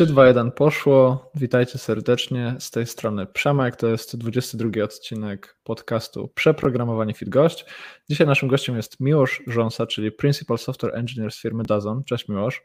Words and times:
3, 0.00 0.06
2, 0.06 0.26
1 0.26 0.52
poszło. 0.52 1.30
Witajcie 1.34 1.78
serdecznie. 1.78 2.56
Z 2.58 2.70
tej 2.70 2.86
strony 2.86 3.26
Przemek. 3.26 3.76
To 3.76 3.86
jest 3.86 4.16
22 4.16 4.84
odcinek 4.84 5.56
podcastu 5.64 6.28
Przeprogramowanie 6.28 7.14
Fit 7.14 7.28
Gość. 7.28 7.64
Dzisiaj 8.10 8.26
naszym 8.26 8.48
gościem 8.48 8.76
jest 8.76 9.00
Miłosz 9.00 9.42
Rząsa, 9.46 9.86
czyli 9.86 10.12
Principal 10.12 10.58
Software 10.58 10.94
Engineer 10.94 11.32
z 11.32 11.40
firmy 11.40 11.62
Dazon. 11.62 12.04
Cześć 12.04 12.28
Miłosz. 12.28 12.62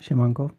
Siemanko. 0.00 0.50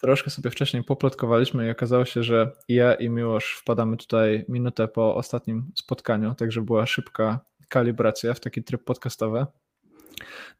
Troszkę 0.00 0.30
sobie 0.30 0.50
wcześniej 0.50 0.84
poplotkowaliśmy 0.84 1.66
i 1.66 1.70
okazało 1.70 2.04
się, 2.04 2.22
że 2.22 2.52
ja 2.68 2.94
i 2.94 3.10
Miłosz 3.10 3.56
wpadamy 3.60 3.96
tutaj 3.96 4.44
minutę 4.48 4.88
po 4.88 5.14
ostatnim 5.14 5.72
spotkaniu, 5.74 6.34
także 6.34 6.62
była 6.62 6.86
szybka 6.86 7.40
kalibracja 7.68 8.34
w 8.34 8.40
taki 8.40 8.64
tryb 8.64 8.84
podcastowy. 8.84 9.46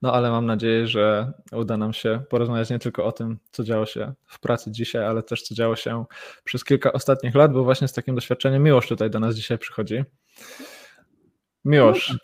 No 0.02 0.12
ale 0.12 0.30
mam 0.30 0.46
nadzieję, 0.46 0.86
że 0.86 1.32
uda 1.52 1.76
nam 1.76 1.92
się 1.92 2.22
porozmawiać 2.28 2.70
nie 2.70 2.78
tylko 2.78 3.04
o 3.04 3.12
tym, 3.12 3.38
co 3.50 3.64
działo 3.64 3.86
się 3.86 4.12
w 4.26 4.40
pracy 4.40 4.70
dzisiaj, 4.70 5.04
ale 5.04 5.22
też 5.22 5.42
co 5.42 5.54
działo 5.54 5.76
się 5.76 6.04
przez 6.44 6.64
kilka 6.64 6.92
ostatnich 6.92 7.34
lat, 7.34 7.52
bo 7.52 7.64
właśnie 7.64 7.88
z 7.88 7.92
takim 7.92 8.14
doświadczeniem 8.14 8.62
Miłosz 8.62 8.88
tutaj 8.88 9.10
do 9.10 9.20
nas 9.20 9.34
dzisiaj 9.34 9.58
przychodzi. 9.58 10.04
Miłosz, 11.64 12.18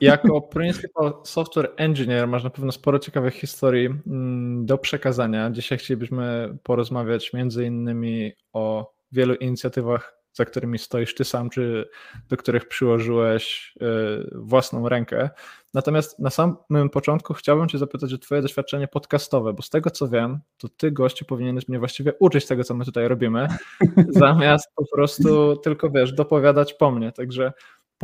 jako 0.00 0.40
Principal 0.40 1.12
Software 1.24 1.72
Engineer 1.76 2.28
masz 2.28 2.44
na 2.44 2.50
pewno 2.50 2.72
sporo 2.72 2.98
ciekawych 2.98 3.34
historii 3.34 3.86
mm, 3.86 4.66
do 4.66 4.78
przekazania. 4.78 5.50
Dzisiaj 5.50 5.78
chcielibyśmy 5.78 6.58
porozmawiać 6.62 7.32
między 7.32 7.64
innymi 7.64 8.32
o 8.52 8.94
wielu 9.12 9.34
inicjatywach 9.34 10.23
za 10.34 10.44
którymi 10.44 10.78
stoisz 10.78 11.14
ty 11.14 11.24
sam, 11.24 11.50
czy 11.50 11.88
do 12.28 12.36
których 12.36 12.68
przyłożyłeś 12.68 13.74
e, 13.80 13.86
własną 14.32 14.88
rękę. 14.88 15.30
Natomiast 15.74 16.18
na 16.18 16.30
samym 16.30 16.90
początku 16.92 17.34
chciałbym 17.34 17.68
Cię 17.68 17.78
zapytać 17.78 18.12
o 18.12 18.18
Twoje 18.18 18.42
doświadczenie 18.42 18.88
podcastowe, 18.88 19.52
bo 19.52 19.62
z 19.62 19.70
tego 19.70 19.90
co 19.90 20.08
wiem, 20.08 20.38
to 20.58 20.68
Ty, 20.68 20.92
gościu, 20.92 21.24
powinieneś 21.24 21.68
mnie 21.68 21.78
właściwie 21.78 22.12
uczyć 22.18 22.46
tego, 22.46 22.64
co 22.64 22.74
my 22.74 22.84
tutaj 22.84 23.08
robimy, 23.08 23.48
zamiast 24.08 24.68
po 24.74 24.84
prostu 24.92 25.56
tylko, 25.56 25.90
wiesz, 25.90 26.12
dopowiadać 26.12 26.74
po 26.74 26.90
mnie. 26.90 27.12
Także 27.12 27.52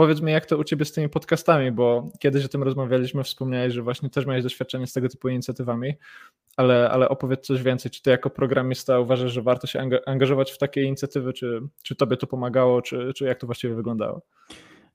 Powiedz 0.01 0.23
mi, 0.23 0.33
jak 0.33 0.47
to 0.47 0.59
u 0.59 0.65
Ciebie 0.65 0.85
z 0.85 0.93
tymi 0.93 1.09
podcastami, 1.09 1.73
bo 1.73 2.09
kiedyś 2.19 2.45
o 2.45 2.49
tym 2.49 2.63
rozmawialiśmy, 2.63 3.25
wspomniałeś, 3.25 3.75
że 3.75 3.83
właśnie 3.83 4.11
też 4.11 4.27
miałeś 4.27 4.43
doświadczenie 4.43 4.87
z 4.87 4.93
tego 4.93 5.09
typu 5.09 5.29
inicjatywami, 5.29 5.95
ale, 6.57 6.91
ale 6.91 7.09
opowiedz 7.09 7.47
coś 7.47 7.63
więcej. 7.63 7.91
Czy 7.91 8.03
Ty 8.03 8.11
jako 8.11 8.31
programista 8.31 8.99
uważasz, 8.99 9.33
że 9.33 9.43
warto 9.43 9.67
się 9.67 9.89
angażować 10.07 10.53
w 10.53 10.59
takie 10.59 10.83
inicjatywy, 10.83 11.33
czy, 11.33 11.61
czy 11.83 11.95
Tobie 11.95 12.17
to 12.17 12.27
pomagało, 12.27 12.83
czy, 12.83 13.13
czy 13.15 13.25
jak 13.25 13.39
to 13.39 13.47
właściwie 13.47 13.75
wyglądało? 13.75 14.23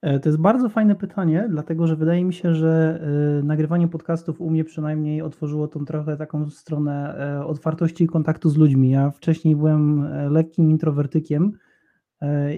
E, 0.02 0.20
to 0.20 0.30
jest 0.30 0.42
bardzo 0.42 0.70
fajne 0.70 0.96
pytanie, 0.96 1.48
dlatego 1.50 1.88
że 1.88 1.96
wydaje 1.96 2.26
mi 2.26 2.34
się, 2.34 2.56
że 2.56 3.00
e, 3.40 3.44
nagrywanie 3.44 3.88
podcastów 3.88 4.42
u 4.42 4.50
mnie 4.50 4.64
przynajmniej 4.64 5.22
otworzyło 5.22 5.68
tą 5.68 5.86
trochę 5.86 6.18
taką 6.18 6.50
stronę 6.50 7.16
e, 7.20 7.46
otwartości 7.46 8.04
i 8.04 8.08
kontaktu 8.08 8.50
z 8.50 8.58
ludźmi. 8.58 8.90
Ja 8.90 9.12
wcześniej 9.12 9.56
byłem 9.56 10.08
lekkim 10.34 10.72
introwertykiem, 10.72 11.58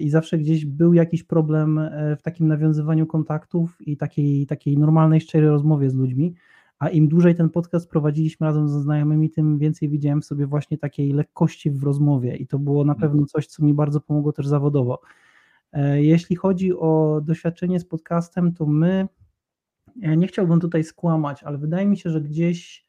i 0.00 0.10
zawsze 0.10 0.38
gdzieś 0.38 0.66
był 0.66 0.94
jakiś 0.94 1.22
problem 1.22 1.78
e, 1.78 2.16
w 2.16 2.22
takim 2.22 2.48
nawiązywaniu 2.48 3.06
kontaktów 3.06 3.76
i 3.80 3.96
takiej, 3.96 4.46
takiej 4.46 4.78
normalnej, 4.78 5.20
szczerej 5.20 5.48
rozmowie 5.48 5.90
z 5.90 5.94
ludźmi. 5.94 6.34
A 6.78 6.88
im 6.88 7.08
dłużej 7.08 7.34
ten 7.34 7.50
podcast 7.50 7.90
prowadziliśmy 7.90 8.46
razem 8.46 8.68
ze 8.68 8.80
znajomymi, 8.80 9.30
tym 9.30 9.58
więcej 9.58 9.88
widziałem 9.88 10.22
w 10.22 10.24
sobie 10.24 10.46
właśnie 10.46 10.78
takiej 10.78 11.12
lekkości 11.12 11.70
w 11.70 11.82
rozmowie 11.82 12.36
i 12.36 12.46
to 12.46 12.58
było 12.58 12.84
na 12.84 12.92
mhm. 12.92 13.10
pewno 13.10 13.26
coś, 13.26 13.46
co 13.46 13.64
mi 13.64 13.74
bardzo 13.74 14.00
pomogło 14.00 14.32
też 14.32 14.46
zawodowo. 14.46 15.00
E, 15.72 16.02
jeśli 16.02 16.36
chodzi 16.36 16.72
o 16.72 17.20
doświadczenie 17.24 17.80
z 17.80 17.84
podcastem, 17.84 18.54
to 18.54 18.66
my, 18.66 19.08
ja 19.96 20.14
nie 20.14 20.26
chciałbym 20.26 20.60
tutaj 20.60 20.84
skłamać, 20.84 21.42
ale 21.42 21.58
wydaje 21.58 21.86
mi 21.86 21.96
się, 21.96 22.10
że 22.10 22.20
gdzieś 22.20 22.86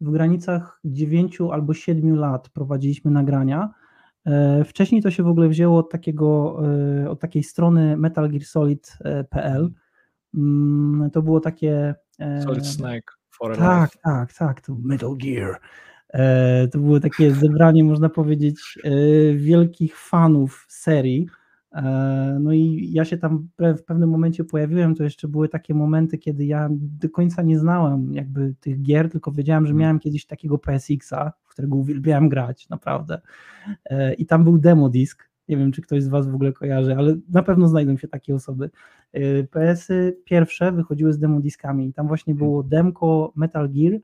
w 0.00 0.10
granicach 0.10 0.80
9 0.84 1.38
albo 1.52 1.74
7 1.74 2.16
lat 2.16 2.48
prowadziliśmy 2.48 3.10
nagrania 3.10 3.70
E, 3.70 3.79
wcześniej 4.64 5.02
to 5.02 5.10
się 5.10 5.22
w 5.22 5.26
ogóle 5.26 5.48
wzięło 5.48 5.78
od, 5.78 5.90
takiego, 5.90 6.60
e, 7.04 7.10
od 7.10 7.20
takiej 7.20 7.42
strony 7.42 7.96
metalgearsolid.pl. 7.96 9.70
Mm, 10.34 11.10
to 11.10 11.22
było 11.22 11.40
takie. 11.40 11.94
E, 12.18 12.42
Solid 12.42 12.66
Snake 12.66 13.12
for 13.30 13.56
Tak, 13.56 13.90
tak, 13.96 14.32
tak. 14.32 14.60
To 14.60 14.76
Metal 14.82 15.16
Gear. 15.16 15.60
To 16.72 16.78
było 16.78 17.00
takie 17.00 17.32
zebranie, 17.32 17.84
można 17.84 18.08
powiedzieć, 18.08 18.78
wielkich 19.36 19.96
fanów 19.96 20.66
serii. 20.68 21.26
No 22.40 22.52
i 22.52 22.88
ja 22.92 23.04
się 23.04 23.18
tam 23.18 23.48
w 23.58 23.82
pewnym 23.82 24.10
momencie 24.10 24.44
pojawiłem, 24.44 24.94
to 24.94 25.04
jeszcze 25.04 25.28
były 25.28 25.48
takie 25.48 25.74
momenty, 25.74 26.18
kiedy 26.18 26.44
ja 26.44 26.68
do 26.72 27.10
końca 27.10 27.42
nie 27.42 27.58
znałem 27.58 28.14
jakby 28.14 28.54
tych 28.60 28.82
gier, 28.82 29.10
tylko 29.10 29.32
wiedziałem, 29.32 29.66
że 29.66 29.70
mhm. 29.70 29.80
miałem 29.80 29.98
kiedyś 29.98 30.26
takiego 30.26 30.58
PSX-a, 30.58 31.32
w 31.42 31.48
którego 31.48 31.76
uwielbiałem 31.76 32.28
grać, 32.28 32.68
naprawdę. 32.68 33.20
E, 33.84 34.14
I 34.14 34.26
tam 34.26 34.44
był 34.44 34.58
demo 34.58 34.88
disk, 34.88 35.30
nie 35.48 35.56
wiem, 35.56 35.72
czy 35.72 35.82
ktoś 35.82 36.02
z 36.02 36.08
Was 36.08 36.28
w 36.28 36.34
ogóle 36.34 36.52
kojarzy, 36.52 36.96
ale 36.96 37.16
na 37.28 37.42
pewno 37.42 37.68
znajdą 37.68 37.96
się 37.96 38.08
takie 38.08 38.34
osoby. 38.34 38.70
E, 39.12 39.42
PS-y 39.44 40.18
pierwsze 40.24 40.72
wychodziły 40.72 41.12
z 41.12 41.18
demodiskami 41.18 41.88
i 41.88 41.92
tam 41.92 42.08
właśnie 42.08 42.34
było 42.34 42.62
mhm. 42.62 42.68
demko 42.68 43.32
Metal 43.36 43.68
Gear 43.70 44.00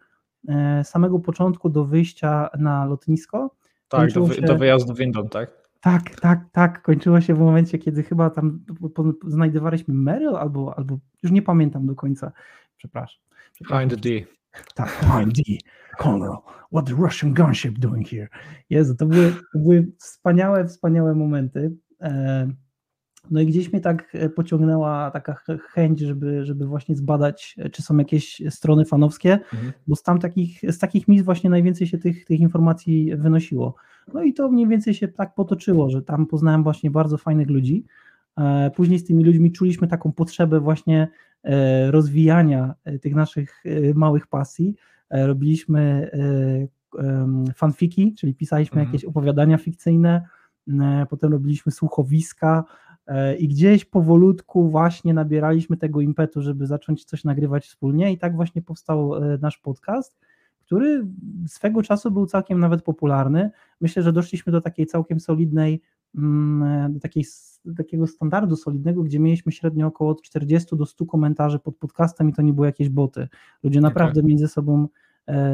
e, 0.48 0.84
samego 0.84 1.18
początku 1.18 1.68
do 1.68 1.84
wyjścia 1.84 2.48
na 2.58 2.84
lotnisko. 2.84 3.56
Tak, 3.88 4.12
do, 4.12 4.32
się... 4.32 4.42
do 4.42 4.56
wyjazdu 4.56 4.94
windą, 4.94 5.28
tak? 5.28 5.65
Tak, 5.86 6.20
tak, 6.20 6.40
tak. 6.52 6.82
Kończyło 6.82 7.20
się 7.20 7.34
w 7.34 7.38
momencie, 7.38 7.78
kiedy 7.78 8.02
chyba 8.02 8.30
tam 8.30 8.64
znajdowaliśmy 9.26 9.94
Meryl 9.94 10.36
albo, 10.36 10.78
albo 10.78 10.98
już 11.22 11.32
nie 11.32 11.42
pamiętam 11.42 11.86
do 11.86 11.94
końca. 11.94 12.32
Przepraszam. 12.76 13.22
Behind 13.68 13.90
the 13.90 13.96
D. 13.96 14.08
Tak, 14.74 14.98
behind 15.02 15.34
D. 15.34 15.42
Colonel, 15.98 16.36
what 16.72 16.86
the 16.86 16.94
Russian 16.94 17.34
gunship 17.34 17.78
doing 17.78 18.08
here? 18.08 18.28
Jezu, 18.70 18.94
to 18.96 19.06
były, 19.06 19.32
to 19.52 19.58
były 19.58 19.92
wspaniałe, 19.98 20.68
wspaniałe 20.68 21.14
momenty. 21.14 21.76
E, 22.00 22.48
no 23.30 23.40
i 23.40 23.46
gdzieś 23.46 23.72
mnie 23.72 23.80
tak 23.80 24.14
e, 24.14 24.28
pociągnęła 24.28 25.10
taka 25.10 25.36
chęć, 25.68 26.00
żeby, 26.00 26.44
żeby 26.44 26.66
właśnie 26.66 26.96
zbadać, 26.96 27.54
e, 27.58 27.70
czy 27.70 27.82
są 27.82 27.96
jakieś 27.96 28.42
strony 28.50 28.84
fanowskie, 28.84 29.32
mhm. 29.32 29.72
bo 29.86 29.96
z, 29.96 30.02
tam 30.02 30.18
takich, 30.18 30.60
z 30.72 30.78
takich 30.78 31.08
miejsc 31.08 31.24
właśnie 31.24 31.50
najwięcej 31.50 31.86
się 31.86 31.98
tych, 31.98 32.24
tych 32.24 32.40
informacji 32.40 33.16
wynosiło. 33.16 33.74
No 34.14 34.22
i 34.22 34.34
to 34.34 34.48
mniej 34.48 34.68
więcej 34.68 34.94
się 34.94 35.08
tak 35.08 35.34
potoczyło, 35.34 35.90
że 35.90 36.02
tam 36.02 36.26
poznałem 36.26 36.62
właśnie 36.62 36.90
bardzo 36.90 37.18
fajnych 37.18 37.50
ludzi. 37.50 37.84
E, 38.38 38.70
później 38.70 38.98
z 38.98 39.04
tymi 39.04 39.24
ludźmi 39.24 39.52
czuliśmy 39.52 39.88
taką 39.88 40.12
potrzebę 40.12 40.60
właśnie 40.60 41.08
rozwijania 41.90 42.74
tych 43.02 43.14
naszych 43.14 43.64
małych 43.94 44.26
pasji. 44.26 44.74
Robiliśmy 45.10 46.10
fanfiki, 47.54 48.14
czyli 48.14 48.34
pisaliśmy 48.34 48.80
mhm. 48.80 48.86
jakieś 48.86 49.04
opowiadania 49.04 49.58
fikcyjne, 49.58 50.22
potem 51.10 51.32
robiliśmy 51.32 51.72
słuchowiska, 51.72 52.64
i 53.38 53.48
gdzieś 53.48 53.84
powolutku 53.84 54.68
właśnie 54.68 55.14
nabieraliśmy 55.14 55.76
tego 55.76 56.00
impetu, 56.00 56.42
żeby 56.42 56.66
zacząć 56.66 57.04
coś 57.04 57.24
nagrywać 57.24 57.66
wspólnie 57.66 58.12
i 58.12 58.18
tak 58.18 58.36
właśnie 58.36 58.62
powstał 58.62 59.16
e, 59.16 59.38
nasz 59.38 59.58
podcast, 59.58 60.18
który 60.58 61.06
swego 61.46 61.82
czasu 61.82 62.10
był 62.10 62.26
całkiem 62.26 62.60
nawet 62.60 62.82
popularny. 62.82 63.50
Myślę, 63.80 64.02
że 64.02 64.12
doszliśmy 64.12 64.52
do 64.52 64.60
takiej 64.60 64.86
całkiem 64.86 65.20
solidnej, 65.20 65.82
mm, 66.14 66.62
e, 66.62 66.90
do 66.90 67.00
takiej, 67.00 67.24
takiego 67.76 68.06
standardu 68.06 68.56
solidnego, 68.56 69.02
gdzie 69.02 69.20
mieliśmy 69.20 69.52
średnio 69.52 69.86
około 69.86 70.10
od 70.10 70.22
40 70.22 70.76
do 70.76 70.86
100 70.86 71.06
komentarzy 71.06 71.58
pod 71.58 71.76
podcastem 71.76 72.28
i 72.28 72.32
to 72.32 72.42
nie 72.42 72.52
były 72.52 72.66
jakieś 72.66 72.88
boty. 72.88 73.28
Ludzie 73.62 73.80
naprawdę 73.80 74.20
okay. 74.20 74.28
między 74.28 74.48
sobą 74.48 74.88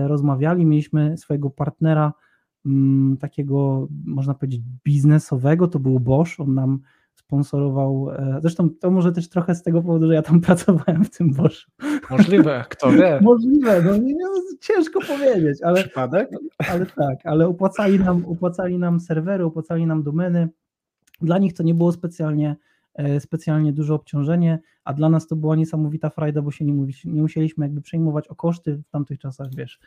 rozmawiali, 0.07 0.67
mieliśmy 0.67 1.17
swojego 1.19 1.51
partnera 1.51 2.13
mm, 2.67 3.17
takiego, 3.17 3.89
można 4.05 4.35
powiedzieć, 4.35 4.61
biznesowego, 4.85 5.69
to 5.69 5.79
był 5.79 6.01
Bosch, 6.01 6.41
on 6.41 6.55
nam 6.55 6.81
sponsorował. 7.27 8.11
E, 8.11 8.39
zresztą 8.41 8.71
to 8.81 8.91
może 8.91 9.13
też 9.13 9.29
trochę 9.29 9.55
z 9.55 9.63
tego 9.63 9.83
powodu, 9.83 10.07
że 10.07 10.15
ja 10.15 10.23
tam 10.23 10.41
pracowałem 10.51 11.05
w 11.05 11.11
tym 11.11 11.33
Boschu. 11.33 11.71
Możliwe, 12.11 12.65
kto 12.69 12.93
wie. 12.93 13.21
Możliwe, 13.23 13.83
no, 13.83 13.97
nie, 13.97 14.15
no 14.15 14.29
ciężko 14.61 15.01
powiedzieć, 15.01 15.63
ale, 15.63 15.83
Przypadek? 15.83 16.31
ale 16.71 16.87
tak, 16.87 17.19
ale 17.25 17.49
opłacali 17.49 17.99
nam, 17.99 18.27
opłacali 18.27 18.79
nam 18.79 19.01
serwery, 19.01 19.45
opłacali 19.45 19.87
nam 19.87 20.03
domeny. 20.03 20.49
Dla 21.21 21.39
nich 21.39 21.55
to 21.55 21.63
nie 21.63 21.75
było 21.75 21.93
specjalnie 21.93 22.57
e, 22.95 23.21
specjalnie 23.21 23.73
duże 23.73 23.95
obciążenie, 23.95 24.61
a 24.85 24.95
dla 24.95 25.09
nas 25.09 25.27
to 25.27 25.37
była 25.37 25.57
niesamowita 25.57 26.11
frajda, 26.11 26.43
bo 26.43 26.51
się 26.51 26.65
nie, 26.65 26.87
nie 27.05 27.23
musieliśmy 27.23 27.65
jakby 27.65 27.81
przejmować 27.81 28.29
o 28.29 28.35
koszty 28.35 28.77
w 28.77 28.91
tamtych 28.91 29.19
czasach, 29.19 29.49
wiesz, 29.55 29.81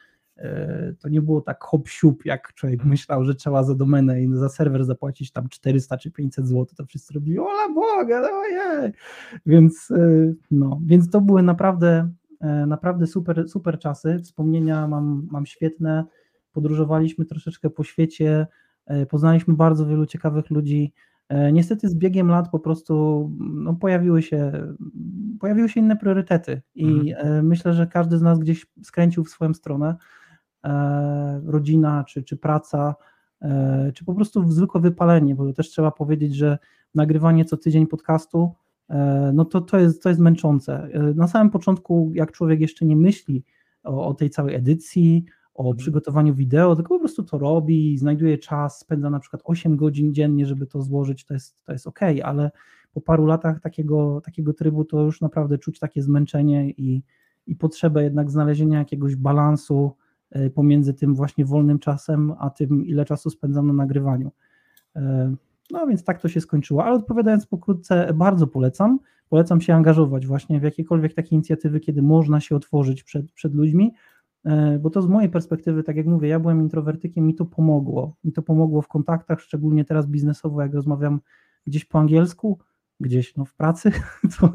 to 1.00 1.10
nie 1.10 1.22
było 1.22 1.42
tak 1.42 1.64
hop 1.64 1.88
siup, 1.88 2.26
jak 2.26 2.54
człowiek 2.54 2.86
myślał, 2.86 3.24
że 3.24 3.36
trzeba 3.36 3.64
za 3.64 3.76
domenę 3.76 4.24
i 4.24 4.34
za 4.34 4.50
serwer 4.50 4.86
zapłacić 4.86 5.32
tam 5.32 5.50
400 5.50 5.98
czy 5.98 6.12
500 6.12 6.48
zł, 6.48 6.66
to 6.78 6.86
wszyscy 6.86 7.14
robili, 7.14 7.40
ola 7.40 7.74
Boga, 7.76 8.22
no 8.22 8.28
ojej. 8.28 8.92
Więc, 9.46 9.92
e, 9.92 10.34
no, 10.52 10.82
więc 10.86 11.10
to 11.10 11.22
były 11.22 11.44
naprawdę, 11.44 12.12
e, 12.42 12.66
naprawdę 12.66 13.08
super, 13.08 13.50
super 13.50 13.80
czasy, 13.80 14.20
wspomnienia 14.20 14.88
mam, 14.88 15.28
mam 15.32 15.46
świetne, 15.46 16.06
podróżowaliśmy 16.52 17.26
troszeczkę 17.26 17.70
po 17.70 17.84
świecie, 17.84 18.48
poznaliśmy 19.10 19.54
bardzo 19.54 19.86
wielu 19.86 20.06
ciekawych 20.06 20.50
ludzi, 20.50 20.94
Niestety 21.54 21.90
z 21.90 21.96
biegiem 21.96 22.28
lat 22.28 22.50
po 22.50 22.60
prostu 22.60 23.32
no, 23.40 23.74
pojawiły, 23.74 24.22
się, 24.22 24.52
pojawiły 25.40 25.70
się 25.70 25.80
inne 25.80 25.96
priorytety 25.96 26.62
i 26.76 27.12
mhm. 27.12 27.48
myślę, 27.48 27.74
że 27.74 27.88
każdy 27.88 28.18
z 28.18 28.22
nas 28.22 28.40
gdzieś 28.40 28.66
skręcił 28.84 29.24
w 29.24 29.30
swoją 29.30 29.54
stronę. 29.54 29.96
E, 30.66 31.42
rodzina 31.46 32.04
czy, 32.04 32.24
czy 32.24 32.38
praca 32.38 32.96
czy 33.94 34.06
po 34.06 34.14
prostu 34.14 34.52
zwykłe 34.52 34.82
wypalenie, 34.82 35.36
bo 35.36 35.54
też 35.54 35.70
trzeba 35.70 35.92
powiedzieć, 35.92 36.36
że 36.36 36.58
nagrywanie 36.96 37.46
co 37.46 37.58
tydzień 37.58 37.88
podcastu, 37.88 38.52
no 39.34 39.46
to, 39.46 39.62
to, 39.62 39.80
jest, 39.80 40.04
to 40.04 40.10
jest 40.10 40.22
męczące. 40.22 40.90
Na 41.16 41.28
samym 41.28 41.50
początku, 41.50 42.12
jak 42.14 42.32
człowiek 42.32 42.62
jeszcze 42.62 42.86
nie 42.86 42.96
myśli 42.96 43.44
o, 43.84 44.08
o 44.08 44.14
tej 44.14 44.30
całej 44.30 44.56
edycji, 44.56 45.26
o 45.56 45.64
mhm. 45.64 45.78
przygotowaniu 45.78 46.36
wideo, 46.36 46.76
tylko 46.76 46.96
po 46.96 47.00
prostu 47.00 47.24
to 47.24 47.38
robi, 47.38 47.98
znajduje 47.98 48.38
czas, 48.38 48.80
spędza 48.80 49.10
na 49.10 49.20
przykład 49.20 49.42
8 49.46 49.76
godzin 49.78 50.14
dziennie, 50.14 50.46
żeby 50.46 50.68
to 50.68 50.82
złożyć, 50.82 51.26
to 51.26 51.34
jest, 51.34 51.64
to 51.64 51.72
jest 51.72 51.88
ok, 51.88 52.00
ale 52.24 52.52
po 52.94 53.02
paru 53.02 53.26
latach 53.26 53.60
takiego, 53.60 54.22
takiego 54.22 54.54
trybu 54.54 54.86
to 54.86 55.02
już 55.02 55.22
naprawdę 55.22 55.58
czuć 55.58 55.80
takie 55.80 56.02
zmęczenie 56.02 56.70
i, 56.70 57.04
i 57.48 57.56
potrzebę 57.56 58.04
jednak 58.04 58.32
znalezienia 58.32 58.80
jakiegoś 58.80 59.16
balansu 59.16 59.92
e, 59.92 60.05
pomiędzy 60.56 60.94
tym 60.94 61.16
właśnie 61.16 61.46
wolnym 61.46 61.80
czasem, 61.80 62.34
a 62.40 62.50
tym, 62.50 62.86
ile 62.86 63.06
czasu 63.06 63.30
spędzam 63.30 63.68
na 63.68 63.74
nagrywaniu. 63.74 64.32
E, 64.96 65.36
no 65.72 65.88
więc 65.88 66.04
tak 66.04 66.22
to 66.22 66.30
się 66.30 66.42
skończyło, 66.42 66.86
ale 66.86 66.96
odpowiadając 66.96 67.46
pokrótce, 67.46 68.14
bardzo 68.14 68.48
polecam. 68.48 69.00
Polecam 69.30 69.62
się 69.62 69.74
angażować 69.74 70.28
właśnie 70.28 70.60
w 70.60 70.64
jakiekolwiek 70.64 71.14
takie 71.14 71.36
inicjatywy, 71.36 71.80
kiedy 71.80 72.02
można 72.02 72.40
się 72.40 72.56
otworzyć 72.56 73.04
przed, 73.04 73.32
przed 73.32 73.56
ludźmi, 73.56 73.94
e, 74.46 74.80
bo 74.80 74.90
to 74.90 75.02
z 75.02 75.08
mojej 75.08 75.30
perspektywy, 75.30 75.84
tak 75.84 75.96
jak 75.96 76.06
mówię, 76.06 76.28
ja 76.28 76.40
byłem 76.40 76.62
introwertykiem, 76.62 77.28
mi 77.28 77.36
to 77.36 77.46
pomogło. 77.46 78.16
Mi 78.24 78.32
to 78.32 78.42
pomogło 78.42 78.82
w 78.82 78.88
kontaktach, 78.88 79.42
szczególnie 79.42 79.86
teraz 79.86 80.08
biznesowo, 80.08 80.62
jak 80.62 80.74
rozmawiam 80.74 81.20
gdzieś 81.68 81.86
po 81.86 82.00
angielsku, 82.00 82.60
gdzieś 83.00 83.36
no, 83.36 83.46
w 83.46 83.54
pracy, 83.54 83.92
to, 84.40 84.54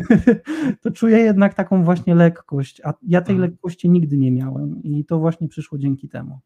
to 0.82 0.90
czuję 0.90 1.18
jednak 1.18 1.54
taką 1.54 1.84
właśnie 1.84 2.14
lekkość, 2.14 2.80
a 2.84 2.94
ja 3.02 3.20
tej 3.20 3.34
mhm. 3.34 3.50
lekkości 3.50 3.90
nigdy 3.90 4.16
nie 4.16 4.32
miałem 4.32 4.82
i 4.82 5.04
to 5.04 5.18
właśnie 5.18 5.48
przyszło 5.48 5.78
dzięki 5.78 6.08
temu. 6.08 6.40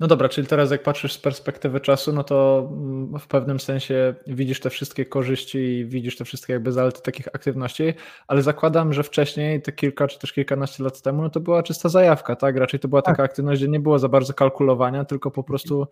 No 0.00 0.06
dobra, 0.06 0.28
czyli 0.28 0.46
teraz 0.46 0.70
jak 0.70 0.82
patrzysz 0.82 1.12
z 1.12 1.18
perspektywy 1.18 1.80
czasu, 1.80 2.12
no 2.12 2.24
to 2.24 2.68
mm, 2.72 3.18
w 3.18 3.26
pewnym 3.26 3.60
sensie 3.60 4.14
widzisz 4.26 4.60
te 4.60 4.70
wszystkie 4.70 5.06
korzyści 5.06 5.58
i 5.58 5.86
widzisz 5.86 6.16
te 6.16 6.24
wszystkie 6.24 6.52
jakby 6.52 6.72
zalety 6.72 7.02
takich 7.02 7.28
aktywności, 7.28 7.94
ale 8.26 8.42
zakładam, 8.42 8.92
że 8.92 9.02
wcześniej, 9.02 9.62
te 9.62 9.72
kilka 9.72 10.08
czy 10.08 10.18
też 10.18 10.32
kilkanaście 10.32 10.84
lat 10.84 11.02
temu, 11.02 11.22
no 11.22 11.30
to 11.30 11.40
była 11.40 11.62
czysta 11.62 11.88
zajawka, 11.88 12.36
tak? 12.36 12.56
Raczej 12.56 12.80
to 12.80 12.88
była 12.88 13.02
tak. 13.02 13.16
taka 13.16 13.22
aktywność, 13.22 13.60
gdzie 13.60 13.70
nie 13.70 13.80
było 13.80 13.98
za 13.98 14.08
bardzo 14.08 14.34
kalkulowania, 14.34 15.04
tylko 15.04 15.30
po 15.30 15.44
prostu 15.44 15.86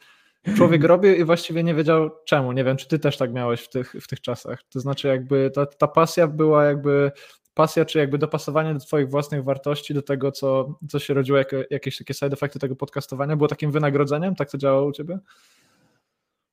człowiek 0.56 0.84
robił 0.84 1.14
i 1.14 1.24
właściwie 1.24 1.64
nie 1.64 1.74
wiedział 1.74 2.10
czemu. 2.24 2.52
Nie 2.52 2.64
wiem, 2.64 2.76
czy 2.76 2.88
ty 2.88 2.98
też 2.98 3.16
tak 3.16 3.32
miałeś 3.32 3.60
w 3.60 3.68
tych, 3.68 3.94
w 4.00 4.06
tych 4.06 4.20
czasach. 4.20 4.62
To 4.68 4.80
znaczy, 4.80 5.08
jakby 5.08 5.50
ta, 5.54 5.66
ta 5.66 5.88
pasja 5.88 6.26
była 6.26 6.64
jakby 6.64 7.12
pasja, 7.54 7.84
czy 7.84 7.98
jakby 7.98 8.18
dopasowanie 8.18 8.74
do 8.74 8.80
Twoich 8.80 9.08
własnych 9.08 9.44
wartości, 9.44 9.94
do 9.94 10.02
tego, 10.02 10.32
co, 10.32 10.78
co 10.88 10.98
się 10.98 11.14
rodziło, 11.14 11.38
jako, 11.38 11.56
jakieś 11.70 11.98
takie 11.98 12.14
side 12.14 12.32
effecty 12.32 12.58
tego 12.58 12.76
podcastowania, 12.76 13.36
było 13.36 13.48
takim 13.48 13.70
wynagrodzeniem? 13.70 14.34
Tak 14.34 14.50
to 14.50 14.58
działało 14.58 14.88
u 14.88 14.92
Ciebie? 14.92 15.18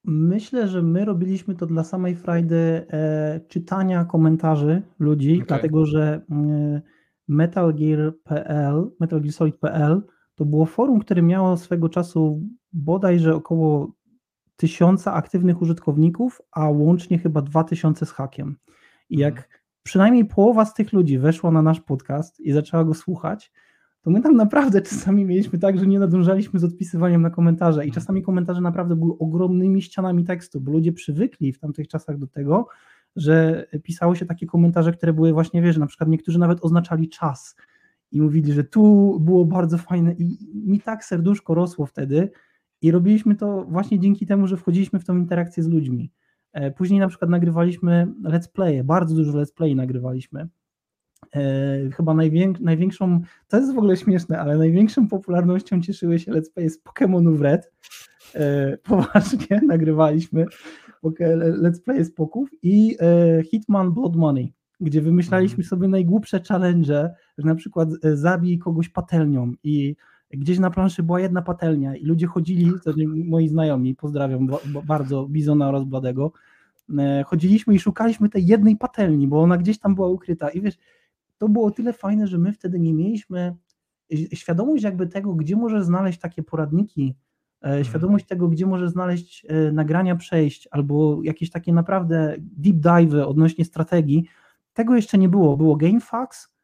Myślę, 0.04 0.68
że 0.68 0.82
my 0.82 1.06
robiliśmy 1.06 1.56
to 1.56 1.66
dla 1.66 1.84
samej 1.84 2.16
frajdy 2.16 2.86
e, 2.90 3.40
czytania 3.48 4.06
komentarzy 4.06 4.82
ludzi, 5.00 5.34
okay. 5.34 5.48
dlatego 5.48 5.86
że 5.86 6.22
e, 6.32 6.82
metalgear.pl, 7.28 8.92
metalgearsolid.pl 9.00 10.02
to 10.38 10.46
było 10.46 10.66
forum, 10.66 11.00
które 11.00 11.22
miało 11.22 11.58
swego 11.58 11.90
czasu 11.90 12.42
bodajże 12.74 13.36
około 13.36 13.92
tysiąca 14.56 15.14
aktywnych 15.14 15.62
użytkowników, 15.62 16.42
a 16.52 16.70
łącznie 16.70 17.18
chyba 17.20 17.42
dwa 17.42 17.64
tysiące 17.64 18.06
z 18.06 18.12
hakiem. 18.12 18.56
I 19.10 19.18
jak 19.18 19.34
mhm 19.34 19.58
przynajmniej 19.88 20.26
połowa 20.26 20.66
z 20.66 20.74
tych 20.74 20.94
ludzi 20.94 21.20
weszła 21.20 21.52
na 21.52 21.62
nasz 21.62 21.82
podcast 21.82 22.40
i 22.40 22.52
zaczęła 22.52 22.84
go 22.84 22.94
słuchać, 22.94 23.52
to 24.02 24.10
my 24.10 24.22
tam 24.22 24.36
naprawdę 24.36 24.82
czasami 24.82 25.26
mieliśmy 25.26 25.60
tak, 25.60 25.80
że 25.80 25.88
nie 25.88 26.00
nadążaliśmy 26.00 26.60
z 26.60 26.64
odpisywaniem 26.64 27.22
na 27.22 27.30
komentarze. 27.30 27.86
I 27.86 27.92
czasami 27.92 28.22
komentarze 28.22 28.62
naprawdę 28.62 28.96
były 28.96 29.18
ogromnymi 29.18 29.82
ścianami 29.82 30.24
tekstu, 30.24 30.62
bo 30.62 30.72
ludzie 30.72 30.94
przywykli 30.94 31.54
w 31.54 31.60
tamtych 31.60 31.88
czasach 31.88 32.18
do 32.18 32.28
tego, 32.28 32.68
że 33.16 33.66
pisało 33.84 34.16
się 34.16 34.26
takie 34.26 34.46
komentarze, 34.46 34.92
które 34.92 35.14
były 35.14 35.34
właśnie, 35.34 35.62
wiesz, 35.62 35.78
na 35.78 35.88
przykład 35.88 36.10
niektórzy 36.10 36.40
nawet 36.40 36.60
oznaczali 36.62 37.10
czas 37.10 37.56
i 38.12 38.22
mówili, 38.22 38.54
że 38.54 38.64
tu 38.64 39.18
było 39.20 39.46
bardzo 39.46 39.78
fajne 39.78 40.14
i 40.14 40.38
mi 40.54 40.80
tak 40.80 41.06
serduszko 41.06 41.54
rosło 41.54 41.86
wtedy 41.86 42.32
i 42.82 42.92
robiliśmy 42.92 43.36
to 43.36 43.66
właśnie 43.66 44.00
dzięki 44.00 44.26
temu, 44.26 44.48
że 44.48 44.58
wchodziliśmy 44.58 45.00
w 45.00 45.06
tą 45.06 45.18
interakcję 45.18 45.64
z 45.64 45.68
ludźmi. 45.68 46.12
E, 46.54 46.72
później 46.72 47.00
na 47.00 47.08
przykład 47.08 47.32
nagrywaliśmy 47.32 48.08
let's 48.24 48.52
playe, 48.54 48.84
bardzo 48.84 49.16
dużo 49.16 49.32
let's 49.32 49.54
play 49.54 49.76
nagrywaliśmy. 49.76 50.48
E, 51.36 51.90
chyba 51.90 52.14
najwięk, 52.14 52.60
największą, 52.60 53.22
to 53.48 53.58
jest 53.58 53.74
w 53.74 53.78
ogóle 53.78 53.98
śmieszne, 53.98 54.40
ale 54.40 54.58
największą 54.58 55.08
popularnością 55.08 55.82
cieszyły 55.82 56.20
się 56.20 56.32
let's 56.32 56.54
play 56.54 56.70
z 56.70 56.84
Pokémonów 56.84 57.42
Red. 57.42 57.72
E, 58.36 58.78
poważnie 58.90 59.62
nagrywaliśmy 59.68 60.46
let's 61.64 61.82
play 61.86 62.06
z 62.06 62.12
poków 62.14 62.50
i 62.64 62.98
Hitman 63.52 63.94
Blood 63.94 64.16
Money, 64.16 64.54
gdzie 64.80 65.02
wymyślaliśmy 65.02 65.64
mhm. 65.64 65.70
sobie 65.70 65.88
najgłupsze 65.88 66.40
challenge, 66.48 67.14
że 67.38 67.48
na 67.48 67.56
przykład 67.56 67.90
zabij 68.14 68.58
kogoś 68.58 68.90
patelnią 68.90 69.54
i 69.64 69.96
gdzieś 70.32 70.60
na 70.60 70.70
planszy 70.70 71.04
była 71.04 71.20
jedna 71.20 71.42
patelnia 71.42 71.96
i 71.96 72.06
ludzie 72.06 72.28
chodzili, 72.28 72.72
to 72.84 72.94
moi 73.26 73.48
znajomi, 73.48 73.96
pozdrawiam 73.96 74.48
bardzo 74.86 75.28
Bizona 75.28 75.70
oraz 75.70 75.84
Bladego, 75.84 76.32
e, 76.98 77.24
chodziliśmy 77.24 77.76
i 77.76 77.80
szukaliśmy 77.80 78.30
tej 78.30 78.46
jednej 78.46 78.76
patelni, 78.76 79.28
bo 79.28 79.42
ona 79.42 79.58
gdzieś 79.58 79.80
tam 79.80 79.96
była 79.96 80.08
ukryta 80.08 80.50
i 80.50 80.62
wiesz, 80.62 80.78
to 81.38 81.50
było 81.50 81.72
tyle 81.72 81.94
fajne, 81.94 82.28
że 82.28 82.38
my 82.38 82.54
wtedy 82.54 82.80
nie 82.80 82.94
mieliśmy 82.94 83.56
świadomość 84.34 84.84
jakby 84.84 85.08
tego, 85.08 85.34
gdzie 85.34 85.56
możesz 85.56 85.84
znaleźć 85.84 86.20
takie 86.20 86.44
poradniki, 86.44 87.16
e, 87.62 87.66
mhm. 87.66 87.84
świadomość 87.84 88.26
tego, 88.26 88.48
gdzie 88.48 88.66
możesz 88.66 88.90
znaleźć 88.90 89.46
e, 89.50 89.72
nagrania 89.72 90.16
przejść 90.16 90.68
albo 90.72 91.20
jakieś 91.24 91.50
takie 91.50 91.74
naprawdę 91.74 92.36
deep 92.40 92.76
dive 92.76 93.28
odnośnie 93.28 93.66
strategii, 93.66 94.26
tego 94.74 94.96
jeszcze 94.96 95.18
nie 95.18 95.30
było. 95.30 95.58
Było 95.58 95.76
GameFAQs, 95.76 96.57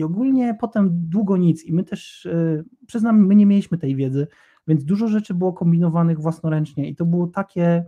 i 0.00 0.02
ogólnie 0.02 0.56
potem 0.60 0.90
długo 0.92 1.36
nic. 1.36 1.64
I 1.64 1.72
my 1.72 1.84
też, 1.84 2.28
yy, 2.32 2.64
przyznam, 2.86 3.26
my 3.26 3.36
nie 3.36 3.46
mieliśmy 3.46 3.78
tej 3.78 3.96
wiedzy, 3.96 4.26
więc 4.68 4.84
dużo 4.84 5.08
rzeczy 5.08 5.34
było 5.34 5.52
kombinowanych 5.52 6.20
własnoręcznie 6.20 6.88
i 6.88 6.94
to 6.94 7.06
było 7.06 7.26
takie, 7.26 7.84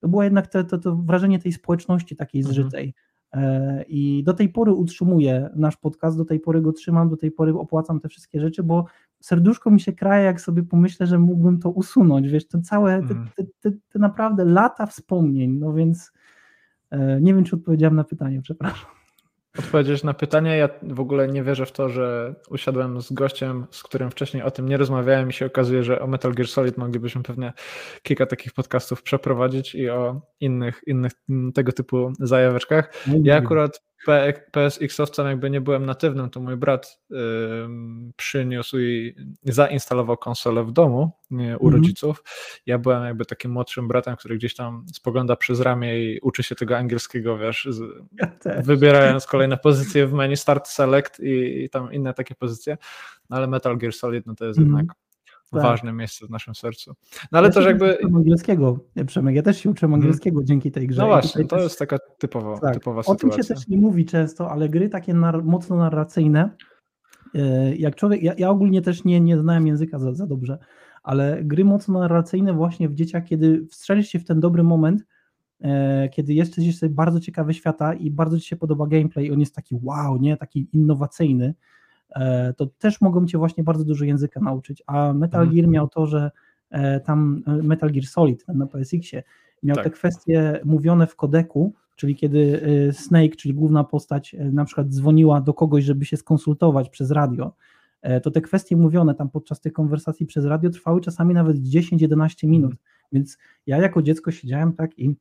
to 0.00 0.08
było 0.08 0.22
jednak 0.22 0.46
to, 0.46 0.64
to, 0.64 0.78
to 0.78 0.96
wrażenie 0.96 1.38
tej 1.38 1.52
społeczności 1.52 2.16
takiej 2.16 2.40
mhm. 2.40 2.54
zżytej. 2.54 2.94
E, 3.32 3.82
I 3.88 4.24
do 4.24 4.34
tej 4.34 4.48
pory 4.48 4.72
utrzymuję 4.72 5.50
nasz 5.56 5.76
podcast, 5.76 6.16
do 6.16 6.24
tej 6.24 6.40
pory 6.40 6.60
go 6.62 6.72
trzymam, 6.72 7.08
do 7.08 7.16
tej 7.16 7.30
pory 7.30 7.58
opłacam 7.58 8.00
te 8.00 8.08
wszystkie 8.08 8.40
rzeczy, 8.40 8.62
bo 8.62 8.84
serduszko 9.20 9.70
mi 9.70 9.80
się 9.80 9.92
kraje, 9.92 10.24
jak 10.24 10.40
sobie 10.40 10.62
pomyślę, 10.62 11.06
że 11.06 11.18
mógłbym 11.18 11.58
to 11.58 11.70
usunąć. 11.70 12.28
Wiesz, 12.28 12.48
te 12.48 12.60
całe, 12.60 13.02
te, 13.02 13.14
mhm. 13.14 13.28
te, 13.36 13.44
te, 13.60 13.76
te 13.88 13.98
naprawdę 13.98 14.44
lata 14.44 14.86
wspomnień. 14.86 15.50
No 15.58 15.72
więc 15.72 16.12
e, 16.90 17.20
nie 17.20 17.34
wiem, 17.34 17.44
czy 17.44 17.56
odpowiedziałem 17.56 17.96
na 17.96 18.04
pytanie, 18.04 18.42
przepraszam 18.42 18.97
odpowiedzieć 19.58 20.04
na 20.04 20.14
pytanie. 20.14 20.56
Ja 20.56 20.68
w 20.82 21.00
ogóle 21.00 21.28
nie 21.28 21.42
wierzę 21.42 21.66
w 21.66 21.72
to, 21.72 21.88
że 21.88 22.34
usiadłem 22.50 23.00
z 23.00 23.12
gościem, 23.12 23.66
z 23.70 23.82
którym 23.82 24.10
wcześniej 24.10 24.42
o 24.42 24.50
tym 24.50 24.68
nie 24.68 24.76
rozmawiałem 24.76 25.30
i 25.30 25.32
się 25.32 25.46
okazuje, 25.46 25.82
że 25.82 26.00
o 26.00 26.06
Metal 26.06 26.34
Gear 26.34 26.48
Solid 26.48 26.76
moglibyśmy 26.78 27.22
pewnie 27.22 27.52
kilka 28.02 28.26
takich 28.26 28.52
podcastów 28.52 29.02
przeprowadzić 29.02 29.74
i 29.74 29.90
o 29.90 30.20
innych, 30.40 30.80
innych 30.86 31.12
tego 31.54 31.72
typu 31.72 32.12
zajaweczkach. 32.20 32.92
Ja 33.22 33.36
akurat 33.36 33.87
PSX-owcem 34.52 35.26
jakby 35.26 35.50
nie 35.50 35.60
byłem 35.60 35.86
natywnym, 35.86 36.30
to 36.30 36.40
mój 36.40 36.56
brat 36.56 37.00
y, 37.10 37.16
przyniósł 38.16 38.78
i 38.78 39.14
zainstalował 39.44 40.16
konsolę 40.16 40.64
w 40.64 40.72
domu 40.72 41.10
u 41.30 41.34
mhm. 41.34 41.72
rodziców. 41.72 42.24
Ja 42.66 42.78
byłem 42.78 43.04
jakby 43.04 43.24
takim 43.24 43.50
młodszym 43.50 43.88
bratem, 43.88 44.16
który 44.16 44.36
gdzieś 44.36 44.54
tam 44.54 44.86
spogląda 44.94 45.36
przez 45.36 45.60
ramię 45.60 46.04
i 46.04 46.20
uczy 46.20 46.42
się 46.42 46.54
tego 46.54 46.76
angielskiego, 46.76 47.38
wiesz, 47.38 47.68
z, 47.70 47.80
ja 48.18 48.62
wybierając 48.62 49.26
kolejne 49.26 49.56
pozycje 49.56 50.06
w 50.06 50.12
menu 50.12 50.36
Start 50.36 50.68
Select 50.68 51.20
i, 51.20 51.64
i, 51.64 51.70
tam 51.70 51.92
inne 51.92 52.14
takie 52.14 52.34
pozycje, 52.34 52.78
no 53.30 53.36
ale 53.36 53.46
Metal 53.46 53.78
Gear 53.78 53.92
Solid 53.92 54.26
no 54.26 54.34
to 54.34 54.44
jest 54.44 54.58
mhm. 54.58 54.76
jednak 54.76 54.96
tak. 55.50 55.62
ważne 55.62 55.92
miejsce 55.92 56.26
w 56.26 56.30
naszym 56.30 56.54
sercu. 56.54 56.94
No 57.32 57.38
ale 57.38 57.48
ja 57.48 57.54
też 57.54 57.64
jakby... 57.64 57.98
angielskiego, 58.14 58.84
Przemek, 59.06 59.36
ja 59.36 59.42
też 59.42 59.58
się 59.58 59.70
uczę 59.70 59.86
mhm. 59.86 60.00
angielskiego 60.00 60.34
hmm. 60.34 60.46
dzięki 60.46 60.70
tej 60.70 60.86
grze. 60.86 61.02
No 61.02 61.08
właśnie, 61.08 61.44
to 61.44 61.56
też... 61.56 61.64
jest 61.64 61.78
taka 61.78 61.98
typowa, 62.18 62.58
tak. 62.58 62.74
typowa 62.74 63.02
sytuacja. 63.02 63.28
O 63.28 63.30
tym 63.30 63.42
się 63.42 63.54
też 63.54 63.68
nie 63.68 63.78
mówi 63.78 64.04
często, 64.04 64.50
ale 64.50 64.68
gry 64.68 64.88
takie 64.88 65.14
nar 65.14 65.44
mocno 65.44 65.76
narracyjne, 65.76 66.50
e, 67.34 67.76
jak 67.76 67.96
człowiek, 67.96 68.22
ja, 68.22 68.34
ja, 68.38 68.50
ogólnie 68.50 68.82
też 68.82 69.04
nie, 69.04 69.20
nie 69.20 69.38
znałem 69.38 69.66
języka 69.66 69.98
za, 69.98 70.14
za 70.14 70.26
dobrze, 70.26 70.58
ale 71.02 71.44
gry 71.44 71.64
mocno 71.64 72.00
narracyjne 72.00 72.52
właśnie 72.52 72.88
w 72.88 72.94
dzieciach, 72.94 73.24
kiedy 73.24 73.66
wstrzelisz 73.66 74.08
się 74.08 74.18
w 74.18 74.24
ten 74.24 74.40
dobry 74.40 74.62
moment, 74.62 75.04
e, 75.60 76.08
kiedy 76.08 76.34
jesteś 76.34 76.78
sobie 76.78 76.94
bardzo 76.94 77.20
ciekawy 77.20 77.54
świata 77.54 77.94
i 77.94 78.10
bardzo 78.10 78.40
ci 78.40 78.48
się 78.48 78.56
podoba 78.56 78.86
gameplay, 78.86 79.32
on 79.32 79.40
jest 79.40 79.54
taki 79.54 79.76
wow, 79.82 80.16
nie, 80.16 80.36
taki 80.36 80.68
innowacyjny, 80.72 81.54
E, 81.54 81.54
to 82.56 82.66
też 82.66 83.00
mogą 83.00 83.26
cię 83.26 83.38
właśnie 83.38 83.64
bardzo 83.64 83.84
dużo 83.84 84.04
języka 84.04 84.40
nauczyć. 84.40 84.82
A 84.86 85.12
Metal 85.12 85.40
mhm. 85.40 85.56
Gear 85.56 85.68
miał 85.68 85.88
to, 85.88 86.06
że 86.06 86.30
e, 86.70 87.00
tam 87.00 87.42
e, 87.46 87.52
Metal 87.52 87.92
Gear 87.92 88.06
Solid 88.06 88.48
na 88.48 88.66
PSX-ie 88.66 89.22
miał 89.62 89.76
tak. 89.76 89.84
te 89.84 89.90
kwestie 89.90 90.60
mówione 90.64 91.06
w 91.06 91.16
kodeku, 91.16 91.74
czyli 91.96 92.16
kiedy 92.16 92.62
Snake, 92.92 93.36
czyli 93.36 93.54
główna 93.54 93.84
postać, 93.84 94.36
na 94.52 94.64
przykład 94.64 94.88
dzwoniła 94.88 95.40
do 95.40 95.54
kogoś, 95.54 95.84
żeby 95.84 96.04
się 96.04 96.16
skonsultować 96.16 96.88
przez 96.88 97.10
radio, 97.10 97.52
to 98.22 98.30
te 98.30 98.40
kwestie 98.40 98.76
mówione 98.76 99.14
tam 99.14 99.30
podczas 99.30 99.60
tych 99.60 99.72
konwersacji 99.72 100.26
przez 100.26 100.44
radio 100.44 100.70
trwały 100.70 101.00
czasami 101.00 101.34
nawet 101.34 101.56
10-11 101.56 102.48
minut, 102.48 102.74
więc 103.12 103.38
ja 103.66 103.78
jako 103.78 104.02
dziecko 104.02 104.30
siedziałem 104.30 104.72
tak 104.72 104.98
i 104.98 105.16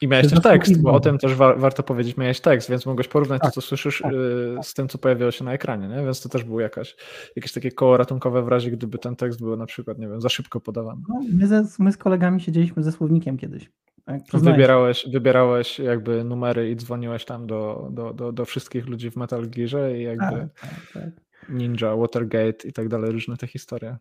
i 0.00 0.08
miałeś 0.08 0.30
też 0.30 0.40
tekst, 0.40 0.82
bo 0.82 0.92
o 0.92 1.00
tym 1.00 1.18
też 1.18 1.34
wa 1.34 1.54
warto 1.54 1.82
powiedzieć, 1.82 2.16
miałeś 2.16 2.40
tekst, 2.40 2.70
więc 2.70 2.86
mogłeś 2.86 3.08
porównać 3.08 3.42
tak, 3.42 3.50
to, 3.50 3.60
co 3.60 3.66
słyszysz 3.66 4.00
tak. 4.02 4.12
y, 4.12 4.56
z 4.62 4.74
tym, 4.74 4.88
co 4.88 4.98
pojawiało 4.98 5.30
się 5.30 5.44
na 5.44 5.52
ekranie, 5.52 5.88
nie? 5.88 6.04
więc 6.04 6.22
to 6.22 6.28
też 6.28 6.44
było 6.44 6.60
jakaś, 6.60 6.96
jakieś 7.36 7.52
takie 7.52 7.72
koło 7.72 7.96
ratunkowe 7.96 8.42
w 8.42 8.48
razie, 8.48 8.70
gdyby 8.70 8.98
ten 8.98 9.16
tekst 9.16 9.40
był 9.40 9.56
na 9.56 9.66
przykład, 9.66 9.98
nie 9.98 10.08
wiem, 10.08 10.20
za 10.20 10.28
szybko 10.28 10.60
podawany. 10.60 11.02
No, 11.08 11.20
my, 11.32 11.46
ze, 11.46 11.66
my 11.78 11.92
z 11.92 11.96
kolegami 11.96 12.40
siedzieliśmy 12.40 12.82
ze 12.82 12.92
słownikiem 12.92 13.36
kiedyś. 13.36 13.70
Tak? 14.04 14.22
Wybierałeś, 14.32 15.06
wybierałeś 15.12 15.78
jakby 15.78 16.24
numery 16.24 16.70
i 16.70 16.76
dzwoniłeś 16.76 17.24
tam 17.24 17.46
do, 17.46 17.88
do, 17.92 18.14
do, 18.14 18.32
do 18.32 18.44
wszystkich 18.44 18.86
ludzi 18.86 19.10
w 19.10 19.16
Metal 19.16 19.50
Gearze 19.50 19.98
i 19.98 20.02
jakby 20.02 20.24
tak, 20.24 20.60
tak, 20.60 20.70
tak. 20.94 21.10
Ninja, 21.48 21.96
Watergate 21.96 22.68
i 22.68 22.72
tak 22.72 22.88
dalej, 22.88 23.12
różne 23.12 23.36
te 23.36 23.46
historie. 23.46 23.96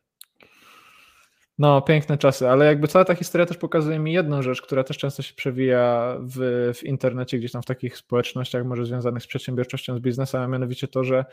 No, 1.59 1.81
piękne 1.81 2.17
czasy, 2.17 2.49
ale 2.49 2.65
jakby 2.65 2.87
cała 2.87 3.05
ta 3.05 3.15
historia 3.15 3.45
też 3.45 3.57
pokazuje 3.57 3.99
mi 3.99 4.13
jedną 4.13 4.41
rzecz, 4.41 4.61
która 4.61 4.83
też 4.83 4.97
często 4.97 5.21
się 5.21 5.33
przewija 5.33 6.15
w, 6.21 6.71
w 6.75 6.83
internecie, 6.83 7.37
gdzieś 7.37 7.51
tam 7.51 7.61
w 7.61 7.65
takich 7.65 7.97
społecznościach, 7.97 8.65
może 8.65 8.85
związanych 8.85 9.23
z 9.23 9.27
przedsiębiorczością, 9.27 9.97
z 9.97 9.99
biznesem, 9.99 10.41
a 10.41 10.47
mianowicie 10.47 10.87
to, 10.87 11.03
że 11.03 11.25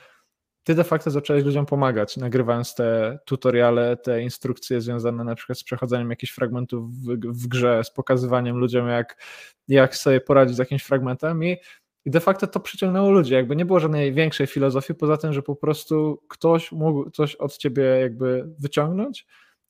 ty 0.65 0.75
de 0.75 0.85
facto 0.85 1.11
zacząłeś 1.11 1.45
ludziom 1.45 1.67
pomagać, 1.67 2.17
nagrywając 2.17 2.75
te 2.75 3.19
tutoriale, 3.25 3.97
te 3.97 4.23
instrukcje 4.23 4.81
związane 4.81 5.25
na 5.25 5.35
przykład 5.35 5.59
z 5.59 5.65
przechodzeniem 5.65 6.11
jakichś 6.11 6.33
fragmentów 6.33 6.95
w, 6.95 7.09
w 7.43 7.49
grze, 7.49 7.85
z 7.85 7.91
pokazywaniem 7.91 8.57
ludziom, 8.57 8.89
jak, 8.89 9.23
jak 9.69 9.97
sobie 9.97 10.21
poradzić 10.21 10.57
z 10.57 10.59
jakimś 10.59 10.83
fragmentem 10.83 11.45
i 11.45 11.57
i 12.05 12.11
de 12.11 12.21
facto 12.21 12.47
to 12.47 12.61
przyciągnęło 12.61 13.11
ludzi. 13.11 13.35
Jakby 13.35 13.57
nie 13.57 13.65
było 13.65 13.81
żadnej 13.81 14.13
większej 14.13 14.47
filozofii, 14.47 14.95
poza 14.95 15.17
tym, 15.17 15.33
że 15.33 15.43
po 15.43 15.57
prostu 15.57 16.23
ktoś 16.29 16.73
mógł 16.73 17.11
coś 17.11 17.35
od 17.35 17.57
ciebie 17.57 17.83
jakby 17.83 18.49
wyciągnąć 18.59 19.27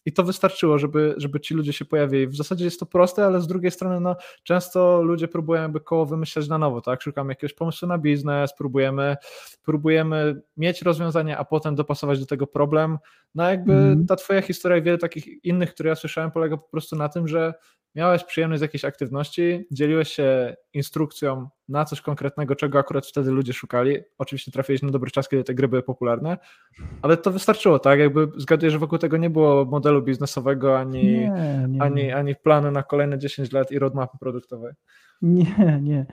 i 0.07 0.13
to 0.13 0.25
wystarczyło, 0.25 0.79
żeby, 0.79 1.15
żeby 1.17 1.41
ci 1.41 1.55
ludzie 1.55 1.73
się 1.73 1.85
pojawili. 1.85 2.27
W 2.27 2.37
zasadzie 2.37 2.65
jest 2.65 2.81
to 2.81 2.87
proste, 2.87 3.27
ale 3.27 3.41
z 3.41 3.47
drugiej 3.47 3.71
strony 3.71 4.01
no, 4.01 4.17
często 4.43 5.03
ludzie 5.03 5.29
próbują 5.29 5.63
jakby 5.63 5.81
koło 5.81 6.07
wymyślać 6.07 6.49
na 6.49 6.59
nowo, 6.59 6.81
tak? 6.81 7.03
Szukamy 7.03 7.33
jakiegoś 7.33 7.55
pomysłu 7.55 7.89
na 7.89 7.99
biznes, 7.99 8.55
próbujemy, 8.59 9.17
próbujemy 9.63 10.43
mieć 10.57 10.83
rozwiązanie, 10.83 11.39
a 11.39 11.45
potem 11.45 11.75
dopasować 11.75 12.21
do 12.21 12.27
tego 12.27 12.47
problem. 12.47 12.99
No 13.35 13.51
jakby 13.51 13.73
mm. 13.73 14.07
ta 14.07 14.17
twoja 14.17 14.43
historia 14.43 14.79
i 14.79 14.83
wiele 14.83 14.99
takich 14.99 15.45
innych, 15.45 15.75
które 15.75 15.89
ja 15.89 15.95
słyszałem, 15.95 16.31
polega 16.31 16.57
po 16.57 16.69
prostu 16.69 16.97
na 16.97 17.09
tym, 17.09 17.29
że 17.29 17.55
miałeś 17.95 18.25
przyjemność 18.25 18.59
z 18.59 18.63
jakiejś 18.63 18.85
aktywności, 18.85 19.67
dzieliłeś 19.71 20.13
się 20.13 20.57
instrukcją 20.73 21.49
na 21.69 21.85
coś 21.85 22.01
konkretnego, 22.01 22.57
czego 22.57 22.79
akurat 22.79 23.07
wtedy 23.07 23.31
ludzie 23.31 23.53
szukali. 23.53 23.97
Oczywiście 24.19 24.53
trafiłeś 24.53 24.83
na 24.83 24.91
dobry 24.91 25.11
czas, 25.11 25.29
kiedy 25.29 25.45
te 25.45 25.55
gry 25.55 25.69
były 25.69 25.83
popularne, 25.83 26.39
ale 27.03 27.17
to 27.17 27.31
wystarczyło, 27.31 27.79
tak? 27.79 27.99
Jakby 27.99 28.29
zgaduję, 28.37 28.71
że 28.71 28.79
wokół 28.79 28.99
tego 28.99 29.17
nie 29.17 29.31
było 29.31 29.65
modelu 29.65 30.03
biznesowego, 30.03 30.79
ani, 30.79 31.03
nie, 31.03 31.67
nie, 31.69 31.83
ani, 31.83 32.13
ani 32.13 32.35
planu 32.35 32.71
na 32.71 32.83
kolejne 32.83 33.19
10 33.19 33.53
lat 33.53 33.73
i 33.73 33.79
roadmapy 33.79 34.19
produktowej. 34.21 34.73
Nie, 35.23 35.81
nie. 35.83 36.07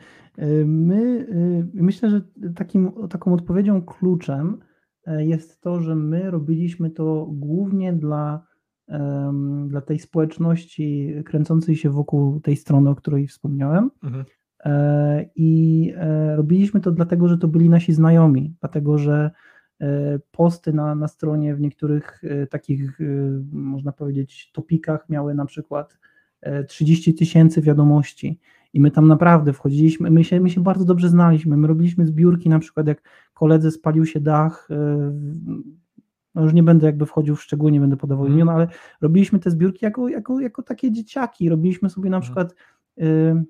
My, 0.66 1.28
y, 1.76 1.84
myślę, 1.84 2.10
że 2.10 2.22
takim, 2.56 2.92
taką 3.10 3.34
odpowiedzią 3.34 3.82
kluczem 3.82 4.60
y, 5.08 5.26
jest 5.26 5.62
to, 5.62 5.80
że 5.80 5.96
my 5.96 6.32
robiliśmy 6.32 6.90
to 6.90 7.28
głównie 7.32 7.94
dla 7.94 8.54
dla 9.68 9.82
tej 9.82 10.00
społeczności 10.00 11.14
kręcącej 11.26 11.76
się 11.76 11.90
wokół 11.90 12.40
tej 12.40 12.56
strony, 12.56 12.90
o 12.90 12.96
której 12.96 13.28
wspomniałem. 13.28 13.92
Mhm. 14.04 14.26
E, 14.66 15.26
I 15.36 15.94
e, 15.98 16.36
robiliśmy 16.36 16.80
to 16.80 16.92
dlatego, 16.92 17.28
że 17.28 17.38
to 17.38 17.48
byli 17.48 17.70
nasi 17.70 17.94
znajomi, 17.94 18.54
dlatego 18.60 18.98
że 18.98 19.32
e, 19.82 20.20
posty 20.32 20.74
na, 20.74 20.96
na 20.96 21.08
stronie 21.08 21.56
w 21.56 21.62
niektórych 21.62 22.22
takich, 22.50 23.00
można 23.52 23.92
powiedzieć, 23.92 24.52
topikach 24.54 25.10
miały 25.10 25.36
na 25.36 25.46
przykład 25.46 25.98
30 26.68 27.14
tysięcy 27.14 27.62
wiadomości. 27.62 28.40
I 28.74 28.80
my 28.80 28.92
tam 28.92 29.08
naprawdę 29.08 29.54
wchodziliśmy, 29.54 30.12
my 30.12 30.24
się, 30.24 30.40
my 30.40 30.50
się 30.50 30.64
bardzo 30.64 30.86
dobrze 30.86 31.10
znaliśmy. 31.10 31.58
My 31.58 31.68
robiliśmy 31.68 32.06
zbiórki, 32.06 32.50
na 32.50 32.60
przykład 32.60 32.88
jak 32.88 33.02
koledze 33.34 33.72
spalił 33.72 34.06
się 34.06 34.20
dach 34.20 34.68
no 36.36 36.44
już 36.44 36.54
nie 36.54 36.64
będę 36.64 36.86
jakby 36.86 37.06
wchodził 37.06 37.36
w 37.36 37.44
szczegóły, 37.44 37.72
nie 37.72 37.80
będę 37.80 37.98
podawał 37.98 38.28
imion, 38.28 38.50
mm. 38.50 38.56
ale 38.56 38.68
robiliśmy 39.02 39.40
te 39.40 39.52
zbiórki 39.52 39.86
jako, 39.86 40.10
jako, 40.10 40.40
jako 40.40 40.64
takie 40.64 40.92
dzieciaki. 40.92 41.50
Robiliśmy 41.50 41.90
sobie 41.90 42.10
na 42.10 42.18
mm. 42.18 42.22
przykład 42.22 42.56
y, 43.02 43.44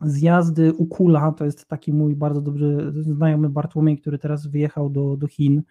zjazdy 0.00 0.72
u 0.72 0.86
Kula, 0.86 1.32
to 1.32 1.44
jest 1.44 1.66
taki 1.66 1.92
mój 1.92 2.16
bardzo 2.16 2.40
dobry 2.40 2.92
znajomy 3.02 3.48
Bartłomiej, 3.48 3.98
który 3.98 4.18
teraz 4.18 4.46
wyjechał 4.46 4.90
do, 4.90 5.16
do 5.16 5.26
Chin 5.26 5.62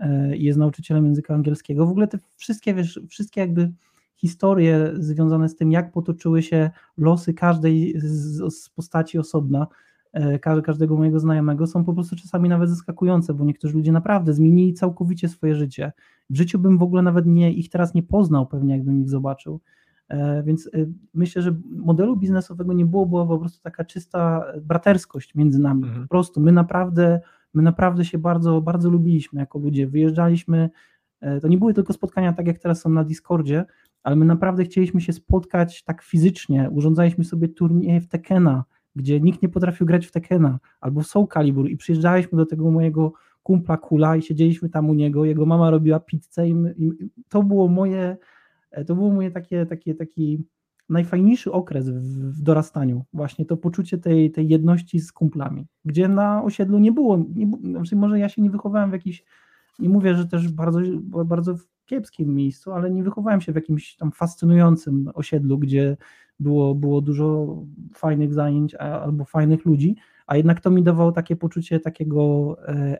y, 0.00 0.36
i 0.36 0.44
jest 0.44 0.58
nauczycielem 0.58 1.06
języka 1.06 1.34
angielskiego. 1.34 1.86
W 1.86 1.90
ogóle 1.90 2.08
te 2.08 2.18
wszystkie, 2.36 2.74
wiesz, 2.74 3.00
wszystkie 3.08 3.40
jakby 3.40 3.72
historie 4.16 4.92
związane 4.94 5.48
z 5.48 5.56
tym, 5.56 5.72
jak 5.72 5.92
potoczyły 5.92 6.42
się 6.42 6.70
losy 6.96 7.34
każdej 7.34 7.94
z, 7.96 8.54
z 8.54 8.68
postaci 8.68 9.18
osobna, 9.18 9.66
E, 10.14 10.38
każdego 10.38 10.96
mojego 10.96 11.20
znajomego 11.20 11.66
są 11.66 11.84
po 11.84 11.94
prostu 11.94 12.16
czasami 12.16 12.48
nawet 12.48 12.70
zaskakujące, 12.70 13.34
bo 13.34 13.44
niektórzy 13.44 13.74
ludzie 13.74 13.92
naprawdę 13.92 14.34
zmienili 14.34 14.74
całkowicie 14.74 15.28
swoje 15.28 15.54
życie. 15.54 15.92
W 16.30 16.36
życiu 16.36 16.58
bym 16.58 16.78
w 16.78 16.82
ogóle 16.82 17.02
nawet 17.02 17.26
nie, 17.26 17.52
ich 17.52 17.68
teraz 17.68 17.94
nie 17.94 18.02
poznał 18.02 18.46
pewnie, 18.46 18.74
jakbym 18.74 19.00
ich 19.00 19.08
zobaczył. 19.08 19.60
E, 20.08 20.42
więc 20.42 20.66
e, 20.66 20.86
myślę, 21.14 21.42
że 21.42 21.54
modelu 21.70 22.16
biznesowego 22.16 22.72
nie 22.72 22.86
było, 22.86 23.06
była 23.06 23.26
po 23.26 23.38
prostu 23.38 23.62
taka 23.62 23.84
czysta 23.84 24.44
braterskość 24.62 25.34
między 25.34 25.58
nami. 25.58 25.84
Mhm. 25.84 26.02
Po 26.02 26.08
prostu 26.08 26.40
my 26.40 26.52
naprawdę, 26.52 27.20
my 27.54 27.62
naprawdę 27.62 28.04
się 28.04 28.18
bardzo, 28.18 28.60
bardzo 28.60 28.90
lubiliśmy 28.90 29.40
jako 29.40 29.58
ludzie. 29.58 29.86
Wyjeżdżaliśmy, 29.86 30.70
to 31.42 31.48
nie 31.48 31.58
były 31.58 31.74
tylko 31.74 31.92
spotkania 31.92 32.32
tak 32.32 32.46
jak 32.46 32.58
teraz 32.58 32.80
są 32.80 32.90
na 32.90 33.04
Discordzie, 33.04 33.64
ale 34.02 34.16
my 34.16 34.24
naprawdę 34.24 34.64
chcieliśmy 34.64 35.00
się 35.00 35.12
spotkać 35.12 35.84
tak 35.84 36.02
fizycznie. 36.02 36.70
Urządzaliśmy 36.70 37.24
sobie 37.24 37.48
turnieje 37.48 38.00
w 38.00 38.08
Tekena, 38.08 38.64
gdzie 38.96 39.20
nikt 39.20 39.42
nie 39.42 39.48
potrafił 39.48 39.86
grać 39.86 40.06
w 40.06 40.12
Tekena 40.12 40.58
albo 40.80 41.00
w 41.00 41.06
Soul 41.06 41.26
Calibur 41.34 41.70
i 41.70 41.76
przyjeżdżaliśmy 41.76 42.38
do 42.38 42.46
tego 42.46 42.70
mojego 42.70 43.12
kumpla 43.42 43.76
Kula 43.76 44.16
i 44.16 44.22
siedzieliśmy 44.22 44.68
tam 44.68 44.90
u 44.90 44.94
niego, 44.94 45.24
jego 45.24 45.46
mama 45.46 45.70
robiła 45.70 46.00
pizzę 46.00 46.48
i, 46.48 46.54
my, 46.54 46.74
i 46.78 46.92
to 47.28 47.42
było 47.42 47.68
moje, 47.68 48.16
to 48.86 48.94
było 48.94 49.12
moje 49.12 49.30
takie, 49.30 49.66
takie, 49.66 49.94
taki 49.94 50.44
najfajniejszy 50.88 51.52
okres 51.52 51.90
w, 51.90 52.42
dorastaniu, 52.42 53.04
właśnie 53.12 53.44
to 53.44 53.56
poczucie 53.56 53.98
tej, 53.98 54.30
tej 54.30 54.48
jedności 54.48 55.00
z 55.00 55.12
kumplami, 55.12 55.66
gdzie 55.84 56.08
na 56.08 56.44
osiedlu 56.44 56.78
nie 56.78 56.92
było, 56.92 57.18
nie, 57.34 57.50
znaczy 57.70 57.96
może 57.96 58.18
ja 58.18 58.28
się 58.28 58.42
nie 58.42 58.50
wychowałem 58.50 58.90
w 58.90 58.92
jakiś, 58.92 59.24
nie 59.78 59.88
mówię, 59.88 60.14
że 60.14 60.26
też 60.26 60.52
bardzo, 60.52 60.80
bardzo 61.24 61.56
w 61.56 61.66
kiepskim 61.84 62.34
miejscu, 62.34 62.72
ale 62.72 62.90
nie 62.90 63.02
wychowałem 63.02 63.40
się 63.40 63.52
w 63.52 63.56
jakimś 63.56 63.96
tam 63.96 64.12
fascynującym 64.12 65.10
osiedlu, 65.14 65.58
gdzie 65.58 65.96
było, 66.40 66.74
było 66.74 67.00
dużo 67.00 67.56
fajnych 67.94 68.34
zajęć 68.34 68.74
albo 68.74 69.24
fajnych 69.24 69.64
ludzi, 69.64 69.96
a 70.26 70.36
jednak 70.36 70.60
to 70.60 70.70
mi 70.70 70.82
dawało 70.82 71.12
takie 71.12 71.36
poczucie 71.36 71.80
takiego 71.80 72.56
e, 72.68 72.72
e, 72.72 72.98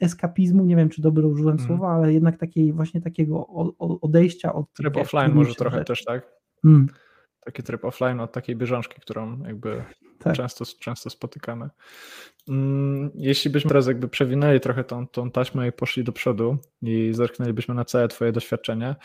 eskapizmu, 0.00 0.64
nie 0.64 0.76
wiem 0.76 0.88
czy 0.88 1.02
dobrze 1.02 1.26
użyłem 1.26 1.56
mm. 1.56 1.66
słowa, 1.66 1.88
ale 1.88 2.12
jednak 2.12 2.36
takiej 2.36 2.72
właśnie 2.72 3.00
takiego 3.00 3.46
odejścia 3.78 4.54
od... 4.54 4.72
Tryb 4.72 4.96
offline 4.96 5.32
może 5.34 5.54
trochę 5.54 5.76
rzeczy. 5.76 5.86
też, 5.86 6.04
tak? 6.04 6.32
Mm. 6.64 6.86
Taki 7.44 7.62
tryb 7.62 7.84
offline 7.84 8.20
od 8.20 8.32
takiej 8.32 8.56
bieżączki, 8.56 9.00
którą 9.00 9.42
jakby 9.42 9.84
tak. 10.18 10.36
często, 10.36 10.64
często 10.80 11.10
spotykamy. 11.10 11.68
Mm, 12.48 13.10
jeśli 13.14 13.50
byśmy 13.50 13.68
teraz 13.68 13.86
jakby 13.86 14.08
przewinęli 14.08 14.60
trochę 14.60 14.84
tą, 14.84 15.06
tą 15.06 15.30
taśmę 15.30 15.68
i 15.68 15.72
poszli 15.72 16.04
do 16.04 16.12
przodu 16.12 16.58
i 16.82 17.10
zerknęlibyśmy 17.12 17.74
na 17.74 17.84
całe 17.84 18.08
Twoje 18.08 18.32
doświadczenie, 18.32 18.96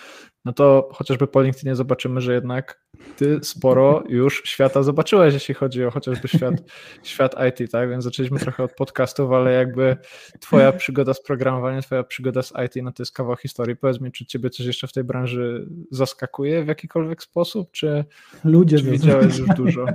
no 0.46 0.54
to 0.54 0.90
chociażby 0.94 1.28
po 1.28 1.42
LinkedInie 1.42 1.76
zobaczymy, 1.76 2.22
że 2.22 2.34
jednak 2.34 2.83
Ty 3.18 3.40
sporo 3.42 4.04
już 4.10 4.42
świata 4.46 4.84
zobaczyłeś, 4.84 5.34
jeśli 5.34 5.54
chodzi 5.54 5.86
o 5.86 5.92
chociażby 5.92 6.28
świat, 6.28 6.54
świat 7.04 7.36
IT, 7.50 7.72
tak? 7.72 7.90
Więc 7.90 8.04
zaczęliśmy 8.04 8.40
trochę 8.40 8.64
od 8.64 8.74
podcastów, 8.74 9.32
ale 9.32 9.54
jakby 9.54 9.98
Twoja 10.40 10.72
przygoda 10.72 11.14
z 11.14 11.24
programowaniem, 11.24 11.82
Twoja 11.82 12.04
przygoda 12.04 12.42
z 12.42 12.54
IT, 12.66 12.84
no 12.84 12.92
to 12.92 13.04
jest 13.04 13.14
kawał 13.14 13.36
historii. 13.36 13.76
Powiedz 13.76 14.02
mi, 14.02 14.12
czy 14.12 14.26
Ciebie 14.26 14.50
coś 14.50 14.66
jeszcze 14.66 14.88
w 14.88 14.94
tej 14.94 15.04
branży 15.04 15.68
zaskakuje 15.92 16.64
w 16.64 16.68
jakikolwiek 16.68 17.24
sposób, 17.24 17.72
czy, 17.72 18.06
Ludzie 18.44 18.78
czy 18.78 18.84
widziałeś 18.84 19.38
już 19.38 19.50
dużo? 19.50 19.86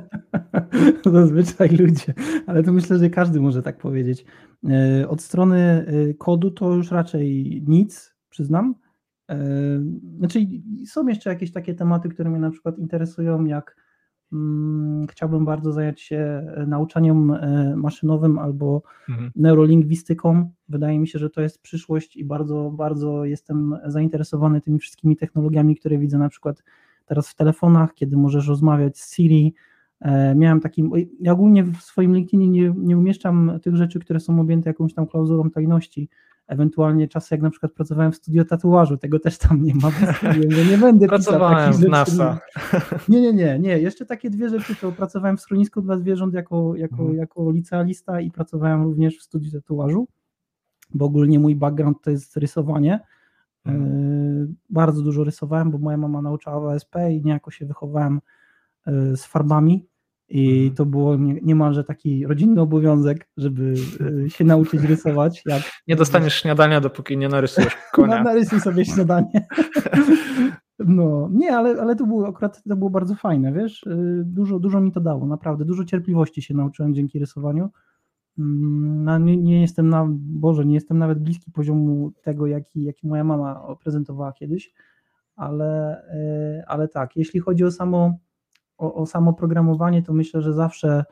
Zazwyczaj 1.12 1.68
ludzie, 1.68 2.14
ale 2.46 2.62
to 2.62 2.72
myślę, 2.72 2.98
że 2.98 3.10
każdy 3.10 3.40
może 3.40 3.62
tak 3.62 3.78
powiedzieć. 3.78 4.24
E, 4.68 5.08
od 5.08 5.22
strony 5.22 5.86
e, 6.10 6.14
kodu 6.14 6.50
to 6.50 6.74
już 6.74 6.90
raczej 6.90 7.62
nic, 7.66 8.14
przyznam. 8.30 8.74
E, 9.28 9.36
znaczy, 10.18 10.46
są 10.86 11.08
jeszcze 11.08 11.30
jakieś 11.30 11.52
takie 11.52 11.74
tematy, 11.74 12.08
które 12.08 12.30
mnie 12.30 12.40
na 12.40 12.50
przykład 12.50 12.78
interesują, 12.78 13.44
jak 13.44 13.76
hmm, 14.30 15.06
chciałbym 15.06 15.44
bardzo 15.44 15.72
zająć 15.72 16.00
się 16.00 16.46
nauczaniem 16.66 17.32
maszynowym 17.76 18.38
albo 18.38 18.82
mhm. 19.08 19.30
neurolingwistyką. 19.36 20.50
Wydaje 20.68 20.98
mi 20.98 21.08
się, 21.08 21.18
że 21.18 21.30
to 21.30 21.40
jest 21.40 21.62
przyszłość 21.62 22.16
i 22.16 22.24
bardzo, 22.24 22.70
bardzo 22.70 23.24
jestem 23.24 23.76
zainteresowany 23.86 24.60
tymi 24.60 24.78
wszystkimi 24.78 25.16
technologiami, 25.16 25.76
które 25.76 25.98
widzę 25.98 26.18
na 26.18 26.28
przykład 26.28 26.62
teraz 27.06 27.28
w 27.28 27.34
telefonach, 27.34 27.94
kiedy 27.94 28.16
możesz 28.16 28.48
rozmawiać 28.48 28.98
z 28.98 29.14
Siri, 29.14 29.54
E, 30.00 30.34
miałem 30.34 30.60
taki, 30.60 30.90
ja 31.20 31.32
ogólnie 31.32 31.64
w 31.64 31.76
swoim 31.76 32.14
LinkedInie 32.14 32.48
nie, 32.48 32.74
nie 32.76 32.98
umieszczam 32.98 33.58
tych 33.62 33.76
rzeczy, 33.76 33.98
które 33.98 34.20
są 34.20 34.40
objęte 34.40 34.70
jakąś 34.70 34.94
tam 34.94 35.06
klauzulą 35.06 35.50
tajności, 35.50 36.08
ewentualnie 36.48 37.08
czasy, 37.08 37.34
jak 37.34 37.42
na 37.42 37.50
przykład 37.50 37.72
pracowałem 37.72 38.12
w 38.12 38.16
studio 38.16 38.44
tatuażu, 38.44 38.96
tego 38.96 39.18
też 39.18 39.38
tam 39.38 39.62
nie 39.62 39.74
ma, 39.74 39.90
bo 40.56 40.70
nie 40.70 40.78
będę 40.78 41.06
Pracowałem 41.06 41.72
w 41.72 41.88
NASA. 41.88 42.38
Nie, 43.08 43.20
nie, 43.20 43.32
nie, 43.32 43.58
nie, 43.58 43.78
jeszcze 43.78 44.06
takie 44.06 44.30
dwie 44.30 44.48
rzeczy, 44.48 44.76
to 44.76 44.92
pracowałem 44.92 45.36
w 45.36 45.40
schronisku 45.40 45.82
dla 45.82 45.98
zwierząt 45.98 46.34
jako, 46.34 46.76
jako, 46.76 46.96
mhm. 46.96 47.16
jako 47.16 47.50
licealista 47.50 48.20
i 48.20 48.30
pracowałem 48.30 48.82
również 48.82 49.18
w 49.18 49.22
studiu 49.22 49.50
tatuażu, 49.50 50.08
bo 50.94 51.04
ogólnie 51.04 51.38
mój 51.38 51.56
background 51.56 52.02
to 52.02 52.10
jest 52.10 52.36
rysowanie, 52.36 53.00
mhm. 53.64 53.86
E, 53.86 54.54
bardzo 54.70 55.02
dużo 55.02 55.24
rysowałem, 55.24 55.70
bo 55.70 55.78
moja 55.78 55.96
mama 55.96 56.22
nauczała 56.22 56.72
ASP 56.72 56.96
i 57.10 57.22
niejako 57.24 57.50
się 57.50 57.66
wychowałem 57.66 58.20
e, 58.86 59.16
z 59.16 59.24
farbami 59.24 59.86
i 60.28 60.58
mhm. 60.58 60.74
to 60.74 60.86
było 60.86 61.16
niemalże 61.42 61.84
taki 61.84 62.26
rodzinny 62.26 62.60
obowiązek, 62.60 63.28
żeby 63.36 63.74
e, 64.26 64.30
się 64.30 64.44
nauczyć 64.44 64.82
rysować. 64.82 65.42
Jak... 65.46 65.62
Nie 65.88 65.96
dostaniesz 65.96 66.34
śniadania, 66.34 66.80
dopóki 66.80 67.16
nie 67.16 67.28
narysujesz 67.28 67.76
konia. 67.92 68.22
Narysuj 68.22 68.60
sobie 68.60 68.84
śniadanie. 68.84 69.30
No, 70.86 71.28
nie, 71.32 71.56
ale, 71.56 71.80
ale 71.80 71.96
to 71.96 72.06
było 72.06 72.28
akurat 72.28 72.62
to 72.62 72.76
było 72.76 72.90
bardzo 72.90 73.14
fajne, 73.14 73.52
wiesz, 73.52 73.86
e, 73.86 73.96
dużo, 74.24 74.58
dużo 74.58 74.80
mi 74.80 74.92
to 74.92 75.00
dało, 75.00 75.26
naprawdę, 75.26 75.64
dużo 75.64 75.84
cierpliwości 75.84 76.42
się 76.42 76.54
nauczyłem 76.54 76.94
dzięki 76.94 77.18
rysowaniu. 77.18 77.70
Mm, 78.38 79.04
no, 79.04 79.18
nie, 79.18 79.36
nie 79.36 79.60
jestem 79.60 79.88
na, 79.88 80.06
Boże, 80.18 80.66
nie 80.66 80.74
jestem 80.74 80.98
nawet 80.98 81.18
bliski 81.18 81.52
poziomu 81.52 82.12
tego, 82.22 82.46
jaki, 82.46 82.84
jaki 82.84 83.06
moja 83.08 83.24
mama 83.24 83.76
prezentowała 83.82 84.32
kiedyś, 84.32 84.72
ale, 85.36 86.02
e, 86.02 86.64
ale 86.68 86.88
tak, 86.88 87.16
jeśli 87.16 87.40
chodzi 87.40 87.64
o 87.64 87.70
samo 87.70 88.18
o, 88.78 88.94
o 88.94 89.06
samo 89.06 89.32
programowanie, 89.32 90.02
to 90.02 90.12
myślę, 90.12 90.42
że 90.42 90.52
zawsze 90.52 91.04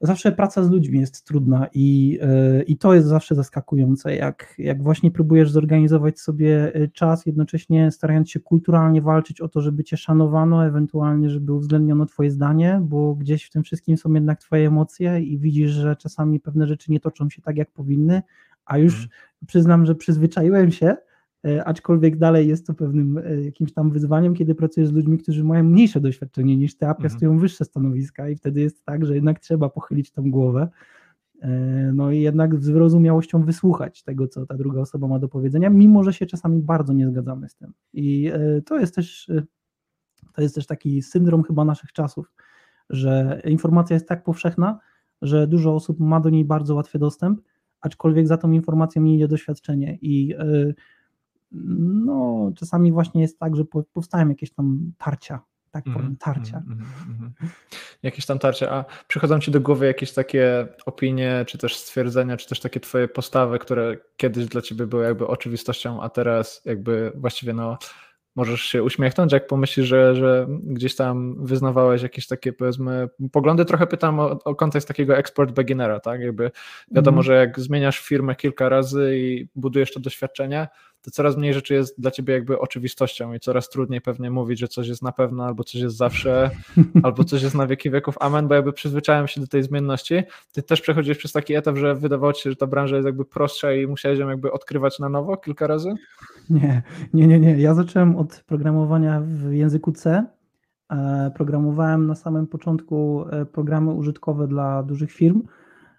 zawsze 0.00 0.32
praca 0.32 0.62
z 0.62 0.70
ludźmi 0.70 1.00
jest 1.00 1.24
trudna 1.24 1.66
i, 1.74 2.18
yy, 2.56 2.62
i 2.62 2.76
to 2.76 2.94
jest 2.94 3.06
zawsze 3.06 3.34
zaskakujące, 3.34 4.16
jak, 4.16 4.54
jak 4.58 4.82
właśnie 4.82 5.10
próbujesz 5.10 5.50
zorganizować 5.50 6.20
sobie 6.20 6.74
e, 6.74 6.88
czas, 6.88 7.26
jednocześnie 7.26 7.90
starając 7.90 8.30
się 8.30 8.40
kulturalnie 8.40 9.02
walczyć 9.02 9.40
o 9.40 9.48
to, 9.48 9.60
żeby 9.60 9.84
cię 9.84 9.96
szanowano, 9.96 10.66
ewentualnie, 10.66 11.30
żeby 11.30 11.52
uwzględniono 11.52 12.06
twoje 12.06 12.30
zdanie, 12.30 12.80
bo 12.82 13.14
gdzieś 13.14 13.44
w 13.44 13.50
tym 13.50 13.62
wszystkim 13.62 13.96
są 13.96 14.12
jednak 14.12 14.40
twoje 14.40 14.66
emocje 14.66 15.20
i 15.20 15.38
widzisz, 15.38 15.70
że 15.70 15.96
czasami 15.96 16.40
pewne 16.40 16.66
rzeczy 16.66 16.92
nie 16.92 17.00
toczą 17.00 17.30
się 17.30 17.42
tak, 17.42 17.56
jak 17.56 17.70
powinny, 17.70 18.22
a 18.64 18.78
już 18.78 18.94
hmm. 18.94 19.10
przyznam, 19.46 19.86
że 19.86 19.94
przyzwyczaiłem 19.94 20.72
się, 20.72 20.86
E, 20.86 20.96
aczkolwiek 21.64 22.16
dalej 22.16 22.48
jest 22.48 22.66
to 22.66 22.74
pewnym 22.74 23.18
e, 23.18 23.44
jakimś 23.44 23.72
tam 23.72 23.90
wyzwaniem, 23.90 24.34
kiedy 24.34 24.54
pracujesz 24.54 24.88
z 24.88 24.92
ludźmi, 24.92 25.18
którzy 25.18 25.44
mają 25.44 25.64
mniejsze 25.64 26.00
doświadczenie 26.00 26.56
niż 26.56 26.76
ty, 26.76 26.86
a 26.86 26.88
mhm. 26.88 27.02
piastują 27.02 27.38
wyższe 27.38 27.64
stanowiska 27.64 28.28
i 28.28 28.36
wtedy 28.36 28.60
jest 28.60 28.84
tak, 28.84 29.06
że 29.06 29.14
jednak 29.14 29.40
trzeba 29.40 29.68
pochylić 29.68 30.10
tą 30.10 30.30
głowę, 30.30 30.68
e, 31.40 31.48
no 31.94 32.10
i 32.10 32.20
jednak 32.20 32.56
z 32.62 32.68
wyrozumiałością 32.68 33.44
wysłuchać 33.44 34.02
tego, 34.02 34.28
co 34.28 34.46
ta 34.46 34.54
druga 34.54 34.80
osoba 34.80 35.08
ma 35.08 35.18
do 35.18 35.28
powiedzenia, 35.28 35.70
mimo 35.70 36.04
że 36.04 36.12
się 36.12 36.26
czasami 36.26 36.62
bardzo 36.62 36.92
nie 36.92 37.08
zgadzamy 37.08 37.48
z 37.48 37.56
tym. 37.56 37.72
I 37.92 38.32
to 38.66 38.78
jest 38.78 38.94
też, 38.94 39.30
to 40.32 40.42
jest 40.42 40.54
też 40.54 40.66
taki 40.66 41.02
syndrom 41.02 41.42
chyba 41.42 41.64
naszych 41.64 41.92
czasów, 41.92 42.32
że 42.90 43.42
informacja 43.44 43.94
jest 43.94 44.08
tak 44.08 44.24
powszechna, 44.24 44.78
że 45.22 45.46
dużo 45.46 45.74
osób 45.74 46.00
ma 46.00 46.20
do 46.20 46.30
niej 46.30 46.44
bardzo 46.44 46.74
łatwy 46.74 46.98
dostęp, 46.98 47.40
aczkolwiek 47.80 48.26
za 48.26 48.36
tą 48.36 48.52
informacją 48.52 49.02
nie 49.02 49.14
idzie 49.14 49.28
doświadczenie 49.28 49.98
i 50.02 50.34
no 51.54 52.52
czasami 52.56 52.92
właśnie 52.92 53.22
jest 53.22 53.38
tak, 53.38 53.56
że 53.56 53.64
powstają 53.92 54.28
jakieś 54.28 54.50
tam 54.50 54.92
tarcia, 54.98 55.40
tak 55.70 55.84
powiem, 55.84 56.00
mm, 56.00 56.16
tarcia. 56.16 56.62
Mm, 56.66 56.84
mm, 57.08 57.32
jakieś 58.02 58.26
tam 58.26 58.38
tarcia, 58.38 58.70
a 58.70 58.84
przychodzą 59.08 59.40
ci 59.40 59.50
do 59.50 59.60
głowy 59.60 59.86
jakieś 59.86 60.12
takie 60.12 60.66
opinie, 60.86 61.44
czy 61.48 61.58
też 61.58 61.76
stwierdzenia, 61.76 62.36
czy 62.36 62.48
też 62.48 62.60
takie 62.60 62.80
twoje 62.80 63.08
postawy, 63.08 63.58
które 63.58 63.96
kiedyś 64.16 64.46
dla 64.46 64.62
ciebie 64.62 64.86
były 64.86 65.04
jakby 65.04 65.26
oczywistością, 65.26 66.02
a 66.02 66.08
teraz 66.08 66.62
jakby 66.64 67.12
właściwie 67.14 67.52
no 67.52 67.78
możesz 68.36 68.60
się 68.60 68.82
uśmiechnąć, 68.82 69.32
jak 69.32 69.46
pomyślisz, 69.46 69.86
że, 69.86 70.16
że 70.16 70.46
gdzieś 70.62 70.96
tam 70.96 71.46
wyznawałeś 71.46 72.02
jakieś 72.02 72.26
takie, 72.26 72.52
powiedzmy, 72.52 73.08
poglądy. 73.32 73.64
Trochę 73.64 73.86
pytam 73.86 74.20
o, 74.20 74.30
o 74.44 74.54
kontekst 74.54 74.88
takiego 74.88 75.16
export 75.16 75.52
beginnera, 75.52 76.00
tak? 76.00 76.20
Jakby 76.20 76.50
wiadomo, 76.90 77.16
mm. 77.16 77.22
że 77.22 77.34
jak 77.34 77.60
zmieniasz 77.60 78.00
firmę 78.00 78.36
kilka 78.36 78.68
razy 78.68 79.18
i 79.18 79.48
budujesz 79.54 79.92
to 79.92 80.00
doświadczenie, 80.00 80.68
to 81.04 81.10
coraz 81.10 81.36
mniej 81.36 81.54
rzeczy 81.54 81.74
jest 81.74 82.00
dla 82.00 82.10
ciebie 82.10 82.34
jakby 82.34 82.58
oczywistością 82.58 83.34
i 83.34 83.40
coraz 83.40 83.68
trudniej 83.68 84.00
pewnie 84.00 84.30
mówić, 84.30 84.58
że 84.58 84.68
coś 84.68 84.88
jest 84.88 85.02
na 85.02 85.12
pewno, 85.12 85.44
albo 85.44 85.64
coś 85.64 85.74
jest 85.74 85.96
zawsze, 85.96 86.50
albo 87.02 87.24
coś 87.24 87.42
jest 87.42 87.54
na 87.54 87.66
wieki 87.66 87.90
wieków. 87.90 88.16
Amen, 88.20 88.48
bo 88.48 88.54
jakby 88.54 88.72
przyzwyczaiłem 88.72 89.28
się 89.28 89.40
do 89.40 89.46
tej 89.46 89.62
zmienności. 89.62 90.22
Ty 90.52 90.62
też 90.62 90.80
przechodziłeś 90.80 91.18
przez 91.18 91.32
taki 91.32 91.54
etap, 91.54 91.76
że 91.76 91.94
wydawało 91.94 92.32
ci 92.32 92.42
się, 92.42 92.50
że 92.50 92.56
ta 92.56 92.66
branża 92.66 92.96
jest 92.96 93.06
jakby 93.06 93.24
prostsza 93.24 93.72
i 93.72 93.86
musiałeś 93.86 94.18
ją 94.18 94.28
jakby 94.28 94.52
odkrywać 94.52 94.98
na 94.98 95.08
nowo 95.08 95.36
kilka 95.36 95.66
razy? 95.66 95.94
Nie, 96.50 96.82
nie, 97.14 97.26
nie, 97.26 97.40
nie. 97.40 97.56
Ja 97.56 97.74
zacząłem 97.74 98.16
od 98.16 98.44
programowania 98.46 99.22
w 99.24 99.52
języku 99.52 99.92
C. 99.92 100.26
E, 100.90 101.30
programowałem 101.34 102.06
na 102.06 102.14
samym 102.14 102.46
początku 102.46 103.24
e, 103.30 103.46
programy 103.46 103.92
użytkowe 103.92 104.48
dla 104.48 104.82
dużych 104.82 105.12
firm 105.12 105.42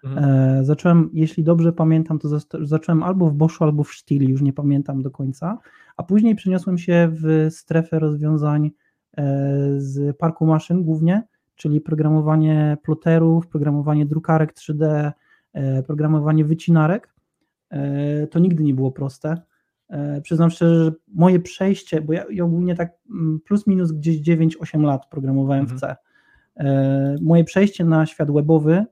Mhm. 0.06 0.24
E, 0.24 0.64
zacząłem, 0.64 1.10
jeśli 1.12 1.44
dobrze 1.44 1.72
pamiętam, 1.72 2.18
to 2.18 2.28
zacząłem 2.60 3.02
albo 3.02 3.30
w 3.30 3.34
Boschu, 3.34 3.64
albo 3.64 3.84
w 3.84 3.92
Stili, 3.92 4.28
już 4.28 4.42
nie 4.42 4.52
pamiętam 4.52 5.02
do 5.02 5.10
końca, 5.10 5.58
a 5.96 6.02
później 6.02 6.34
przeniosłem 6.34 6.78
się 6.78 7.08
w 7.12 7.46
strefę 7.50 7.98
rozwiązań 7.98 8.70
e, 9.16 9.22
z 9.76 10.16
parku 10.16 10.46
maszyn 10.46 10.82
głównie, 10.82 11.22
czyli 11.54 11.80
programowanie 11.80 12.76
ploterów, 12.82 13.46
programowanie 13.46 14.06
drukarek 14.06 14.54
3D, 14.54 15.12
e, 15.52 15.82
programowanie 15.82 16.44
wycinarek. 16.44 17.16
To 18.30 18.38
nigdy 18.38 18.64
nie 18.64 18.74
było 18.74 18.92
proste. 18.92 19.36
Przyznam 20.22 20.50
szczerze, 20.50 20.84
że 20.84 20.92
moje 21.08 21.40
przejście, 21.40 22.00
bo 22.00 22.12
ja, 22.12 22.24
ja 22.30 22.44
ogólnie 22.44 22.74
tak 22.74 22.92
mm, 23.10 23.40
plus 23.40 23.66
minus 23.66 23.92
gdzieś 23.92 24.20
9-8 24.20 24.82
lat 24.82 25.06
programowałem 25.10 25.60
mhm. 25.60 25.78
w 25.78 25.80
C. 25.80 25.96
Moje 27.20 27.44
przejście 27.44 27.84
na 27.84 28.06
świat 28.06 28.30
webowy 28.30 28.86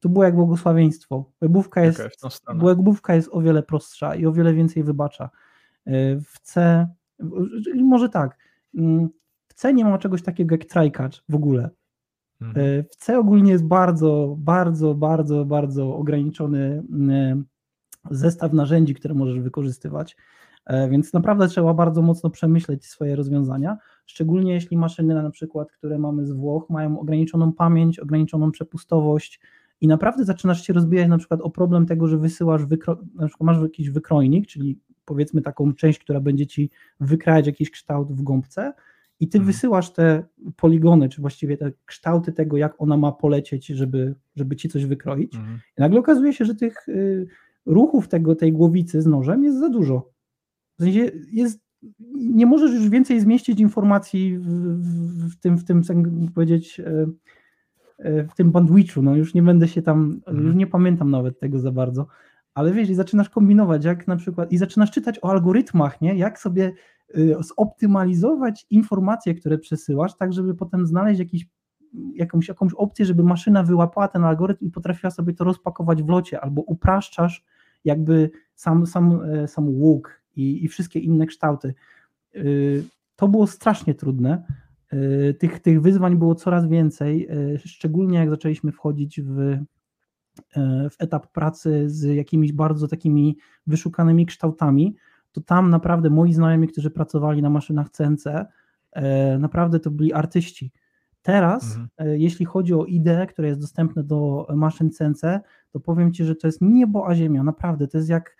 to 0.00 0.08
było 0.08 0.24
jak 0.24 0.34
błogosławieństwo. 0.34 1.32
Webówka 1.40 1.80
jest, 1.80 2.00
okay, 2.00 2.58
webówka 2.58 3.14
jest 3.14 3.28
o 3.32 3.40
wiele 3.40 3.62
prostsza 3.62 4.14
i 4.14 4.26
o 4.26 4.32
wiele 4.32 4.54
więcej 4.54 4.84
wybacza. 4.84 5.30
E, 5.86 6.20
w 6.20 6.40
C, 6.42 6.86
może 7.74 8.08
tak, 8.08 8.38
mm, 8.74 9.08
w 9.48 9.54
C 9.54 9.74
nie 9.74 9.84
ma 9.84 9.98
czegoś 9.98 10.22
takiego 10.22 10.54
jak 10.54 10.64
trycatch 10.64 11.18
w 11.28 11.34
ogóle. 11.34 11.70
Mhm. 12.40 12.66
E, 12.66 12.82
w 12.82 12.96
C 12.96 13.18
ogólnie 13.18 13.52
jest 13.52 13.64
bardzo, 13.64 14.36
bardzo, 14.38 14.94
bardzo, 14.94 15.44
bardzo 15.44 15.96
ograniczony 15.96 16.82
mm, 16.92 17.44
zestaw 18.10 18.52
narzędzi, 18.52 18.94
które 18.94 19.14
możesz 19.14 19.40
wykorzystywać. 19.40 20.16
E, 20.66 20.88
więc 20.88 21.12
naprawdę 21.12 21.48
trzeba 21.48 21.74
bardzo 21.74 22.02
mocno 22.02 22.30
przemyśleć 22.30 22.86
swoje 22.86 23.16
rozwiązania, 23.16 23.76
szczególnie 24.06 24.54
jeśli 24.54 24.76
maszyny 24.76 25.14
na 25.14 25.30
przykład, 25.30 25.72
które 25.72 25.98
mamy 25.98 26.26
z 26.26 26.32
Włoch, 26.32 26.70
mają 26.70 27.00
ograniczoną 27.00 27.52
pamięć, 27.52 27.98
ograniczoną 27.98 28.50
przepustowość 28.50 29.40
i 29.80 29.88
naprawdę 29.88 30.24
zaczynasz 30.24 30.66
się 30.66 30.72
rozbijać 30.72 31.08
na 31.08 31.18
przykład 31.18 31.40
o 31.40 31.50
problem 31.50 31.86
tego, 31.86 32.08
że 32.08 32.18
wysyłasz, 32.18 32.64
wykro... 32.64 32.98
na 33.14 33.26
przykład 33.26 33.46
masz 33.46 33.62
jakiś 33.62 33.90
wykrojnik, 33.90 34.46
czyli 34.46 34.78
powiedzmy 35.04 35.42
taką 35.42 35.72
część, 35.72 35.98
która 35.98 36.20
będzie 36.20 36.46
ci 36.46 36.70
wykrajać 37.00 37.46
jakiś 37.46 37.70
kształt 37.70 38.12
w 38.12 38.22
gąbce 38.22 38.72
i 39.20 39.28
ty 39.28 39.38
mhm. 39.38 39.52
wysyłasz 39.52 39.92
te 39.92 40.24
poligony, 40.56 41.08
czy 41.08 41.20
właściwie 41.20 41.56
te 41.56 41.72
kształty 41.86 42.32
tego, 42.32 42.56
jak 42.56 42.82
ona 42.82 42.96
ma 42.96 43.12
polecieć, 43.12 43.66
żeby, 43.66 44.14
żeby 44.36 44.56
ci 44.56 44.68
coś 44.68 44.86
wykroić. 44.86 45.34
Mhm. 45.34 45.58
I 45.78 45.80
nagle 45.80 46.00
okazuje 46.00 46.32
się, 46.32 46.44
że 46.44 46.54
tych 46.54 46.88
y, 46.88 47.26
ruchów 47.66 48.08
tego, 48.08 48.34
tej 48.34 48.52
głowicy 48.52 49.02
z 49.02 49.06
nożem 49.06 49.44
jest 49.44 49.58
za 49.58 49.68
dużo. 49.68 50.10
W 50.78 50.82
sensie 50.82 51.10
jest, 51.32 51.60
nie 52.14 52.46
możesz 52.46 52.72
już 52.72 52.88
więcej 52.88 53.20
zmieścić 53.20 53.60
informacji 53.60 54.38
w, 54.38 54.46
w, 54.46 55.32
w 55.32 55.40
tym, 55.40 55.58
w 55.58 55.64
tym, 55.64 55.82
powiedzieć, 56.34 56.80
e, 56.80 57.06
e, 57.98 58.24
w 58.24 58.34
tym 58.34 58.52
bandwidchu, 58.52 59.02
no 59.02 59.16
już 59.16 59.34
nie 59.34 59.42
będę 59.42 59.68
się 59.68 59.82
tam, 59.82 60.20
mhm. 60.26 60.46
już 60.46 60.54
nie 60.54 60.66
pamiętam 60.66 61.10
nawet 61.10 61.40
tego 61.40 61.58
za 61.58 61.72
bardzo, 61.72 62.06
ale 62.54 62.72
wiesz, 62.72 62.90
i 62.90 62.94
zaczynasz 62.94 63.30
kombinować, 63.30 63.84
jak 63.84 64.08
na 64.08 64.16
przykład, 64.16 64.52
i 64.52 64.58
zaczynasz 64.58 64.90
czytać 64.90 65.18
o 65.22 65.30
algorytmach, 65.30 66.00
nie, 66.00 66.14
jak 66.14 66.38
sobie 66.38 66.72
y, 67.16 67.36
zoptymalizować 67.40 68.66
informacje, 68.70 69.34
które 69.34 69.58
przesyłasz, 69.58 70.16
tak 70.16 70.32
żeby 70.32 70.54
potem 70.54 70.86
znaleźć 70.86 71.18
jakiś 71.18 71.46
jakąś, 72.14 72.48
jakąś 72.48 72.72
opcję, 72.74 73.04
żeby 73.04 73.22
maszyna 73.22 73.62
wyłapała 73.62 74.08
ten 74.08 74.24
algorytm 74.24 74.64
i 74.64 74.70
potrafiła 74.70 75.10
sobie 75.10 75.32
to 75.32 75.44
rozpakować 75.44 76.02
w 76.02 76.08
locie, 76.08 76.40
albo 76.40 76.62
upraszczasz 76.62 77.44
jakby 77.84 78.30
sam, 78.54 78.86
sam, 78.86 79.20
e, 79.22 79.48
sam 79.48 79.68
łuk 79.68 80.22
i, 80.36 80.64
i 80.64 80.68
wszystkie 80.68 81.00
inne 81.00 81.26
kształty. 81.26 81.74
Y, 82.36 82.84
to 83.16 83.28
było 83.28 83.46
strasznie 83.46 83.94
trudne. 83.94 84.42
Y, 84.92 85.34
tych, 85.38 85.60
tych 85.60 85.82
wyzwań 85.82 86.16
było 86.16 86.34
coraz 86.34 86.68
więcej, 86.68 87.28
y, 87.54 87.58
szczególnie 87.58 88.18
jak 88.18 88.30
zaczęliśmy 88.30 88.72
wchodzić 88.72 89.20
w, 89.20 89.58
w 90.90 90.94
etap 90.98 91.26
pracy 91.32 91.84
z 91.86 92.02
jakimiś 92.02 92.52
bardzo 92.52 92.88
takimi 92.88 93.36
wyszukanymi 93.66 94.26
kształtami, 94.26 94.96
to 95.32 95.40
tam 95.40 95.70
naprawdę 95.70 96.10
moi 96.10 96.32
znajomi, 96.32 96.68
którzy 96.68 96.90
pracowali 96.90 97.42
na 97.42 97.50
maszynach 97.50 97.90
CNC, 97.90 98.24
naprawdę 99.38 99.80
to 99.80 99.90
byli 99.90 100.12
artyści. 100.12 100.72
Teraz, 101.22 101.76
mhm. 101.76 102.20
jeśli 102.20 102.46
chodzi 102.46 102.74
o 102.74 102.84
IDE, 102.84 103.26
które 103.26 103.48
jest 103.48 103.60
dostępne 103.60 104.04
do 104.04 104.46
maszyn 104.54 104.90
CNC, 104.90 105.40
to 105.70 105.80
powiem 105.80 106.12
Ci, 106.12 106.24
że 106.24 106.36
to 106.36 106.48
jest 106.48 106.58
niebo 106.60 107.08
a 107.08 107.14
ziemia, 107.14 107.42
naprawdę, 107.42 107.88
to 107.88 107.98
jest 107.98 108.10
jak, 108.10 108.36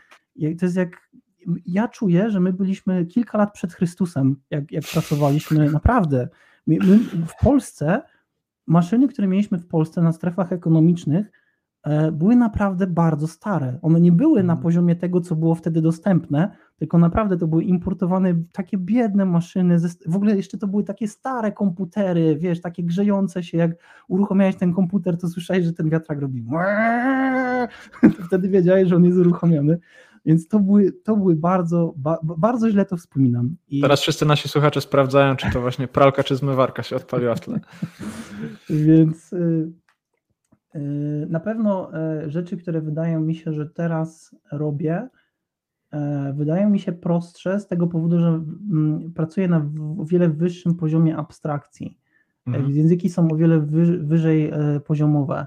to 0.59 0.67
jest 0.67 0.77
jak 0.77 1.06
ja 1.67 1.89
czuję, 1.89 2.31
że 2.31 2.41
my 2.41 2.53
byliśmy 2.53 3.07
kilka 3.07 3.39
lat 3.39 3.53
przed 3.53 3.73
Chrystusem, 3.73 4.37
jak, 4.51 4.73
jak 4.73 4.85
pracowaliśmy, 4.93 5.71
naprawdę. 5.71 6.29
My, 6.67 6.77
my 6.87 6.99
w 7.27 7.45
Polsce, 7.45 8.03
maszyny, 8.67 9.09
które 9.09 9.29
mieliśmy 9.29 9.59
w 9.59 9.67
Polsce 9.67 10.03
na 10.03 10.13
strefach 10.13 10.53
ekonomicznych, 10.53 11.31
e, 11.83 12.13
były 12.13 12.37
naprawdę 12.37 12.87
bardzo 12.87 13.27
stare. 13.27 13.79
One 13.83 14.01
nie 14.01 14.13
były 14.13 14.43
na 14.43 14.53
mhm. 14.53 14.63
poziomie 14.63 14.97
tego, 14.97 15.21
co 15.21 15.37
było 15.37 15.55
wtedy 15.55 15.83
dostępne, 15.83 16.57
tylko 16.77 16.99
naprawdę 16.99 17.37
to 17.37 17.47
były 17.47 17.65
importowane 17.65 18.35
takie 18.53 18.79
biedne 18.79 19.25
maszyny. 19.25 19.79
W 20.07 20.17
ogóle 20.17 20.37
jeszcze 20.37 20.59
to 20.59 20.67
były 20.67 20.85
takie 20.85 21.09
stare 21.09 21.53
komputery, 21.53 22.37
wiesz, 22.37 22.61
takie 22.61 22.83
grzejące 22.83 23.43
się. 23.43 23.59
Jak 23.59 23.71
uruchomiałeś 24.09 24.57
ten 24.57 24.75
komputer, 24.75 25.19
to 25.19 25.29
słyszałeś, 25.29 25.65
że 25.65 25.73
ten 25.73 25.91
wiatrak 25.91 26.21
robi. 26.21 26.45
Wtedy 28.27 28.49
wiedziałeś, 28.49 28.89
że 28.89 28.97
on 28.97 29.05
jest 29.05 29.19
uruchomiony. 29.19 29.79
Więc 30.27 30.49
to 30.49 30.61
były, 30.61 30.93
to 30.93 31.17
były 31.17 31.37
bardzo, 31.37 31.95
ba, 31.97 32.19
bardzo 32.23 32.71
źle 32.71 32.85
to 32.85 32.97
wspominam. 32.97 33.57
I... 33.69 33.81
Teraz 33.81 34.01
wszyscy 34.01 34.27
nasi 34.27 34.49
słuchacze 34.49 34.81
sprawdzają, 34.81 35.37
czy 35.37 35.51
to 35.51 35.61
właśnie 35.61 35.89
pralka 35.89 36.23
czy 36.23 36.37
zmywarka 36.37 36.83
się 36.83 36.97
odpaliła 36.97 37.35
w 37.35 37.41
tle. 37.41 37.61
Więc 38.87 39.33
y, 39.33 39.73
y, 40.75 41.27
na 41.31 41.41
pewno 41.41 41.91
y, 42.25 42.31
rzeczy, 42.31 42.57
które 42.57 42.81
wydają 42.81 43.21
mi 43.21 43.35
się, 43.35 43.53
że 43.53 43.67
teraz 43.67 44.37
robię, 44.53 45.09
wydają 46.35 46.71
mi 46.71 46.81
się 46.81 46.93
prostsze 46.93 47.61
z 47.61 47.67
tego 47.67 47.87
powodu, 47.87 48.19
że 48.19 48.27
mm, 48.27 49.13
pracuję 49.15 49.49
na 49.49 49.71
o 49.99 50.05
wiele 50.05 50.29
wyższym 50.29 50.75
poziomie 50.75 51.17
abstrakcji. 51.17 51.99
Mhm. 52.47 52.71
Języki 52.71 53.09
są 53.09 53.29
o 53.31 53.37
wiele 53.37 53.61
wyżej 54.01 54.53
poziomowe 54.87 55.47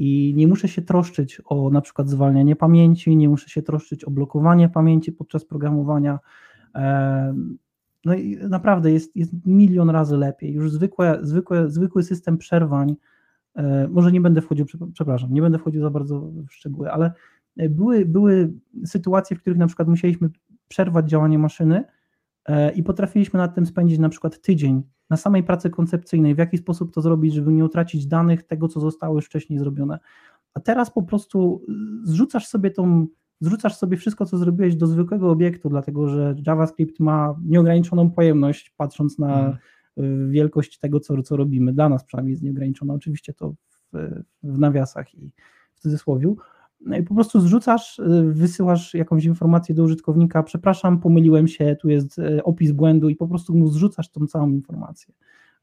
i 0.00 0.34
nie 0.36 0.48
muszę 0.48 0.68
się 0.68 0.82
troszczyć 0.82 1.42
o 1.44 1.70
na 1.70 1.80
przykład 1.80 2.08
zwalnianie 2.08 2.56
pamięci, 2.56 3.16
nie 3.16 3.28
muszę 3.28 3.48
się 3.48 3.62
troszczyć 3.62 4.04
o 4.04 4.10
blokowanie 4.10 4.68
pamięci 4.68 5.12
podczas 5.12 5.44
programowania. 5.44 6.18
No 8.04 8.14
i 8.14 8.36
naprawdę 8.36 8.92
jest, 8.92 9.16
jest 9.16 9.32
milion 9.46 9.90
razy 9.90 10.16
lepiej. 10.16 10.52
Już 10.52 10.72
zwykłe, 10.72 11.18
zwykłe, 11.22 11.70
zwykły 11.70 12.02
system 12.02 12.38
przerwań, 12.38 12.96
e, 13.54 13.88
może 13.88 14.12
nie 14.12 14.20
będę 14.20 14.40
wchodził, 14.40 14.66
przepraszam, 14.94 15.32
nie 15.32 15.42
będę 15.42 15.58
wchodził 15.58 15.82
za 15.82 15.90
bardzo 15.90 16.20
w 16.20 16.52
szczegóły, 16.52 16.92
ale 16.92 17.12
były, 17.56 18.06
były 18.06 18.52
sytuacje, 18.84 19.36
w 19.36 19.40
których 19.40 19.58
na 19.58 19.66
przykład 19.66 19.88
musieliśmy 19.88 20.28
przerwać 20.68 21.10
działanie 21.10 21.38
maszyny 21.38 21.84
e, 22.46 22.72
i 22.72 22.82
potrafiliśmy 22.82 23.38
nad 23.38 23.54
tym 23.54 23.66
spędzić 23.66 23.98
na 23.98 24.08
przykład 24.08 24.40
tydzień 24.40 24.82
na 25.10 25.16
samej 25.16 25.42
pracy 25.42 25.70
koncepcyjnej, 25.70 26.34
w 26.34 26.38
jaki 26.38 26.58
sposób 26.58 26.94
to 26.94 27.00
zrobić, 27.00 27.34
żeby 27.34 27.52
nie 27.52 27.64
utracić 27.64 28.06
danych 28.06 28.42
tego, 28.42 28.68
co 28.68 28.80
zostało 28.80 29.14
już 29.14 29.26
wcześniej 29.26 29.58
zrobione. 29.58 29.98
A 30.54 30.60
teraz 30.60 30.90
po 30.90 31.02
prostu 31.02 31.64
zrzucasz 32.02 32.46
sobie 32.46 32.70
tą, 32.70 33.06
zrzucasz 33.40 33.76
sobie 33.76 33.96
wszystko, 33.96 34.26
co 34.26 34.38
zrobiłeś 34.38 34.76
do 34.76 34.86
zwykłego 34.86 35.30
obiektu, 35.30 35.68
dlatego 35.68 36.08
że 36.08 36.34
JavaScript 36.46 37.00
ma 37.00 37.34
nieograniczoną 37.44 38.10
pojemność, 38.10 38.74
patrząc 38.76 39.18
na 39.18 39.58
hmm. 39.96 40.30
wielkość 40.30 40.78
tego, 40.78 41.00
co, 41.00 41.22
co 41.22 41.36
robimy. 41.36 41.72
Dla 41.72 41.88
nas 41.88 42.04
przynajmniej 42.04 42.32
jest 42.32 42.42
nieograniczona. 42.42 42.94
Oczywiście 42.94 43.34
to 43.34 43.54
w, 43.92 44.22
w 44.42 44.58
nawiasach 44.58 45.14
i 45.14 45.32
w 45.74 45.80
cudzysłowie. 45.80 46.34
No 46.80 46.96
i 46.96 47.02
po 47.02 47.14
prostu 47.14 47.40
zrzucasz, 47.40 47.98
y, 47.98 48.22
wysyłasz 48.32 48.94
jakąś 48.94 49.24
informację 49.24 49.74
do 49.74 49.82
użytkownika, 49.82 50.42
przepraszam, 50.42 51.00
pomyliłem 51.00 51.48
się, 51.48 51.76
tu 51.80 51.88
jest 51.88 52.18
y, 52.18 52.44
opis 52.44 52.72
błędu 52.72 53.08
i 53.08 53.16
po 53.16 53.28
prostu 53.28 53.54
mu 53.54 53.68
zrzucasz 53.68 54.10
tą 54.10 54.26
całą 54.26 54.50
informację. 54.50 55.14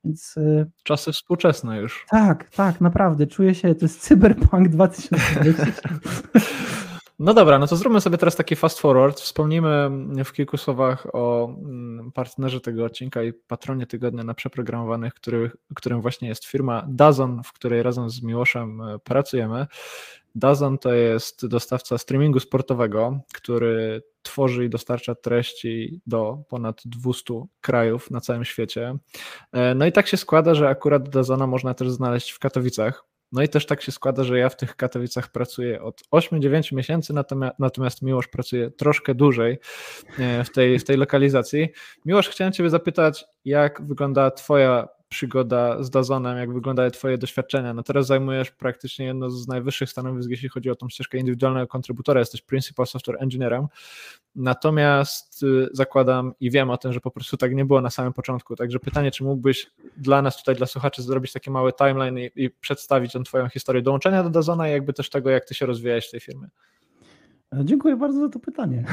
Więc, 0.03 0.37
y, 0.37 0.71
Czasy 0.83 1.11
współczesne 1.11 1.81
już. 1.81 2.05
Tak, 2.09 2.49
tak, 2.49 2.81
naprawdę. 2.81 3.27
Czuję 3.27 3.55
się, 3.55 3.75
to 3.75 3.85
jest 3.85 4.01
cyberpunk 4.01 4.67
2020. 4.77 5.89
No 7.19 7.33
dobra, 7.33 7.59
no 7.59 7.67
to 7.67 7.75
zróbmy 7.75 8.01
sobie 8.01 8.17
teraz 8.17 8.35
taki 8.35 8.55
fast 8.55 8.79
forward. 8.79 9.19
Wspomnimy 9.19 9.89
w 10.25 10.31
kilku 10.31 10.57
słowach 10.57 11.07
o 11.13 11.45
mm, 11.45 12.11
partnerze 12.11 12.61
tego 12.61 12.85
odcinka 12.85 13.23
i 13.23 13.33
patronie 13.33 13.87
tygodnia 13.87 14.23
na 14.23 14.33
przeprogramowanych, 14.33 15.13
który, 15.13 15.51
którym 15.75 16.01
właśnie 16.01 16.27
jest 16.27 16.45
firma 16.45 16.85
Dazon, 16.89 17.43
w 17.43 17.53
której 17.53 17.83
razem 17.83 18.09
z 18.09 18.21
Miłoszem 18.21 18.81
pracujemy. 19.03 19.67
Dazon 20.35 20.77
to 20.77 20.93
jest 20.93 21.47
dostawca 21.47 21.97
streamingu 21.97 22.39
sportowego, 22.39 23.19
który 23.33 24.03
tworzy 24.21 24.65
i 24.65 24.69
dostarcza 24.69 25.15
treści 25.15 26.01
do 26.07 26.43
ponad 26.49 26.81
200 26.85 27.33
krajów 27.61 28.11
na 28.11 28.21
całym 28.21 28.45
świecie. 28.45 28.95
E, 29.51 29.75
no 29.75 29.85
i 29.85 29.91
tak 29.91 30.07
się 30.07 30.17
składa, 30.17 30.53
że 30.55 30.69
akurat 30.69 31.09
Dazona 31.09 31.47
można 31.47 31.73
też 31.73 31.89
znaleźć 31.89 32.31
w 32.31 32.39
Katowicach. 32.39 33.05
No 33.31 33.41
i 33.41 33.49
też 33.49 33.65
tak 33.65 33.81
się 33.81 33.91
składa, 33.91 34.23
że 34.23 34.39
ja 34.39 34.49
w 34.49 34.57
tych 34.57 34.75
Katowicach 34.75 35.31
pracuję 35.31 35.81
od 35.81 36.01
8-9 36.11 36.75
miesięcy, 36.75 37.13
natomiast, 37.13 37.59
natomiast 37.59 38.01
Miłosz 38.01 38.27
pracuje 38.27 38.71
troszkę 38.71 39.15
dłużej 39.15 39.59
e, 40.19 40.43
w 40.43 40.51
tej, 40.51 40.79
w 40.79 40.83
tej 40.83 40.97
lokalizacji. 40.97 41.69
Miłosz, 42.05 42.29
chciałem 42.29 42.53
Ciebie 42.53 42.69
zapytać, 42.69 43.25
jak 43.45 43.87
wygląda 43.87 44.31
Twoja 44.31 44.87
przygoda 45.09 45.83
z 45.83 45.89
Dazonem, 45.89 46.37
jak 46.37 46.53
wyglądają 46.53 46.91
Twoje 46.91 47.17
doświadczenia. 47.17 47.73
No 47.73 47.83
teraz 47.83 48.07
zajmujesz 48.07 48.51
praktycznie 48.51 49.05
jedno 49.05 49.29
z 49.29 49.47
najwyższych 49.47 49.89
stanowisk, 49.89 50.29
jeśli 50.29 50.49
chodzi 50.49 50.69
o 50.69 50.75
tą 50.75 50.89
ścieżkę 50.89 51.17
indywidualnego 51.17 51.67
kontrybutora, 51.67 52.19
jesteś 52.19 52.41
Principal 52.41 52.87
Software 52.87 53.17
Engineerem, 53.19 53.67
natomiast 54.35 55.43
y, 55.43 55.69
zakładam 55.71 56.33
i 56.39 56.51
wiem 56.51 56.69
o 56.69 56.77
tym, 56.77 56.93
że 56.93 56.99
po 56.99 57.11
prostu 57.11 57.37
tak 57.37 57.55
nie 57.55 57.65
było 57.65 57.81
na 57.81 57.89
samym 57.89 58.13
początku, 58.13 58.55
także 58.55 58.79
pytanie, 58.79 59.11
czy 59.11 59.23
mógłbyś 59.23 59.71
dla 59.97 60.21
nas 60.21 60.37
tutaj, 60.37 60.55
dla 60.55 60.67
słuchaczy 60.67 61.01
zrobić 61.01 61.33
taki 61.33 61.51
mały 61.51 61.73
timeline 61.73 62.17
i, 62.17 62.31
i 62.35 62.49
przedstawić 62.49 63.13
tę 63.13 63.23
Twoją 63.23 63.49
historię 63.49 63.81
dołączenia 63.81 64.23
do 64.23 64.29
Dazona 64.29 64.69
i 64.69 64.71
jakby 64.71 64.93
też 64.93 65.09
tego, 65.09 65.29
jak 65.29 65.45
Ty 65.45 65.55
się 65.55 65.65
rozwijałeś 65.65 66.07
w 66.07 66.11
tej 66.11 66.19
firmie. 66.19 66.47
Dziękuję 67.63 67.97
bardzo 67.97 68.19
za 68.19 68.29
to 68.29 68.39
pytanie. 68.39 68.83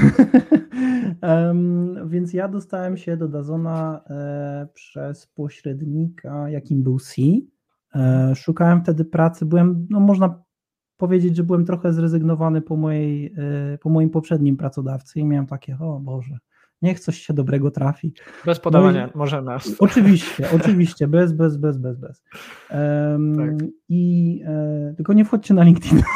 um, 1.23 2.09
więc 2.09 2.33
ja 2.33 2.49
dostałem 2.49 2.97
się 2.97 3.17
do 3.17 3.29
Dazona 3.29 4.01
e, 4.11 4.69
przez 4.75 5.27
pośrednika, 5.27 6.49
jakim 6.49 6.83
był 6.83 6.99
C. 6.99 7.23
E, 7.95 8.33
szukałem 8.35 8.83
wtedy 8.83 9.05
pracy, 9.05 9.47
byłem, 9.47 9.87
no 9.91 10.01
można 10.01 10.43
powiedzieć, 10.97 11.37
że 11.37 11.45
byłem 11.45 11.65
trochę 11.65 11.93
zrezygnowany 11.93 12.63
po, 12.63 12.77
mojej, 12.77 13.35
e, 13.73 13.79
po 13.79 13.91
moim 13.91 14.11
poprzednim 14.11 14.57
pracodawcy 14.57 15.21
i 15.21 15.25
miałem 15.25 15.47
takie, 15.47 15.79
o 15.81 16.01
Boże, 16.01 16.39
niech 16.83 17.01
coś 17.01 17.19
się 17.19 17.35
dobrego 17.35 17.71
trafi. 17.71 18.13
Bez 18.47 18.61
podawania, 18.61 19.07
no 19.07 19.13
i, 19.13 19.19
może 19.19 19.43
nas. 19.43 19.75
Oczywiście, 19.79 20.49
oczywiście, 20.57 21.09
bez, 21.09 21.33
bez, 21.33 21.57
bez, 21.57 21.79
bez, 21.79 21.99
bez. 21.99 22.23
Um, 22.71 23.37
tak. 23.37 23.69
I 23.89 24.43
e, 24.47 24.95
tylko 24.97 25.13
nie 25.13 25.25
wchodźcie 25.25 25.55
na 25.55 25.63
LinkedIn. 25.63 26.03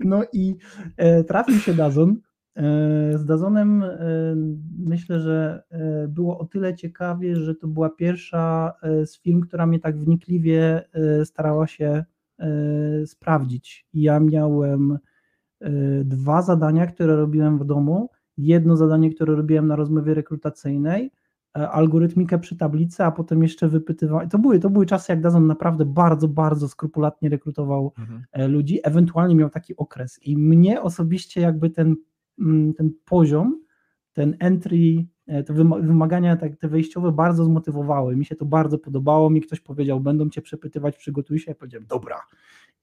No 0.00 0.22
i 0.32 0.56
e, 0.96 1.24
trafił 1.24 1.58
się 1.58 1.74
Dazon. 1.74 2.16
E, 2.56 2.62
z 3.18 3.24
Dazonem 3.24 3.82
e, 3.82 3.98
myślę, 4.78 5.20
że 5.20 5.62
było 6.08 6.38
o 6.38 6.44
tyle 6.44 6.74
ciekawie, 6.74 7.36
że 7.36 7.54
to 7.54 7.68
była 7.68 7.90
pierwsza 7.90 8.72
z 9.04 9.20
firm, 9.20 9.40
która 9.40 9.66
mnie 9.66 9.80
tak 9.80 9.98
wnikliwie 9.98 10.82
starała 11.24 11.66
się 11.66 12.04
sprawdzić. 13.06 13.86
Ja 13.94 14.20
miałem 14.20 14.98
dwa 16.04 16.42
zadania, 16.42 16.86
które 16.86 17.16
robiłem 17.16 17.58
w 17.58 17.64
domu. 17.64 18.10
Jedno 18.36 18.76
zadanie, 18.76 19.14
które 19.14 19.34
robiłem 19.34 19.66
na 19.66 19.76
rozmowie 19.76 20.14
rekrutacyjnej, 20.14 21.10
algorytmikę 21.54 22.38
przy 22.38 22.56
tablicy, 22.56 23.04
a 23.04 23.10
potem 23.10 23.42
jeszcze 23.42 23.68
wypytywał. 23.68 24.28
To 24.28 24.38
były, 24.38 24.58
to 24.58 24.70
były 24.70 24.86
czasy, 24.86 25.12
jak 25.12 25.20
Dazon 25.20 25.46
naprawdę 25.46 25.84
bardzo, 25.84 26.28
bardzo 26.28 26.68
skrupulatnie 26.68 27.28
rekrutował 27.28 27.92
mhm. 27.98 28.24
E, 28.32 28.48
ludzi, 28.48 28.80
ewentualnie 28.82 29.34
miał 29.34 29.50
taki 29.50 29.76
okres. 29.76 30.18
I 30.22 30.36
mnie 30.36 30.82
osobiście 30.82 31.40
jakby 31.40 31.70
ten, 31.70 31.96
mm, 32.38 32.74
ten 32.74 32.90
poziom, 33.04 33.60
ten 34.12 34.36
entry, 34.38 35.06
e, 35.26 35.42
te 35.42 35.54
wymagania 35.54 36.36
tak, 36.36 36.56
te 36.56 36.68
wejściowe 36.68 37.12
bardzo 37.12 37.44
zmotywowały. 37.44 38.16
Mi 38.16 38.24
się 38.24 38.36
to 38.36 38.44
bardzo 38.44 38.78
podobało. 38.78 39.30
Mi 39.30 39.40
ktoś 39.40 39.60
powiedział, 39.60 40.00
będą 40.00 40.30
cię 40.30 40.42
przepytywać, 40.42 40.96
przygotuj 40.96 41.38
się. 41.38 41.50
Ja 41.50 41.54
powiedziałem, 41.54 41.86
dobra. 41.86 42.16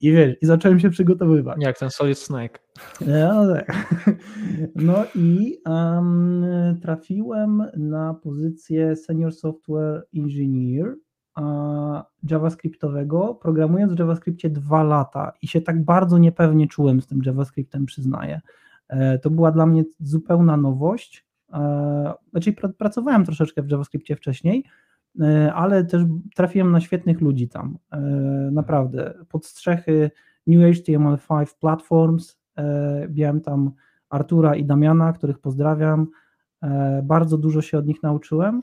I 0.02 0.12
wiesz, 0.12 0.36
i 0.42 0.46
zacząłem 0.46 0.80
się 0.80 0.90
przygotowywać. 0.90 1.58
Jak 1.60 1.80
ten 1.80 1.90
Solid 1.90 2.18
Snake. 2.18 2.60
No, 3.02 3.54
tak. 3.54 3.96
no 4.76 5.04
i 5.16 5.58
um, 5.66 6.46
trafiłem 6.82 7.64
na 7.78 8.14
pozycję 8.14 8.96
Senior 8.96 9.34
Software 9.34 10.04
Engineer 10.16 10.96
a, 11.36 12.06
JavaScriptowego, 12.30 13.36
programując 13.36 13.94
w 13.94 14.00
JavaScriptie 14.00 14.50
dwa 14.50 14.84
lata 14.84 15.34
i 15.42 15.48
się 15.48 15.62
tak 15.62 15.84
bardzo 15.84 16.18
niepewnie 16.18 16.68
czułem 16.68 17.02
z 17.02 17.08
tym 17.08 17.22
JavaScriptem, 17.26 17.86
przyznaję. 17.86 18.42
E, 18.88 19.20
to 19.20 19.30
była 19.30 19.52
dla 19.52 19.66
mnie 19.66 19.84
zupełna 20.00 20.58
nowość. 20.58 21.26
E, 21.54 22.14
znaczy, 22.32 22.54
pr 22.54 22.76
pracowałem 22.78 23.26
troszeczkę 23.26 23.62
w 23.62 23.72
JavaScriptie 23.72 24.16
wcześniej, 24.16 24.66
ale 25.54 25.86
też 25.86 26.04
trafiłem 26.36 26.72
na 26.72 26.82
świetnych 26.82 27.22
ludzi 27.22 27.48
tam, 27.48 27.78
e, 27.92 28.00
naprawdę. 28.52 29.14
Pod 29.30 29.46
strzechy 29.46 30.12
New 30.48 30.78
HTML5 30.78 31.56
Platforms, 31.60 32.40
e, 32.58 33.08
miałem 33.10 33.42
tam 33.42 33.72
Artura 34.10 34.56
i 34.56 34.66
Damiana, 34.66 35.14
których 35.14 35.40
pozdrawiam, 35.40 36.08
bardzo 37.04 37.38
dużo 37.38 37.62
się 37.62 37.78
od 37.78 37.88
nich 37.88 38.04
nauczyłem 38.04 38.62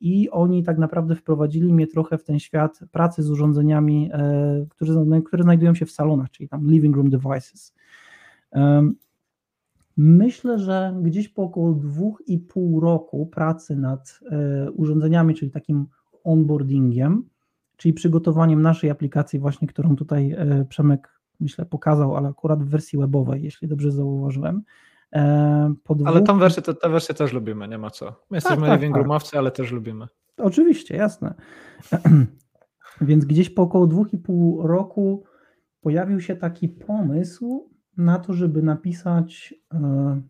i 0.00 0.30
oni 0.30 0.62
tak 0.62 0.78
naprawdę 0.78 1.14
wprowadzili 1.16 1.72
mnie 1.72 1.86
trochę 1.86 2.18
w 2.18 2.24
ten 2.24 2.38
świat 2.38 2.80
pracy 2.92 3.22
z 3.22 3.30
urządzeniami, 3.30 4.10
które 5.24 5.42
znajdują 5.42 5.74
się 5.74 5.86
w 5.86 5.90
salonach, 5.90 6.30
czyli 6.30 6.48
tam 6.48 6.66
living 6.66 6.96
room 6.96 7.10
devices. 7.10 7.74
Myślę, 9.96 10.58
że 10.58 10.94
gdzieś 11.02 11.28
po 11.28 11.42
około 11.42 11.72
dwóch 11.72 12.22
i 12.26 12.38
pół 12.38 12.80
roku 12.80 13.26
pracy 13.26 13.76
nad 13.76 14.20
urządzeniami, 14.74 15.34
czyli 15.34 15.50
takim 15.50 15.86
onboardingiem, 16.24 17.28
czyli 17.76 17.94
przygotowaniem 17.94 18.62
naszej 18.62 18.90
aplikacji, 18.90 19.38
właśnie 19.38 19.68
którą 19.68 19.96
tutaj 19.96 20.36
Przemek 20.68 21.22
myślę 21.42 21.66
pokazał, 21.66 22.16
ale 22.16 22.28
akurat 22.28 22.62
w 22.62 22.68
wersji 22.68 22.98
webowej, 22.98 23.42
jeśli 23.42 23.68
dobrze 23.68 23.90
zauważyłem. 23.90 24.62
E, 25.12 25.74
dwóch... 25.84 26.08
Ale 26.08 26.22
tą 26.22 26.38
wersję, 26.38 26.62
tę 26.62 26.88
wersję 26.88 27.14
też 27.14 27.32
lubimy, 27.32 27.68
nie 27.68 27.78
ma 27.78 27.90
co. 27.90 28.06
My 28.30 28.36
jesteśmy 28.36 28.66
tak, 28.66 28.80
tak, 28.80 29.22
tak. 29.22 29.34
ale 29.34 29.50
też 29.50 29.72
lubimy. 29.72 30.06
Oczywiście, 30.36 30.96
jasne. 30.96 31.34
Więc 33.00 33.24
gdzieś 33.24 33.50
po 33.50 33.62
około 33.62 33.86
dwóch 33.86 34.12
i 34.12 34.18
pół 34.18 34.66
roku 34.66 35.24
pojawił 35.80 36.20
się 36.20 36.36
taki 36.36 36.68
pomysł 36.68 37.71
na 37.96 38.18
to, 38.18 38.32
żeby 38.32 38.62
napisać, 38.62 39.54
e, 39.74 40.20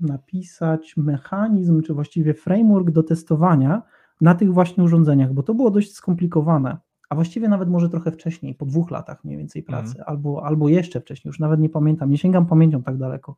napisać 0.00 0.96
mechanizm, 0.96 1.82
czy 1.82 1.94
właściwie 1.94 2.34
framework 2.34 2.90
do 2.90 3.02
testowania 3.02 3.82
na 4.20 4.34
tych 4.34 4.52
właśnie 4.52 4.84
urządzeniach, 4.84 5.32
bo 5.32 5.42
to 5.42 5.54
było 5.54 5.70
dość 5.70 5.94
skomplikowane 5.94 6.78
a 7.08 7.14
właściwie 7.14 7.48
nawet 7.48 7.68
może 7.68 7.88
trochę 7.88 8.12
wcześniej, 8.12 8.54
po 8.54 8.66
dwóch 8.66 8.90
latach 8.90 9.24
mniej 9.24 9.38
więcej 9.38 9.62
mhm. 9.62 9.78
pracy, 9.78 9.98
mm. 9.98 10.08
albo, 10.08 10.44
albo 10.46 10.68
jeszcze 10.68 11.00
wcześniej, 11.00 11.30
już 11.30 11.38
nawet 11.38 11.60
nie 11.60 11.68
pamiętam, 11.68 12.10
nie 12.10 12.18
sięgam 12.18 12.46
pamięcią 12.46 12.82
tak 12.82 12.96
daleko. 12.96 13.36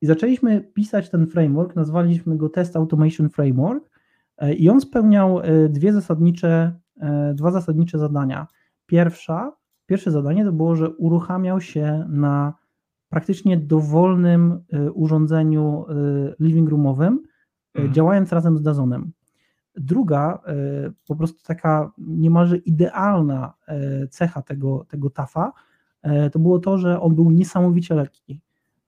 I 0.00 0.06
zaczęliśmy 0.06 0.60
pisać 0.60 1.10
ten 1.10 1.26
framework, 1.26 1.76
nazwaliśmy 1.76 2.36
go 2.36 2.48
Test 2.48 2.76
Automation 2.76 3.30
Framework 3.30 3.90
e, 4.38 4.54
i 4.54 4.68
on 4.68 4.80
spełniał 4.80 5.40
e, 5.40 5.68
dwie 5.68 5.92
zasadnicze, 5.92 6.80
dwa 7.34 7.50
zasadnicze 7.50 7.98
zadania. 7.98 8.46
Pierwsza, 8.86 9.52
pierwsze 9.90 10.10
zadanie 10.10 10.44
to 10.44 10.52
było, 10.52 10.76
że 10.76 10.90
uruchamiał 10.90 11.60
się 11.60 12.06
na 12.08 12.54
praktycznie 13.08 13.56
dowolnym 13.56 14.60
urządzeniu 14.94 15.84
living 16.40 16.70
roomowym, 16.70 17.22
mm. 17.74 17.92
działając 17.92 18.32
razem 18.32 18.58
z 18.58 18.62
Dazonem. 18.62 19.12
Druga, 19.74 20.42
po 21.06 21.16
prostu 21.16 21.44
taka 21.46 21.92
niemalże 21.98 22.56
idealna 22.56 23.54
cecha 24.10 24.42
tego, 24.42 24.84
tego 24.88 25.10
TAFA, 25.10 25.52
to 26.32 26.38
było 26.38 26.58
to, 26.58 26.78
że 26.78 27.00
on 27.00 27.14
był 27.14 27.30
niesamowicie 27.30 27.94
lekki. 27.94 28.40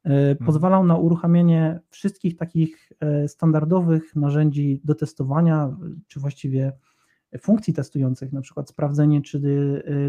Mhm. 0.05 0.37
Pozwalał 0.37 0.85
na 0.87 0.97
uruchamianie 0.97 1.81
wszystkich 1.91 2.37
takich 2.37 2.93
standardowych 3.27 4.17
narzędzi 4.17 4.81
do 4.85 4.95
testowania, 4.95 5.77
czy 6.07 6.21
właściwie 6.21 6.73
funkcji 7.41 7.75
testujących, 7.75 8.33
na 8.33 8.41
przykład 8.41 8.69
sprawdzenie, 8.69 9.23
czy 9.23 9.41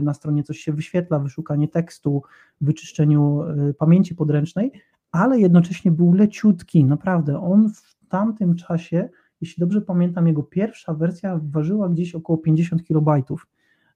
na 0.01 0.13
stronie 0.13 0.43
coś 0.43 0.59
się 0.59 0.73
wyświetla, 0.73 1.19
wyszukanie 1.19 1.67
tekstu, 1.67 2.23
wyczyszczeniu 2.61 3.39
pamięci 3.77 4.15
podręcznej, 4.15 4.71
ale 5.11 5.39
jednocześnie 5.39 5.91
był 5.91 6.13
leciutki, 6.13 6.85
naprawdę. 6.85 7.39
On 7.39 7.69
w 7.69 8.07
tamtym 8.07 8.55
czasie 8.55 9.09
jeśli 9.43 9.61
dobrze 9.61 9.81
pamiętam, 9.81 10.27
jego 10.27 10.43
pierwsza 10.43 10.93
wersja 10.93 11.39
ważyła 11.43 11.89
gdzieś 11.89 12.15
około 12.15 12.37
50 12.37 12.83
kilobajtów. 12.83 13.47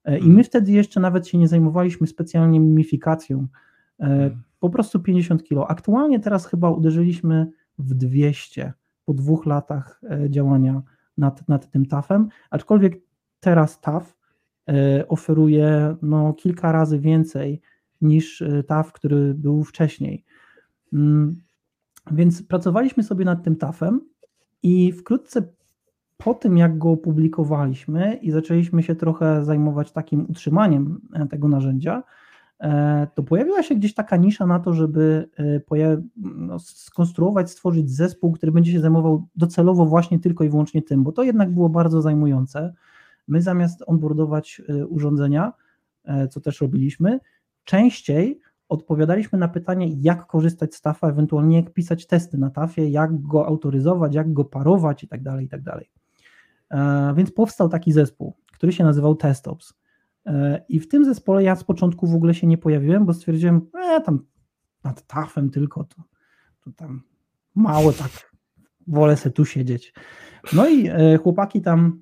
E, 0.04 0.18
I 0.18 0.22
my 0.22 0.28
mhm. 0.28 0.44
wtedy 0.44 0.72
jeszcze 0.72 1.00
nawet 1.00 1.28
się 1.28 1.38
nie 1.38 1.48
zajmowaliśmy 1.48 2.06
specjalnie 2.06 2.60
mimifikacją. 2.60 3.46
Mhm. 3.98 4.42
Po 4.60 4.70
prostu 4.70 5.00
50 5.00 5.44
kilo. 5.44 5.70
Aktualnie 5.70 6.20
teraz 6.20 6.46
chyba 6.46 6.70
uderzyliśmy 6.70 7.50
w 7.78 7.94
200 7.94 8.72
po 9.04 9.14
dwóch 9.14 9.46
latach 9.46 10.00
działania 10.28 10.82
nad, 11.18 11.48
nad 11.48 11.70
tym 11.70 11.86
TAF-em, 11.86 12.28
aczkolwiek 12.50 13.00
teraz 13.40 13.80
TAF 13.80 14.18
oferuje 15.08 15.96
no, 16.02 16.32
kilka 16.32 16.72
razy 16.72 16.98
więcej 16.98 17.60
niż 18.00 18.44
TAF, 18.66 18.92
który 18.92 19.34
był 19.34 19.64
wcześniej. 19.64 20.24
Mm, 20.92 21.36
więc 22.10 22.42
pracowaliśmy 22.42 23.02
sobie 23.02 23.24
nad 23.24 23.44
tym 23.44 23.56
TAF-em 23.56 24.00
i 24.62 24.92
wkrótce 24.92 25.42
po 26.16 26.34
tym, 26.34 26.56
jak 26.56 26.78
go 26.78 26.90
opublikowaliśmy 26.90 28.14
i 28.14 28.30
zaczęliśmy 28.30 28.82
się 28.82 28.94
trochę 28.94 29.44
zajmować 29.44 29.92
takim 29.92 30.26
utrzymaniem 30.30 31.00
e, 31.12 31.26
tego 31.26 31.48
narzędzia, 31.48 32.02
e, 32.60 33.06
to 33.14 33.22
pojawiła 33.22 33.62
się 33.62 33.74
gdzieś 33.74 33.94
taka 33.94 34.16
nisza 34.16 34.46
na 34.46 34.60
to, 34.60 34.74
żeby 34.74 35.28
e, 35.72 36.02
no, 36.16 36.58
skonstruować, 36.58 37.50
stworzyć 37.50 37.90
zespół, 37.90 38.32
który 38.32 38.52
będzie 38.52 38.72
się 38.72 38.80
zajmował 38.80 39.26
docelowo 39.36 39.86
właśnie 39.86 40.18
tylko 40.18 40.44
i 40.44 40.48
wyłącznie 40.48 40.82
tym, 40.82 41.02
bo 41.02 41.12
to 41.12 41.22
jednak 41.22 41.50
było 41.50 41.68
bardzo 41.68 42.02
zajmujące. 42.02 42.74
My 43.28 43.42
zamiast 43.42 43.82
onboardować 43.86 44.62
urządzenia, 44.88 45.52
co 46.30 46.40
też 46.40 46.60
robiliśmy, 46.60 47.20
częściej 47.64 48.40
odpowiadaliśmy 48.68 49.38
na 49.38 49.48
pytanie, 49.48 49.88
jak 50.00 50.26
korzystać 50.26 50.74
z 50.74 50.80
TAFA, 50.80 51.08
ewentualnie 51.08 51.56
jak 51.56 51.72
pisać 51.72 52.06
testy 52.06 52.38
na 52.38 52.50
TAFie, 52.50 52.90
jak 52.90 53.22
go 53.22 53.46
autoryzować, 53.46 54.14
jak 54.14 54.32
go 54.32 54.44
parować 54.44 55.04
i 55.04 55.08
tak 55.08 55.22
dalej, 55.22 55.46
i 55.46 55.48
tak. 55.48 55.60
E, 56.70 57.14
więc 57.16 57.32
powstał 57.32 57.68
taki 57.68 57.92
zespół, 57.92 58.36
który 58.52 58.72
się 58.72 58.84
nazywał 58.84 59.14
TestOps. 59.14 59.74
E, 60.26 60.64
I 60.68 60.80
w 60.80 60.88
tym 60.88 61.04
zespole 61.04 61.42
ja 61.42 61.56
z 61.56 61.64
początku 61.64 62.06
w 62.06 62.14
ogóle 62.14 62.34
się 62.34 62.46
nie 62.46 62.58
pojawiłem, 62.58 63.06
bo 63.06 63.14
stwierdziłem, 63.14 63.60
e, 63.74 64.00
tam 64.00 64.24
nad 64.84 65.06
TAFem 65.06 65.50
tylko, 65.50 65.84
to, 65.84 66.02
to 66.60 66.70
tam 66.76 67.02
mało 67.54 67.92
tak, 67.92 68.32
wolę 68.86 69.16
se 69.16 69.30
tu 69.30 69.44
siedzieć. 69.44 69.92
No 70.52 70.68
i 70.68 70.88
e, 70.88 71.18
chłopaki 71.22 71.60
tam, 71.60 72.00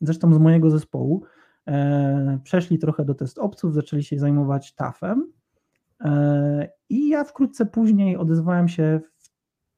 zresztą 0.00 0.34
z 0.34 0.38
mojego 0.38 0.70
zespołu, 0.70 1.24
przeszli 2.42 2.78
trochę 2.78 3.04
do 3.04 3.14
test 3.14 3.38
opców, 3.38 3.74
zaczęli 3.74 4.02
się 4.02 4.18
zajmować 4.18 4.74
TAFem 4.74 5.32
i 6.88 7.08
ja 7.08 7.24
wkrótce 7.24 7.66
później 7.66 8.16
odezwałem 8.16 8.68
się 8.68 9.00
w 9.16 9.30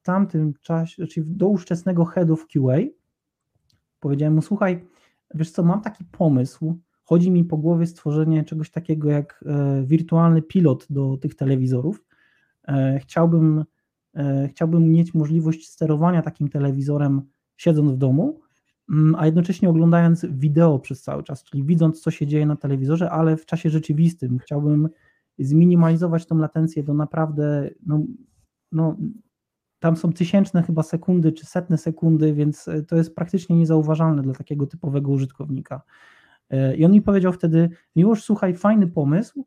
tamtym 0.02 0.54
czasie, 0.62 1.06
czyli 1.06 1.26
do 1.26 1.48
ówczesnego 1.48 2.04
headów 2.04 2.46
QA. 2.46 2.76
Powiedziałem 4.00 4.34
mu, 4.34 4.42
słuchaj, 4.42 4.86
wiesz 5.34 5.50
co, 5.50 5.62
mam 5.62 5.80
taki 5.80 6.04
pomysł, 6.04 6.78
chodzi 7.04 7.30
mi 7.30 7.44
po 7.44 7.56
głowie 7.56 7.86
stworzenie 7.86 8.44
czegoś 8.44 8.70
takiego 8.70 9.10
jak 9.10 9.44
e, 9.46 9.82
wirtualny 9.86 10.42
pilot 10.42 10.86
do 10.90 11.16
tych 11.16 11.34
telewizorów. 11.34 12.04
E, 12.68 12.98
chciałbym, 12.98 13.64
e, 14.14 14.48
chciałbym 14.48 14.90
mieć 14.90 15.14
możliwość 15.14 15.68
sterowania 15.68 16.22
takim 16.22 16.48
telewizorem 16.48 17.22
siedząc 17.56 17.92
w 17.92 17.96
domu, 17.96 18.40
a 19.16 19.26
jednocześnie 19.26 19.68
oglądając 19.68 20.26
wideo 20.30 20.78
przez 20.78 21.02
cały 21.02 21.22
czas, 21.22 21.44
czyli 21.44 21.64
widząc, 21.64 22.00
co 22.00 22.10
się 22.10 22.26
dzieje 22.26 22.46
na 22.46 22.56
telewizorze, 22.56 23.10
ale 23.10 23.36
w 23.36 23.46
czasie 23.46 23.70
rzeczywistym. 23.70 24.38
Chciałbym 24.38 24.88
zminimalizować 25.38 26.26
tą 26.26 26.38
latencję 26.38 26.82
do 26.82 26.94
naprawdę, 26.94 27.70
no, 27.86 28.02
no, 28.72 28.96
tam 29.78 29.96
są 29.96 30.12
tysięczne 30.12 30.62
chyba 30.62 30.82
sekundy 30.82 31.32
czy 31.32 31.46
setne 31.46 31.78
sekundy, 31.78 32.34
więc 32.34 32.68
e, 32.68 32.82
to 32.82 32.96
jest 32.96 33.14
praktycznie 33.14 33.56
niezauważalne 33.56 34.22
dla 34.22 34.34
takiego 34.34 34.66
typowego 34.66 35.10
użytkownika. 35.10 35.82
E, 36.50 36.76
I 36.76 36.84
on 36.84 36.92
mi 36.92 37.02
powiedział 37.02 37.32
wtedy, 37.32 37.70
Miłosz, 37.96 38.22
słuchaj, 38.22 38.54
fajny 38.54 38.86
pomysł, 38.86 39.46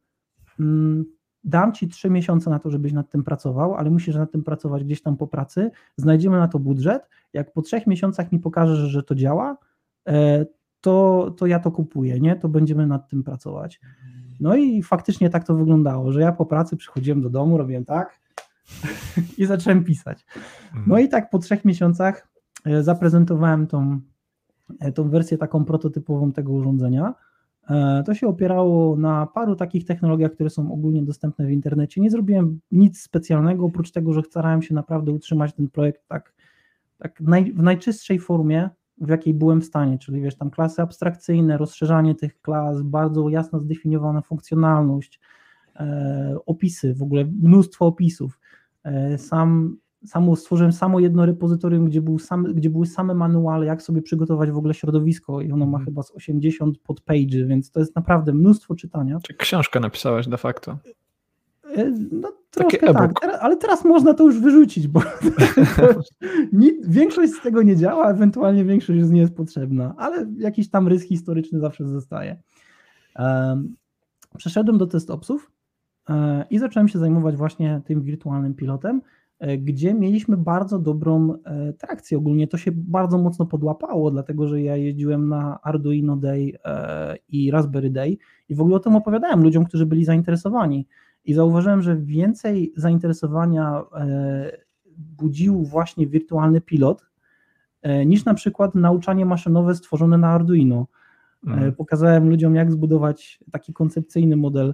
mm, 0.59 1.05
dam 1.45 1.73
ci 1.73 1.87
trzy 1.87 2.09
miesiące 2.09 2.49
na 2.49 2.59
to, 2.59 2.69
żebyś 2.69 2.93
nad 2.93 3.09
tym 3.09 3.23
pracował, 3.23 3.75
ale 3.75 3.89
musisz 3.89 4.15
nad 4.15 4.31
tym 4.31 4.43
pracować 4.43 4.83
gdzieś 4.83 5.01
tam 5.01 5.17
po 5.17 5.27
pracy, 5.27 5.71
znajdziemy 5.97 6.37
na 6.37 6.47
to 6.47 6.59
budżet, 6.59 7.09
jak 7.33 7.53
po 7.53 7.61
trzech 7.61 7.87
miesiącach 7.87 8.31
mi 8.31 8.39
pokażesz, 8.39 8.79
że 8.79 9.03
to 9.03 9.15
działa, 9.15 9.57
e, 10.07 10.45
to, 10.81 11.31
to 11.37 11.45
ja 11.45 11.59
to 11.59 11.71
kupuję, 11.71 12.19
nie? 12.19 12.35
To 12.35 12.49
będziemy 12.49 12.87
nad 12.87 13.09
tym 13.09 13.23
pracować. 13.23 13.81
No 14.39 14.55
i 14.55 14.83
faktycznie 14.83 15.29
tak 15.29 15.43
to 15.43 15.55
wyglądało, 15.55 16.11
że 16.11 16.21
ja 16.21 16.31
po 16.31 16.45
pracy 16.45 16.77
przychodziłem 16.77 17.21
do 17.21 17.29
domu, 17.29 17.57
robiłem 17.57 17.85
tak 17.85 18.19
i 19.37 19.45
zacząłem 19.45 19.83
pisać. 19.83 20.25
No 20.73 20.79
mhm. 20.79 21.05
i 21.05 21.09
tak 21.09 21.29
po 21.29 21.39
trzech 21.39 21.65
miesiącach 21.65 22.27
e, 22.65 22.83
zaprezentowałem 22.83 23.67
tą, 23.67 23.99
e, 24.79 24.91
tą 24.91 25.09
wersję 25.09 25.37
taką 25.37 25.65
prototypową 25.65 26.31
tego 26.31 26.53
urządzenia. 26.53 27.13
E, 27.69 28.03
to 28.05 28.13
się 28.13 28.27
opierało 28.27 28.95
na 28.95 29.25
paru 29.25 29.55
takich 29.55 29.85
technologiach, 29.85 30.31
które 30.31 30.49
są 30.49 30.73
ogólnie 30.73 31.03
dostępne 31.03 31.45
w 31.45 31.51
internecie. 31.51 32.01
Nie 32.01 32.11
zrobiłem 32.11 32.59
nic 32.71 33.01
specjalnego, 33.01 33.65
oprócz 33.65 33.91
tego, 33.91 34.13
że 34.13 34.21
starałem 34.23 34.61
się 34.61 34.73
naprawdę 34.73 35.11
utrzymać 35.11 35.53
ten 35.53 35.69
projekt 35.69 36.07
tak, 36.07 36.33
tak 36.97 37.21
naj, 37.21 37.53
w 37.53 37.63
najczystszej 37.63 38.19
formie, 38.19 38.69
w 38.97 39.09
jakiej 39.09 39.33
byłem 39.33 39.61
w 39.61 39.65
stanie, 39.65 39.97
czyli 39.97 40.21
wiesz, 40.21 40.35
tam 40.35 40.49
klasy 40.49 40.81
abstrakcyjne, 40.81 41.57
rozszerzanie 41.57 42.15
tych 42.15 42.41
klas, 42.41 42.81
bardzo 42.81 43.29
jasno 43.29 43.59
zdefiniowana 43.59 44.21
funkcjonalność, 44.21 45.19
e, 45.75 46.35
opisy, 46.45 46.93
w 46.93 47.03
ogóle 47.03 47.25
mnóstwo 47.25 47.85
opisów. 47.85 48.39
E, 48.83 49.17
sam, 49.17 49.77
samo, 50.05 50.35
stworzyłem 50.35 50.71
samo 50.71 50.99
jedno 50.99 51.25
repozytorium, 51.25 51.85
gdzie, 51.85 52.01
był 52.01 52.19
sam, 52.19 52.43
gdzie 52.43 52.69
były 52.69 52.85
same 52.85 53.13
manuale, 53.13 53.65
jak 53.65 53.81
sobie 53.81 54.01
przygotować 54.01 54.51
w 54.51 54.57
ogóle 54.57 54.73
środowisko 54.73 55.41
i 55.41 55.51
ono 55.51 55.65
ma 55.65 55.77
mhm. 55.77 55.85
chyba 55.85 56.03
z 56.03 56.11
80 56.11 56.77
podpage'y, 56.77 57.47
więc 57.47 57.71
to 57.71 57.79
jest 57.79 57.95
naprawdę 57.95 58.33
mnóstwo 58.33 58.75
czytania. 58.75 59.19
Czy 59.23 59.33
książkę 59.33 59.79
napisałeś 59.79 60.27
de 60.27 60.37
facto? 60.37 60.77
E, 61.75 61.91
no, 62.11 62.31
Troszkę 62.55 62.93
tak, 62.93 63.25
ale 63.41 63.57
teraz 63.57 63.85
można 63.85 64.13
to 64.13 64.23
już 64.23 64.39
wyrzucić, 64.39 64.87
bo 64.87 65.01
nic, 66.53 66.87
większość 66.87 67.33
z 67.33 67.41
tego 67.41 67.63
nie 67.63 67.75
działa, 67.75 68.09
ewentualnie 68.09 68.65
większość 68.65 69.03
z 69.03 69.11
nie 69.11 69.21
jest 69.21 69.35
potrzebna, 69.35 69.95
ale 69.97 70.25
jakiś 70.37 70.69
tam 70.69 70.87
rys 70.87 71.03
historyczny 71.03 71.59
zawsze 71.59 71.87
zostaje. 71.87 72.41
Um, 73.19 73.75
przeszedłem 74.37 74.77
do 74.77 74.87
test 74.87 75.09
opsów 75.09 75.51
e, 76.09 76.45
i 76.49 76.59
zacząłem 76.59 76.87
się 76.87 76.99
zajmować 76.99 77.35
właśnie 77.35 77.81
tym 77.85 78.01
wirtualnym 78.01 78.53
pilotem, 78.53 79.01
gdzie 79.57 79.93
mieliśmy 79.93 80.37
bardzo 80.37 80.79
dobrą 80.79 81.33
e, 81.33 81.73
trakcję. 81.73 82.17
Ogólnie 82.17 82.47
to 82.47 82.57
się 82.57 82.71
bardzo 82.73 83.17
mocno 83.17 83.45
podłapało, 83.45 84.11
dlatego 84.11 84.47
że 84.47 84.61
ja 84.61 84.75
jeździłem 84.75 85.29
na 85.29 85.59
Arduino 85.61 86.17
Day 86.17 86.53
e, 86.65 87.15
i 87.29 87.51
Raspberry 87.51 87.89
Day 87.89 88.17
i 88.49 88.55
w 88.55 88.61
ogóle 88.61 88.75
o 88.75 88.79
tym 88.79 88.95
opowiadałem 88.95 89.43
ludziom, 89.43 89.65
którzy 89.65 89.85
byli 89.85 90.05
zainteresowani 90.05 90.87
i 91.25 91.33
zauważyłem, 91.33 91.81
że 91.81 91.95
więcej 91.95 92.73
zainteresowania 92.75 93.83
e, 93.93 94.51
budził 94.97 95.63
właśnie 95.63 96.07
wirtualny 96.07 96.61
pilot 96.61 97.05
e, 97.81 98.05
niż 98.05 98.25
na 98.25 98.33
przykład 98.33 98.75
nauczanie 98.75 99.25
maszynowe 99.25 99.75
stworzone 99.75 100.17
na 100.17 100.27
Arduino. 100.27 100.87
Mm. 101.47 101.73
Pokazałem 101.73 102.29
ludziom, 102.29 102.55
jak 102.55 102.71
zbudować 102.71 103.39
taki 103.51 103.73
koncepcyjny 103.73 104.35
model 104.35 104.73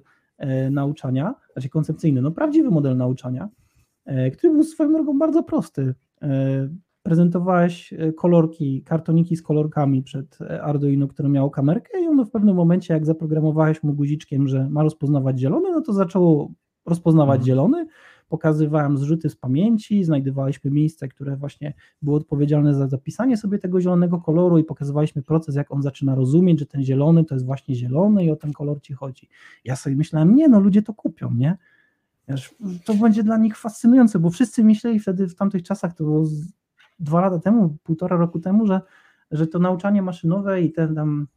nauczania, 0.72 1.36
znaczy 1.54 1.70
koncepcyjny, 1.70 2.22
no 2.22 2.32
prawdziwy 2.32 2.70
model 2.70 2.98
nauczania, 2.98 3.50
który 4.06 4.54
był 4.54 4.64
swoją 4.64 4.94
drogą 4.94 5.20
bardzo 5.20 5.44
prosty 5.44 5.94
prezentowałeś 7.04 7.94
e, 7.94 8.14
kolorki, 8.14 8.84
kartoniki 8.84 9.36
z 9.36 9.42
kolorkami 9.42 10.04
przed 10.04 10.42
e, 10.42 10.64
Arduino, 10.64 11.08
które 11.08 11.30
miało 11.30 11.50
kamerkę 11.50 12.02
i 12.04 12.08
ono 12.08 12.26
w 12.26 12.32
pewnym 12.32 12.56
momencie, 12.56 12.94
jak 12.94 13.06
zaprogramowałeś 13.06 13.84
mu 13.84 13.94
guziczkiem, 13.94 14.48
że 14.48 14.70
ma 14.70 14.84
rozpoznawać 14.84 15.40
zielony, 15.40 15.72
no 15.72 15.82
to 15.82 15.94
zaczęło 15.94 16.52
rozpoznawać 16.86 17.36
mhm. 17.36 17.46
zielony, 17.46 17.88
pokazywałem 18.30 18.98
zrzuty 18.98 19.30
z 19.30 19.36
pamięci, 19.36 20.04
znajdowaliśmy 20.04 20.72
miejsce, 20.72 21.08
które 21.08 21.38
właśnie 21.38 21.74
było 22.02 22.18
odpowiedzialne 22.18 22.74
za 22.74 22.88
zapisanie 22.88 23.38
sobie 23.38 23.60
tego 23.60 23.82
zielonego 23.82 24.20
koloru 24.20 24.58
i 24.58 24.64
pokazywaliśmy 24.64 25.24
proces, 25.24 25.56
jak 25.56 25.72
on 25.72 25.82
zaczyna 25.82 26.16
rozumieć, 26.16 26.60
że 26.60 26.66
ten 26.66 26.84
zielony 26.84 27.26
to 27.26 27.36
jest 27.36 27.46
właśnie 27.46 27.76
zielony 27.76 28.26
i 28.26 28.32
o 28.32 28.36
ten 28.36 28.54
kolor 28.54 28.82
ci 28.82 28.94
chodzi. 28.94 29.30
Ja 29.66 29.76
sobie 29.76 29.96
myślałem, 29.96 30.36
nie 30.36 30.48
no, 30.48 30.60
ludzie 30.60 30.82
to 30.82 30.94
kupią, 30.94 31.34
nie? 31.34 31.58
To 32.86 32.94
będzie 32.94 33.24
dla 33.24 33.38
nich 33.38 33.58
fascynujące, 33.58 34.20
bo 34.20 34.30
wszyscy 34.30 34.64
myśleli 34.64 35.00
wtedy 35.00 35.28
w 35.28 35.36
tamtych 35.36 35.64
czasach, 35.64 35.94
to 35.96 36.04
było 36.04 36.28
dwa 37.00 37.22
lata 37.22 37.40
temu, 37.40 37.78
półtora 37.84 38.18
roku 38.18 38.40
temu, 38.40 38.68
że, 38.68 38.82
że 39.32 39.48
to 39.48 39.60
nauczanie 39.60 40.02
maszynowe 40.02 40.62
i 40.62 40.72
ten 40.72 40.96
tam 40.96 41.28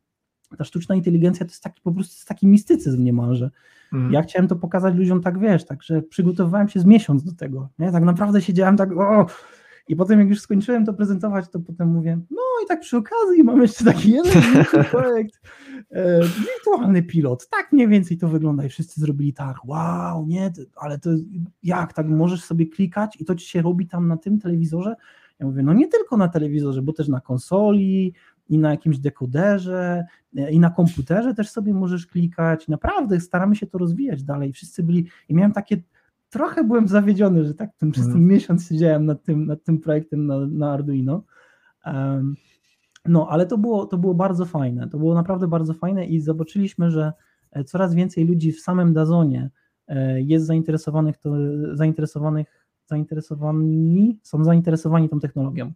ta 0.59 0.65
sztuczna 0.65 0.95
inteligencja 0.95 1.47
to 1.47 1.53
jest 1.53 1.63
taki 1.63 1.81
po 1.81 1.93
prostu 1.93 2.15
jest 2.15 2.29
taki 2.29 2.47
mistycyzm 2.47 3.05
niemalże. 3.05 3.51
Mm. 3.93 4.13
Ja 4.13 4.23
chciałem 4.23 4.49
to 4.49 4.57
pokazać 4.57 4.95
ludziom 4.95 5.21
tak, 5.21 5.39
wiesz, 5.39 5.65
także 5.65 6.03
przygotowywałem 6.03 6.69
się 6.69 6.81
z 6.81 6.85
miesiąc 6.85 7.25
do 7.25 7.33
tego, 7.33 7.69
nie? 7.79 7.93
tak 7.93 8.05
naprawdę 8.05 8.43
siedziałem 8.43 8.77
tak, 8.77 8.93
o, 8.93 9.27
i 9.89 9.97
potem 9.97 10.21
jak 10.21 10.29
już 10.29 10.41
skończyłem 10.41 10.87
to 10.87 10.95
prezentować, 10.95 11.49
to 11.51 11.61
potem 11.61 11.89
mówię, 11.89 12.19
no 12.31 12.43
i 12.65 12.67
tak 12.69 12.81
przy 12.81 12.97
okazji 12.97 13.45
mam 13.45 13.63
jeszcze 13.63 13.85
taki 13.85 14.11
jeden 14.11 14.43
projekt, 14.91 15.41
e, 15.91 16.21
wirtualny 16.21 17.03
pilot, 17.03 17.49
tak 17.49 17.73
mniej 17.73 17.89
więcej 17.89 18.19
to 18.19 18.29
wygląda 18.29 18.65
i 18.65 18.69
wszyscy 18.69 19.01
zrobili 19.01 19.33
tak, 19.33 19.57
wow, 19.65 20.27
nie, 20.27 20.53
ale 20.77 20.99
to 20.99 21.11
jak, 21.63 21.93
tak 21.93 22.09
możesz 22.09 22.45
sobie 22.45 22.67
klikać 22.67 23.21
i 23.21 23.25
to 23.25 23.35
ci 23.35 23.47
się 23.47 23.63
robi 23.63 23.87
tam 23.87 24.09
na 24.09 24.17
tym 24.17 24.41
telewizorze, 24.41 24.97
ja 25.39 25.47
mówię, 25.47 25.63
no 25.63 25.73
nie 25.73 25.89
tylko 25.89 26.17
na 26.17 26.29
telewizorze, 26.29 26.83
bo 26.83 26.93
też 26.93 27.09
na 27.09 27.21
konsoli, 27.21 28.15
i 28.49 28.59
na 28.59 28.71
jakimś 28.71 28.99
dekoderze, 28.99 30.05
i 30.51 30.61
na 30.61 30.71
komputerze 30.71 31.35
też 31.35 31.51
sobie 31.51 31.75
możesz 31.75 32.07
klikać. 32.07 32.69
Naprawdę 32.69 33.21
staramy 33.21 33.57
się 33.57 33.67
to 33.67 33.79
rozwijać 33.79 34.23
dalej. 34.23 34.53
Wszyscy 34.53 34.83
byli, 34.83 35.07
i 35.29 35.35
miałem 35.35 35.53
takie, 35.53 35.77
trochę 36.35 36.65
byłem 36.65 36.89
zawiedziony, 36.89 37.45
że 37.45 37.55
tak 37.55 37.71
ten, 37.79 37.91
przez 37.91 38.05
ten 38.05 38.13
mhm. 38.13 38.31
miesiąc 38.31 38.69
siedziałem 38.69 39.07
nad 39.07 39.23
tym, 39.23 39.47
nad 39.47 39.65
tym 39.65 39.81
projektem 39.81 40.27
na, 40.27 40.47
na 40.47 40.73
Arduino. 40.73 41.23
Um, 41.87 42.37
no, 43.05 43.29
ale 43.31 43.47
to 43.47 43.59
było, 43.59 43.87
to 43.87 43.99
było 43.99 44.15
bardzo 44.15 44.45
fajne. 44.45 44.89
To 44.89 44.99
było 44.99 45.15
naprawdę 45.15 45.49
bardzo 45.49 45.75
fajne 45.75 46.07
i 46.07 46.21
zobaczyliśmy, 46.21 46.91
że 46.91 47.13
e, 47.51 47.65
coraz 47.65 47.95
więcej 47.95 48.25
ludzi 48.25 48.53
w 48.53 48.61
samym 48.61 48.93
Dazonie 48.93 49.51
e, 49.89 50.21
jest 50.21 50.47
zainteresowanych, 50.47 51.19
to, 51.19 51.31
zainteresowanych 51.73 52.65
zainteresowani, 52.87 54.19
są 54.23 54.45
zainteresowani 54.45 55.09
tą 55.09 55.21
technologią. 55.21 55.73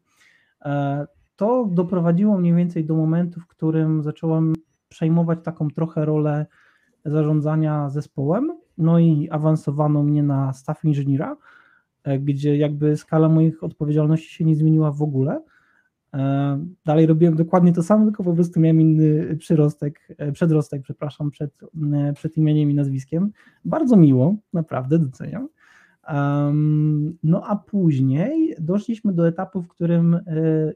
E, 0.65 1.07
to 1.37 1.69
doprowadziło 1.73 2.39
mniej 2.39 2.55
więcej 2.55 2.85
do 2.85 2.95
momentu, 2.95 3.41
w 3.41 3.47
którym 3.47 4.03
zacząłem 4.03 4.55
przejmować 4.89 5.39
taką 5.43 5.71
trochę 5.71 6.05
rolę 6.05 6.47
zarządzania 7.05 7.91
zespołem, 7.91 8.53
no 8.79 8.99
i 8.99 9.29
awansowano 9.31 10.03
mnie 10.03 10.23
na 10.23 10.53
staff 10.53 10.85
inżyniera, 10.85 11.37
e, 12.05 12.19
gdzie 12.19 12.57
jakby 12.57 12.97
skala 12.97 13.29
moich 13.29 13.65
odpowiedzialności 13.65 14.35
się 14.35 14.45
nie 14.45 14.57
zmieniła 14.57 14.93
w 14.93 15.03
ogóle. 15.03 15.43
E, 16.15 16.65
dalej 16.85 17.07
robiłem 17.07 17.37
dokładnie 17.37 17.73
to 17.73 17.83
samo, 17.83 18.05
tylko 18.05 18.25
po 18.25 18.35
prostu 18.35 18.61
miałem 18.61 18.81
inny 18.81 19.37
przyrostek, 19.37 20.09
przedrostek, 20.33 20.83
przepraszam, 20.83 21.31
przed, 21.31 21.59
przed 22.15 22.37
imieniem 22.37 22.71
i 22.71 22.75
nazwiskiem. 22.75 23.31
Bardzo 23.65 23.97
miło, 23.97 24.37
naprawdę 24.53 24.99
doceniam. 24.99 25.49
No 27.23 27.43
a 27.47 27.57
później 27.57 28.55
doszliśmy 28.61 29.13
do 29.13 29.29
etapu, 29.29 29.63
w 29.63 29.69
którym 29.69 30.15
e, 30.15 30.21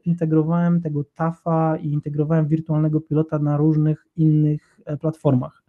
integrowałem 0.05 0.81
tego 0.81 1.03
TAFA 1.03 1.77
i 1.77 1.91
integrowałem 1.91 2.47
wirtualnego 2.47 3.01
pilota 3.01 3.39
na 3.39 3.57
różnych 3.57 4.07
innych 4.15 4.79
e, 4.85 4.97
platformach. 4.97 5.62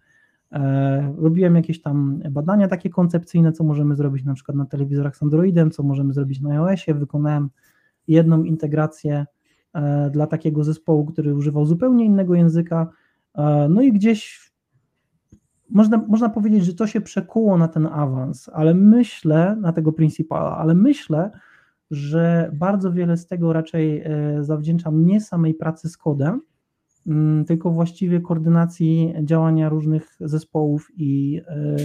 E, 0.55 1.14
robiłem 1.19 1.57
jakieś 1.57 1.83
tam 1.83 2.21
badania 2.31 2.69
takie 2.69 2.90
koncepcyjne, 2.90 3.53
co 3.53 3.64
możemy 3.64 3.97
zrobić 3.97 4.25
na 4.25 4.35
przykład 4.35 4.57
na 4.57 4.67
telewizorach 4.67 5.17
z 5.17 5.23
Androidem, 5.23 5.71
co 5.71 5.83
możemy 5.83 6.12
zrobić 6.12 6.40
na 6.40 6.51
iOSie. 6.51 6.95
Wykonałem 6.95 7.51
jedną 8.09 8.43
integrację 8.43 9.27
dla 10.11 10.27
takiego 10.27 10.64
zespołu, 10.64 11.05
który 11.05 11.35
używał 11.35 11.67
zupełnie 11.67 12.05
innego 12.05 12.35
języka. 12.35 12.90
No 13.69 13.83
i 13.83 13.93
gdzieś 13.93 14.53
można, 15.71 16.05
można 16.09 16.29
powiedzieć, 16.29 16.64
że 16.64 16.75
to 16.75 16.87
się 16.87 17.01
przekuło 17.01 17.59
na 17.59 17.69
ten 17.69 17.87
awans, 17.87 18.51
ale 18.53 18.75
myślę, 18.75 19.57
na 19.61 19.73
tego 19.73 19.93
principala, 19.93 20.57
ale 20.57 20.75
myślę, 20.75 21.31
że 21.90 22.51
bardzo 22.53 22.93
wiele 22.93 23.17
z 23.17 23.27
tego 23.27 23.53
raczej 23.53 24.03
e, 24.05 24.45
zawdzięczam 24.45 25.07
nie 25.07 25.21
samej 25.21 25.55
pracy 25.55 25.88
z 25.88 25.97
kodem, 25.97 26.40
tylko 27.47 27.71
właściwie 27.71 28.21
koordynacji 28.21 29.14
działania 29.23 29.69
różnych 29.69 30.17
zespołów 30.21 30.88
i 30.97 31.40
e, 31.49 31.77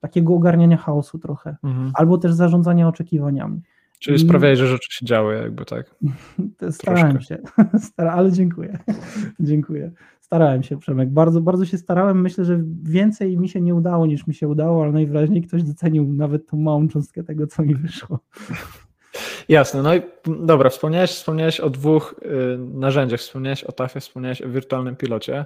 takiego 0.00 0.34
ogarniania 0.34 0.76
chaosu 0.76 1.18
trochę, 1.18 1.56
mhm. 1.64 1.92
albo 1.94 2.18
też 2.18 2.32
zarządzania 2.32 2.88
oczekiwaniami. 2.88 3.60
Czyli 3.98 4.18
sprawiałeś, 4.18 4.58
że 4.58 4.66
rzeczy 4.66 4.96
się 4.96 5.06
działy, 5.06 5.34
jakby 5.34 5.64
tak. 5.64 5.96
Starałem 6.70 7.20
się, 7.20 7.38
ale 7.96 8.32
dziękuję. 8.32 8.78
dziękuję. 9.40 9.92
Starałem 10.20 10.62
się, 10.62 10.78
Przemek. 10.78 11.10
Bardzo, 11.10 11.40
bardzo 11.40 11.64
się 11.64 11.78
starałem. 11.78 12.20
Myślę, 12.20 12.44
że 12.44 12.62
więcej 12.82 13.38
mi 13.38 13.48
się 13.48 13.60
nie 13.60 13.74
udało 13.74 14.06
niż 14.06 14.26
mi 14.26 14.34
się 14.34 14.48
udało, 14.48 14.82
ale 14.82 14.92
najwyraźniej 14.92 15.42
ktoś 15.42 15.62
docenił 15.62 16.12
nawet 16.12 16.46
tą 16.46 16.56
małą 16.56 16.88
cząstkę 16.88 17.24
tego, 17.24 17.46
co 17.46 17.62
mi 17.62 17.74
wyszło. 17.74 18.18
Jasne, 19.48 19.82
no 19.82 19.94
i 19.94 20.02
dobra, 20.26 20.70
wspomniałeś, 20.70 21.10
wspomniałeś 21.10 21.60
o 21.60 21.70
dwóch 21.70 22.14
y, 22.22 22.58
narzędziach, 22.58 23.20
wspomniałeś 23.20 23.64
o 23.64 23.72
TAFie, 23.72 24.00
wspomniałeś 24.00 24.42
o 24.42 24.48
wirtualnym 24.48 24.96
pilocie. 24.96 25.44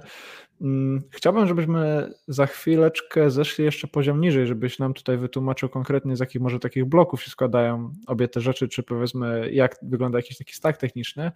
Mm, 0.61 1.03
chciałbym, 1.11 1.47
żebyśmy 1.47 2.09
za 2.27 2.45
chwileczkę 2.45 3.29
zeszli 3.29 3.65
jeszcze 3.65 3.87
poziom 3.87 4.21
niżej, 4.21 4.47
żebyś 4.47 4.79
nam 4.79 4.93
tutaj 4.93 5.17
wytłumaczył 5.17 5.69
konkretnie, 5.69 6.15
z 6.15 6.19
jakich 6.19 6.41
może 6.41 6.59
takich 6.59 6.85
bloków 6.85 7.23
się 7.23 7.31
składają 7.31 7.93
obie 8.07 8.27
te 8.27 8.41
rzeczy, 8.41 8.67
czy 8.67 8.83
powiedzmy, 8.83 9.49
jak 9.51 9.75
wygląda 9.81 10.19
jakiś 10.19 10.37
taki 10.37 10.53
stack 10.53 10.79
techniczny. 10.79 11.31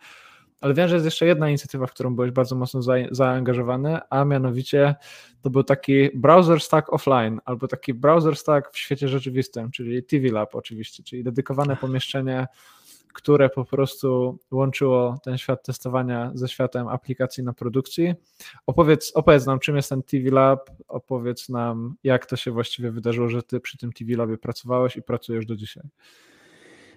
Ale 0.63 0.73
wiem, 0.73 0.87
że 0.87 0.95
jest 0.95 1.05
jeszcze 1.05 1.25
jedna 1.25 1.49
inicjatywa, 1.49 1.87
w 1.87 1.91
którą 1.91 2.15
byłeś 2.15 2.31
bardzo 2.31 2.55
mocno 2.55 2.81
za, 2.81 2.93
zaangażowany, 3.11 3.99
a 4.09 4.25
mianowicie 4.25 4.95
to 5.41 5.49
był 5.49 5.63
taki 5.63 6.09
browser 6.15 6.61
stack 6.61 6.93
offline, 6.93 7.39
albo 7.45 7.67
taki 7.67 7.93
browser 7.93 8.35
stack 8.35 8.73
w 8.73 8.77
świecie 8.77 9.07
rzeczywistym, 9.07 9.71
czyli 9.71 10.03
TV 10.03 10.27
Lab 10.27 10.55
oczywiście, 10.55 11.03
czyli 11.03 11.23
dedykowane 11.23 11.75
pomieszczenie, 11.75 12.47
które 13.13 13.49
po 13.49 13.65
prostu 13.65 14.39
łączyło 14.51 15.17
ten 15.23 15.37
świat 15.37 15.63
testowania 15.63 16.31
ze 16.33 16.47
światem 16.47 16.87
aplikacji 16.87 17.43
na 17.43 17.53
produkcji. 17.53 18.13
Opowiedz, 18.65 19.11
opowiedz 19.15 19.45
nam, 19.45 19.59
czym 19.59 19.75
jest 19.75 19.89
ten 19.89 20.03
TV 20.03 20.29
Lab, 20.29 20.69
opowiedz 20.87 21.49
nam, 21.49 21.95
jak 22.03 22.25
to 22.25 22.35
się 22.35 22.51
właściwie 22.51 22.91
wydarzyło, 22.91 23.29
że 23.29 23.43
ty 23.43 23.59
przy 23.59 23.77
tym 23.77 23.93
TV 23.93 24.15
Labie 24.15 24.37
pracowałeś 24.37 24.97
i 24.97 25.01
pracujesz 25.01 25.45
do 25.45 25.55
dzisiaj. 25.55 25.83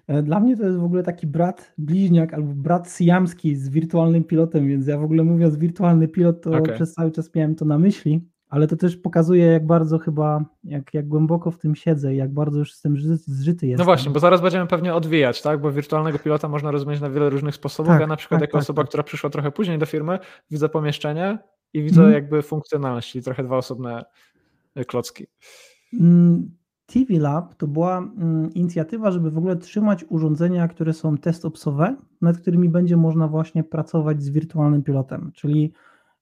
E, 0.06 0.22
dla 0.22 0.40
mnie 0.40 0.56
to 0.56 0.66
jest 0.66 0.78
w 0.78 0.84
ogóle 0.84 1.02
taki 1.02 1.26
brat 1.26 1.74
bliźniak 1.78 2.34
albo 2.34 2.54
brat 2.54 2.96
siamski 2.98 3.56
z 3.56 3.68
wirtualnym 3.68 4.24
pilotem, 4.24 4.68
więc 4.68 4.86
ja 4.86 4.98
w 4.98 5.04
ogóle 5.04 5.24
mówiąc 5.24 5.56
wirtualny 5.56 6.08
pilot, 6.08 6.42
to 6.42 6.50
okay. 6.50 6.74
przez 6.74 6.92
cały 6.92 7.10
czas 7.10 7.34
miałem 7.34 7.54
to 7.54 7.64
na 7.64 7.78
myśli, 7.78 8.28
ale 8.48 8.66
to 8.66 8.76
też 8.76 8.96
pokazuje, 8.96 9.46
jak 9.46 9.66
bardzo 9.66 9.98
chyba, 9.98 10.44
jak, 10.64 10.94
jak 10.94 11.08
głęboko 11.08 11.50
w 11.50 11.58
tym 11.58 11.74
siedzę 11.74 12.14
i 12.14 12.16
jak 12.16 12.34
bardzo 12.34 12.58
już 12.58 12.74
z 12.74 12.80
tym 12.80 12.96
zżyty 13.26 13.66
jestem. 13.66 13.78
No 13.78 13.84
właśnie, 13.84 14.12
bo 14.12 14.20
zaraz 14.20 14.40
będziemy 14.40 14.66
pewnie 14.66 14.94
odwijać, 14.94 15.42
tak? 15.42 15.60
Bo 15.60 15.72
wirtualnego 15.72 16.18
pilota 16.18 16.48
można 16.48 16.70
rozumieć 16.70 17.00
na 17.00 17.10
wiele 17.10 17.30
różnych 17.30 17.54
sposobów. 17.54 17.92
Tak, 17.92 18.00
ja 18.00 18.06
na 18.06 18.16
przykład 18.16 18.40
tak, 18.40 18.48
jako 18.48 18.58
tak, 18.58 18.62
osoba, 18.62 18.82
tak. 18.82 18.88
która 18.88 19.02
przyszła 19.02 19.30
trochę 19.30 19.50
później 19.50 19.78
do 19.78 19.86
firmy, 19.86 20.18
widzę 20.50 20.68
pomieszczenie 20.68 21.38
i 21.72 21.82
widzę 21.82 22.00
mm. 22.00 22.14
jakby 22.14 22.42
funkcjonalność, 22.42 23.12
czyli 23.12 23.24
trochę 23.24 23.44
dwa 23.44 23.56
osobne 23.56 24.04
klocki. 24.86 25.26
Mm 26.00 26.56
TV 26.86 27.18
Lab 27.18 27.54
to 27.54 27.66
była 27.66 27.98
mm, 27.98 28.54
inicjatywa, 28.54 29.10
żeby 29.10 29.30
w 29.30 29.38
ogóle 29.38 29.56
trzymać 29.56 30.04
urządzenia, 30.08 30.68
które 30.68 30.92
są 30.92 31.18
testopsowe, 31.18 31.96
nad 32.20 32.38
którymi 32.38 32.68
będzie 32.68 32.96
można 32.96 33.28
właśnie 33.28 33.64
pracować 33.64 34.22
z 34.22 34.30
wirtualnym 34.30 34.82
pilotem. 34.82 35.30
Czyli 35.34 35.72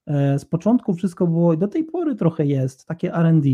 e, 0.07 0.39
z 0.39 0.45
początku 0.45 0.95
wszystko 0.95 1.27
było, 1.27 1.57
do 1.57 1.69
tej 1.69 1.85
pory 1.85 2.15
trochę 2.15 2.47
jest, 2.47 2.87
takie 2.87 3.13
RD, 3.13 3.49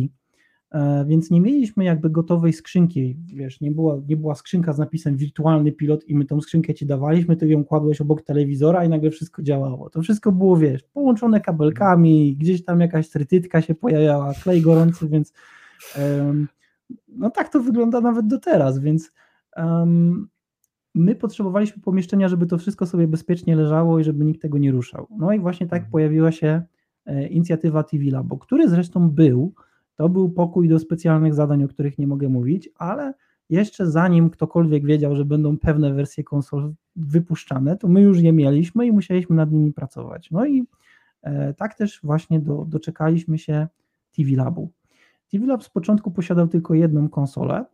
e, 0.70 1.04
więc 1.08 1.30
nie 1.30 1.40
mieliśmy 1.40 1.84
jakby 1.84 2.10
gotowej 2.10 2.52
skrzynki, 2.52 3.16
wiesz, 3.34 3.60
nie 3.60 3.70
była, 3.70 4.00
nie 4.08 4.16
była 4.16 4.34
skrzynka 4.34 4.72
z 4.72 4.78
napisem 4.78 5.16
wirtualny 5.16 5.72
pilot 5.72 6.08
i 6.08 6.14
my 6.14 6.24
tą 6.24 6.40
skrzynkę 6.40 6.74
ci 6.74 6.86
dawaliśmy, 6.86 7.36
ty 7.36 7.48
ją 7.48 7.64
kładłeś 7.64 8.00
obok 8.00 8.22
telewizora 8.22 8.84
i 8.84 8.88
nagle 8.88 9.10
wszystko 9.10 9.42
działało. 9.42 9.90
To 9.90 10.02
wszystko 10.02 10.32
było, 10.32 10.56
wiesz, 10.56 10.82
połączone 10.82 11.40
kabelkami, 11.40 12.36
gdzieś 12.36 12.64
tam 12.64 12.80
jakaś 12.80 13.08
trytytka 13.08 13.62
się 13.62 13.74
pojawiała, 13.74 14.34
klej 14.42 14.62
gorący, 14.62 15.08
więc 15.08 15.32
um, 15.98 16.48
no 17.08 17.30
tak 17.30 17.48
to 17.48 17.60
wygląda 17.60 18.00
nawet 18.00 18.26
do 18.26 18.38
teraz, 18.38 18.78
więc 18.78 19.12
um, 19.56 20.28
my 20.94 21.14
potrzebowaliśmy 21.14 21.82
pomieszczenia, 21.82 22.28
żeby 22.28 22.46
to 22.46 22.58
wszystko 22.58 22.86
sobie 22.86 23.08
bezpiecznie 23.08 23.56
leżało 23.56 23.98
i 23.98 24.04
żeby 24.04 24.24
nikt 24.24 24.42
tego 24.42 24.58
nie 24.58 24.72
ruszał. 24.72 25.06
No 25.18 25.32
i 25.32 25.40
właśnie 25.40 25.66
tak 25.66 25.78
mhm. 25.78 25.90
pojawiła 25.92 26.32
się 26.32 26.62
e, 27.06 27.26
inicjatywa 27.26 27.82
TV 27.82 28.04
Labo, 28.10 28.38
który 28.38 28.68
zresztą 28.68 29.10
był, 29.10 29.54
to 29.94 30.08
był 30.08 30.30
pokój 30.30 30.68
do 30.68 30.78
specjalnych 30.78 31.34
zadań, 31.34 31.64
o 31.64 31.68
których 31.68 31.98
nie 31.98 32.06
mogę 32.06 32.28
mówić, 32.28 32.68
ale 32.76 33.14
jeszcze 33.50 33.90
zanim 33.90 34.30
ktokolwiek 34.30 34.86
wiedział, 34.86 35.16
że 35.16 35.24
będą 35.24 35.58
pewne 35.58 35.94
wersje 35.94 36.24
konsol 36.24 36.74
wypuszczane, 36.96 37.76
to 37.76 37.88
my 37.88 38.00
już 38.00 38.20
je 38.20 38.32
mieliśmy 38.32 38.86
i 38.86 38.92
musieliśmy 38.92 39.36
nad 39.36 39.52
nimi 39.52 39.72
pracować. 39.72 40.30
No 40.30 40.46
i 40.46 40.66
e, 41.22 41.54
tak 41.54 41.74
też 41.74 42.00
właśnie 42.02 42.40
do, 42.40 42.64
doczekaliśmy 42.68 43.38
się 43.38 43.68
TV 44.16 44.30
Labu. 44.36 44.70
TV 45.32 45.46
Lab 45.46 45.64
z 45.64 45.70
początku 45.70 46.10
posiadał 46.10 46.48
tylko 46.48 46.74
jedną 46.74 47.08
konsolę, 47.08 47.64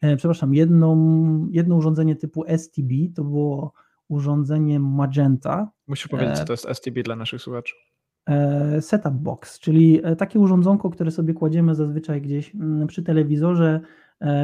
e, 0.00 0.16
przepraszam, 0.16 0.54
jedną, 0.54 1.48
jedno 1.50 1.76
urządzenie 1.76 2.16
typu 2.16 2.44
STB, 2.46 2.92
to 3.14 3.24
było 3.24 3.72
urządzenie 4.08 4.80
Magenta. 4.80 5.70
Musisz 5.86 6.08
powiedzieć, 6.08 6.38
co 6.38 6.44
to 6.44 6.52
jest 6.52 6.68
STB 6.68 7.02
dla 7.02 7.16
naszych 7.16 7.42
słuchaczy. 7.42 7.74
E, 8.28 8.80
setup 8.82 9.14
box, 9.14 9.58
czyli 9.58 10.00
e, 10.04 10.16
takie 10.16 10.38
urządzonko, 10.38 10.90
które 10.90 11.10
sobie 11.10 11.34
kładziemy 11.34 11.74
zazwyczaj 11.74 12.22
gdzieś 12.22 12.54
mm, 12.54 12.86
przy 12.86 13.02
telewizorze, 13.02 13.80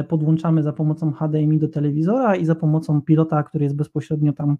podłączamy 0.07 0.63
za 0.63 0.73
pomocą 0.73 1.11
HDMI 1.11 1.59
do 1.59 1.67
telewizora 1.67 2.35
i 2.35 2.45
za 2.45 2.55
pomocą 2.55 3.01
pilota, 3.01 3.43
który 3.43 3.63
jest 3.63 3.75
bezpośrednio 3.75 4.33
tam 4.33 4.57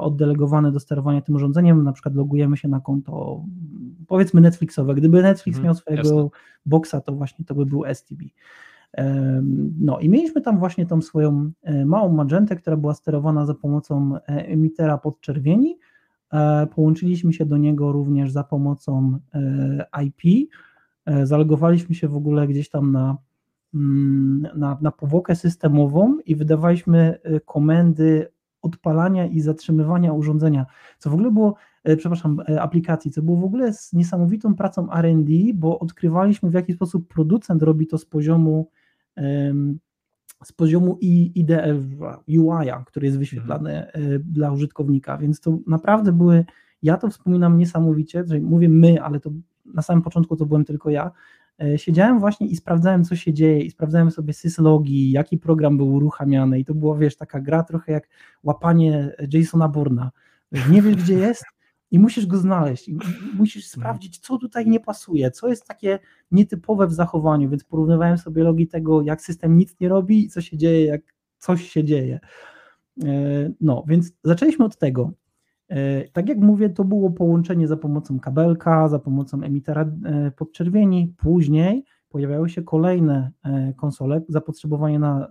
oddelegowany 0.00 0.72
do 0.72 0.80
sterowania 0.80 1.20
tym 1.20 1.34
urządzeniem, 1.34 1.84
na 1.84 1.92
przykład 1.92 2.14
logujemy 2.14 2.56
się 2.56 2.68
na 2.68 2.80
konto 2.80 3.44
powiedzmy 4.06 4.40
Netflixowe. 4.40 4.94
Gdyby 4.94 5.22
Netflix 5.22 5.56
mhm, 5.56 5.64
miał 5.64 5.74
swojego 5.74 6.08
jasne. 6.08 6.28
boxa, 6.66 6.94
to 7.04 7.12
właśnie 7.12 7.44
to 7.44 7.54
by 7.54 7.66
był 7.66 7.84
STB. 7.94 8.22
No 9.80 9.98
i 9.98 10.08
mieliśmy 10.08 10.40
tam 10.40 10.58
właśnie 10.58 10.86
tą 10.86 11.02
swoją 11.02 11.50
e, 11.62 11.84
małą 11.84 12.12
magentę, 12.12 12.56
która 12.56 12.76
była 12.76 12.94
sterowana 12.94 13.46
za 13.46 13.54
pomocą 13.54 14.16
e, 14.16 14.20
emitera 14.26 14.98
podczerwieni. 14.98 15.78
E, 16.32 16.66
połączyliśmy 16.66 17.32
się 17.32 17.46
do 17.46 17.56
niego 17.56 17.92
również 17.92 18.32
za 18.32 18.44
pomocą 18.44 19.18
IP. 20.06 20.50
Zalegowaliśmy 21.22 21.94
się 21.94 22.08
w 22.08 22.16
ogóle 22.16 22.48
gdzieś 22.48 22.68
tam 22.68 22.92
na, 22.92 23.16
na, 23.72 24.78
na 24.80 24.90
powłokę 24.90 25.36
systemową 25.36 26.18
i 26.26 26.36
wydawaliśmy 26.36 27.18
komendy 27.44 28.28
odpalania 28.62 29.26
i 29.26 29.40
zatrzymywania 29.40 30.12
urządzenia, 30.12 30.66
co 30.98 31.10
w 31.10 31.14
ogóle 31.14 31.30
było, 31.30 31.54
e, 31.84 31.96
przepraszam, 31.96 32.40
e, 32.48 32.62
aplikacji, 32.62 33.10
co 33.10 33.22
było 33.22 33.36
w 33.36 33.44
ogóle 33.44 33.72
z 33.72 33.92
niesamowitą 33.92 34.54
pracą 34.54 34.92
R&D, 34.92 35.32
bo 35.54 35.78
odkrywaliśmy 35.78 36.50
w 36.50 36.54
jaki 36.54 36.72
sposób 36.72 37.08
producent 37.08 37.62
robi 37.62 37.86
to 37.86 37.98
z 37.98 38.04
poziomu 38.04 38.70
z 40.44 40.52
poziomu 40.52 40.98
IDE, 41.00 41.80
UI-a, 42.28 42.84
który 42.86 43.06
jest 43.06 43.18
wyświetlany 43.18 43.86
mhm. 43.86 44.22
Dla 44.22 44.52
użytkownika, 44.52 45.18
więc 45.18 45.40
to 45.40 45.58
naprawdę 45.66 46.12
były, 46.12 46.44
ja 46.82 46.96
to 46.96 47.10
wspominam 47.10 47.58
niesamowicie, 47.58 48.24
że 48.26 48.40
mówię 48.40 48.68
my, 48.68 49.02
ale 49.02 49.20
to 49.20 49.30
na 49.74 49.82
samym 49.82 50.02
początku 50.02 50.36
to 50.36 50.46
byłem 50.46 50.64
tylko 50.64 50.90
ja, 50.90 51.10
siedziałem 51.76 52.20
właśnie 52.20 52.46
i 52.46 52.56
sprawdzałem, 52.56 53.04
co 53.04 53.16
się 53.16 53.32
dzieje, 53.32 53.60
i 53.60 53.70
sprawdzałem 53.70 54.10
sobie 54.10 54.32
syslogi, 54.32 55.10
jaki 55.10 55.38
program 55.38 55.76
był 55.76 55.92
uruchamiany, 55.92 56.58
i 56.58 56.64
to 56.64 56.74
była, 56.74 56.98
wiesz, 56.98 57.16
taka 57.16 57.40
gra 57.40 57.62
trochę 57.62 57.92
jak 57.92 58.08
łapanie 58.42 59.14
Jasona 59.32 59.68
Burna. 59.68 60.10
Nie 60.70 60.82
wiesz, 60.82 60.96
gdzie 60.96 61.14
jest, 61.14 61.44
i 61.90 61.98
musisz 61.98 62.26
go 62.26 62.38
znaleźć, 62.38 62.88
i 62.88 62.98
musisz 63.38 63.64
mhm. 63.64 63.80
sprawdzić, 63.80 64.18
co 64.18 64.38
tutaj 64.38 64.66
nie 64.66 64.80
pasuje, 64.80 65.30
co 65.30 65.48
jest 65.48 65.66
takie 65.66 65.98
nietypowe 66.30 66.86
w 66.86 66.92
zachowaniu, 66.92 67.50
więc 67.50 67.64
porównywałem 67.64 68.18
sobie 68.18 68.42
logi 68.42 68.68
tego, 68.68 69.02
jak 69.02 69.22
system 69.22 69.56
nic 69.56 69.80
nie 69.80 69.88
robi 69.88 70.24
i 70.24 70.28
co 70.28 70.40
się 70.40 70.56
dzieje, 70.56 70.86
jak 70.86 71.00
coś 71.38 71.70
się 71.70 71.84
dzieje. 71.84 72.20
E, 73.04 73.06
no, 73.60 73.84
więc 73.88 74.12
zaczęliśmy 74.24 74.64
od 74.64 74.76
tego. 74.76 75.12
E, 75.70 76.08
tak 76.08 76.28
jak 76.28 76.38
mówię, 76.38 76.70
to 76.70 76.84
było 76.84 77.10
połączenie 77.10 77.68
za 77.68 77.76
pomocą 77.76 78.20
kabelka, 78.20 78.88
za 78.88 78.98
pomocą 78.98 79.42
emitera 79.42 79.82
e, 80.04 80.30
podczerwieni. 80.30 81.14
Później 81.18 81.84
pojawiały 82.08 82.48
się 82.48 82.62
kolejne 82.62 83.30
e, 83.44 83.72
konsole, 83.76 84.22
zapotrzebowanie 84.28 84.98
na 84.98 85.28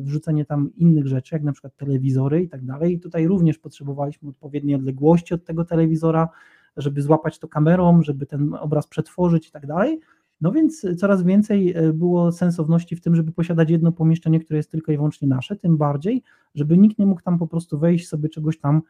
wrzucenie 0.00 0.44
tam 0.44 0.70
innych 0.76 1.06
rzeczy, 1.06 1.34
jak 1.34 1.42
na 1.42 1.52
przykład 1.52 1.76
telewizory 1.76 2.42
i 2.42 2.48
tak 2.48 2.64
dalej. 2.64 2.94
I 2.94 3.00
tutaj 3.00 3.26
również 3.26 3.58
potrzebowaliśmy 3.58 4.28
odpowiedniej 4.28 4.76
odległości 4.76 5.34
od 5.34 5.44
tego 5.44 5.64
telewizora, 5.64 6.28
żeby 6.76 7.02
złapać 7.02 7.38
to 7.38 7.48
kamerą, 7.48 8.02
żeby 8.02 8.26
ten 8.26 8.54
obraz 8.54 8.86
przetworzyć 8.86 9.48
i 9.48 9.50
tak 9.50 9.66
dalej. 9.66 10.00
No 10.40 10.52
więc 10.52 10.86
coraz 10.98 11.22
więcej 11.22 11.74
było 11.94 12.32
sensowności 12.32 12.96
w 12.96 13.00
tym, 13.00 13.16
żeby 13.16 13.32
posiadać 13.32 13.70
jedno 13.70 13.92
pomieszczenie, 13.92 14.40
które 14.40 14.56
jest 14.56 14.70
tylko 14.70 14.92
i 14.92 14.96
wyłącznie 14.96 15.28
nasze, 15.28 15.56
tym 15.56 15.76
bardziej, 15.76 16.22
żeby 16.54 16.78
nikt 16.78 16.98
nie 16.98 17.06
mógł 17.06 17.22
tam 17.22 17.38
po 17.38 17.46
prostu 17.46 17.78
wejść, 17.78 18.08
sobie 18.08 18.28
czegoś 18.28 18.58
tam 18.58 18.82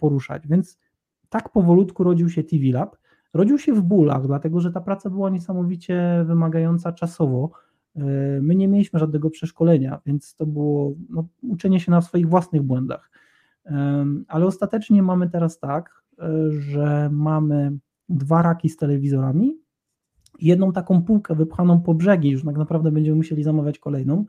poruszać. 0.00 0.48
Więc 0.48 0.78
tak 1.28 1.48
powolutku 1.48 2.04
rodził 2.04 2.28
się 2.28 2.44
TV 2.44 2.64
Lab. 2.72 2.96
Rodził 3.34 3.58
się 3.58 3.72
w 3.72 3.82
bólach, 3.82 4.26
dlatego 4.26 4.60
że 4.60 4.72
ta 4.72 4.80
praca 4.80 5.10
była 5.10 5.30
niesamowicie 5.30 6.24
wymagająca 6.26 6.92
czasowo. 6.92 7.50
E, 7.96 8.00
my 8.42 8.54
nie 8.54 8.68
mieliśmy 8.68 8.98
żadnego 8.98 9.30
przeszkolenia, 9.30 10.00
więc 10.06 10.34
to 10.34 10.46
było 10.46 10.94
no, 11.10 11.24
uczenie 11.42 11.80
się 11.80 11.90
na 11.90 12.00
swoich 12.00 12.28
własnych 12.28 12.62
błędach. 12.62 13.10
Ale 14.28 14.46
ostatecznie 14.46 15.02
mamy 15.02 15.30
teraz 15.30 15.58
tak, 15.58 16.02
że 16.48 17.08
mamy 17.12 17.78
dwa 18.08 18.42
raki 18.42 18.68
z 18.68 18.76
telewizorami, 18.76 19.58
jedną 20.40 20.72
taką 20.72 21.02
półkę 21.02 21.34
wypchaną 21.34 21.80
po 21.80 21.94
brzegi, 21.94 22.30
już 22.30 22.44
tak 22.44 22.56
naprawdę 22.56 22.92
będziemy 22.92 23.16
musieli 23.16 23.42
zamawiać 23.42 23.78
kolejną, 23.78 24.24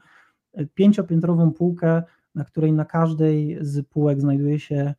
pięciopiętrową 0.73 1.51
półkę, 1.51 2.03
na 2.35 2.43
której 2.45 2.73
na 2.73 2.85
każdej 2.85 3.57
z 3.61 3.87
półek 3.87 4.21
znajduje 4.21 4.59
się 4.59 4.93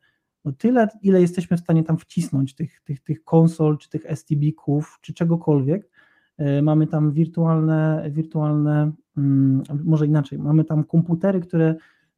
no 0.47 0.53
tyle, 0.53 0.87
ile 1.01 1.21
jesteśmy 1.21 1.57
w 1.57 1.59
stanie 1.59 1.83
tam 1.83 1.97
wcisnąć 1.97 2.55
tych, 2.55 2.81
tych, 2.81 2.99
tych 2.99 3.23
konsol, 3.23 3.77
czy 3.77 3.89
tych 3.89 4.05
STB-ków, 4.05 4.99
czy 5.01 5.13
czegokolwiek. 5.13 5.89
E, 6.37 6.61
mamy 6.61 6.87
tam 6.87 7.11
wirtualne, 7.11 8.09
wirtualne, 8.11 8.91
mm, 9.17 9.63
może 9.83 10.07
inaczej, 10.07 10.39
mamy 10.39 10.63
tam 10.63 10.83
komputery, 10.83 11.39
które 11.39 11.75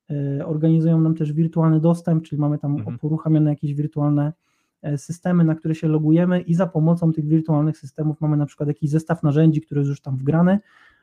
e, 0.10 0.46
organizują 0.46 1.02
nam 1.02 1.16
też 1.16 1.34
wirtualny 1.34 1.80
dostęp, 1.80 2.24
czyli 2.24 2.42
mamy 2.42 2.58
tam 2.58 2.76
mhm. 2.76 3.00
poruchamiane 3.00 3.50
jakieś 3.50 3.74
wirtualne 3.74 4.34
E, 4.82 4.98
systemy, 4.98 5.44
na 5.44 5.56
które 5.56 5.76
się 5.76 5.88
logujemy 5.88 6.42
i 6.42 6.54
za 6.54 6.68
pomocą 6.68 7.14
tych 7.14 7.28
wirtualnych 7.28 7.78
systemów 7.78 8.22
mamy 8.22 8.38
na 8.38 8.46
przykład 8.46 8.68
jakiś 8.68 8.90
zestaw 8.90 9.24
narzędzi, 9.24 9.62
który 9.62 9.82
jest 9.82 9.90
już 9.90 10.02
tam 10.02 10.18
wgrany 10.18 10.60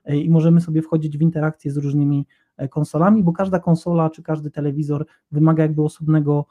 i 0.06 0.30
możemy 0.30 0.60
sobie 0.60 0.82
wchodzić 0.82 1.18
w 1.18 1.22
interakcję 1.22 1.70
z 1.70 1.76
różnymi 1.76 2.26
konsolami, 2.70 3.22
bo 3.22 3.32
każda 3.32 3.58
konsola 3.58 4.10
czy 4.10 4.22
każdy 4.22 4.50
telewizor 4.50 5.06
wymaga 5.32 5.62
jakby 5.62 5.82
osobnego 5.82 6.46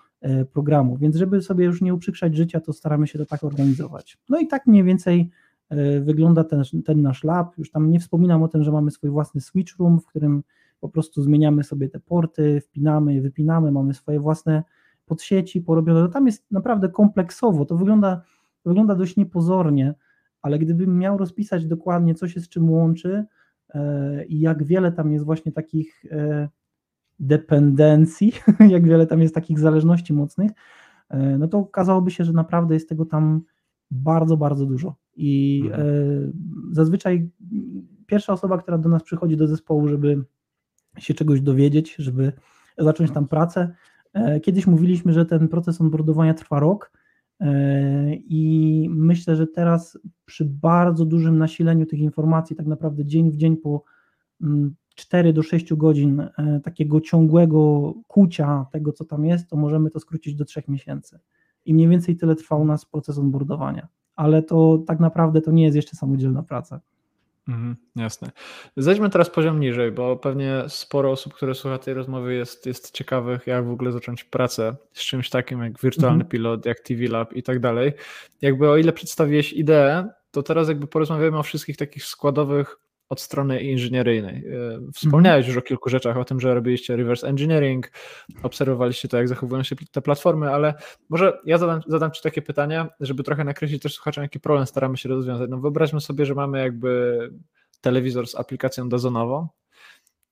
programu, 0.54 0.98
więc 0.98 1.16
żeby 1.16 1.42
sobie 1.42 1.66
już 1.66 1.82
nie 1.82 1.94
uprzykrzać 1.94 2.36
życia, 2.36 2.60
to 2.60 2.74
staramy 2.74 3.08
się 3.08 3.20
to 3.20 3.26
tak 3.26 3.44
organizować. 3.44 4.18
No 4.30 4.40
i 4.40 4.48
tak 4.48 4.68
mniej 4.68 4.84
więcej 4.84 5.30
wygląda 6.02 6.44
ten, 6.44 6.64
ten 6.86 7.02
nasz 7.02 7.24
lab, 7.24 7.58
już 7.58 7.72
tam 7.72 7.92
nie 7.92 8.00
wspominam 8.00 8.44
o 8.44 8.48
tym, 8.48 8.64
że 8.64 8.72
mamy 8.72 8.92
swój 8.92 9.10
własny 9.10 9.42
switch 9.42 9.78
room, 9.80 10.00
w 10.00 10.06
którym 10.06 10.44
po 10.80 10.90
prostu 10.90 11.22
zmieniamy 11.22 11.64
sobie 11.64 11.90
te 11.90 12.00
porty, 12.00 12.62
wpinamy, 12.62 13.22
wypinamy, 13.22 13.72
mamy 13.72 13.94
swoje 13.94 14.20
własne 14.20 14.64
pod 15.06 15.22
sieci 15.22 15.62
porobione, 15.62 16.02
no 16.02 16.08
tam 16.08 16.26
jest 16.26 16.52
naprawdę 16.52 16.90
kompleksowo, 16.90 17.66
to 17.66 17.78
wygląda, 17.78 18.22
wygląda 18.66 18.96
dość 18.96 19.16
niepozornie, 19.16 19.94
ale 20.42 20.60
gdybym 20.60 20.98
miał 20.98 21.18
rozpisać 21.18 21.66
dokładnie, 21.66 22.16
co 22.16 22.28
się 22.28 22.42
z 22.42 22.50
czym 22.50 22.70
łączy 22.70 23.10
e, 23.10 23.26
i 24.28 24.40
jak 24.40 24.64
wiele 24.64 24.92
tam 24.92 25.12
jest 25.12 25.26
właśnie 25.26 25.52
takich 25.52 26.04
e, 26.12 26.50
dependencji, 27.20 28.32
jak 28.70 28.88
wiele 28.88 29.08
tam 29.08 29.22
jest 29.22 29.36
takich 29.36 29.60
zależności 29.60 30.14
mocnych, 30.14 30.52
e, 31.10 31.38
no 31.38 31.48
to 31.48 31.58
okazałoby 31.58 32.12
się, 32.12 32.24
że 32.24 32.34
naprawdę 32.34 32.74
jest 32.74 32.90
tego 32.90 33.06
tam 33.06 33.42
bardzo, 33.92 34.38
bardzo 34.38 34.66
dużo. 34.66 34.96
I 35.16 35.62
mhm. 35.66 36.34
zazwyczaj 36.72 37.30
pierwsza 38.06 38.34
osoba, 38.34 38.58
która 38.58 38.78
do 38.78 38.90
nas 38.90 39.04
przychodzi 39.04 39.38
do 39.38 39.48
zespołu, 39.48 39.88
żeby 39.88 40.24
się 40.98 41.14
czegoś 41.14 41.42
dowiedzieć, 41.42 41.96
żeby 41.96 42.34
zacząć 42.78 43.12
tam 43.12 43.28
pracę, 43.28 43.76
E, 44.16 44.40
kiedyś 44.40 44.68
mówiliśmy, 44.68 45.14
że 45.14 45.26
ten 45.26 45.48
proces 45.48 45.82
onboardowania 45.82 46.34
trwa 46.34 46.60
rok 46.60 46.92
e, 46.92 47.05
i 48.16 48.88
myślę, 48.92 49.36
że 49.36 49.48
teraz 49.48 50.00
przy 50.26 50.46
bardzo 50.46 51.06
dużym 51.06 51.38
nasileniu 51.38 51.86
tych 51.86 52.00
informacji, 52.00 52.56
tak 52.56 52.66
naprawdę 52.66 53.06
dzień 53.06 53.32
w 53.32 53.36
dzień 53.36 53.58
po, 53.58 53.84
4 54.96 55.34
do 55.34 55.44
6 55.44 55.74
godzin 55.74 56.20
e, 56.20 56.60
takiego 56.64 57.02
ciągłego 57.02 57.94
kucia 58.08 58.66
tego, 58.72 58.92
co 58.92 59.06
tam 59.06 59.26
jest, 59.26 59.50
to 59.50 59.56
możemy 59.56 59.90
to 59.90 60.00
skrócić 60.00 60.36
do 60.36 60.46
3 60.46 60.64
miesięcy. 60.68 61.20
I 61.66 61.74
mniej 61.74 61.88
więcej 61.88 62.18
tyle 62.18 62.36
trwa 62.36 62.56
u 62.56 62.66
nas 62.66 62.86
proces 62.86 63.18
onboardowania. 63.18 63.88
Ale 64.16 64.44
to 64.44 64.84
tak 64.88 65.00
naprawdę 65.00 65.42
to 65.42 65.52
nie 65.52 65.64
jest 65.64 65.76
jeszcze 65.76 65.96
samodzielna 65.96 66.44
praca. 66.44 66.82
Mhm, 67.48 67.76
jasne. 67.96 68.32
Zejdźmy 68.78 69.10
teraz 69.10 69.30
poziom 69.30 69.60
niżej, 69.60 69.92
bo 69.92 70.18
pewnie 70.18 70.64
sporo 70.68 71.12
osób, 71.12 71.34
które 71.34 71.56
słucha 71.56 71.78
tej 71.78 71.94
rozmowy 71.94 72.34
jest, 72.34 72.66
jest 72.66 72.92
ciekawych, 72.92 73.48
jak 73.48 73.66
w 73.66 73.72
ogóle 73.72 73.92
zacząć 73.92 74.24
pracę 74.24 74.76
z 74.94 75.02
czymś 75.02 75.30
takim 75.30 75.64
jak 75.64 75.80
wirtualny 75.80 76.24
mhm. 76.24 76.30
pilot, 76.30 76.66
jak 76.66 76.80
TV 76.80 77.08
Lab 77.08 77.34
i 77.34 77.44
tak 77.44 77.60
dalej. 77.60 77.94
Jakby 78.42 78.70
o 78.70 78.78
ile 78.78 78.94
przedstawiłeś 78.94 79.54
ideę, 79.54 80.10
to 80.32 80.44
teraz 80.44 80.68
jakby 80.68 80.88
porozmawiamy 80.88 81.38
o 81.38 81.44
wszystkich 81.44 81.78
takich 81.78 82.04
składowych 82.04 82.85
od 83.10 83.22
strony 83.22 83.62
inżynieryjnej. 83.62 84.46
E, 84.48 84.92
wspomniałeś 84.94 85.48
już 85.48 85.58
o 85.58 85.62
kilku 85.62 85.90
rzeczach, 85.90 86.18
o 86.18 86.26
tym, 86.26 86.40
że 86.40 86.54
robiliście 86.54 86.96
reverse 86.96 87.28
engineering, 87.28 87.92
obserwowaliście 88.44 89.08
to, 89.08 89.18
jak 89.18 89.28
zachowują 89.28 89.64
się 89.64 89.76
te 89.92 90.02
platformy, 90.02 90.54
ale 90.54 90.74
może 91.10 91.40
ja 91.46 91.58
zadam, 91.58 91.82
zadam 91.88 92.12
Ci 92.12 92.22
takie 92.22 92.42
pytanie, 92.42 92.88
żeby 93.00 93.24
trochę 93.24 93.44
nakreślić 93.44 93.84
też 93.84 93.94
słuchaczom, 93.94 94.22
jaki 94.22 94.40
problem 94.40 94.68
staramy 94.68 94.98
się 94.98 95.10
rozwiązać. 95.10 95.50
No 95.50 95.58
wyobraźmy 95.58 96.02
sobie, 96.02 96.26
że 96.26 96.36
mamy 96.36 96.60
jakby 96.60 97.20
telewizor 97.82 98.28
z 98.28 98.36
aplikacją 98.36 98.90
dozonową, 98.90 99.48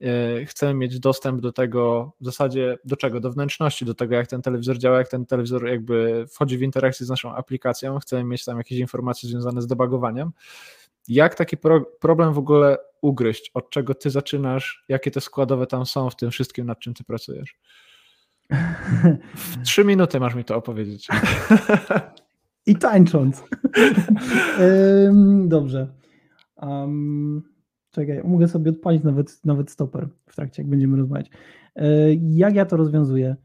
e, 0.01 0.45
chcemy 0.45 0.73
mieć 0.73 0.99
dostęp 0.99 1.41
do 1.41 1.51
tego, 1.51 2.11
w 2.21 2.25
zasadzie 2.25 2.77
do 2.85 2.97
czego? 2.97 3.19
Do 3.19 3.31
wnętrzności, 3.31 3.85
do 3.85 3.93
tego, 3.93 4.15
jak 4.15 4.27
ten 4.27 4.41
telewizor 4.41 4.77
działa, 4.77 4.97
jak 4.97 5.07
ten 5.07 5.25
telewizor 5.25 5.67
jakby 5.67 6.25
wchodzi 6.33 6.57
w 6.57 6.61
interakcję 6.61 7.05
z 7.05 7.09
naszą 7.09 7.35
aplikacją, 7.35 7.99
chcemy 7.99 8.23
mieć 8.23 8.45
tam 8.45 8.57
jakieś 8.57 8.79
informacje 8.79 9.29
związane 9.29 9.61
z 9.61 9.67
debugowaniem 9.67 10.31
jak 11.07 11.35
taki 11.35 11.57
pro, 11.57 11.81
problem 11.81 12.33
w 12.33 12.37
ogóle 12.37 12.77
ugryźć? 13.01 13.51
Od 13.53 13.69
czego 13.69 13.93
ty 13.95 14.09
zaczynasz? 14.09 14.85
Jakie 14.89 15.11
te 15.11 15.21
składowe 15.21 15.67
tam 15.67 15.85
są 15.85 16.09
w 16.09 16.15
tym 16.15 16.31
wszystkim, 16.31 16.65
nad 16.65 16.79
czym 16.79 16.93
ty 16.93 17.03
pracujesz? 17.03 17.57
W 19.35 19.61
trzy 19.63 19.85
minuty 19.85 20.19
masz 20.19 20.35
mi 20.35 20.43
to 20.43 20.55
opowiedzieć. 20.55 21.07
I 22.65 22.75
tańcząc. 22.75 23.43
Dobrze. 25.45 25.87
Um, 26.61 27.43
czekaj, 27.91 28.21
mogę 28.23 28.47
sobie 28.47 28.71
odpalić 28.71 29.03
nawet, 29.03 29.45
nawet 29.45 29.71
stoper 29.71 30.07
w 30.27 30.35
trakcie, 30.35 30.61
jak 30.61 30.69
będziemy 30.69 30.97
rozmawiać. 30.97 31.29
E, 31.75 32.13
jak 32.13 32.55
ja 32.55 32.65
to 32.65 32.77
rozwiązuję? 32.77 33.35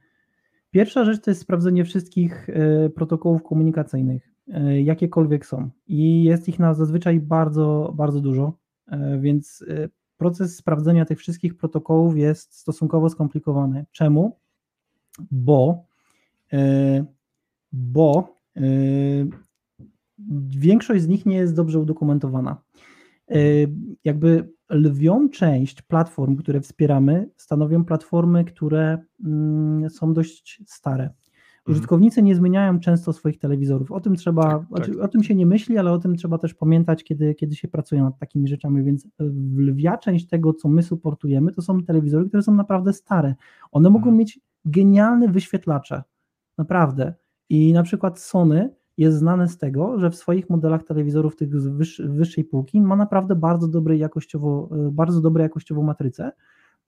Pierwsza 0.70 1.04
rzecz 1.04 1.20
to 1.22 1.30
jest 1.30 1.40
sprawdzenie 1.40 1.84
wszystkich 1.84 2.48
e, 2.48 2.90
protokołów 2.90 3.42
komunikacyjnych. 3.42 4.30
E, 4.52 4.82
jakiekolwiek 4.82 5.46
są. 5.46 5.70
I 5.86 6.22
jest 6.24 6.48
ich 6.48 6.58
na 6.58 6.74
zazwyczaj 6.74 7.20
bardzo, 7.20 7.92
bardzo 7.96 8.20
dużo, 8.20 8.52
e, 8.86 9.18
więc 9.20 9.64
e, 9.68 9.88
proces 10.16 10.56
sprawdzenia 10.56 11.04
tych 11.04 11.18
wszystkich 11.18 11.56
protokołów 11.56 12.16
jest 12.16 12.54
stosunkowo 12.54 13.10
skomplikowany. 13.10 13.86
Czemu? 13.92 14.38
Bo, 15.30 15.84
bo 17.72 18.34
większość 20.48 21.02
z 21.02 21.08
nich 21.08 21.26
nie 21.26 21.36
jest 21.36 21.54
dobrze 21.54 21.78
udokumentowana. 21.78 22.62
Jakby 24.04 24.48
lwią 24.70 25.28
część 25.28 25.82
platform, 25.82 26.36
które 26.36 26.60
wspieramy, 26.60 27.30
stanowią 27.36 27.84
platformy, 27.84 28.44
które 28.44 28.98
mm, 29.24 29.90
są 29.90 30.14
dość 30.14 30.62
stare. 30.66 31.10
Mhm. 31.68 31.78
Użytkownicy 31.78 32.22
nie 32.22 32.34
zmieniają 32.34 32.80
często 32.80 33.12
swoich 33.12 33.38
telewizorów. 33.38 33.92
O 33.92 34.00
tym 34.00 34.16
trzeba, 34.16 34.64
tak, 34.74 34.86
tak. 34.86 34.96
o 34.96 35.08
tym 35.08 35.22
się 35.22 35.34
nie 35.34 35.46
myśli, 35.46 35.78
ale 35.78 35.92
o 35.92 35.98
tym 35.98 36.16
trzeba 36.16 36.38
też 36.38 36.54
pamiętać, 36.54 37.04
kiedy, 37.04 37.34
kiedy 37.34 37.56
się 37.56 37.68
pracuje 37.68 38.02
nad 38.02 38.18
takimi 38.18 38.48
rzeczami. 38.48 38.82
Więc 38.82 39.08
lwia 39.56 39.98
część 39.98 40.26
tego, 40.26 40.52
co 40.54 40.68
my 40.68 40.82
supportujemy, 40.82 41.52
to 41.52 41.62
są 41.62 41.82
telewizory, 41.82 42.28
które 42.28 42.42
są 42.42 42.54
naprawdę 42.54 42.92
stare. 42.92 43.34
One 43.72 43.90
mogą 43.90 44.02
mhm. 44.02 44.16
mieć 44.16 44.40
genialne 44.64 45.28
wyświetlacze. 45.28 46.02
Naprawdę. 46.58 47.14
I 47.48 47.72
na 47.72 47.82
przykład 47.82 48.20
Sony 48.20 48.70
jest 48.96 49.18
znane 49.18 49.48
z 49.48 49.58
tego, 49.58 49.98
że 49.98 50.10
w 50.10 50.16
swoich 50.16 50.50
modelach 50.50 50.84
telewizorów 50.84 51.36
tych 51.36 51.60
z 51.60 51.68
wyższej 52.00 52.44
półki 52.44 52.80
ma 52.80 52.96
naprawdę 52.96 53.36
bardzo 53.36 53.68
dobre 53.68 53.96
jakościowo, 53.96 54.68
bardzo 54.92 55.20
dobre 55.20 55.42
jakościowo 55.42 55.82
matryce 55.82 56.32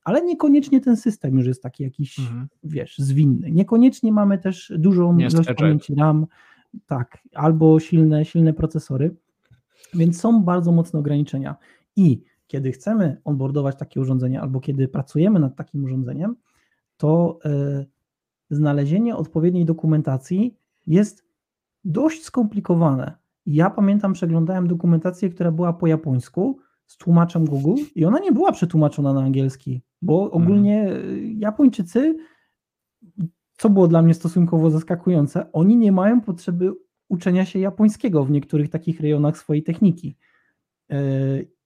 ale 0.05 0.23
niekoniecznie 0.23 0.81
ten 0.81 0.97
system 0.97 1.39
już 1.39 1.47
jest 1.47 1.63
taki 1.63 1.83
jakiś, 1.83 2.19
mhm. 2.19 2.49
wiesz, 2.65 2.99
zwinny. 2.99 3.51
Niekoniecznie 3.51 4.13
mamy 4.13 4.39
też 4.39 4.73
dużą 4.79 5.15
Nie 5.15 5.27
ilość 5.27 5.49
pamięci 5.59 5.95
RAM, 5.95 6.27
tak, 6.87 7.19
albo 7.35 7.81
silne, 7.81 8.25
silne 8.25 8.53
procesory, 8.53 9.17
więc 9.95 10.21
są 10.21 10.43
bardzo 10.43 10.73
mocne 10.73 10.99
ograniczenia. 10.99 11.57
I 11.97 12.23
kiedy 12.47 12.73
chcemy 12.73 13.21
onboardować 13.25 13.77
takie 13.77 14.01
urządzenie, 14.01 14.41
albo 14.41 14.61
kiedy 14.61 14.89
pracujemy 14.89 15.41
nad 15.41 15.57
takim 15.57 15.85
urządzeniem, 15.85 16.37
to 16.97 17.39
y, 17.45 17.87
znalezienie 18.51 19.17
odpowiedniej 19.17 19.65
dokumentacji 19.65 20.57
jest 20.87 21.25
dość 21.85 22.25
skomplikowane. 22.25 23.15
Ja 23.47 23.71
pamiętam, 23.71 24.13
przeglądałem 24.13 24.69
dokumentację, 24.69 25.31
która 25.31 25.53
była 25.53 25.73
po 25.73 25.87
japońsku 25.87 26.59
z 26.87 26.97
tłumaczem 26.97 27.45
Google 27.45 27.83
i 27.95 28.05
ona 28.05 28.19
nie 28.19 28.33
była 28.33 28.53
przetłumaczona 28.53 29.13
na 29.13 29.21
angielski. 29.21 29.83
Bo 30.03 30.31
ogólnie 30.31 30.83
mhm. 30.83 31.39
Japończycy, 31.39 32.17
co 33.53 33.71
było 33.71 33.89
dla 33.89 34.03
mnie 34.03 34.15
stosunkowo 34.15 34.71
zaskakujące, 34.71 35.53
oni 35.53 35.77
nie 35.77 35.93
mają 35.93 36.21
potrzeby 36.21 36.73
uczenia 37.09 37.45
się 37.45 37.59
japońskiego 37.59 38.25
w 38.25 38.31
niektórych 38.31 38.71
takich 38.71 39.01
rejonach 39.01 39.39
swojej 39.39 39.63
techniki. 39.63 40.17
E, 40.91 40.97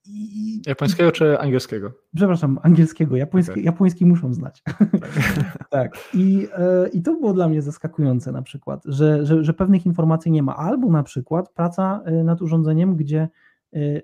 I, 0.06 0.62
japońskiego 0.66 1.12
czy 1.12 1.38
angielskiego? 1.38 1.92
Przepraszam, 2.16 2.58
angielskiego. 2.62 3.16
Japoński, 3.16 3.52
okay. 3.52 3.62
japoński 3.62 4.06
muszą 4.06 4.34
znać. 4.34 4.62
Tak. 4.62 5.68
tak. 5.70 5.98
I, 6.14 6.48
e, 6.58 6.88
I 6.88 7.02
to 7.02 7.14
było 7.14 7.32
dla 7.32 7.48
mnie 7.48 7.62
zaskakujące 7.62 8.32
na 8.32 8.42
przykład, 8.42 8.82
że, 8.84 9.26
że, 9.26 9.44
że 9.44 9.54
pewnych 9.54 9.86
informacji 9.86 10.30
nie 10.30 10.42
ma. 10.42 10.56
Albo 10.56 10.90
na 10.90 11.02
przykład 11.02 11.52
praca 11.52 12.02
nad 12.24 12.42
urządzeniem, 12.42 12.96
gdzie 12.96 13.28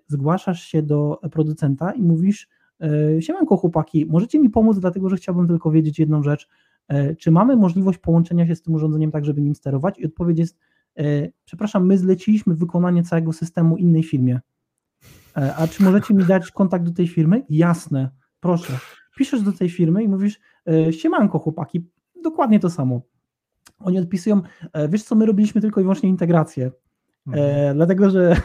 zgłaszasz 0.07 0.63
się 0.63 0.83
do 0.83 1.21
producenta 1.33 1.93
i 1.93 2.03
mówisz, 2.03 2.49
siemanko 3.21 3.57
chłopaki, 3.57 4.07
możecie 4.07 4.39
mi 4.39 4.51
pomóc, 4.51 4.79
dlatego 4.79 5.09
że 5.09 5.17
chciałbym 5.17 5.49
tylko 5.49 5.71
wiedzieć 5.71 5.99
jedną 5.99 6.23
rzecz. 6.23 6.49
E, 6.89 7.17
czy 7.17 7.31
mamy 7.31 7.57
możliwość 7.57 7.99
połączenia 7.99 8.47
się 8.47 8.55
z 8.55 8.63
tym 8.63 8.75
urządzeniem 8.75 9.11
tak, 9.11 9.25
żeby 9.25 9.41
nim 9.41 9.55
sterować? 9.55 9.99
I 9.99 10.07
odpowiedź 10.07 10.39
jest, 10.39 10.59
e, 10.99 11.05
przepraszam, 11.45 11.87
my 11.87 11.99
zleciliśmy 11.99 12.55
wykonanie 12.55 13.03
całego 13.03 13.33
systemu 13.33 13.77
innej 13.77 14.03
firmie. 14.03 14.41
A 15.35 15.67
czy 15.69 15.83
możecie 15.83 16.15
mi 16.15 16.25
dać 16.25 16.51
kontakt 16.51 16.85
do 16.85 16.93
tej 16.93 17.09
firmy? 17.09 17.43
Jasne, 17.51 18.11
proszę. 18.41 18.79
Piszesz 19.17 19.43
do 19.43 19.53
tej 19.53 19.71
firmy 19.71 20.03
i 20.05 20.09
mówisz, 20.09 20.41
siemanko 20.91 21.39
chłopaki, 21.39 21.87
dokładnie 22.23 22.61
to 22.61 22.71
samo. 22.71 23.01
Oni 23.79 23.99
odpisują, 23.99 24.43
wiesz 24.89 25.03
co, 25.03 25.15
my 25.15 25.27
robiliśmy 25.27 25.61
tylko 25.61 25.81
i 25.81 25.85
wyłącznie 25.85 26.09
integrację. 26.09 26.71
E, 27.35 27.61
mhm. 27.61 27.77
dlatego, 27.77 28.11
że. 28.11 28.37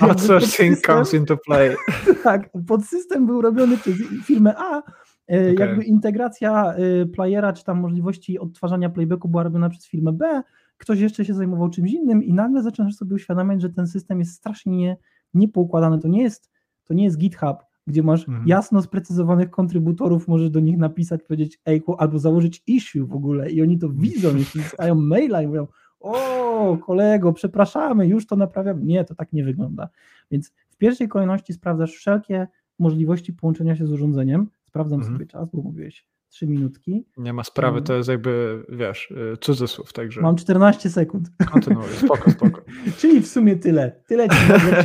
Outsourcing 0.00 0.80
comes 0.80 1.14
into 1.14 1.36
play. 1.36 1.76
Tak, 2.24 2.50
podsystem 2.66 3.26
był 3.26 3.42
robiony 3.42 3.76
przez 3.76 3.94
firmę 4.24 4.54
A. 4.56 4.76
E, 4.78 4.82
okay. 5.28 5.54
Jakby 5.54 5.84
integracja 5.84 6.74
e, 6.74 7.06
playera, 7.06 7.52
czy 7.52 7.64
tam 7.64 7.80
możliwości 7.80 8.38
odtwarzania 8.38 8.90
playbacku 8.90 9.28
była 9.28 9.42
robiona 9.42 9.68
przez 9.68 9.86
firmę 9.86 10.12
B. 10.12 10.42
Ktoś 10.76 11.00
jeszcze 11.00 11.24
się 11.24 11.34
zajmował 11.34 11.70
czymś 11.70 11.92
innym, 11.92 12.24
i 12.24 12.32
nagle 12.32 12.62
zaczynasz 12.62 12.94
sobie 12.94 13.14
uświadamiać, 13.14 13.62
że 13.62 13.70
ten 13.70 13.86
system 13.86 14.18
jest 14.18 14.34
strasznie 14.34 14.76
nie, 14.76 14.96
niepoukładany. 15.34 15.98
To 15.98 16.08
nie 16.08 16.22
jest, 16.22 16.50
to 16.84 16.94
nie 16.94 17.04
jest 17.04 17.18
GitHub, 17.18 17.56
gdzie 17.86 18.02
masz 18.02 18.28
mhm. 18.28 18.48
jasno 18.48 18.82
sprecyzowanych 18.82 19.50
kontrybutorów, 19.50 20.28
możesz 20.28 20.50
do 20.50 20.60
nich 20.60 20.78
napisać, 20.78 21.22
powiedzieć, 21.22 21.60
ej, 21.66 21.82
albo 21.98 22.18
założyć 22.18 22.62
issue 22.66 23.06
w 23.06 23.12
ogóle, 23.12 23.50
i 23.50 23.62
oni 23.62 23.78
to 23.78 23.88
widzą, 23.88 24.36
jeśli 24.36 24.62
dostają 24.62 24.94
maila 24.94 25.42
i 25.42 25.46
mówią, 25.46 25.66
o 26.02 26.76
kolego, 26.86 27.32
przepraszamy, 27.32 28.06
już 28.06 28.26
to 28.26 28.36
naprawiam. 28.36 28.86
Nie, 28.86 29.04
to 29.04 29.14
tak 29.14 29.32
nie 29.32 29.44
wygląda. 29.44 29.88
Więc 30.30 30.52
w 30.70 30.76
pierwszej 30.76 31.08
kolejności 31.08 31.52
sprawdzasz 31.52 31.92
wszelkie 31.92 32.46
możliwości 32.78 33.32
połączenia 33.32 33.76
się 33.76 33.86
z 33.86 33.92
urządzeniem. 33.92 34.48
Sprawdzam 34.64 34.98
mhm. 34.98 35.16
sobie 35.16 35.26
czas, 35.26 35.48
bo 35.52 35.62
mówiłeś 35.62 36.06
trzy 36.32 36.46
minutki. 36.46 37.04
Nie 37.16 37.32
ma 37.32 37.44
sprawy, 37.44 37.82
to 37.82 37.94
jest 37.94 38.08
jakby, 38.08 38.64
wiesz, 38.68 39.10
y, 39.10 39.36
cudzysłów, 39.40 39.92
także... 39.92 40.20
Mam 40.20 40.36
14 40.36 40.90
sekund. 40.90 41.28
Kontynuuję, 41.52 41.88
spoko, 41.88 42.30
spoko. 42.30 42.62
Czyli 42.98 43.20
w 43.20 43.28
sumie 43.28 43.56
tyle. 43.56 43.92
Tyle 44.06 44.28
ci 44.28 44.36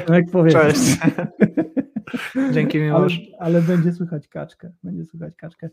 jak 0.10 0.32
powiedzieć. 0.32 0.62
Cześć. 0.62 0.98
Dzięki 2.54 2.80
mi 2.80 2.90
ale, 2.90 3.08
ale 3.40 3.62
będzie 3.62 3.94
słychać 3.94 4.28
kaczkę, 4.28 4.72
będzie 4.84 5.06
słychać 5.06 5.36
kaczkę. 5.36 5.70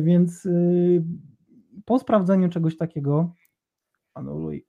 Więc 0.00 0.46
y, 0.46 1.02
po 1.84 1.98
sprawdzeniu 1.98 2.48
czegoś 2.48 2.76
takiego 2.76 3.32
anuluj. 4.16 4.66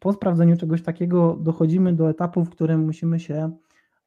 Po 0.00 0.12
sprawdzeniu 0.12 0.56
czegoś 0.56 0.82
takiego 0.82 1.36
dochodzimy 1.40 1.92
do 1.92 2.10
etapu, 2.10 2.44
w 2.44 2.50
którym 2.50 2.84
musimy 2.84 3.20
się 3.20 3.56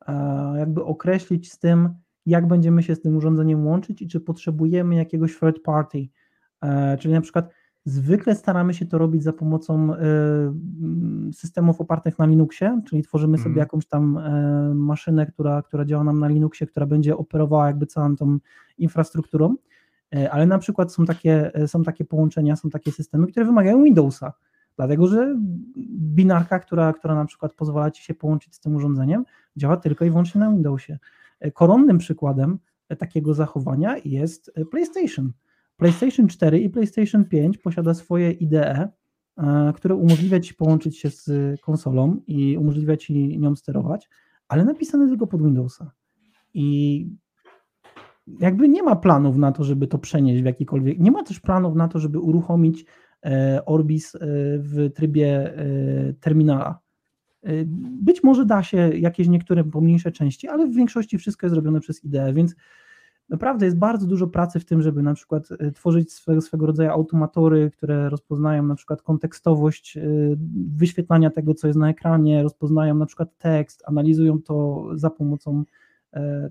e, 0.07 0.13
jakby 0.57 0.83
określić 0.83 1.51
z 1.51 1.59
tym, 1.59 1.89
jak 2.25 2.47
będziemy 2.47 2.83
się 2.83 2.95
z 2.95 3.01
tym 3.01 3.17
urządzeniem 3.17 3.67
łączyć 3.67 4.01
i 4.01 4.07
czy 4.07 4.19
potrzebujemy 4.19 4.95
jakiegoś 4.95 5.39
third 5.39 5.63
party, 5.63 6.07
e, 6.61 6.97
czyli 6.97 7.13
na 7.13 7.21
przykład 7.21 7.49
Zwykle 7.87 8.35
staramy 8.35 8.73
się 8.73 8.85
to 8.85 8.97
robić 8.97 9.23
za 9.23 9.33
pomocą 9.33 9.91
systemów 11.33 11.81
opartych 11.81 12.19
na 12.19 12.25
Linuxie, 12.25 12.81
czyli 12.87 13.03
tworzymy 13.03 13.37
sobie 13.37 13.49
mhm. 13.49 13.59
jakąś 13.59 13.85
tam 13.87 14.19
maszynę, 14.75 15.25
która, 15.25 15.61
która 15.61 15.85
działa 15.85 16.03
nam 16.03 16.19
na 16.19 16.27
Linuxie, 16.27 16.67
która 16.67 16.85
będzie 16.85 17.17
operowała 17.17 17.67
jakby 17.67 17.85
całą 17.85 18.15
tą 18.15 18.37
infrastrukturą, 18.77 19.55
ale 20.31 20.45
na 20.45 20.57
przykład 20.57 20.93
są 20.93 21.05
takie, 21.05 21.51
są 21.67 21.83
takie 21.83 22.05
połączenia, 22.05 22.55
są 22.55 22.69
takie 22.69 22.91
systemy, 22.91 23.27
które 23.27 23.45
wymagają 23.45 23.83
Windowsa, 23.83 24.33
dlatego 24.75 25.07
że 25.07 25.35
binarka, 25.97 26.59
która, 26.59 26.93
która 26.93 27.15
na 27.15 27.25
przykład 27.25 27.53
pozwala 27.53 27.91
Ci 27.91 28.03
się 28.03 28.13
połączyć 28.13 28.55
z 28.55 28.59
tym 28.59 28.75
urządzeniem, 28.75 29.25
działa 29.57 29.77
tylko 29.77 30.05
i 30.05 30.09
wyłącznie 30.09 30.41
na 30.41 30.51
Windowsie. 30.51 30.97
Koronnym 31.53 31.97
przykładem 31.97 32.59
takiego 32.97 33.33
zachowania 33.33 33.95
jest 34.05 34.51
PlayStation. 34.71 35.31
PlayStation 35.77 36.27
4 36.27 36.59
i 36.59 36.69
PlayStation 36.69 37.25
5 37.25 37.57
posiada 37.57 37.93
swoje 37.93 38.31
IDE, 38.31 38.89
e, 39.37 39.73
które 39.75 39.95
umożliwia 39.95 40.39
Ci 40.39 40.53
połączyć 40.53 40.99
się 40.99 41.09
z 41.09 41.31
konsolą 41.61 42.21
i 42.27 42.57
umożliwia 42.57 42.97
Ci 42.97 43.39
nią 43.39 43.55
sterować, 43.55 44.09
ale 44.47 44.65
napisane 44.65 45.07
tylko 45.07 45.27
pod 45.27 45.43
Windowsa. 45.43 45.91
I 46.53 47.07
jakby 48.27 48.69
nie 48.69 48.83
ma 48.83 48.95
planów 48.95 49.37
na 49.37 49.51
to, 49.51 49.63
żeby 49.63 49.87
to 49.87 49.97
przenieść 49.97 50.41
w 50.41 50.45
jakikolwiek, 50.45 50.99
nie 50.99 51.11
ma 51.11 51.23
też 51.23 51.39
planów 51.39 51.75
na 51.75 51.87
to, 51.87 51.99
żeby 51.99 52.19
uruchomić 52.19 52.85
e, 53.25 53.61
Orbis 53.65 54.15
e, 54.15 54.19
w 54.57 54.89
trybie 54.95 55.53
terminala. 56.19 56.79
Być 58.01 58.23
może 58.23 58.45
da 58.45 58.63
się 58.63 58.77
jakieś 58.77 59.27
niektóre 59.27 59.63
pomniejsze 59.63 60.11
części, 60.11 60.47
ale 60.47 60.67
w 60.67 60.75
większości 60.75 61.17
wszystko 61.17 61.45
jest 61.45 61.55
robione 61.55 61.79
przez 61.79 62.03
IDE, 62.03 62.33
więc 62.33 62.55
naprawdę 63.29 63.65
jest 63.65 63.77
bardzo 63.77 64.07
dużo 64.07 64.27
pracy 64.27 64.59
w 64.59 64.65
tym, 64.65 64.81
żeby 64.81 65.03
na 65.03 65.13
przykład 65.13 65.49
tworzyć 65.73 66.13
swego, 66.13 66.41
swego 66.41 66.65
rodzaju 66.65 66.89
automatory, 66.89 67.71
które 67.71 68.09
rozpoznają 68.09 68.63
na 68.63 68.75
przykład 68.75 69.01
kontekstowość 69.01 69.97
wyświetlania 70.75 71.29
tego, 71.29 71.53
co 71.53 71.67
jest 71.67 71.79
na 71.79 71.89
ekranie, 71.89 72.43
rozpoznają 72.43 72.95
na 72.95 73.05
przykład 73.05 73.37
tekst, 73.37 73.83
analizują 73.85 74.41
to 74.41 74.87
za 74.93 75.09
pomocą, 75.09 75.59
e, 75.59 75.84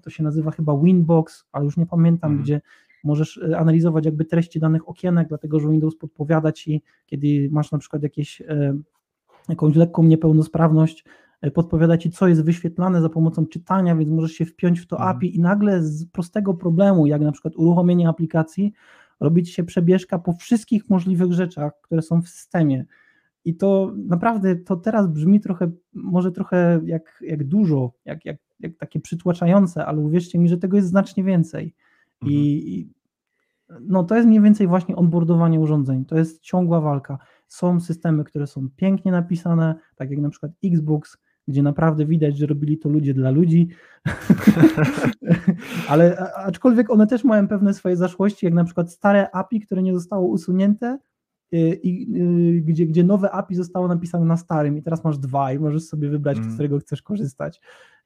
to 0.02 0.10
się 0.10 0.22
nazywa 0.22 0.50
chyba 0.50 0.78
Winbox, 0.78 1.44
ale 1.52 1.64
już 1.64 1.76
nie 1.76 1.86
pamiętam, 1.86 2.30
mhm. 2.30 2.44
gdzie 2.44 2.60
możesz 3.04 3.36
y, 3.36 3.58
analizować 3.58 4.04
jakby 4.04 4.24
treści 4.24 4.60
danych 4.60 4.88
okienek, 4.88 5.28
dlatego 5.28 5.60
że 5.60 5.68
Windows 5.68 5.96
podpowiada 5.96 6.52
ci, 6.52 6.82
kiedy 7.06 7.48
masz 7.52 7.72
na 7.72 7.78
przykład 7.78 8.02
jakieś, 8.02 8.40
e, 8.40 8.74
jakąś 9.48 9.76
lekką 9.76 10.02
niepełnosprawność, 10.02 11.04
E, 11.44 11.50
podpowiada 11.50 11.98
ci, 11.98 12.10
co 12.10 12.28
jest 12.28 12.44
wyświetlane 12.44 13.02
za 13.02 13.08
pomocą 13.08 13.46
czytania, 13.46 13.96
więc 13.96 14.10
możesz 14.10 14.32
się 14.32 14.44
wpiąć 14.44 14.80
w 14.80 14.86
to 14.86 14.96
mhm. 14.96 15.16
API 15.16 15.36
i 15.36 15.40
nagle 15.40 15.82
z 15.82 16.06
prostego 16.06 16.54
problemu, 16.54 17.06
jak 17.06 17.22
na 17.22 17.32
przykład 17.32 17.56
uruchomienie 17.56 18.08
aplikacji, 18.08 18.72
robić 19.20 19.50
się 19.50 19.64
przebieżka 19.64 20.18
po 20.18 20.32
wszystkich 20.32 20.90
możliwych 20.90 21.32
rzeczach, 21.32 21.72
które 21.82 22.02
są 22.02 22.22
w 22.22 22.28
systemie. 22.28 22.84
I 23.44 23.56
to 23.56 23.92
naprawdę 23.96 24.56
to 24.56 24.76
teraz 24.76 25.08
brzmi 25.08 25.40
trochę, 25.40 25.70
może 25.92 26.32
trochę 26.32 26.80
jak, 26.84 27.18
jak 27.20 27.44
dużo, 27.44 27.92
jak, 28.04 28.24
jak, 28.24 28.36
jak 28.60 28.76
takie 28.76 29.00
przytłaczające, 29.00 29.86
ale 29.86 30.00
uwierzcie 30.00 30.38
mi, 30.38 30.48
że 30.48 30.58
tego 30.58 30.76
jest 30.76 30.88
znacznie 30.88 31.24
więcej. 31.24 31.74
Mhm. 32.22 32.32
I 32.32 32.88
no, 33.80 34.04
to 34.04 34.16
jest 34.16 34.28
mniej 34.28 34.40
więcej 34.40 34.66
właśnie 34.66 34.96
onboardowanie 34.96 35.60
urządzeń. 35.60 36.04
To 36.04 36.16
jest 36.16 36.42
ciągła 36.42 36.80
walka. 36.80 37.18
Są 37.48 37.80
systemy, 37.80 38.24
które 38.24 38.46
są 38.46 38.68
pięknie 38.76 39.12
napisane, 39.12 39.74
tak 39.96 40.10
jak 40.10 40.20
na 40.20 40.30
przykład 40.30 40.52
Xbox, 40.64 41.16
gdzie 41.48 41.62
naprawdę 41.62 42.06
widać, 42.06 42.38
że 42.38 42.46
robili 42.46 42.78
to 42.78 42.88
ludzie 42.88 43.14
dla 43.14 43.30
ludzi, 43.30 43.68
ale 45.88 46.32
aczkolwiek 46.36 46.90
one 46.90 47.06
też 47.06 47.24
mają 47.24 47.48
pewne 47.48 47.74
swoje 47.74 47.96
zaszłości, 47.96 48.46
jak 48.46 48.54
na 48.54 48.64
przykład 48.64 48.92
stare 48.92 49.30
API, 49.30 49.60
które 49.60 49.82
nie 49.82 49.94
zostało 49.94 50.26
usunięte 50.28 50.98
y, 51.52 51.80
i 51.82 52.20
y, 52.56 52.60
gdzie, 52.60 52.86
gdzie 52.86 53.04
nowe 53.04 53.30
API 53.30 53.54
zostało 53.54 53.88
napisane 53.88 54.24
na 54.24 54.36
starym 54.36 54.78
i 54.78 54.82
teraz 54.82 55.04
masz 55.04 55.18
dwa 55.18 55.52
i 55.52 55.58
możesz 55.58 55.84
sobie 55.84 56.08
wybrać, 56.08 56.38
mm. 56.38 56.50
z 56.50 56.54
którego 56.54 56.78
chcesz 56.78 57.02
korzystać. 57.02 57.60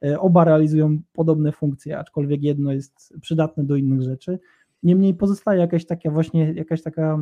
Y, 0.05 0.21
oba 0.21 0.45
realizują 0.45 0.99
podobne 1.13 1.53
funkcje, 1.53 1.99
aczkolwiek 1.99 2.43
jedno 2.43 2.73
jest 2.73 3.15
przydatne 3.21 3.65
do 3.65 3.77
innych 3.77 4.03
rzeczy. 4.03 4.39
Niemniej 4.83 5.15
pozostaje 5.15 5.61
jakaś 5.61 5.87
taka 5.87 6.11
właśnie, 6.11 6.53
jakaś 6.53 6.83
taka 6.83 7.19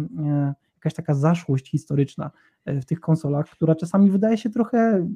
jakaś 0.74 0.94
taka 0.94 1.14
zaszłość 1.14 1.70
historyczna 1.70 2.30
w 2.66 2.84
tych 2.84 3.00
konsolach, 3.00 3.46
która 3.50 3.74
czasami 3.74 4.10
wydaje 4.10 4.38
się 4.38 4.50
trochę 4.50 5.08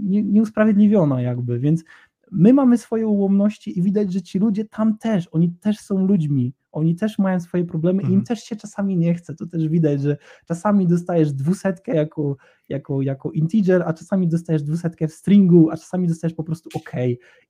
nieusprawiedliwiona 0.00 1.22
jakby, 1.22 1.58
więc 1.58 1.84
my 2.30 2.52
mamy 2.52 2.78
swoje 2.78 3.06
ułomności 3.06 3.78
i 3.78 3.82
widać, 3.82 4.12
że 4.12 4.22
ci 4.22 4.38
ludzie 4.38 4.64
tam 4.64 4.98
też, 4.98 5.28
oni 5.32 5.50
też 5.50 5.78
są 5.78 6.06
ludźmi, 6.06 6.52
oni 6.74 6.94
też 6.94 7.18
mają 7.18 7.40
swoje 7.40 7.64
problemy 7.64 8.02
i 8.02 8.06
im 8.06 8.10
mhm. 8.10 8.24
też 8.24 8.44
się 8.44 8.56
czasami 8.56 8.96
nie 8.96 9.14
chce. 9.14 9.34
To 9.34 9.46
też 9.46 9.68
widać, 9.68 10.02
że 10.02 10.16
czasami 10.46 10.86
dostajesz 10.86 11.32
dwusetkę 11.32 11.94
jako, 11.94 12.36
jako, 12.68 13.02
jako 13.02 13.30
integer, 13.30 13.82
a 13.86 13.92
czasami 13.92 14.28
dostajesz 14.28 14.62
dwusetkę 14.62 15.08
w 15.08 15.12
stringu, 15.12 15.70
a 15.70 15.76
czasami 15.76 16.08
dostajesz 16.08 16.34
po 16.34 16.44
prostu 16.44 16.70
OK. 16.74 16.92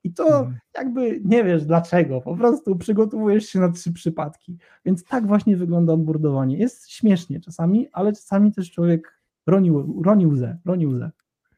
I 0.04 0.12
to 0.12 0.26
mhm. 0.26 0.58
jakby 0.74 1.20
nie 1.24 1.44
wiesz 1.44 1.64
dlaczego, 1.64 2.20
po 2.20 2.36
prostu 2.36 2.76
przygotowujesz 2.76 3.46
się 3.46 3.60
na 3.60 3.72
trzy 3.72 3.92
przypadki. 3.92 4.58
Więc 4.84 5.04
tak 5.04 5.26
właśnie 5.26 5.56
wygląda 5.56 5.92
onboardowanie. 5.92 6.58
Jest 6.58 6.90
śmiesznie 6.90 7.40
czasami, 7.40 7.88
ale 7.92 8.12
czasami 8.12 8.52
też 8.52 8.70
człowiek 8.70 9.20
roni, 9.46 9.70
roni 10.04 10.26
łzę, 10.26 10.58
roni 10.64 10.86
łzę. 10.86 11.10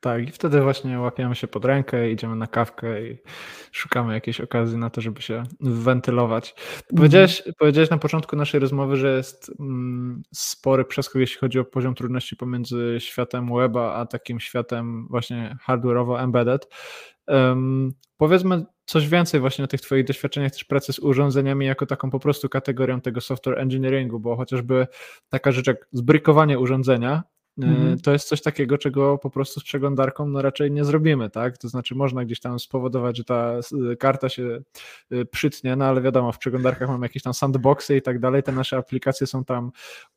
Tak, 0.06 0.28
i 0.28 0.32
wtedy 0.32 0.60
właśnie 0.60 1.00
łapiemy 1.00 1.34
się 1.34 1.46
pod 1.46 1.64
rękę, 1.64 2.10
idziemy 2.10 2.36
na 2.36 2.46
kawkę 2.46 3.06
i 3.06 3.18
szukamy 3.72 4.14
jakiejś 4.14 4.40
okazji 4.40 4.78
na 4.78 4.90
to, 4.90 5.00
żeby 5.00 5.22
się 5.22 5.42
wentylować. 5.60 6.54
Powiedziałeś, 6.96 7.40
mm. 7.40 7.54
powiedziałeś 7.58 7.90
na 7.90 7.98
początku 7.98 8.36
naszej 8.36 8.60
rozmowy, 8.60 8.96
że 8.96 9.16
jest 9.16 9.52
mm, 9.60 10.22
spory 10.34 10.84
przeskok, 10.84 11.20
jeśli 11.20 11.38
chodzi 11.38 11.58
o 11.58 11.64
poziom 11.64 11.94
trudności 11.94 12.36
pomiędzy 12.36 12.96
światem 13.00 13.54
weba, 13.56 13.94
a 13.94 14.06
takim 14.06 14.40
światem 14.40 15.06
właśnie 15.10 15.56
hardware'owo 15.68 16.22
embedded. 16.22 16.68
Um, 17.28 17.92
powiedzmy 18.16 18.64
coś 18.84 19.08
więcej 19.08 19.40
właśnie 19.40 19.64
o 19.64 19.68
tych 19.68 19.80
Twoich 19.80 20.04
doświadczeniach 20.04 20.52
też 20.52 20.64
pracy 20.64 20.92
z 20.92 20.98
urządzeniami 20.98 21.66
jako 21.66 21.86
taką 21.86 22.10
po 22.10 22.20
prostu 22.20 22.48
kategorią 22.48 23.00
tego 23.00 23.20
software 23.20 23.58
engineeringu, 23.58 24.20
bo 24.20 24.36
chociażby 24.36 24.86
taka 25.28 25.52
rzecz 25.52 25.66
jak 25.66 25.88
zbrykowanie 25.92 26.58
urządzenia 26.58 27.22
Mhm. 27.58 28.00
to 28.00 28.12
jest 28.12 28.28
coś 28.28 28.42
takiego, 28.42 28.78
czego 28.78 29.18
po 29.18 29.30
prostu 29.30 29.60
z 29.60 29.64
przeglądarką 29.64 30.28
no 30.28 30.42
raczej 30.42 30.70
nie 30.72 30.84
zrobimy, 30.84 31.30
tak? 31.30 31.58
To 31.58 31.68
znaczy 31.68 31.94
można 31.94 32.24
gdzieś 32.24 32.40
tam 32.40 32.58
spowodować, 32.58 33.16
że 33.16 33.24
ta 33.24 33.52
karta 33.98 34.28
się 34.28 34.60
y, 35.12 35.24
przytnie, 35.24 35.76
no 35.76 35.84
ale 35.84 36.02
wiadomo, 36.02 36.32
w 36.32 36.38
przeglądarkach 36.38 36.88
mamy 36.88 37.06
jakieś 37.06 37.22
tam 37.22 37.34
sandboxy 37.34 37.96
i 37.96 38.02
tak 38.02 38.18
dalej, 38.18 38.42
te 38.42 38.52
nasze 38.52 38.76
aplikacje 38.76 39.26
są 39.26 39.44
tam 39.44 39.70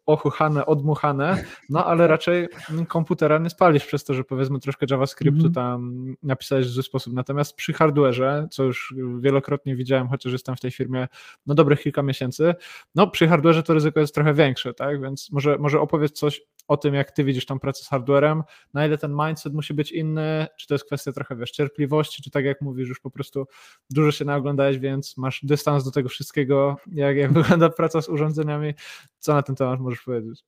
ochuchane, 0.05 0.65
odmuchane, 0.65 1.43
no 1.69 1.85
ale 1.85 2.07
raczej 2.07 2.47
komputera 2.87 3.37
nie 3.37 3.49
spalisz 3.49 3.85
przez 3.85 4.03
to, 4.03 4.13
że 4.13 4.23
powiedzmy 4.23 4.59
troszkę 4.59 4.85
JavaScriptu 4.89 5.47
mhm. 5.47 5.53
tam 5.53 6.05
napisałeś 6.23 6.67
w 6.67 6.69
zły 6.69 6.83
sposób. 6.83 7.13
Natomiast 7.13 7.55
przy 7.55 7.73
hardware'ze, 7.73 8.47
co 8.51 8.63
już 8.63 8.95
wielokrotnie 9.19 9.75
widziałem, 9.75 10.07
chociaż 10.07 10.33
jestem 10.33 10.55
w 10.55 10.59
tej 10.59 10.71
firmie 10.71 11.07
no 11.45 11.55
dobrych 11.55 11.81
kilka 11.81 12.03
miesięcy, 12.03 12.55
no 12.95 13.07
przy 13.07 13.27
hardware'ze 13.27 13.63
to 13.63 13.73
ryzyko 13.73 13.99
jest 13.99 14.15
trochę 14.15 14.33
większe, 14.33 14.73
tak? 14.73 15.01
Więc 15.01 15.31
może, 15.31 15.57
może 15.57 15.81
opowiedz 15.81 16.11
coś 16.11 16.41
o 16.67 16.77
tym, 16.77 16.93
jak 16.93 17.11
ty 17.11 17.23
widzisz 17.29 17.45
tą 17.45 17.59
pracę 17.59 17.83
z 17.83 17.87
hardwarem, 17.87 18.43
na 18.73 18.85
ile 18.85 18.97
ten 18.97 19.15
mindset 19.27 19.53
musi 19.53 19.73
być 19.73 19.91
inny, 19.91 20.47
czy 20.57 20.67
to 20.67 20.73
jest 20.73 20.85
kwestia 20.85 21.11
trochę 21.11 21.35
wiesz, 21.35 21.51
cierpliwości, 21.51 22.23
czy 22.23 22.31
tak 22.31 22.45
jak 22.45 22.61
mówisz, 22.61 22.89
już 22.89 22.99
po 22.99 23.11
prostu 23.11 23.47
dużo 23.89 24.11
się 24.11 24.25
naoglądałeś, 24.25 24.79
więc 24.79 25.17
masz 25.17 25.39
dystans 25.43 25.83
do 25.83 25.91
tego 25.91 26.09
wszystkiego, 26.09 26.77
jak, 26.91 27.17
jak 27.17 27.33
wygląda 27.43 27.69
praca 27.69 28.01
z 28.01 28.09
urządzeniami, 28.09 28.73
co 29.19 29.33
na 29.33 29.43
ten 29.43 29.55
temat 29.55 29.79
możesz 29.79 30.01
powiedzieć? 30.01 30.45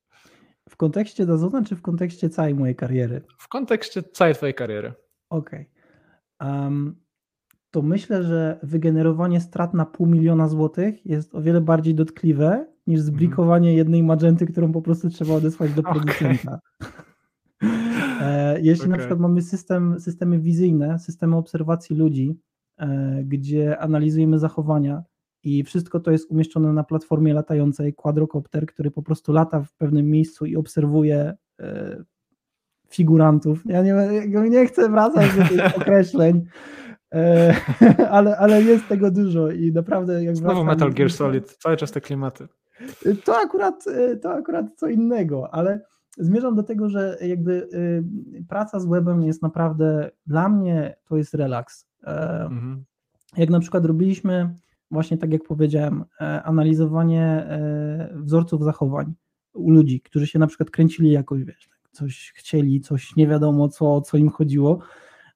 W 0.69 0.75
kontekście 0.75 1.25
Dazona, 1.25 1.63
czy 1.63 1.75
w 1.75 1.81
kontekście 1.81 2.29
całej 2.29 2.55
mojej 2.55 2.75
kariery? 2.75 3.21
W 3.37 3.47
kontekście 3.47 4.03
całej 4.03 4.35
twojej 4.35 4.53
kariery. 4.53 4.93
Okej. 5.29 5.69
Okay. 6.39 6.61
Um, 6.61 7.00
to 7.71 7.81
myślę, 7.81 8.23
że 8.23 8.59
wygenerowanie 8.63 9.41
strat 9.41 9.73
na 9.73 9.85
pół 9.85 10.07
miliona 10.07 10.47
złotych 10.47 11.05
jest 11.05 11.35
o 11.35 11.41
wiele 11.41 11.61
bardziej 11.61 11.95
dotkliwe 11.95 12.65
niż 12.87 12.99
mhm. 12.99 13.15
zblikowanie 13.15 13.73
jednej 13.73 14.03
magenty, 14.03 14.45
którą 14.45 14.71
po 14.71 14.81
prostu 14.81 15.09
trzeba 15.09 15.33
odesłać 15.33 15.73
do 15.73 15.83
producenta. 15.93 16.59
Okay. 16.77 18.61
Jeśli 18.61 18.83
okay. 18.83 18.91
na 18.91 18.97
przykład 18.97 19.19
mamy 19.19 19.41
system, 19.41 19.99
systemy 19.99 20.39
wizyjne, 20.39 20.99
systemy 20.99 21.35
obserwacji 21.35 21.95
ludzi, 21.95 22.39
e, 22.77 23.23
gdzie 23.23 23.79
analizujemy 23.79 24.39
zachowania 24.39 25.03
i 25.43 25.63
wszystko 25.63 25.99
to 25.99 26.11
jest 26.11 26.31
umieszczone 26.31 26.73
na 26.73 26.83
platformie 26.83 27.33
latającej, 27.33 27.93
quadrocopter, 27.93 28.65
który 28.65 28.91
po 28.91 29.01
prostu 29.01 29.31
lata 29.31 29.63
w 29.63 29.73
pewnym 29.73 30.09
miejscu 30.09 30.45
i 30.45 30.55
obserwuje 30.55 31.33
e, 31.59 32.03
figurantów. 32.89 33.63
Ja 33.65 33.83
nie, 33.83 34.49
nie 34.49 34.65
chcę 34.65 34.89
wracać 34.89 35.35
do 35.37 35.43
tych 35.43 35.75
określeń, 35.77 36.45
e, 37.13 37.55
ale, 38.17 38.37
ale 38.37 38.63
jest 38.63 38.87
tego 38.87 39.11
dużo 39.11 39.51
i 39.51 39.71
naprawdę 39.71 40.23
jak 40.23 40.37
Znowu 40.37 40.63
Metal 40.63 40.93
Gear 40.93 41.11
Solid, 41.11 41.57
cały 41.57 41.77
czas 41.77 41.91
te 41.91 42.01
klimaty. 42.01 42.47
To 43.23 43.37
akurat, 43.37 43.85
to 44.21 44.33
akurat 44.33 44.65
co 44.75 44.87
innego, 44.87 45.53
ale 45.53 45.81
zmierzam 46.17 46.55
do 46.55 46.63
tego, 46.63 46.89
że 46.89 47.17
jakby 47.21 47.69
y, 47.73 48.45
praca 48.49 48.79
z 48.79 48.85
webem 48.85 49.23
jest 49.23 49.41
naprawdę, 49.41 50.11
dla 50.27 50.49
mnie 50.49 50.95
to 51.05 51.17
jest 51.17 51.33
relaks. 51.33 51.87
E, 52.03 52.41
mhm. 52.41 52.83
Jak 53.37 53.49
na 53.49 53.59
przykład 53.59 53.85
robiliśmy 53.85 54.55
właśnie 54.91 55.17
tak 55.17 55.33
jak 55.33 55.43
powiedziałem, 55.43 56.05
e, 56.21 56.43
analizowanie 56.43 57.23
e, 57.25 58.13
wzorców 58.15 58.63
zachowań 58.63 59.13
u 59.53 59.71
ludzi, 59.71 60.01
którzy 60.01 60.27
się 60.27 60.39
na 60.39 60.47
przykład 60.47 60.69
kręcili 60.69 61.11
jakoś, 61.11 61.43
wiesz, 61.43 61.67
tak, 61.67 61.89
coś 61.91 62.33
chcieli, 62.35 62.81
coś 62.81 63.15
nie 63.15 63.27
wiadomo 63.27 63.69
co, 63.69 63.95
o 63.95 64.01
co 64.01 64.17
im 64.17 64.29
chodziło, 64.29 64.79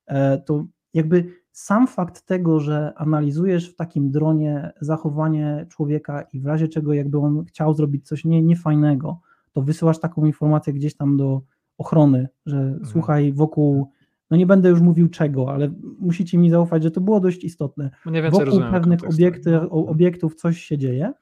e, 0.06 0.38
to 0.38 0.66
jakby 0.94 1.45
sam 1.56 1.88
fakt 1.88 2.26
tego, 2.26 2.60
że 2.60 2.94
analizujesz 2.96 3.70
w 3.70 3.76
takim 3.76 4.12
dronie 4.12 4.72
zachowanie 4.82 5.66
człowieka 5.70 6.22
i 6.34 6.40
w 6.40 6.46
razie 6.46 6.68
czego 6.68 6.94
jakby 6.94 7.18
on 7.20 7.46
chciał 7.46 7.74
zrobić 7.74 8.08
coś 8.08 8.26
nie, 8.26 8.42
niefajnego, 8.42 9.20
to 9.52 9.62
wysyłasz 9.62 10.00
taką 10.00 10.26
informację 10.26 10.74
gdzieś 10.74 10.96
tam 10.96 11.18
do 11.18 11.42
ochrony, 11.78 12.28
że 12.46 12.58
mhm. 12.58 12.86
słuchaj, 12.86 13.34
wokół, 13.34 13.92
no 14.32 14.38
nie 14.38 14.46
będę 14.46 14.70
już 14.70 14.82
mówił 14.82 15.10
czego, 15.10 15.52
ale 15.52 15.72
musicie 16.00 16.38
mi 16.38 16.50
zaufać, 16.50 16.84
że 16.84 16.92
to 16.92 17.02
było 17.02 17.20
dość 17.20 17.44
istotne. 17.44 17.90
Wokół 18.32 18.72
pewnych 18.72 19.00
obiekty, 19.10 19.52
no. 19.52 19.70
obiektów 19.70 20.36
coś 20.36 20.62
się 20.62 20.78
dzieje 20.78 21.14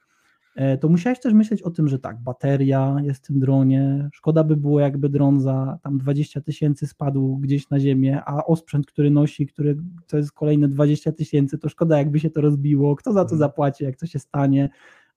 to 0.80 0.88
musiałeś 0.88 1.20
też 1.20 1.32
myśleć 1.32 1.62
o 1.62 1.70
tym, 1.70 1.88
że 1.88 1.98
tak, 1.98 2.22
bateria 2.22 2.96
jest 3.02 3.24
w 3.24 3.26
tym 3.26 3.40
dronie, 3.40 4.08
szkoda 4.12 4.44
by 4.44 4.56
było 4.56 4.80
jakby 4.80 5.08
dron 5.08 5.40
za 5.40 5.78
tam 5.82 5.98
20 5.98 6.40
tysięcy 6.40 6.86
spadł 6.86 7.36
gdzieś 7.36 7.70
na 7.70 7.80
ziemię, 7.80 8.22
a 8.26 8.44
osprzęt, 8.44 8.86
który 8.86 9.10
nosi, 9.10 9.46
który 9.46 9.76
to 10.06 10.16
jest 10.16 10.32
kolejne 10.32 10.68
20 10.68 11.12
tysięcy, 11.12 11.58
to 11.58 11.68
szkoda 11.68 11.98
jakby 11.98 12.20
się 12.20 12.30
to 12.30 12.40
rozbiło, 12.40 12.96
kto 12.96 13.12
za 13.12 13.20
to 13.20 13.34
mhm. 13.34 13.38
zapłaci, 13.38 13.84
jak 13.84 13.96
to 13.96 14.06
się 14.06 14.18
stanie, 14.18 14.68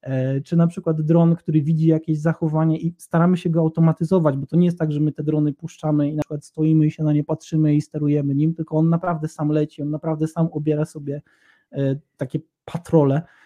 e, 0.01 0.41
czy 0.41 0.55
na 0.55 0.67
przykład 0.67 1.01
dron, 1.01 1.35
który 1.35 1.61
widzi 1.61 1.87
jakieś 1.87 2.19
zachowanie 2.19 2.77
i 2.77 2.95
staramy 2.97 3.37
się 3.37 3.49
go 3.49 3.59
automatyzować, 3.59 4.37
bo 4.37 4.45
to 4.45 4.55
nie 4.55 4.65
jest 4.65 4.79
tak, 4.79 4.91
że 4.91 4.99
my 4.99 5.11
te 5.11 5.23
drony 5.23 5.53
puszczamy 5.53 6.09
i 6.09 6.15
na 6.15 6.21
przykład 6.21 6.45
stoimy 6.45 6.85
i 6.85 6.91
się 6.91 7.03
na 7.03 7.13
nie 7.13 7.23
patrzymy 7.23 7.75
i 7.75 7.81
sterujemy 7.81 8.35
nim, 8.35 8.53
tylko 8.53 8.77
on 8.77 8.89
naprawdę 8.89 9.27
sam 9.27 9.49
leci, 9.49 9.81
on 9.81 9.89
naprawdę 9.89 10.27
sam 10.27 10.47
obiera 10.51 10.85
sobie 10.85 11.21
e, 11.71 11.95
takie 12.17 12.39
patrole, 12.65 13.21
E, 13.21 13.36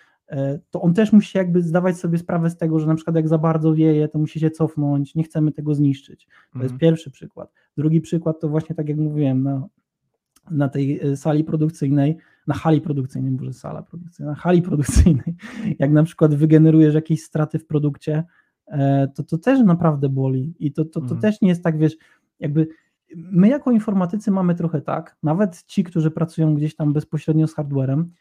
to 0.69 0.81
on 0.81 0.93
też 0.93 1.13
musi 1.13 1.37
jakby 1.37 1.61
zdawać 1.61 1.97
sobie 1.97 2.17
sprawę 2.17 2.49
z 2.49 2.57
tego, 2.57 2.79
że 2.79 2.87
na 2.87 2.95
przykład 2.95 3.15
jak 3.15 3.27
za 3.27 3.37
bardzo 3.37 3.73
wieje, 3.73 4.07
to 4.07 4.19
musi 4.19 4.39
się 4.39 4.49
cofnąć, 4.49 5.15
nie 5.15 5.23
chcemy 5.23 5.51
tego 5.51 5.75
zniszczyć. 5.75 6.25
To 6.25 6.31
mhm. 6.45 6.63
jest 6.63 6.77
pierwszy 6.77 7.11
przykład. 7.11 7.51
Drugi 7.77 8.01
przykład 8.01 8.39
to 8.39 8.49
właśnie 8.49 8.75
tak 8.75 8.89
jak 8.89 8.97
mówiłem, 8.97 9.43
na, 9.43 9.67
na 10.51 10.69
tej 10.69 10.99
e, 10.99 11.17
sali 11.17 11.43
produkcyjnej, 11.43 12.17
na 12.47 12.53
hali 12.53 12.81
produkcyjnej, 12.81 13.31
może 13.31 13.53
sala 13.53 13.81
produkcyjna, 13.81 14.31
na 14.31 14.37
hali 14.37 14.61
produkcyjnej, 14.61 15.35
jak 15.79 15.91
na 15.91 16.03
przykład 16.03 16.35
wygenerujesz 16.35 16.95
jakieś 16.95 17.23
straty 17.23 17.59
w 17.59 17.65
produkcie, 17.65 18.23
e, 18.67 19.07
to 19.15 19.23
to 19.23 19.37
też 19.37 19.59
naprawdę 19.59 20.09
boli 20.09 20.53
i 20.59 20.71
to, 20.71 20.85
to, 20.85 20.91
to 20.91 21.01
mhm. 21.01 21.21
też 21.21 21.41
nie 21.41 21.49
jest 21.49 21.63
tak, 21.63 21.77
wiesz, 21.77 21.97
jakby 22.39 22.67
my 23.15 23.47
jako 23.47 23.71
informatycy 23.71 24.31
mamy 24.31 24.55
trochę 24.55 24.81
tak, 24.81 25.17
nawet 25.23 25.63
ci, 25.63 25.83
którzy 25.83 26.11
pracują 26.11 26.55
gdzieś 26.55 26.75
tam 26.75 26.93
bezpośrednio 26.93 27.47
z 27.47 27.53
hardwarem, 27.53 28.11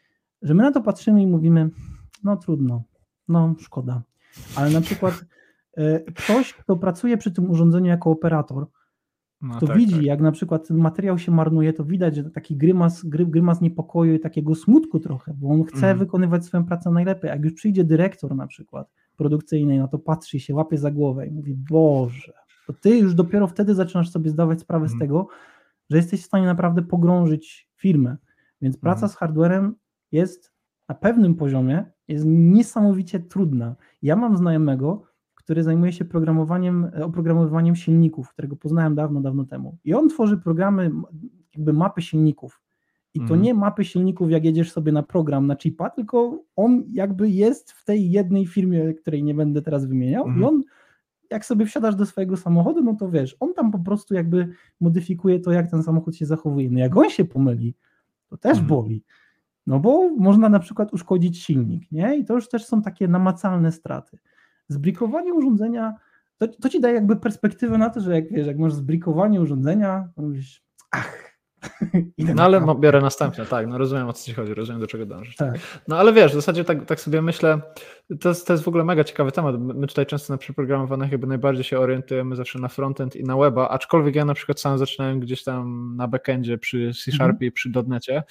że 0.41 0.53
my 0.53 0.63
na 0.63 0.71
to 0.71 0.81
patrzymy 0.81 1.21
i 1.21 1.27
mówimy, 1.27 1.69
no 2.23 2.37
trudno, 2.37 2.83
no 3.27 3.55
szkoda. 3.59 4.03
Ale 4.55 4.69
na 4.69 4.81
przykład 4.81 5.25
e, 5.77 5.99
ktoś, 5.99 6.53
kto 6.53 6.77
pracuje 6.77 7.17
przy 7.17 7.31
tym 7.31 7.49
urządzeniu 7.49 7.87
jako 7.87 8.11
operator, 8.11 8.67
no, 9.41 9.59
to 9.59 9.67
tak, 9.67 9.77
widzi, 9.77 9.95
tak. 9.95 10.03
jak 10.03 10.21
na 10.21 10.31
przykład 10.31 10.67
ten 10.67 10.77
materiał 10.77 11.17
się 11.17 11.31
marnuje, 11.31 11.73
to 11.73 11.85
widać, 11.85 12.15
że 12.15 12.23
taki 12.23 12.57
grymas, 12.57 13.05
grymas 13.05 13.61
niepokoju 13.61 14.13
i 14.13 14.19
takiego 14.19 14.55
smutku 14.55 14.99
trochę, 14.99 15.33
bo 15.33 15.49
on 15.49 15.63
chce 15.63 15.75
mhm. 15.75 15.97
wykonywać 15.97 16.45
swoją 16.45 16.65
pracę 16.65 16.91
najlepiej. 16.91 17.29
Jak 17.29 17.43
już 17.43 17.53
przyjdzie 17.53 17.83
dyrektor 17.83 18.35
na 18.35 18.47
przykład 18.47 18.91
produkcyjnej, 19.17 19.79
no 19.79 19.87
to 19.87 19.99
patrzy 19.99 20.39
się, 20.39 20.55
łapie 20.55 20.77
za 20.77 20.91
głowę 20.91 21.27
i 21.27 21.31
mówi, 21.31 21.55
Boże, 21.69 22.33
to 22.67 22.73
ty 22.73 22.97
już 22.97 23.15
dopiero 23.15 23.47
wtedy 23.47 23.75
zaczynasz 23.75 24.09
sobie 24.09 24.29
zdawać 24.29 24.61
sprawę 24.61 24.87
z 24.87 24.91
mhm. 24.91 25.09
tego, 25.09 25.27
że 25.89 25.97
jesteś 25.97 26.21
w 26.21 26.25
stanie 26.25 26.45
naprawdę 26.45 26.81
pogrążyć 26.81 27.69
firmę. 27.75 28.17
Więc 28.61 28.77
praca 28.77 28.95
mhm. 28.95 29.11
z 29.11 29.15
hardwarem 29.15 29.75
jest 30.11 30.53
na 30.89 30.95
pewnym 30.95 31.35
poziomie 31.35 31.85
jest 32.11 32.25
niesamowicie 32.27 33.19
trudna. 33.19 33.75
Ja 34.01 34.15
mam 34.15 34.37
znajomego, 34.37 35.03
który 35.35 35.63
zajmuje 35.63 35.91
się 35.91 36.05
programowaniem, 36.05 36.91
oprogramowywaniem 37.03 37.75
silników, 37.75 38.29
którego 38.29 38.55
poznałem 38.55 38.95
dawno, 38.95 39.21
dawno 39.21 39.45
temu. 39.45 39.77
I 39.83 39.93
on 39.93 40.09
tworzy 40.09 40.37
programy, 40.37 40.91
jakby 41.55 41.73
mapy 41.73 42.01
silników. 42.01 42.61
I 43.13 43.19
to 43.19 43.33
mm. 43.33 43.41
nie 43.41 43.53
mapy 43.53 43.85
silników, 43.85 44.31
jak 44.31 44.45
jedziesz 44.45 44.71
sobie 44.71 44.91
na 44.91 45.03
program, 45.03 45.47
na 45.47 45.55
chipa, 45.55 45.89
tylko 45.89 46.43
on 46.55 46.83
jakby 46.91 47.29
jest 47.29 47.71
w 47.71 47.85
tej 47.85 48.11
jednej 48.11 48.47
firmie, 48.47 48.93
której 48.93 49.23
nie 49.23 49.33
będę 49.33 49.61
teraz 49.61 49.85
wymieniał, 49.85 50.23
mm. 50.23 50.35
i 50.35 50.39
mhm. 50.39 50.55
on, 50.55 50.63
jak 51.31 51.45
sobie 51.45 51.65
wsiadasz 51.65 51.95
do 51.95 52.05
swojego 52.05 52.37
samochodu, 52.37 52.81
no 52.81 52.95
to 52.95 53.09
wiesz, 53.09 53.37
on 53.39 53.53
tam 53.53 53.71
po 53.71 53.79
prostu 53.79 54.13
jakby 54.13 54.47
modyfikuje 54.79 55.39
to, 55.39 55.51
jak 55.51 55.71
ten 55.71 55.83
samochód 55.83 56.15
się 56.15 56.25
zachowuje. 56.25 56.69
No 56.69 56.79
jak 56.79 56.97
on 56.97 57.09
się 57.09 57.25
pomyli, 57.25 57.75
to 58.29 58.37
też 58.37 58.57
mm. 58.57 58.67
boli. 58.67 59.03
No 59.67 59.79
bo 59.79 60.09
można 60.09 60.49
na 60.49 60.59
przykład 60.59 60.93
uszkodzić 60.93 61.43
silnik, 61.43 61.91
nie? 61.91 62.17
I 62.17 62.25
to 62.25 62.33
już 62.33 62.49
też 62.49 62.65
są 62.65 62.81
takie 62.81 63.07
namacalne 63.07 63.71
straty. 63.71 64.17
Zbrikowanie 64.67 65.33
urządzenia, 65.33 65.93
to, 66.37 66.47
to 66.47 66.69
ci 66.69 66.81
daje 66.81 66.95
jakby 66.95 67.15
perspektywę 67.15 67.77
na 67.77 67.89
to, 67.89 68.01
że 68.01 68.15
jak 68.15 68.31
wiesz, 68.31 68.47
jak 68.47 68.57
masz 68.57 68.73
zbrikowanie 68.73 69.41
urządzenia, 69.41 70.09
to 70.15 70.21
mówisz, 70.21 70.63
ach, 70.91 71.30
no 72.35 72.43
ale 72.43 72.61
no, 72.61 72.75
biorę 72.75 73.01
następne, 73.01 73.45
tak, 73.45 73.67
no 73.67 73.77
rozumiem 73.77 74.09
o 74.09 74.13
co 74.13 74.25
ci 74.25 74.33
chodzi, 74.33 74.53
rozumiem 74.53 74.81
do 74.81 74.87
czego 74.87 75.05
dążysz. 75.05 75.35
Tak. 75.35 75.59
No 75.87 75.97
ale 75.97 76.13
wiesz, 76.13 76.31
w 76.31 76.35
zasadzie 76.35 76.63
tak, 76.63 76.85
tak 76.85 76.99
sobie 76.99 77.21
myślę, 77.21 77.61
to 78.19 78.29
jest, 78.29 78.47
to 78.47 78.53
jest 78.53 78.63
w 78.63 78.67
ogóle 78.67 78.83
mega 78.83 79.03
ciekawy 79.03 79.31
temat. 79.31 79.55
My 79.59 79.87
tutaj 79.87 80.05
często 80.05 80.33
na 80.33 80.37
przeprogramowanych 80.37 81.11
jakby 81.11 81.27
najbardziej 81.27 81.63
się 81.63 81.79
orientujemy 81.79 82.35
zawsze 82.35 82.59
na 82.59 82.67
frontend 82.67 83.15
i 83.15 83.23
na 83.23 83.37
weba, 83.37 83.69
aczkolwiek 83.69 84.15
ja 84.15 84.25
na 84.25 84.33
przykład 84.33 84.59
sam 84.59 84.77
zaczynałem 84.77 85.19
gdzieś 85.19 85.43
tam 85.43 85.93
na 85.97 86.07
backendzie 86.07 86.57
przy 86.57 86.91
C-Sharpie 86.93 87.45
i 87.45 87.51
przy 87.51 87.71
.NETie. 87.87 88.23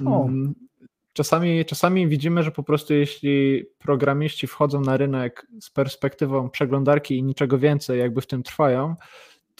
Mm, 0.00 0.54
czasami, 1.12 1.64
czasami 1.64 2.08
widzimy, 2.08 2.42
że 2.42 2.50
po 2.50 2.62
prostu 2.62 2.94
jeśli 2.94 3.64
programiści 3.78 4.46
wchodzą 4.46 4.80
na 4.80 4.96
rynek 4.96 5.46
z 5.60 5.70
perspektywą 5.70 6.50
przeglądarki 6.50 7.18
i 7.18 7.22
niczego 7.22 7.58
więcej 7.58 7.98
jakby 7.98 8.20
w 8.20 8.26
tym 8.26 8.42
trwają, 8.42 8.94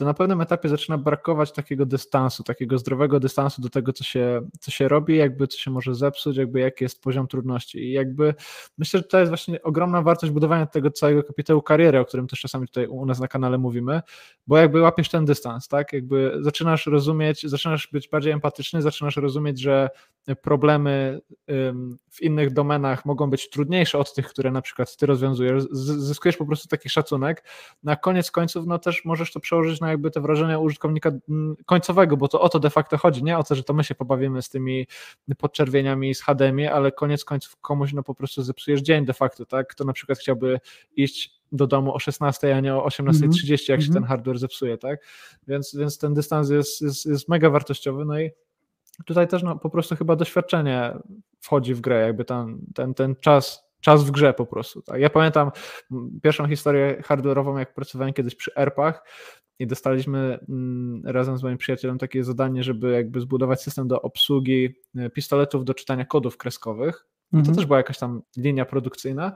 to 0.01 0.05
na 0.05 0.14
pewnym 0.14 0.40
etapie 0.40 0.68
zaczyna 0.68 0.98
brakować 0.98 1.53
takiego 1.53 1.86
dystansu, 1.86 2.42
takiego 2.42 2.78
zdrowego 2.78 3.20
dystansu 3.20 3.62
do 3.62 3.68
tego, 3.68 3.92
co 3.92 4.05
się, 4.05 4.48
co 4.61 4.70
się 4.70 4.88
robi, 4.88 5.16
jakby 5.16 5.46
co 5.46 5.59
się 5.59 5.70
może 5.70 5.94
zepsuć, 5.94 6.36
jakby 6.36 6.61
jaki 6.61 6.84
jest 6.84 7.03
poziom 7.03 7.26
trudności. 7.26 7.78
I 7.78 7.92
jakby 7.92 8.34
myślę, 8.78 9.01
że 9.01 9.05
to 9.05 9.18
jest 9.18 9.30
właśnie 9.30 9.62
ogromna 9.62 10.03
wartość 10.03 10.32
budowania 10.32 10.66
tego 10.66 10.90
całego 10.90 11.22
kapitału 11.22 11.62
kariery, 11.62 12.01
o 12.01 12.05
którym 12.05 12.26
też 12.26 12.40
czasami 12.40 12.66
tutaj 12.66 12.86
u 12.86 13.07
nas 13.07 13.20
na 13.20 13.28
kanale 13.28 13.59
mówimy, 13.59 14.01
bo 14.46 14.59
jakby 14.59 14.80
łapiesz 14.80 15.09
ten 15.09 15.24
dystans, 15.24 15.68
tak? 15.68 15.92
Jakby 15.92 16.38
zaczynasz 16.40 16.86
rozumieć, 16.86 17.46
zaczynasz 17.46 17.88
być 17.92 18.09
bardziej 18.09 18.32
empatyczny, 18.32 18.82
zaczynasz 18.82 19.16
rozumieć, 19.16 19.61
że 19.61 19.90
problemy 20.42 21.20
w 22.11 22.22
innych 22.22 22.53
domenach 22.53 23.05
mogą 23.05 23.30
być 23.30 23.51
trudniejsze 23.51 23.98
od 23.98 24.14
tych, 24.14 24.28
które 24.28 24.51
na 24.51 24.62
przykład 24.62 24.96
ty 24.96 25.07
rozwiązujesz. 25.07 25.62
Zyskujesz 25.72 26.36
po 26.36 26.46
prostu 26.46 26.68
taki 26.68 26.88
szacunek. 26.88 27.44
Na 27.82 27.96
koniec 27.96 28.30
końców, 28.30 28.66
no 28.66 28.78
też 28.78 29.05
możesz 29.05 29.32
to 29.32 29.40
przełożyć 29.40 29.80
na 29.80 29.89
jakby 29.91 30.11
te 30.11 30.20
wrażenia 30.20 30.59
użytkownika 30.59 31.11
mm, 31.28 31.57
końcowego, 31.66 32.16
bo 32.16 32.28
to 32.28 32.41
o 32.41 32.49
to 32.49 32.61
de 32.61 32.70
facto 32.70 32.99
chodzi, 32.99 33.24
nie 33.24 33.38
o 33.38 33.43
to, 33.43 33.55
że 33.55 33.64
to 33.64 33.74
my 33.74 33.84
się 33.84 33.95
pobawimy 33.95 34.43
z 34.43 34.49
tymi 34.49 34.86
podczerwieniami 35.38 36.14
z 36.14 36.22
HDMI, 36.22 36.66
ale 36.66 36.93
koniec 36.93 37.24
końców 37.24 37.57
komuś 37.57 37.93
no 37.93 38.03
po 38.03 38.14
prostu 38.14 38.43
zepsujesz 38.43 38.80
dzień 38.80 39.05
de 39.05 39.12
facto, 39.12 39.47
tak? 39.47 39.68
Kto 39.68 39.84
na 39.84 39.93
przykład 39.93 40.18
chciałby 40.18 40.61
iść 40.97 41.41
do 41.53 41.66
domu 41.66 41.95
o 41.95 41.99
16, 41.99 42.57
a 42.57 42.61
nie 42.61 42.74
o 42.74 42.86
18.30, 42.86 43.24
mm 43.24 43.30
-hmm. 43.30 43.51
jak 43.51 43.61
się 43.61 43.72
mm 43.72 43.80
-hmm. 43.80 43.95
ten 43.95 44.05
hardware 44.05 44.38
zepsuje, 44.38 44.78
tak? 44.78 45.01
Więc, 45.49 45.74
więc 45.74 45.99
ten 45.99 46.14
dystans 46.14 46.51
jest, 46.51 46.80
jest, 46.80 47.07
jest 47.07 47.28
mega 47.28 47.51
wartościowy, 47.51 48.05
no 48.05 48.20
i 48.20 48.30
tutaj 49.07 49.28
też 49.28 49.43
no, 49.43 49.59
po 49.59 49.70
prostu 49.70 49.97
chyba 49.97 50.16
doświadczenie 50.16 50.93
wchodzi 51.41 51.74
w 51.74 51.80
grę, 51.80 52.01
jakby 52.01 52.24
ten, 52.24 52.61
ten, 52.74 52.95
ten 52.95 53.16
czas 53.16 53.70
czas 53.80 54.05
w 54.05 54.11
grze 54.11 54.34
po 54.34 54.47
prostu. 54.47 54.82
Tak? 54.82 55.01
Ja 55.01 55.11
pamiętam 55.11 55.51
pierwszą 56.22 56.49
historię 56.49 57.03
hardware'ową, 57.03 57.59
jak 57.59 57.74
pracowałem 57.74 58.14
kiedyś 58.14 58.34
przy 58.34 58.55
ERPach 58.55 59.05
i 59.61 59.66
dostaliśmy 59.66 60.38
mm, 60.48 61.02
razem 61.04 61.38
z 61.38 61.42
moim 61.42 61.58
przyjacielem 61.58 61.98
takie 61.98 62.24
zadanie, 62.24 62.62
żeby 62.62 62.90
jakby 62.90 63.20
zbudować 63.20 63.62
system 63.62 63.88
do 63.88 64.02
obsługi 64.02 64.74
e, 64.96 65.11
pistoletów 65.11 65.64
do 65.64 65.74
czytania 65.74 66.04
kodów 66.04 66.36
kreskowych. 66.36 67.06
Mhm. 67.32 67.46
To 67.46 67.58
też 67.58 67.66
była 67.66 67.78
jakaś 67.78 67.98
tam 67.98 68.22
linia 68.36 68.64
produkcyjna. 68.64 69.32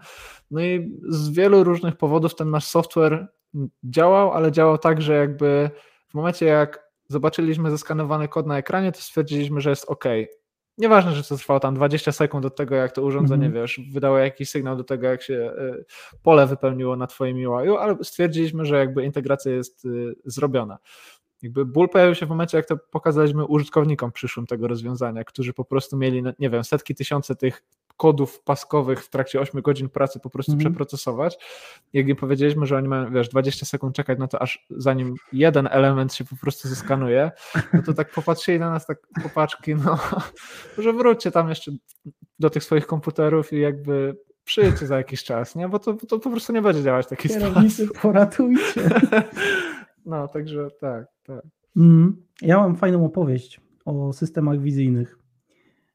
No 0.50 0.60
i 0.60 0.98
z 1.08 1.30
wielu 1.30 1.64
różnych 1.64 1.96
powodów 1.96 2.34
ten 2.34 2.50
nasz 2.50 2.64
software 2.64 3.28
działał, 3.84 4.32
ale 4.32 4.52
działał 4.52 4.78
tak, 4.78 5.02
że 5.02 5.14
jakby 5.14 5.70
w 6.08 6.14
momencie 6.14 6.46
jak 6.46 6.90
zobaczyliśmy 7.08 7.70
zeskanowany 7.70 8.28
kod 8.28 8.46
na 8.46 8.58
ekranie, 8.58 8.92
to 8.92 9.00
stwierdziliśmy, 9.00 9.60
że 9.60 9.70
jest 9.70 9.84
OK. 9.88 10.04
Nieważne, 10.78 11.12
że 11.12 11.24
to 11.24 11.36
trwało 11.36 11.60
tam 11.60 11.74
20 11.74 12.12
sekund 12.12 12.44
od 12.44 12.56
tego, 12.56 12.74
jak 12.74 12.92
to 12.92 13.02
urządzenie, 13.02 13.46
mm 13.46 13.58
-hmm. 13.58 13.60
wiesz, 13.60 13.80
wydało 13.92 14.18
jakiś 14.18 14.50
sygnał 14.50 14.76
do 14.76 14.84
tego, 14.84 15.06
jak 15.06 15.22
się 15.22 15.34
y, 15.34 15.84
pole 16.22 16.46
wypełniło 16.46 16.96
na 16.96 17.06
twoim 17.06 17.36
UI, 17.36 17.76
ale 17.80 17.96
stwierdziliśmy, 18.02 18.64
że 18.64 18.78
jakby 18.78 19.04
integracja 19.04 19.52
jest 19.52 19.84
y, 19.84 20.14
zrobiona. 20.24 20.78
Jakby 21.42 21.64
ból 21.64 21.88
pojawił 21.88 22.14
się 22.14 22.26
w 22.26 22.28
momencie, 22.28 22.56
jak 22.56 22.66
to 22.66 22.76
pokazaliśmy 22.90 23.44
użytkownikom 23.46 24.12
przyszłym 24.12 24.46
tego 24.46 24.68
rozwiązania, 24.68 25.24
którzy 25.24 25.52
po 25.52 25.64
prostu 25.64 25.96
mieli, 25.96 26.22
no, 26.22 26.32
nie 26.38 26.50
wiem, 26.50 26.64
setki 26.64 26.94
tysiące 26.94 27.36
tych 27.36 27.64
kodów 27.96 28.42
paskowych 28.42 29.04
w 29.04 29.10
trakcie 29.10 29.40
8 29.40 29.62
godzin 29.62 29.88
pracy 29.88 30.20
po 30.20 30.30
prostu 30.30 30.52
-hmm. 30.52 30.58
przeprocesować. 30.58 31.38
Jak 31.92 32.08
im 32.08 32.16
powiedzieliśmy, 32.16 32.66
że 32.66 32.76
oni 32.76 32.88
mają, 32.88 33.12
wiesz, 33.12 33.28
20 33.28 33.66
sekund 33.66 33.96
czekać 33.96 34.18
na 34.18 34.28
to, 34.28 34.42
aż 34.42 34.66
zanim 34.70 35.14
jeden 35.32 35.68
element 35.70 36.14
się 36.14 36.24
po 36.24 36.36
prostu 36.36 36.68
zeskanuje, 36.68 37.30
no 37.72 37.82
to 37.82 37.94
tak 37.94 38.10
popatrzyli 38.10 38.58
na 38.58 38.70
nas, 38.70 38.86
tak 38.86 38.98
popaczki, 39.22 39.74
no, 39.74 39.98
że 40.78 40.92
wróćcie 40.92 41.30
tam 41.30 41.48
jeszcze 41.48 41.72
do 42.38 42.50
tych 42.50 42.64
swoich 42.64 42.86
komputerów 42.86 43.52
i 43.52 43.60
jakby 43.60 44.16
przyjdźcie 44.44 44.86
za 44.86 44.96
jakiś 44.96 45.24
czas, 45.24 45.56
nie? 45.56 45.68
Bo 45.68 45.78
to, 45.78 45.94
to 45.94 46.18
po 46.18 46.30
prostu 46.30 46.52
nie 46.52 46.62
będzie 46.62 46.82
działać 46.82 47.06
taki 47.06 47.28
sposób. 47.28 47.48
Kierownicy, 47.48 47.88
poratujcie. 48.02 48.82
No, 50.06 50.28
także 50.28 50.68
tak, 50.80 51.06
tak. 51.22 51.42
Mm, 51.76 52.22
ja 52.42 52.58
mam 52.58 52.76
fajną 52.76 53.04
opowieść 53.04 53.60
o 53.84 54.12
systemach 54.12 54.60
wizyjnych. 54.60 55.18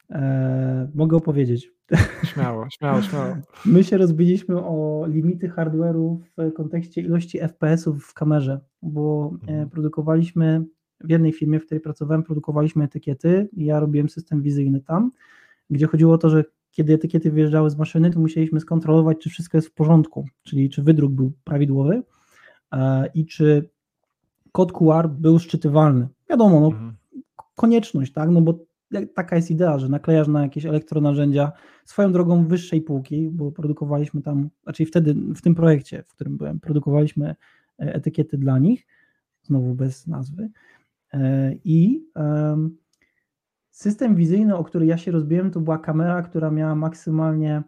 Eee, 0.09 0.87
mogę 0.95 1.17
opowiedzieć. 1.17 1.71
Śmiało, 2.23 2.69
śmiało, 2.69 3.01
śmiało. 3.01 3.35
My 3.65 3.83
się 3.83 3.97
rozbiliśmy 3.97 4.57
o 4.57 5.03
limity 5.07 5.49
hardware'u 5.49 6.17
w 6.37 6.53
kontekście 6.53 7.01
ilości 7.01 7.39
FPS-ów 7.39 8.03
w 8.05 8.13
kamerze, 8.13 8.59
bo 8.81 9.31
e, 9.33 9.51
Mhm. 9.51 9.69
produkowaliśmy 9.69 10.63
w 11.01 11.09
jednej 11.09 11.31
firmie, 11.33 11.59
w 11.59 11.65
której 11.65 11.81
pracowałem, 11.81 12.23
produkowaliśmy 12.23 12.83
etykiety 12.83 13.49
i 13.53 13.65
ja 13.65 13.79
robiłem 13.79 14.09
system 14.09 14.41
wizyjny 14.41 14.81
tam, 14.81 15.11
gdzie 15.69 15.87
chodziło 15.87 16.13
o 16.13 16.17
to, 16.17 16.29
że 16.29 16.43
kiedy 16.71 16.93
etykiety 16.93 17.31
wyjeżdżały 17.31 17.69
z 17.69 17.77
maszyny, 17.77 18.11
to 18.11 18.19
musieliśmy 18.19 18.59
skontrolować, 18.59 19.17
czy 19.21 19.29
wszystko 19.29 19.57
jest 19.57 19.67
w 19.67 19.73
porządku, 19.73 20.25
czyli 20.43 20.69
czy 20.69 20.83
wydruk 20.83 21.11
był 21.11 21.31
prawidłowy 21.43 22.03
e, 22.73 23.09
i 23.13 23.25
czy 23.25 23.69
kod 24.51 24.71
QR 24.71 25.09
był 25.09 25.39
szczytywalny. 25.39 26.07
Wiadomo, 26.29 26.59
no, 26.59 26.67
Mhm. 26.67 26.93
konieczność, 27.55 28.11
tak? 28.13 28.29
No 28.29 28.41
bo 28.41 28.59
taka 29.13 29.35
jest 29.35 29.51
idea, 29.51 29.79
że 29.79 29.89
naklejasz 29.89 30.27
na 30.27 30.41
jakieś 30.41 30.65
elektronarzędzia 30.65 31.51
swoją 31.85 32.11
drogą 32.11 32.47
wyższej 32.47 32.81
półki, 32.81 33.29
bo 33.29 33.51
produkowaliśmy 33.51 34.21
tam, 34.21 34.49
znaczy 34.63 34.85
wtedy 34.85 35.13
w 35.13 35.41
tym 35.41 35.55
projekcie, 35.55 36.03
w 36.03 36.13
którym 36.13 36.37
byłem, 36.37 36.59
produkowaliśmy 36.59 37.29
e, 37.29 37.35
etykiety 37.77 38.37
dla 38.37 38.59
nich, 38.59 38.87
znowu 39.41 39.75
bez 39.75 40.07
nazwy. 40.07 40.49
E, 41.13 41.53
I 41.63 42.05
em, 42.15 42.77
system 43.71 44.15
wizyjny, 44.15 44.55
o 44.55 44.63
który 44.63 44.85
ja 44.85 44.97
się 44.97 45.11
rozbiłem, 45.11 45.51
to 45.51 45.59
była 45.59 45.77
kamera, 45.77 46.21
która 46.21 46.51
miała 46.51 46.75
maksymalnie 46.75 47.63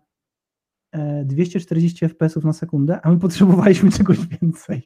e, 0.92 1.26
240 1.26 2.06
fps 2.06 2.44
na 2.44 2.54
sekundę, 2.54 3.02
a 3.02 3.12
my 3.12 3.20
potrzebowaliśmy 3.20 3.92
czegoś 3.98 4.18
więcej. 4.28 4.84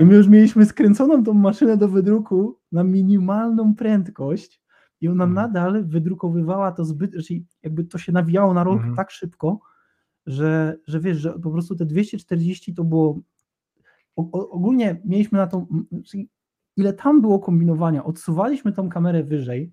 I 0.00 0.04
my 0.04 0.14
już 0.14 0.28
mieliśmy 0.28 0.66
skręconą 0.66 1.24
tą 1.24 1.34
maszynę 1.34 1.76
do 1.76 1.88
wydruku 1.88 2.58
na 2.72 2.84
minimalną 2.84 3.74
prędkość 3.74 4.65
i 5.00 5.08
ona 5.08 5.24
Mhm. 5.24 5.34
nadal 5.34 5.84
wydrukowywała 5.84 6.72
to 6.72 6.84
zbyt, 6.84 7.12
czyli 7.26 7.46
jakby 7.62 7.84
to 7.84 7.98
się 7.98 8.12
nawijało 8.12 8.54
na 8.54 8.64
rolkę 8.64 8.78
Mhm. 8.80 8.96
tak 8.96 9.10
szybko, 9.10 9.60
że, 10.26 10.76
że 10.86 11.00
wiesz, 11.00 11.18
że 11.18 11.32
po 11.38 11.50
prostu 11.50 11.76
te 11.76 11.86
240 11.86 12.74
to 12.74 12.84
było 12.84 13.20
o, 14.16 14.50
ogólnie 14.50 15.00
mieliśmy 15.04 15.38
na 15.38 15.46
to, 15.46 15.66
czyli 16.04 16.30
ile 16.76 16.92
tam 16.92 17.20
było 17.20 17.38
kombinowania, 17.38 18.04
odsuwaliśmy 18.04 18.72
tą 18.72 18.88
kamerę 18.88 19.24
wyżej, 19.24 19.72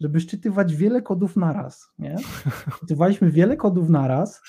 żeby 0.00 0.20
szczytywać 0.20 0.76
wiele 0.76 1.02
kodów 1.02 1.36
naraz, 1.36 1.88
nie? 1.98 2.16
Szczytywaliśmy 2.76 3.30
wiele 3.30 3.56
kodów 3.56 3.88
naraz 3.88 4.42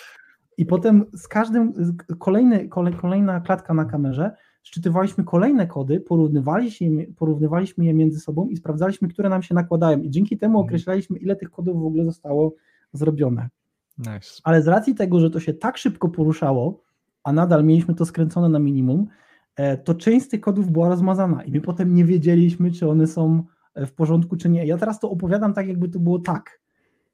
i 0.57 0.65
potem 0.65 1.05
z 1.13 1.27
każdym, 1.27 1.73
kolejny, 2.19 2.67
kolej, 2.69 2.93
kolejna 2.93 3.41
klatka 3.41 3.73
na 3.73 3.85
kamerze, 3.85 4.35
szczytywaliśmy 4.63 5.23
kolejne 5.23 5.67
kody, 5.67 5.99
porównywaliśmy, 5.99 7.07
porównywaliśmy 7.17 7.85
je 7.85 7.93
między 7.93 8.19
sobą 8.19 8.47
i 8.47 8.57
sprawdzaliśmy, 8.57 9.07
które 9.07 9.29
nam 9.29 9.41
się 9.41 9.55
nakładają 9.55 10.01
i 10.01 10.09
dzięki 10.09 10.37
temu 10.37 10.59
Mhm. 10.59 10.65
określaliśmy, 10.65 11.17
ile 11.17 11.35
tych 11.35 11.51
kodów 11.51 11.81
w 11.81 11.85
ogóle 11.85 12.05
zostało 12.05 12.53
zrobione. 12.93 13.49
Nice. 13.97 14.41
Ale 14.43 14.61
z 14.61 14.67
racji 14.67 14.95
tego, 14.95 15.19
że 15.19 15.29
to 15.29 15.39
się 15.39 15.53
tak 15.53 15.77
szybko 15.77 16.09
poruszało, 16.09 16.81
a 17.23 17.33
nadal 17.33 17.63
mieliśmy 17.63 17.95
to 17.95 18.05
skręcone 18.05 18.49
na 18.49 18.59
minimum, 18.59 19.07
e, 19.55 19.77
to 19.77 19.95
część 19.95 20.25
z 20.25 20.29
tych 20.29 20.41
kodów 20.41 20.71
była 20.71 20.89
rozmazana 20.89 21.43
i 21.43 21.51
my 21.51 21.61
potem 21.61 21.95
nie 21.95 22.05
wiedzieliśmy, 22.05 22.71
czy 22.71 22.89
one 22.89 23.07
są 23.07 23.43
e, 23.75 23.85
w 23.85 23.93
porządku, 23.93 24.37
czy 24.37 24.49
nie. 24.49 24.65
Ja 24.65 24.77
teraz 24.77 24.99
to 24.99 25.09
opowiadam 25.09 25.53
tak, 25.53 25.67
jakby 25.67 25.89
to 25.89 25.99
było 25.99 26.19
tak, 26.19 26.61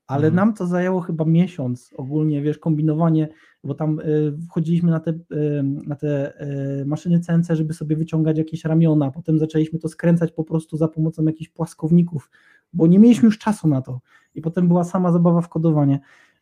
ale 0.10 0.28
Mhm. 0.28 0.36
nam 0.36 0.54
to 0.54 0.68
zajęło 0.68 1.02
chyba 1.02 1.26
miesiąc 1.26 1.94
ogólnie, 1.98 2.42
wiesz, 2.42 2.58
kombinowanie, 2.58 3.28
bo 3.64 3.74
tam 3.74 4.00
y, 4.00 4.34
wchodziliśmy 4.50 4.92
na 4.92 5.00
te, 5.00 5.12
y, 5.12 5.64
na 5.88 5.96
te 5.96 6.42
y, 6.82 6.86
maszyny 6.86 7.20
CNC, 7.20 7.56
żeby 7.56 7.74
sobie 7.74 7.96
wyciągać 7.96 8.38
jakieś 8.38 8.66
ramiona, 8.66 9.12
potem 9.12 9.40
zaczęliśmy 9.40 9.80
to 9.80 9.88
skręcać 9.90 10.32
po 10.32 10.44
prostu 10.44 10.78
za 10.78 10.88
pomocą 10.88 11.24
jakichś 11.24 11.50
płaskowników, 11.50 12.30
bo 12.74 12.88
nie 12.88 13.00
mieliśmy 13.00 13.26
już 13.26 13.38
czasu 13.38 13.68
na 13.68 13.82
to 13.82 14.02
i 14.36 14.42
potem 14.42 14.68
była 14.68 14.84
sama 14.84 15.12
zabawa 15.12 15.42
w 15.42 15.50
kodowanie. 15.50 16.00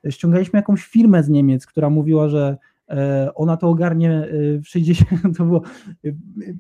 Ściągaliśmy 0.10 0.60
jakąś 0.60 0.84
firmę 0.86 1.24
z 1.24 1.30
Niemiec, 1.30 1.66
która 1.66 1.90
mówiła, 1.90 2.30
że 2.30 2.58
e, 2.90 3.32
ona 3.36 3.58
to 3.58 3.70
ogarnie 3.70 4.28
y, 4.34 4.62
w 4.64 4.68
60, 4.68 5.10
to 5.38 5.46
było 5.46 5.62
y, 6.06 6.16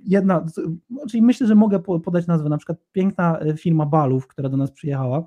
jedna, 0.06 0.46
czyli 1.10 1.22
myślę, 1.24 1.48
że 1.48 1.56
mogę 1.56 1.80
po- 1.80 2.00
podać 2.00 2.28
nazwę, 2.28 2.50
na 2.50 2.58
przykład 2.58 2.78
piękna 2.92 3.42
y, 3.46 3.58
firma 3.58 3.86
Balów, 3.86 4.28
która 4.28 4.50
do 4.50 4.58
nas 4.58 4.72
przyjechała, 4.72 5.24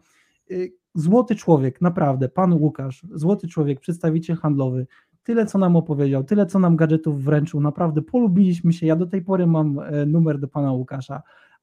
Y, 0.51 0.73
złoty 0.95 1.35
człowiek, 1.35 1.81
naprawdę, 1.81 2.29
pan 2.29 2.53
Łukasz, 2.53 3.07
złoty 3.15 3.49
człowiek, 3.49 3.81
przedstawiciel 3.81 4.37
handlowy, 4.37 4.87
tyle 5.23 5.47
co 5.47 5.59
nam 5.59 5.77
opowiedział, 5.77 6.25
tyle 6.25 6.47
co 6.47 6.59
nam 6.59 6.77
gadżetów 6.77 7.25
wręczył, 7.25 7.61
naprawdę 7.61 8.03
polubiliśmy 8.03 8.73
się, 8.73 8.87
ja 8.87 8.97
do 8.97 9.07
tej 9.07 9.23
pory 9.23 9.47
mam 9.47 9.79
e, 9.79 10.07
numer 10.07 10.39
do 10.39 10.49
pana 10.49 10.73
Łukasza, 10.73 11.23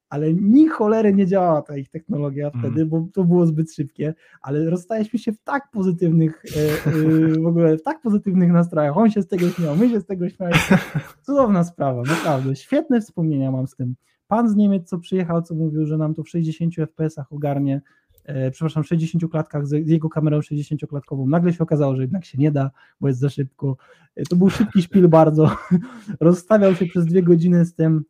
ale 0.09 0.33
ni 0.33 0.67
cholery 0.67 1.13
nie 1.13 1.27
działała 1.27 1.61
ta 1.61 1.77
ich 1.77 1.89
technologia 1.89 2.45
Mhm. 2.47 2.63
wtedy, 2.63 2.85
bo 2.85 3.07
to 3.13 3.23
było 3.23 3.45
zbyt 3.45 3.73
szybkie, 3.73 4.13
ale 4.41 4.69
rozstaliśmy 4.69 5.19
się 5.19 5.31
w 5.31 5.39
tak 5.43 5.71
pozytywnych, 5.71 6.43
e, 6.57 6.89
e, 6.89 7.41
w 7.41 7.47
ogóle 7.47 7.77
w 7.77 7.83
tak 7.83 8.01
pozytywnych 8.01 8.51
nastrojach, 8.51 8.97
on 8.97 9.11
się 9.11 9.21
z 9.21 9.27
tego 9.27 9.49
śmiał, 9.49 9.75
my 9.75 9.89
się 9.89 9.99
z 9.99 10.05
tego 10.05 10.29
śmialiśmy, 10.29 10.77
cudowna 11.25 11.63
sprawa, 11.63 12.01
naprawdę, 12.01 12.55
świetne 12.55 13.01
wspomnienia 13.01 13.51
mam 13.51 13.67
z 13.67 13.75
tym. 13.75 13.95
Pan 14.27 14.49
z 14.49 14.55
Niemiec, 14.55 14.89
co 14.89 14.97
przyjechał, 14.99 15.41
co 15.41 15.55
mówił, 15.55 15.85
że 15.85 15.97
nam 15.97 16.13
to 16.13 16.23
w 16.23 16.29
60 16.29 16.73
FPS-ach 16.75 17.33
ogarnie, 17.33 17.81
przepraszam, 18.51 18.83
w 18.83 18.87
60 18.87 19.31
klatkach 19.31 19.67
z, 19.67 19.87
jego 19.87 20.09
kamerą 20.09 20.39
60-klatkową. 20.39 21.27
Nagle 21.27 21.53
się 21.53 21.63
okazało, 21.63 21.95
że 21.95 22.01
jednak 22.01 22.25
się 22.25 22.37
nie 22.37 22.51
da, 22.51 22.71
bo 23.01 23.07
jest 23.07 23.19
za 23.19 23.29
szybko. 23.29 23.77
E, 24.15 24.23
To 24.23 24.35
był 24.35 24.49
szybki 24.49 24.81
szpil 24.81 25.07
bardzo. 25.19 25.55
Rozstawiał 26.19 26.75
się 26.75 26.85
przez 26.85 27.05
dwie 27.05 27.23
godziny 27.23 27.65
z 27.65 27.73
tym. 27.73 28.03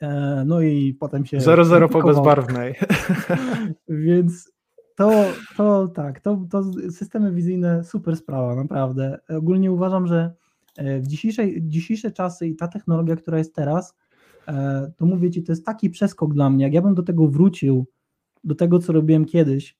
e, 0.00 0.42
No 0.46 0.60
i 0.60 0.94
potem 0.94 1.26
się. 1.26 1.38
0-0 1.38 1.88
po 1.88 2.02
bezbarwnej. 2.02 2.74
Więc 3.88 4.52
to, 4.96 5.24
to 5.56 5.88
tak, 5.88 6.20
to, 6.20 6.46
to 6.50 6.64
systemy 6.90 7.32
wizyjne 7.32 7.84
super 7.84 8.16
sprawa, 8.16 8.54
naprawdę. 8.56 9.18
Ogólnie 9.28 9.72
uważam, 9.72 10.06
że 10.06 10.34
e, 10.76 11.00
w 11.00 11.06
dzisiejszej, 11.06 11.62
dzisiejsze 11.62 12.10
czasy 12.10 12.46
i 12.46 12.56
ta 12.56 12.68
technologia, 12.68 13.16
która 13.16 13.38
jest 13.38 13.54
teraz, 13.54 13.94
e, 14.48 14.90
to 14.96 15.06
mówię 15.06 15.30
Ci, 15.30 15.42
to 15.42 15.52
jest 15.52 15.66
taki 15.66 15.90
przeskok 15.90 16.34
dla 16.34 16.50
mnie. 16.50 16.64
Jak 16.64 16.72
ja 16.74 16.82
bym 16.82 16.94
do 16.94 17.02
tego 17.02 17.28
wrócił, 17.28 17.86
do 18.48 18.54
tego, 18.54 18.78
co 18.78 18.92
robiłem 18.92 19.24
kiedyś, 19.24 19.78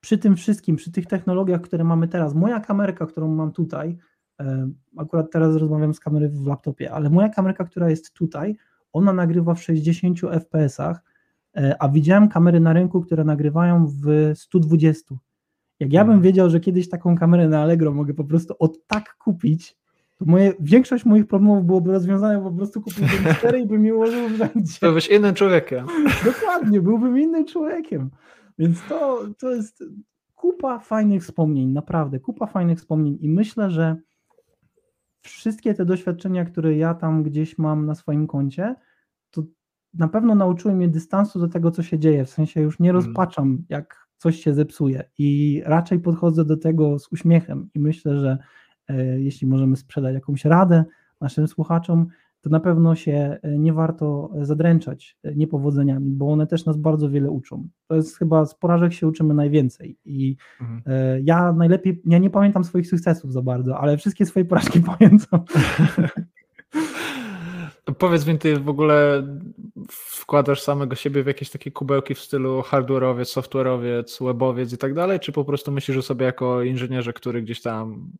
przy 0.00 0.18
tym 0.18 0.36
wszystkim, 0.36 0.76
przy 0.76 0.92
tych 0.92 1.06
technologiach, 1.06 1.60
które 1.60 1.84
mamy 1.84 2.08
teraz, 2.08 2.34
moja 2.34 2.60
kamerka, 2.60 3.06
którą 3.06 3.28
mam 3.28 3.52
tutaj, 3.52 3.96
e, 4.40 4.70
akurat 4.96 5.30
teraz 5.30 5.56
rozmawiam 5.56 5.94
z 5.94 6.00
kamery 6.00 6.28
w 6.28 6.46
laptopie, 6.46 6.92
ale 6.92 7.10
moja 7.10 7.28
kamerka, 7.28 7.64
która 7.64 7.90
jest 7.90 8.12
tutaj, 8.12 8.56
ona 8.92 9.12
nagrywa 9.12 9.54
w 9.54 9.62
60 9.62 10.18
FPS-ach, 10.30 11.02
e, 11.56 11.82
a 11.82 11.88
widziałem 11.88 12.28
kamery 12.28 12.60
na 12.60 12.72
rynku, 12.72 13.00
które 13.00 13.24
nagrywają 13.24 13.86
w 13.86 14.32
120. 14.34 15.14
Jak 15.80 15.92
ja 15.92 16.04
bym 16.04 16.10
Mhm. 16.10 16.22
wiedział, 16.22 16.50
że 16.50 16.60
kiedyś 16.60 16.88
taką 16.88 17.16
kamerę 17.16 17.48
na 17.48 17.62
Allegro 17.62 17.92
mogę 17.92 18.14
po 18.14 18.24
prostu 18.24 18.54
od 18.58 18.86
tak 18.86 19.16
kupić, 19.16 19.76
moje, 20.26 20.52
większość 20.60 21.04
moich 21.04 21.26
problemów 21.26 21.64
byłoby 21.66 21.92
rozwiązane, 21.92 22.42
po 22.42 22.52
prostu 22.52 22.80
kupiłbym 22.80 23.34
cztery 23.38 23.60
i 23.60 23.66
bym 23.66 23.86
je 23.86 23.94
ułożył 23.94 24.28
wszędzie. 24.28 24.72
To 24.80 24.92
być 24.92 25.08
innym 25.08 25.34
człowiekiem. 25.34 25.86
Dokładnie, 26.24 26.80
byłbym 26.80 27.18
innym 27.18 27.46
człowiekiem. 27.46 28.10
Więc 28.58 28.78
to, 28.88 29.24
to 29.38 29.50
jest 29.50 29.84
kupa 30.34 30.78
fajnych 30.78 31.22
wspomnień, 31.22 31.68
naprawdę, 31.68 32.20
kupa 32.20 32.46
fajnych 32.46 32.78
wspomnień 32.78 33.18
i 33.20 33.28
myślę, 33.28 33.70
że 33.70 33.96
wszystkie 35.22 35.74
te 35.74 35.84
doświadczenia, 35.84 36.44
które 36.44 36.76
ja 36.76 36.94
tam 36.94 37.22
gdzieś 37.22 37.58
mam 37.58 37.86
na 37.86 37.94
swoim 37.94 38.26
koncie, 38.26 38.74
to 39.30 39.42
na 39.94 40.08
pewno 40.08 40.34
nauczyły 40.34 40.74
mnie 40.74 40.88
dystansu 40.88 41.38
do 41.40 41.48
tego, 41.48 41.70
co 41.70 41.82
się 41.82 41.98
dzieje, 41.98 42.24
w 42.24 42.30
sensie 42.30 42.60
już 42.60 42.80
nie 42.80 42.90
Mhm. 42.90 43.04
rozpaczam, 43.04 43.58
jak 43.68 44.08
coś 44.18 44.40
się 44.40 44.54
zepsuje 44.54 45.04
i 45.18 45.62
raczej 45.66 46.00
podchodzę 46.00 46.44
do 46.44 46.56
tego 46.56 46.98
z 46.98 47.12
uśmiechem 47.12 47.68
i 47.74 47.80
myślę, 47.80 48.20
że 48.20 48.38
jeśli 49.18 49.46
możemy 49.46 49.76
sprzedać 49.76 50.14
jakąś 50.14 50.44
radę 50.44 50.84
naszym 51.20 51.48
słuchaczom, 51.48 52.06
to 52.44 52.50
na 52.50 52.60
pewno 52.60 52.94
się 52.94 53.38
e, 53.42 53.58
nie 53.58 53.72
warto 53.72 54.30
zadręczać 54.42 55.16
e, 55.22 55.34
niepowodzeniami, 55.34 56.10
bo 56.10 56.32
one 56.32 56.46
też 56.46 56.64
nas 56.64 56.76
bardzo 56.76 57.10
wiele 57.10 57.30
uczą. 57.30 57.68
To 57.86 57.94
jest 57.94 58.18
chyba 58.18 58.46
z 58.46 58.54
porażek 58.54 58.92
się 58.92 59.06
uczymy 59.06 59.34
najwięcej 59.34 59.98
i 60.04 60.36
Mhm. 60.60 60.82
e, 60.86 61.20
ja 61.20 61.52
najlepiej, 61.52 62.02
ja 62.06 62.18
nie 62.18 62.30
pamiętam 62.30 62.64
swoich 62.64 62.86
sukcesów 62.86 63.32
za 63.32 63.42
bardzo, 63.42 63.78
ale 63.78 63.96
wszystkie 63.96 64.26
swoje 64.26 64.44
porażki 64.44 64.80
pamiętam. 64.98 65.40
Powiedz 67.98 68.26
mi, 68.26 68.38
ty 68.38 68.60
w 68.60 68.68
ogóle 68.68 69.26
wkładasz 69.90 70.62
samego 70.62 70.94
siebie 70.94 71.22
w 71.22 71.26
jakieś 71.26 71.50
takie 71.50 71.70
kubełki 71.70 72.14
w 72.14 72.18
stylu 72.18 72.60
hardware'owiec, 72.60 73.40
software'owiec, 73.40 74.24
webowiec 74.24 74.72
i 74.72 74.78
tak 74.78 74.94
dalej, 74.94 75.20
czy 75.20 75.32
po 75.32 75.44
prostu 75.44 75.72
myślisz 75.72 75.96
o 75.96 76.02
sobie 76.02 76.26
jako 76.26 76.62
inżynierze, 76.62 77.12
który 77.12 77.42
gdzieś 77.42 77.62
tam 77.62 78.10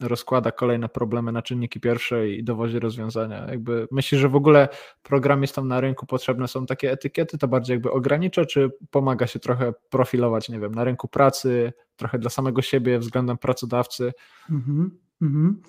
rozkłada 0.00 0.52
kolejne 0.52 0.88
problemy 0.88 1.32
na 1.32 1.42
czynniki 1.42 1.80
pierwsze 1.80 2.28
i 2.28 2.44
dowozi 2.44 2.78
rozwiązania. 2.78 3.46
Jakby 3.50 3.88
myślisz, 3.90 4.20
że 4.20 4.28
w 4.28 4.36
ogóle 4.36 4.68
programistom 5.02 5.68
na 5.68 5.80
rynku 5.80 6.06
potrzebne 6.06 6.48
są 6.48 6.66
takie 6.66 6.92
etykiety, 6.92 7.38
to 7.38 7.48
bardziej 7.48 7.74
jakby 7.74 7.90
ogranicza, 7.90 8.44
czy 8.44 8.70
pomaga 8.90 9.26
się 9.26 9.38
trochę 9.38 9.72
profilować, 9.90 10.48
nie 10.48 10.60
wiem, 10.60 10.74
na 10.74 10.84
rynku 10.84 11.08
pracy, 11.08 11.72
trochę 11.96 12.18
dla 12.18 12.30
samego 12.30 12.62
siebie 12.62 12.98
względem 12.98 13.38
pracodawcy? 13.38 14.12
Mhm, 14.50 14.98
mhm. 15.22 15.62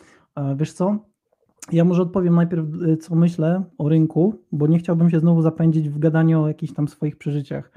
Wiesz 0.55 0.73
co, 0.73 1.11
ja 1.71 1.85
może 1.85 2.01
odpowiem 2.01 2.35
najpierw, 2.35 2.65
y, 2.87 2.97
co 2.97 3.15
myślę 3.15 3.63
o 3.77 3.89
rynku, 3.89 4.41
bo 4.51 4.67
nie 4.67 4.79
chciałbym 4.79 5.09
się 5.09 5.19
znowu 5.19 5.41
zapędzić 5.41 5.89
w 5.89 5.99
gadaniu 5.99 6.41
o 6.41 6.47
jakichś 6.47 6.73
tam 6.73 6.87
swoich 6.87 7.17
przeżyciach. 7.17 7.71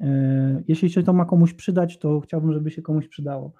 E, 0.00 0.62
jeśli 0.68 0.90
się 0.90 1.02
to 1.02 1.12
ma 1.12 1.24
komuś 1.24 1.54
przydać, 1.54 1.98
to 1.98 2.20
chciałbym, 2.20 2.52
żeby 2.52 2.70
się 2.70 2.82
komuś 2.82 3.08
przydało. 3.08 3.52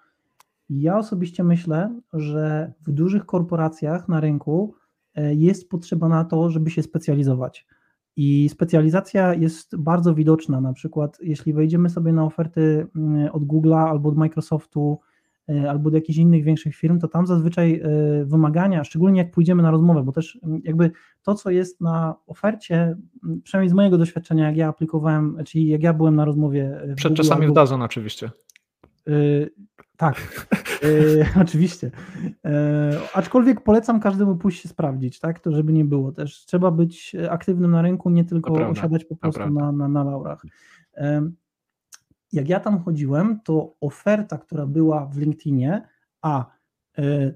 Ja 0.80 0.98
osobiście 0.98 1.44
myślę, 1.44 2.00
że 2.12 2.72
w 2.80 2.92
dużych 2.92 3.26
korporacjach 3.26 4.08
na 4.08 4.20
rynku 4.20 4.74
e, 5.14 5.34
jest 5.34 5.68
potrzeba 5.68 6.08
na 6.08 6.24
to, 6.24 6.50
żeby 6.50 6.70
się 6.70 6.82
specjalizować. 6.82 7.66
I 8.16 8.48
specjalizacja 8.48 9.34
jest 9.34 9.76
bardzo 9.76 10.14
widoczna. 10.14 10.60
Na 10.60 10.72
przykład, 10.72 11.18
jeśli 11.22 11.52
wejdziemy 11.52 11.90
sobie 11.90 12.12
na 12.12 12.24
oferty 12.24 12.86
mm, 12.96 13.28
od 13.32 13.44
Google'a 13.44 13.88
albo 13.88 14.08
od 14.08 14.16
Microsoftu, 14.16 14.98
e, 15.48 15.70
albo 15.70 15.90
do 15.90 15.96
jakichś 15.96 16.18
innych 16.18 16.44
większych 16.44 16.74
firm, 16.74 16.98
to 16.98 17.08
tam 17.08 17.26
zazwyczaj 17.26 17.82
wymagania, 18.24 18.84
szczególnie 18.84 19.18
jak 19.18 19.30
pójdziemy 19.30 19.62
na 19.62 19.70
rozmowę, 19.70 20.02
bo 20.02 20.12
też 20.12 20.38
mm, 20.42 20.60
jakby 20.64 20.90
to, 21.22 21.34
co 21.34 21.50
jest 21.50 21.80
na 21.80 22.14
ofercie, 22.26 22.96
mm, 23.24 23.42
przynajmniej 23.42 23.70
z 23.70 23.74
mojego 23.74 23.98
doświadczenia, 23.98 24.46
jak 24.46 24.56
ja 24.56 24.68
aplikowałem, 24.68 25.36
czyli 25.46 25.68
jak 25.68 25.82
ja 25.82 25.92
byłem 25.92 26.16
na 26.16 26.24
rozmowie. 26.24 26.80
Przed 26.96 27.12
Google, 27.12 27.22
czasami 27.22 27.42
albo, 27.42 27.52
w 27.52 27.56
Dazon 27.56 27.82
oczywiście. 27.82 28.30
Yy, 29.06 29.50
tak, 29.96 30.46
yy, 30.82 31.26
oczywiście. 31.42 31.90
Yy, 32.24 32.50
aczkolwiek 33.14 33.60
polecam 33.60 34.00
każdemu 34.00 34.36
pójść 34.36 34.62
się 34.62 34.68
sprawdzić, 34.68 35.20
tak, 35.20 35.40
to 35.40 35.52
żeby 35.52 35.72
nie 35.72 35.84
było 35.84 36.12
też. 36.12 36.44
Trzeba 36.46 36.70
być 36.70 37.16
aktywnym 37.30 37.70
na 37.70 37.82
rynku, 37.82 38.10
nie 38.10 38.24
tylko 38.24 38.68
osiadać 38.68 39.04
po 39.04 39.16
prostu 39.16 39.50
na, 39.50 39.72
na, 39.72 39.88
na 39.88 40.04
laurach. 40.04 40.42
Jak 42.32 42.48
ja 42.48 42.60
tam 42.60 42.78
chodziłem, 42.82 43.40
to 43.44 43.74
oferta, 43.80 44.38
która 44.38 44.66
była 44.66 45.06
w 45.06 45.16
LinkedInie, 45.16 45.88
a 46.22 46.46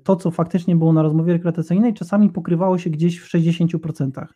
to, 0.05 0.17
co 0.17 0.31
faktycznie 0.31 0.77
było 0.77 0.93
na 0.93 1.03
rozmowie 1.03 1.33
rekrutacyjnej, 1.33 1.95
czasami 1.95 2.31
pokrywało 2.31 2.79
się 2.79 2.91
gdzieś 2.91 3.19
w 3.19 3.29
60%. 3.29 4.27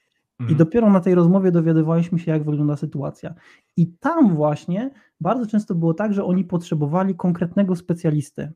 I 0.41 0.43
mhm. 0.43 0.59
dopiero 0.59 0.91
na 0.91 1.01
tej 1.01 1.15
rozmowie 1.15 1.53
dowiadywaliśmy 1.53 2.19
się, 2.19 2.31
jak 2.31 2.45
wygląda 2.45 2.77
sytuacja. 2.77 3.35
I 3.77 3.87
tam 3.87 4.35
właśnie 4.35 4.91
bardzo 5.21 5.47
często 5.47 5.75
było 5.75 5.95
tak, 5.95 6.15
że 6.15 6.25
oni 6.25 6.45
potrzebowali 6.45 7.15
konkretnego 7.15 7.77
specjalisty. 7.77 8.53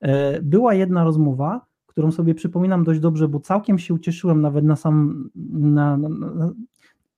E, 0.00 0.42
była 0.42 0.74
jedna 0.74 1.04
rozmowa, 1.04 1.66
którą 1.86 2.12
sobie 2.12 2.34
przypominam 2.34 2.84
dość 2.84 3.00
dobrze, 3.00 3.28
bo 3.28 3.40
całkiem 3.40 3.78
się 3.78 3.94
ucieszyłem 3.94 4.40
nawet 4.40 4.64
na 4.64 4.76
sam. 4.76 5.28
Na, 5.52 5.96
na, 5.96 6.08
na, 6.08 6.52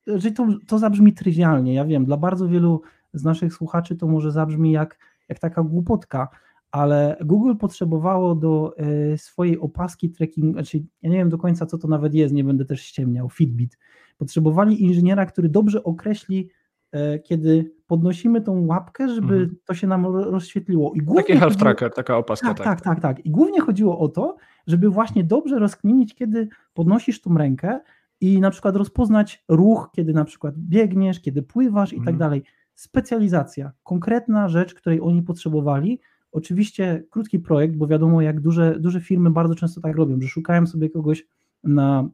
że 0.07 0.31
to, 0.31 0.49
to 0.67 0.79
zabrzmi 0.79 1.13
trywialnie, 1.13 1.75
ja 1.75 1.85
wiem, 1.85 2.05
dla 2.05 2.17
bardzo 2.17 2.49
wielu 2.49 2.83
z 3.13 3.25
naszych 3.25 3.55
słuchaczy 3.55 3.97
to 3.97 4.07
może 4.07 4.33
zabrzmi 4.33 4.73
jak, 4.73 4.99
jak 5.29 5.39
taka 5.39 5.63
głupotka, 5.63 6.29
ale 6.73 7.17
Google 7.25 7.55
potrzebowało 7.57 8.35
do 8.35 8.75
e, 8.77 9.19
swojej 9.19 9.59
opaski 9.59 10.11
tracking, 10.11 10.55
znaczy 10.55 10.83
ja 11.03 11.11
nie 11.11 11.17
wiem 11.17 11.29
do 11.29 11.39
końca 11.39 11.67
co 11.67 11.79
to 11.79 11.89
nawet 11.89 12.15
jest, 12.15 12.35
nie 12.35 12.45
będę 12.45 12.65
też 12.65 12.83
ściemniał, 12.83 13.31
Fitbit. 13.31 13.79
Potrzebowali 14.19 14.83
inżyniera, 14.83 15.27
który 15.27 15.49
dobrze 15.49 15.85
określi, 15.85 16.49
e, 16.93 17.19
kiedy 17.19 17.75
podnosimy 17.87 18.41
tą 18.41 18.67
łapkę, 18.67 19.09
żeby 19.09 19.35
mhm. 19.35 19.57
to 19.65 19.75
się 19.75 19.87
nam 19.87 20.07
rozświetliło. 20.07 20.93
I 20.95 21.17
Taki 21.17 21.33
health 21.33 21.57
tracker, 21.57 21.95
taka 21.95 22.17
opaska. 22.17 22.49
Tak, 22.49 22.59
tak, 22.59 22.67
tak, 22.67 22.81
tak, 22.81 23.01
tak. 23.01 23.27
I 23.27 23.31
głównie 23.31 23.61
chodziło 23.61 23.99
o 23.99 24.09
to, 24.09 24.37
żeby 24.67 24.91
właśnie 24.91 25.25
dobrze 25.25 25.59
rozkminić, 25.59 26.15
kiedy 26.15 26.49
podnosisz 26.75 27.21
tą 27.21 27.39
rękę 27.39 27.81
i 28.21 28.41
na 28.41 28.51
przykład 28.51 28.77
rozpoznać 28.77 29.45
ruch, 29.49 29.91
kiedy 29.93 30.13
na 30.13 30.25
przykład 30.25 30.55
biegniesz, 30.59 31.21
kiedy 31.21 31.43
pływasz 31.43 31.93
i 31.93 31.97
tak 31.97 31.99
mhm. 31.99 32.19
dalej. 32.19 32.43
Specjalizacja, 32.75 33.73
konkretna 33.83 34.49
rzecz, 34.49 34.75
której 34.75 35.01
oni 35.01 35.23
potrzebowali, 35.23 36.01
Oczywiście 36.33 37.05
krótki 37.11 37.39
projekt, 37.39 37.77
bo 37.77 37.87
wiadomo, 37.87 38.23
jak 38.23 38.41
duże, 38.41 38.81
duże 38.81 39.01
firmy 39.01 39.31
bardzo 39.31 39.55
często 39.55 39.81
tak 39.81 39.97
robią, 39.97 40.21
że 40.21 40.29
szukają 40.29 40.67
sobie 40.67 40.91
kogoś 40.91 41.27
na 41.65 42.09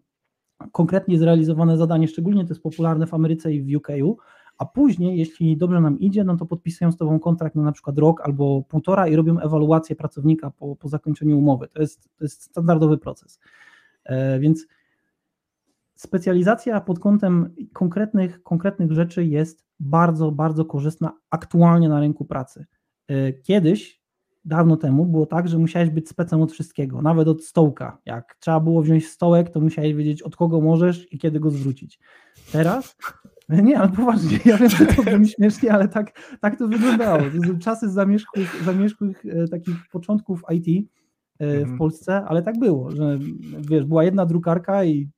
konkretnie 0.72 1.18
zrealizowane 1.18 1.76
zadanie, 1.76 2.08
szczególnie 2.08 2.44
to 2.44 2.48
jest 2.48 2.62
popularne 2.62 3.06
w 3.06 3.14
Ameryce 3.14 3.52
i 3.52 3.62
w 3.62 3.76
UK, 3.76 3.88
a 4.58 4.66
później, 4.66 5.18
jeśli 5.18 5.56
dobrze 5.56 5.80
nam 5.80 5.98
idzie, 5.98 6.24
no 6.24 6.36
to 6.36 6.46
podpisują 6.46 6.92
z 6.92 6.96
Tobą 6.96 7.18
kontrakt 7.18 7.56
na 7.56 7.62
na 7.62 7.72
przykład 7.72 7.98
rok 7.98 8.20
albo 8.20 8.62
półtora 8.62 9.08
i 9.08 9.16
robią 9.16 9.40
ewaluację 9.40 9.96
pracownika 9.96 10.50
po, 10.50 10.76
po 10.76 10.88
zakończeniu 10.88 11.38
umowy. 11.38 11.68
To 11.68 11.80
jest, 11.80 12.08
to 12.18 12.24
jest 12.24 12.42
standardowy 12.42 12.98
proces. 12.98 13.40
E, 14.04 14.40
więc 14.40 14.66
specjalizacja 15.94 16.80
pod 16.80 16.98
kątem 16.98 17.54
konkretnych, 17.72 18.42
konkretnych 18.42 18.92
rzeczy 18.92 19.24
jest 19.24 19.64
bardzo, 19.80 20.32
bardzo 20.32 20.64
korzystna 20.64 21.12
aktualnie 21.30 21.88
na 21.88 22.00
rynku 22.00 22.24
pracy. 22.24 22.66
E, 23.08 23.32
kiedyś 23.32 24.05
dawno 24.46 24.76
temu 24.76 25.06
było 25.06 25.26
tak, 25.26 25.48
że 25.48 25.58
musiałeś 25.58 25.90
być 25.90 26.08
specem 26.08 26.42
od 26.42 26.52
wszystkiego, 26.52 27.02
nawet 27.02 27.28
od 27.28 27.44
stołka. 27.44 27.98
Jak 28.04 28.36
trzeba 28.40 28.60
było 28.60 28.82
wziąć 28.82 29.08
stołek, 29.08 29.50
to 29.50 29.60
musiałeś 29.60 29.94
wiedzieć 29.94 30.22
od 30.22 30.36
kogo 30.36 30.60
możesz 30.60 31.12
i 31.12 31.18
kiedy 31.18 31.40
go 31.40 31.50
zwrócić. 31.50 31.98
Teraz 32.52 32.96
nie, 33.48 33.78
ale 33.78 33.88
poważnie, 33.88 34.38
ja 34.44 34.56
wiem, 34.56 34.68
że 34.68 34.86
to 34.86 35.02
brzmi 35.02 35.28
śmiesznie, 35.28 35.72
ale 35.72 35.88
tak, 35.88 36.12
tak 36.40 36.58
to 36.58 36.68
wyglądało. 36.68 37.22
Czasy 37.60 37.90
zamierzchłych, 37.90 38.62
zamierzchłych 38.64 39.24
e, 39.26 39.48
takich 39.48 39.76
początków 39.92 40.42
IT 40.50 40.88
e, 41.38 41.46
w 41.46 41.58
mhm. 41.58 41.78
Polsce, 41.78 42.24
ale 42.24 42.42
tak 42.42 42.58
było, 42.58 42.90
że 42.90 43.18
wiesz, 43.60 43.84
była 43.84 44.04
jedna 44.04 44.26
drukarka 44.26 44.84
i 44.84 45.08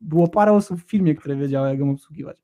było 0.00 0.28
parę 0.28 0.52
osób 0.52 0.80
w 0.80 0.90
filmie, 0.90 1.14
które 1.14 1.36
wiedziały, 1.36 1.68
jak 1.68 1.78
ją 1.78 1.90
obsługiwać. 1.90 2.36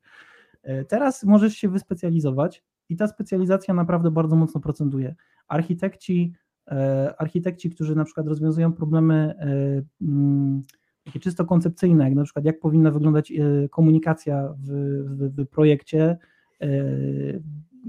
E, 0.63 0.85
teraz 0.85 1.23
możesz 1.23 1.53
się 1.53 1.69
wyspecjalizować 1.69 2.63
i 2.89 2.95
ta 2.95 3.07
specjalizacja 3.07 3.73
naprawdę 3.73 4.11
bardzo 4.11 4.35
mocno 4.35 4.61
procentuje 4.61 5.15
architekci, 5.47 6.33
e, 6.71 7.13
architekci, 7.17 7.69
którzy 7.69 7.95
na 7.95 8.05
przykład 8.05 8.27
rozwiązują 8.27 8.73
problemy 8.73 9.33
e, 9.39 9.83
mm, 10.01 10.61
takie 11.03 11.19
czysto 11.19 11.45
koncepcyjne, 11.45 12.03
jak 12.03 12.15
na 12.15 12.23
przykład 12.23 12.45
jak 12.45 12.59
powinna 12.59 12.91
wyglądać 12.91 13.31
e, 13.31 13.69
komunikacja 13.69 14.53
w, 14.57 14.69
w, 15.05 15.41
w 15.41 15.47
projekcie, 15.47 16.17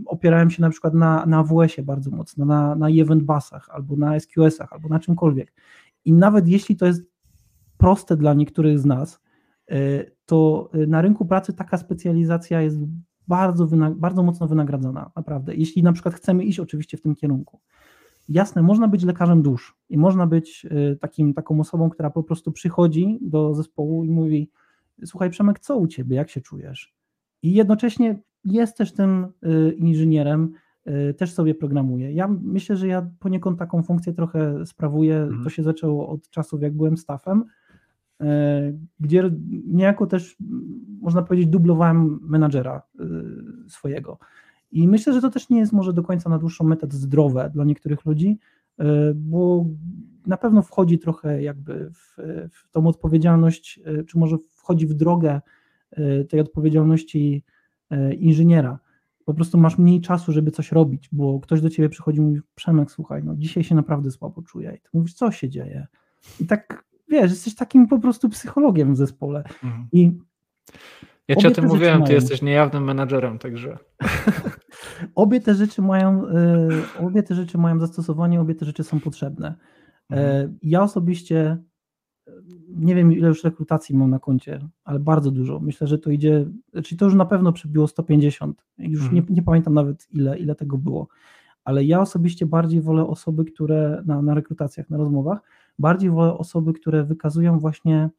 opierałem 0.07 0.51
się 0.51 0.63
na 0.63 0.71
przykład 0.71 0.95
na, 0.95 1.27
na 1.27 1.39
AWS-ie 1.39 1.85
bardzo 1.85 2.11
mocno, 2.11 2.45
na, 2.45 2.75
na 2.75 2.89
event 2.89 3.23
busach, 3.23 3.69
albo 3.71 3.97
na 3.97 4.21
SQS-ach, 4.21 4.73
albo 4.73 4.89
na 4.89 4.99
czymkolwiek. 4.99 5.53
I 6.05 6.13
nawet 6.13 6.49
jeśli 6.49 6.77
to 6.77 6.87
jest 6.87 7.03
proste 7.77 8.17
dla 8.17 8.35
niektórych 8.35 8.79
z 8.79 8.85
nas, 8.85 9.21
to 10.27 10.71
na 10.87 11.03
rynku 11.03 11.25
pracy 11.27 11.53
taka 11.53 11.79
specjalizacja 11.79 12.61
jest 12.61 12.79
bardzo, 13.29 13.69
bardzo 13.97 14.23
mocno 14.23 14.47
wynagradzana, 14.47 15.11
naprawdę. 15.17 15.55
Jeśli 15.55 15.83
na 15.83 15.93
przykład 15.93 16.15
chcemy 16.15 16.45
iść 16.45 16.61
oczywiście 16.61 16.97
w 16.97 17.01
tym 17.01 17.15
kierunku. 17.15 17.61
Jasne, 18.29 18.63
można 18.63 18.89
być 18.89 19.05
lekarzem 19.05 19.43
dusz 19.43 19.77
i 19.89 19.99
można 19.99 20.27
być 20.27 20.67
y, 20.93 20.97
takim, 21.01 21.35
taką 21.35 21.61
osobą, 21.61 21.91
która 21.91 22.11
po 22.11 22.23
prostu 22.23 22.53
przychodzi 22.53 23.19
do 23.23 23.55
zespołu 23.55 24.05
i 24.05 24.11
mówi: 24.11 24.51
Słuchaj, 25.05 25.31
Przemek, 25.31 25.61
co 25.61 25.77
u 25.77 25.87
ciebie, 25.87 26.17
jak 26.17 26.31
się 26.31 26.41
czujesz? 26.41 26.95
I 27.43 27.53
jednocześnie 27.53 28.23
jest 28.45 28.77
też 28.77 28.93
tym 28.93 29.27
y, 29.47 29.73
inżynierem, 29.73 30.53
y, 30.87 31.15
też 31.15 31.33
sobie 31.33 31.55
programuje. 31.55 32.13
Ja 32.13 32.29
myślę, 32.29 32.77
że 32.77 32.89
ja 32.89 33.11
poniekąd 33.19 33.59
taką 33.59 33.83
funkcję 33.83 34.13
trochę 34.13 34.67
sprawuję. 34.67 35.17
Mhm. 35.17 35.45
To 35.45 35.51
się 35.51 35.63
zaczęło 35.63 36.09
od 36.09 36.31
czasów, 36.31 36.63
jak 36.63 36.77
byłem 36.77 36.97
staffem 36.97 37.45
E, 37.45 37.64
gdzie 39.01 39.31
niejako 39.67 40.07
też, 40.07 40.37
można 41.01 41.23
powiedzieć, 41.23 41.49
dublowałem 41.49 42.19
menadżera 42.23 42.83
e, 43.01 43.05
swojego. 43.69 44.19
I 44.73 44.89
myślę, 44.89 45.13
że 45.13 45.21
to 45.21 45.31
też 45.31 45.51
nie 45.51 45.59
jest 45.59 45.73
może 45.73 45.93
do 45.93 46.03
końca 46.03 46.31
na 46.31 46.39
dłuższą 46.39 46.65
metę 46.65 46.87
zdrowe 46.91 47.51
dla 47.55 47.65
niektórych 47.65 48.05
ludzi, 48.05 48.39
e, 48.79 49.15
bo 49.15 49.67
na 50.27 50.37
pewno 50.37 50.63
wchodzi 50.63 50.99
trochę 50.99 51.43
jakby 51.43 51.91
w, 51.91 52.17
w 52.51 52.71
tą 52.71 52.87
odpowiedzialność, 52.87 53.81
czy 54.07 54.19
może 54.19 54.37
wchodzi 54.49 54.87
w 54.87 54.95
drogę 54.95 55.41
tej 56.29 56.41
odpowiedzialności 56.41 57.45
inżyniera. 58.19 58.79
Po 59.25 59.35
prostu 59.35 59.59
masz 59.59 59.79
mniej 59.79 60.01
czasu, 60.01 60.33
żeby 60.33 60.51
coś 60.51 60.73
robić, 60.73 61.09
bo 61.13 61.41
ktoś 61.41 61.61
do 61.61 61.71
ciebie 61.71 61.89
przychodzi 61.89 62.19
i 62.19 62.23
mówi, 62.23 62.41
Przemek, 62.55 62.91
słuchaj, 62.91 63.25
no 63.25 63.37
dzisiaj 63.37 63.65
się 63.65 63.75
naprawdę 63.75 64.11
słabo 64.11 64.43
czuję. 64.43 64.73
I 64.77 64.81
ty 64.81 64.89
mówisz, 64.95 65.15
co 65.15 65.31
się 65.31 65.49
dzieje? 65.49 65.87
I 66.41 66.47
tak 66.47 66.85
wiesz, 67.15 67.31
jesteś 67.31 67.55
takim 67.55 67.89
po 67.89 67.99
prostu 67.99 68.29
psychologiem 68.29 68.95
w 68.95 68.97
zespole. 68.97 69.45
Mhm. 69.65 69.89
I 69.93 70.13
ja 71.29 71.37
ci 71.37 71.47
o 71.47 71.51
tym 71.51 71.67
mówiłem, 71.67 71.95
mają... 71.95 72.07
ty 72.07 72.13
jesteś 72.13 72.43
niejawnym 72.43 72.85
menadżerem, 72.85 73.39
także. 73.39 73.79
obie 75.15 75.41
te 75.41 75.55
rzeczy 75.55 75.83
mają, 75.83 76.29
y, 76.29 77.01
obie 77.01 77.23
te 77.23 77.35
rzeczy 77.35 77.59
mają 77.59 77.81
zastosowanie, 77.81 78.41
obie 78.41 78.55
te 78.55 78.65
rzeczy 78.65 78.85
są 78.85 79.01
potrzebne. 79.01 79.55
E, 80.11 80.17
mhm. 80.17 80.59
Ja 80.63 80.83
osobiście 80.83 81.59
nie 82.69 82.95
wiem, 82.95 83.13
ile 83.13 83.29
już 83.29 83.45
rekrutacji 83.45 83.97
mam 83.97 84.11
na 84.11 84.19
koncie, 84.19 84.69
ale 84.85 84.99
bardzo 84.99 85.31
dużo. 85.31 85.61
Myślę, 85.61 85.87
że 85.87 85.99
to 85.99 86.11
idzie, 86.11 86.47
czyli 86.85 86.99
to 86.99 87.05
już 87.05 87.15
na 87.15 87.25
pewno 87.25 87.53
przebiło 87.53 87.87
150. 87.87 88.65
Już 88.79 89.03
mhm. 89.03 89.15
nie, 89.15 89.35
nie, 89.35 89.43
pamiętam 89.43 89.75
nawet, 89.75 90.09
ile, 90.11 90.39
ile 90.39 90.55
tego 90.55 90.79
było. 90.79 91.09
Ale 91.65 91.85
ja 91.85 92.01
osobiście 92.01 92.47
bardziej 92.47 92.81
wolę 92.81 93.07
osoby, 93.07 93.45
które 93.45 94.03
na, 94.07 94.23
na 94.23 94.35
rekrutacjach, 94.35 94.91
na 94.91 94.97
rozmowach, 94.97 95.41
bardziej 95.79 96.11
wolę 96.11 96.39
osoby, 96.39 96.73
które 96.73 97.05
wykazują 97.05 97.59
właśnie 97.59 98.11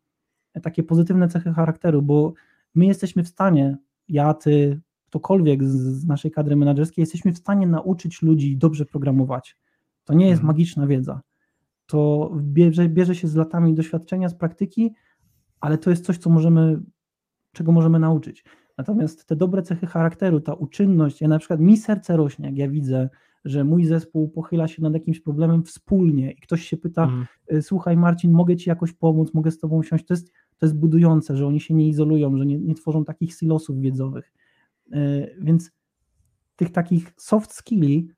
takie 0.64 0.84
pozytywne 0.84 1.28
cechy 1.28 1.54
charakteru, 1.54 2.02
bo 2.02 2.34
my 2.76 2.86
jesteśmy 2.86 3.24
w 3.24 3.28
stanie, 3.28 3.78
ja, 4.08 4.34
ty, 4.34 4.82
ktokolwiek 5.06 5.64
z 5.64 6.06
naszej 6.06 6.32
kadry 6.32 6.56
menedżerskiej, 6.56 7.02
jesteśmy 7.02 7.34
w 7.34 7.38
stanie 7.38 7.68
nauczyć 7.68 8.22
ludzi 8.22 8.58
dobrze 8.58 8.86
programować. 8.86 9.58
To 10.04 10.14
nie 10.14 10.28
jest 10.28 10.40
mhm. 10.40 10.48
magiczna 10.48 10.88
wiedza. 10.88 11.22
To 11.86 12.32
bierze, 12.42 12.90
bierze 12.90 13.16
się 13.16 13.28
z 13.28 13.36
latami 13.36 13.74
doświadczenia, 13.74 14.30
z 14.30 14.36
praktyki, 14.36 14.94
ale 15.60 15.78
to 15.78 15.90
jest 15.90 16.06
coś, 16.06 16.18
co 16.18 16.30
możemy, 16.30 16.82
czego 17.52 17.72
możemy 17.72 18.00
nauczyć. 18.00 18.44
Natomiast 18.78 19.26
te 19.26 19.36
dobre 19.36 19.62
cechy 19.62 19.88
charakteru, 19.88 20.40
ta 20.40 20.54
uczynność, 20.54 21.22
ja 21.22 21.28
na 21.28 21.40
przykład 21.40 21.60
mi 21.60 21.78
serce 21.78 22.18
rośnie, 22.18 22.46
jak 22.46 22.58
ja 22.58 22.70
widzę, 22.70 23.10
że 23.46 23.64
mój 23.64 23.86
zespół 23.86 24.30
pochyla 24.30 24.68
się 24.68 24.82
nad 24.82 24.94
jakimś 24.94 25.20
problemem 25.20 25.64
wspólnie 25.64 26.32
i 26.32 26.42
ktoś 26.42 26.68
się 26.68 26.78
pyta, 26.78 27.04
mhm. 27.04 27.26
Y, 27.54 27.62
słuchaj 27.62 27.98
Marcin, 27.98 28.32
mogę 28.32 28.56
ci 28.56 28.70
jakoś 28.70 28.94
pomóc, 28.94 29.34
mogę 29.34 29.52
z 29.52 29.60
tobą 29.60 29.76
usiąść, 29.76 30.06
to 30.06 30.14
jest, 30.14 30.32
to 30.58 30.66
jest 30.66 30.78
budujące, 30.78 31.38
że 31.38 31.48
oni 31.48 31.60
się 31.60 31.74
nie 31.74 31.88
izolują, 31.88 32.38
że 32.38 32.46
nie, 32.46 32.60
nie 32.60 32.76
tworzą 32.76 33.06
takich 33.06 33.34
silosów 33.34 33.80
wiedzowych. 33.80 34.34
Y, 34.94 35.36
więc 35.42 35.72
tych 36.56 36.72
takich 36.72 37.14
soft 37.18 37.54
skilli, 37.54 38.10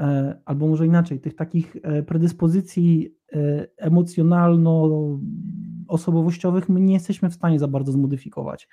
y, 0.00 0.04
albo 0.44 0.68
może 0.68 0.86
inaczej, 0.86 1.20
tych 1.20 1.34
takich 1.34 1.76
predyspozycji 2.06 3.16
emocjonalno-osobowościowych 3.76 6.68
my 6.68 6.80
nie 6.80 6.94
jesteśmy 6.94 7.30
w 7.30 7.34
stanie 7.34 7.58
za 7.58 7.68
bardzo 7.68 7.92
zmodyfikować. 7.92 8.68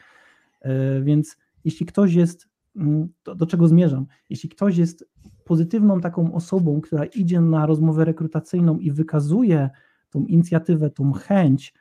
Więc 1.03 1.37
jeśli 1.65 1.85
ktoś 1.85 2.13
jest, 2.13 2.47
mm, 2.75 3.07
do, 3.25 3.35
do 3.35 3.45
czego 3.45 3.67
zmierzam, 3.67 4.05
jeśli 4.29 4.49
ktoś 4.49 4.77
jest 4.77 5.05
pozytywną 5.43 6.01
taką 6.01 6.33
osobą, 6.33 6.81
która 6.81 7.05
idzie 7.05 7.41
na 7.41 7.65
rozmowę 7.65 8.05
rekrutacyjną 8.05 8.79
i 8.79 8.91
wykazuje 8.91 9.69
tą 10.09 10.25
inicjatywę, 10.25 10.89
tą 10.89 11.13
chęć, 11.13 11.73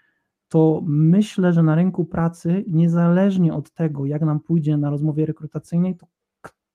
to 0.49 0.83
myślę, 0.87 1.53
że 1.53 1.63
na 1.63 1.75
rynku 1.75 2.05
pracy, 2.05 2.65
niezależnie 2.69 3.55
od 3.55 3.71
tego, 3.71 4.07
jak 4.07 4.23
nam 4.23 4.41
pójdzie 4.41 4.77
na 4.77 4.91
rozmowie 4.91 5.27
rekrutacyjnej, 5.27 5.97
to 5.97 6.07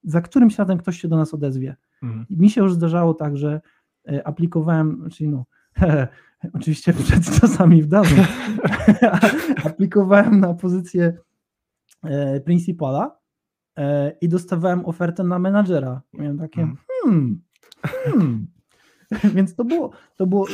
za 0.03 0.21
którymś 0.21 0.57
razem 0.57 0.77
ktoś 0.77 1.01
się 1.01 1.07
do 1.07 1.17
nas 1.17 1.33
odezwie. 1.33 1.75
Mhm. 2.03 2.25
Mi 2.29 2.49
się 2.49 2.61
już 2.61 2.73
zdarzało 2.73 3.13
tak, 3.13 3.37
że 3.37 3.61
e, 4.07 4.27
aplikowałem, 4.27 5.09
czyli 5.11 5.29
no, 5.29 5.45
oczywiście 6.53 6.93
przed 6.93 7.39
czasami 7.39 7.83
wdarzą, 7.83 8.15
aplikowałem 9.69 10.39
na 10.39 10.53
pozycję 10.53 11.17
e, 12.03 12.39
principala 12.39 13.19
i 14.21 14.29
dostawałem 14.29 14.85
ofertę 14.85 15.23
na 15.23 15.39
menadżera. 15.39 16.01
Miałem 16.13 16.37
takie, 16.37 16.61
hmm, 16.61 16.77
hmm. 17.03 17.41
hmm. 17.83 18.47
Więc 19.35 19.55
to 19.55 19.65
było, 19.65 19.91
to 20.15 20.27
było, 20.27 20.47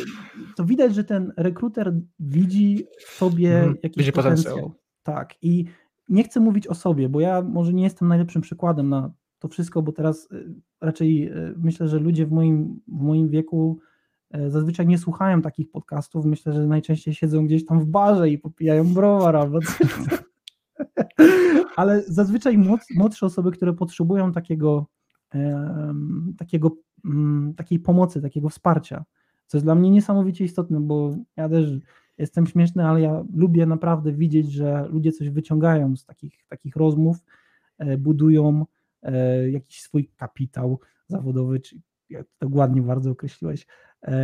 to 0.56 0.66
widać, 0.66 0.96
że 0.96 1.04
ten 1.04 1.34
rekruter 1.38 1.94
widzi 2.20 2.88
w 3.08 3.10
sobie 3.10 3.50
hmm. 3.50 3.78
jakiś 3.84 3.98
widzi 3.98 4.12
potencjał. 4.12 4.56
potencjał. 4.56 4.80
Tak. 5.04 5.36
I 5.42 5.66
nie 6.10 6.24
chcę 6.24 6.40
mówić 6.40 6.68
o 6.68 6.76
sobie, 6.76 7.10
bo 7.10 7.20
ja 7.20 7.42
może 7.42 7.74
nie 7.74 7.84
jestem 7.84 8.08
najlepszym 8.08 8.42
przykładem 8.42 8.90
na 8.90 9.12
to 9.40 9.48
wszystko, 9.48 9.82
bo 9.82 9.92
teraz 9.92 10.32
y, 10.32 10.54
raczej 10.82 11.32
y, 11.32 11.54
myślę, 11.58 11.88
że 11.88 12.00
ludzie 12.00 12.26
w 12.26 12.32
moim, 12.32 12.82
w 12.88 13.02
moim 13.02 13.30
wieku 13.30 13.80
e, 14.32 14.50
zazwyczaj 14.50 14.88
nie 14.88 14.98
słuchają 14.98 15.42
takich 15.42 15.72
podcastów. 15.72 16.26
Myślę, 16.26 16.54
że 16.54 16.68
najczęściej 16.68 17.14
siedzą 17.14 17.46
gdzieś 17.46 17.66
tam 17.66 17.80
w 17.80 17.86
barze 17.86 18.30
i 18.30 18.38
popijają 18.38 18.94
browar 18.94 19.36
albo 19.36 19.60
coś. 19.62 19.78
Ale 21.76 22.04
zazwyczaj 22.04 22.58
młodsze 22.96 23.26
osoby, 23.26 23.52
które 23.52 23.74
potrzebują 23.74 24.32
takiego, 24.32 24.86
takiego, 26.38 26.72
mm, 27.06 27.54
takiej 27.54 27.80
pomocy, 27.80 28.22
takiego 28.22 28.50
wsparcia, 28.50 29.04
co 29.48 29.58
jest 29.58 29.66
dla 29.66 29.76
mnie 29.76 29.90
niesamowicie 29.90 30.46
istotne, 30.46 30.80
bo 30.80 31.16
ja 31.38 31.50
też 31.50 31.70
jestem 32.18 32.48
śmieszny, 32.48 32.86
ale 32.86 33.02
ja 33.02 33.24
lubię 33.34 33.66
naprawdę 33.66 34.12
widzieć, 34.12 34.52
że 34.52 34.88
ludzie 34.90 35.12
coś 35.12 35.30
wyciągają 35.30 35.96
z 35.96 36.06
takich, 36.06 36.46
takich 36.50 36.76
rozmów, 36.76 37.18
e, 37.78 37.98
budują 37.98 38.66
e, 39.02 39.50
jakiś 39.50 39.82
swój 39.82 40.10
kapitał 40.18 40.80
zawodowy, 41.08 41.60
czy 41.60 41.76
jak 42.10 42.28
to 42.38 42.48
ładnie 42.52 42.82
bardzo 42.82 43.12
określiłeś, 43.12 43.68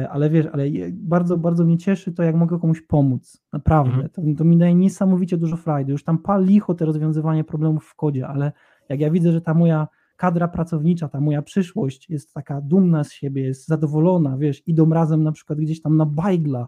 ale 0.09 0.29
wiesz, 0.29 0.45
ale 0.45 0.63
bardzo, 0.91 1.37
bardzo 1.37 1.65
mnie 1.65 1.77
cieszy 1.77 2.11
to, 2.11 2.23
jak 2.23 2.35
mogę 2.35 2.59
komuś 2.59 2.81
pomóc, 2.81 3.43
naprawdę, 3.53 3.93
mhm. 3.93 4.09
to, 4.09 4.21
to, 4.37 4.45
mi 4.45 4.57
daje 4.57 4.75
niesamowicie 4.75 5.37
dużo 5.37 5.57
frajdy, 5.57 5.91
już 5.91 6.03
tam 6.03 6.17
pal 6.17 6.45
licho 6.45 6.73
te 6.73 6.85
rozwiązywanie 6.85 7.43
problemów 7.43 7.85
w 7.85 7.95
kodzie, 7.95 8.27
ale 8.27 8.51
jak 8.89 8.99
ja 8.99 9.11
widzę, 9.11 9.31
że 9.31 9.41
ta 9.41 9.53
moja 9.53 9.87
kadra 10.15 10.47
pracownicza, 10.47 11.09
ta 11.09 11.21
moja 11.21 11.41
przyszłość 11.41 12.09
jest 12.09 12.33
taka 12.33 12.61
dumna 12.61 13.03
z 13.03 13.11
siebie, 13.11 13.41
jest 13.41 13.67
zadowolona, 13.67 14.37
wiesz, 14.37 14.67
idą 14.67 14.89
razem 14.89 15.23
na 15.23 15.31
przykład 15.31 15.59
gdzieś 15.59 15.81
tam 15.81 15.97
na 15.97 16.05
bajgla, 16.05 16.67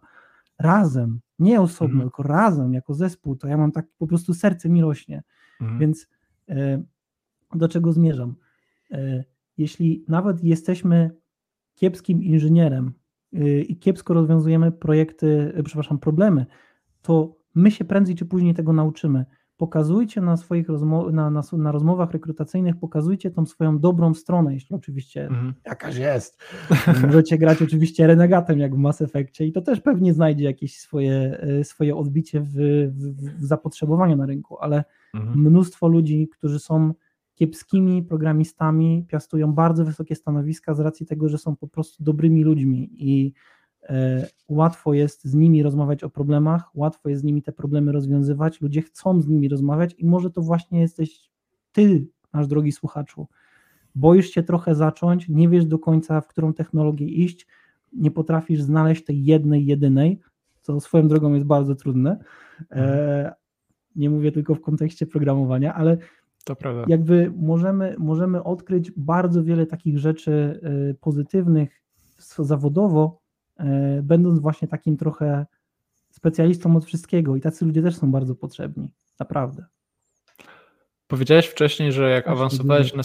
razem, 0.59 1.19
nie 1.39 1.61
osobno, 1.61 1.93
mhm. 1.93 2.09
tylko 2.09 2.23
razem, 2.23 2.73
jako 2.73 2.93
zespół, 2.93 3.35
to 3.35 3.47
ja 3.47 3.57
mam 3.57 3.71
tak, 3.71 3.85
po 3.97 4.07
prostu 4.07 4.33
serce 4.33 4.69
mi 4.69 4.81
rośnie, 4.81 5.23
mhm. 5.61 5.79
więc 5.79 6.07
e, 6.49 6.83
do 7.55 7.67
czego 7.67 7.93
zmierzam? 7.93 8.35
E, 8.91 9.23
jeśli 9.57 10.05
nawet 10.07 10.43
jesteśmy 10.43 11.11
kiepskim 11.75 12.23
inżynierem, 12.23 12.93
i 13.67 13.77
kiepsko 13.77 14.13
rozwiązujemy 14.13 14.71
projekty, 14.71 15.53
y, 15.59 15.63
przepraszam, 15.63 15.99
problemy, 15.99 16.45
to 17.01 17.35
my 17.55 17.71
się 17.71 17.85
prędzej 17.85 18.15
czy 18.15 18.25
później 18.25 18.53
tego 18.53 18.73
nauczymy. 18.73 19.25
Pokazujcie 19.57 20.21
na 20.21 20.37
swoich 20.37 20.67
rozmo- 20.67 21.11
na, 21.11 21.29
na, 21.29 21.41
na, 21.53 21.71
rozmowach 21.71 22.11
rekrutacyjnych, 22.11 22.75
pokazujcie 22.79 23.31
tą 23.31 23.45
swoją 23.45 23.79
dobrą 23.79 24.13
stronę, 24.13 24.53
jeśli 24.53 24.75
oczywiście 24.75 25.27
mhm. 25.27 25.53
jakaś 25.65 25.97
jest. 25.97 26.43
Możecie 27.07 27.37
grać 27.37 27.61
oczywiście 27.61 28.07
renegatem 28.07 28.59
jak 28.59 28.75
w 28.75 28.77
Mass 28.77 29.01
Effectie 29.01 29.45
i 29.45 29.51
to 29.51 29.61
też 29.61 29.81
pewnie 29.81 30.13
znajdzie 30.13 30.45
jakieś 30.45 30.77
swoje, 30.77 31.43
y, 31.59 31.63
swoje 31.63 31.95
odbicie 31.95 32.41
w, 32.41 32.53
w, 32.89 33.39
w 33.39 33.45
zapotrzebowaniu 33.45 34.15
na 34.15 34.25
rynku, 34.25 34.57
ale 34.59 34.83
mhm. 35.13 35.39
mnóstwo 35.39 35.87
ludzi, 35.87 36.27
którzy 36.27 36.59
są 36.59 36.93
kiepskimi 37.41 38.03
programistami 38.03 39.05
piastują 39.07 39.53
bardzo 39.53 39.85
wysokie 39.85 40.15
stanowiska 40.15 40.73
z 40.73 40.79
racji 40.79 41.05
tego, 41.05 41.29
że 41.29 41.37
są 41.37 41.55
po 41.55 41.67
prostu 41.67 42.03
dobrymi 42.03 42.43
ludźmi 42.43 42.89
i 42.97 43.33
e, 43.83 44.27
łatwo 44.47 44.93
jest 44.93 45.25
z 45.25 45.33
nimi 45.33 45.63
rozmawiać 45.63 46.03
o 46.03 46.09
problemach, 46.09 46.75
łatwo 46.75 47.09
jest 47.09 47.21
z 47.21 47.25
nimi 47.25 47.41
te 47.41 47.51
problemy 47.51 47.91
rozwiązywać, 47.91 48.61
ludzie 48.61 48.81
chcą 48.81 49.21
z 49.21 49.27
nimi 49.27 49.49
rozmawiać 49.49 49.95
i 49.97 50.05
może 50.05 50.31
to 50.31 50.41
właśnie 50.41 50.81
jesteś 50.81 51.31
ty, 51.71 52.07
nasz 52.33 52.47
drogi 52.47 52.71
słuchaczu. 52.71 53.27
Boisz 53.95 54.29
się 54.29 54.43
trochę 54.43 54.75
zacząć, 54.75 55.29
nie 55.29 55.49
wiesz 55.49 55.65
do 55.65 55.79
końca, 55.79 56.21
w 56.21 56.27
którą 56.27 56.53
technologię 56.53 57.07
iść, 57.07 57.47
nie 57.93 58.11
potrafisz 58.11 58.61
znaleźć 58.61 59.03
tej 59.03 59.25
jednej, 59.25 59.65
jedynej, 59.65 60.19
co 60.61 60.79
swoją 60.79 61.07
drogą 61.07 61.33
jest 61.33 61.45
bardzo 61.45 61.75
trudne. 61.75 62.17
E, 62.71 63.33
nie 63.95 64.09
mówię 64.09 64.31
tylko 64.31 64.55
w 64.55 64.61
kontekście 64.61 65.05
programowania, 65.05 65.73
ale 65.73 65.97
to 66.43 66.55
prawda. 66.55 66.85
Jakby 66.87 67.33
możemy, 67.37 67.95
możemy 67.97 68.43
odkryć 68.43 68.91
bardzo 68.91 69.43
wiele 69.43 69.65
takich 69.65 69.99
rzeczy 69.99 70.59
y, 70.91 70.95
pozytywnych 71.01 71.81
zawodowo, 72.37 73.19
y, 73.59 73.63
będąc 74.03 74.39
właśnie 74.39 74.67
takim 74.67 74.97
trochę 74.97 75.45
specjalistą 76.09 76.75
od 76.75 76.85
wszystkiego 76.85 77.35
i 77.35 77.41
tacy 77.41 77.65
ludzie 77.65 77.81
też 77.81 77.95
są 77.95 78.11
bardzo 78.11 78.35
potrzebni, 78.35 78.89
naprawdę. 79.19 79.65
Powiedziałeś 81.07 81.47
wcześniej, 81.47 81.91
że 81.91 82.09
jak 82.09 82.27
awansowałeś 82.27 82.93
na, 82.93 83.03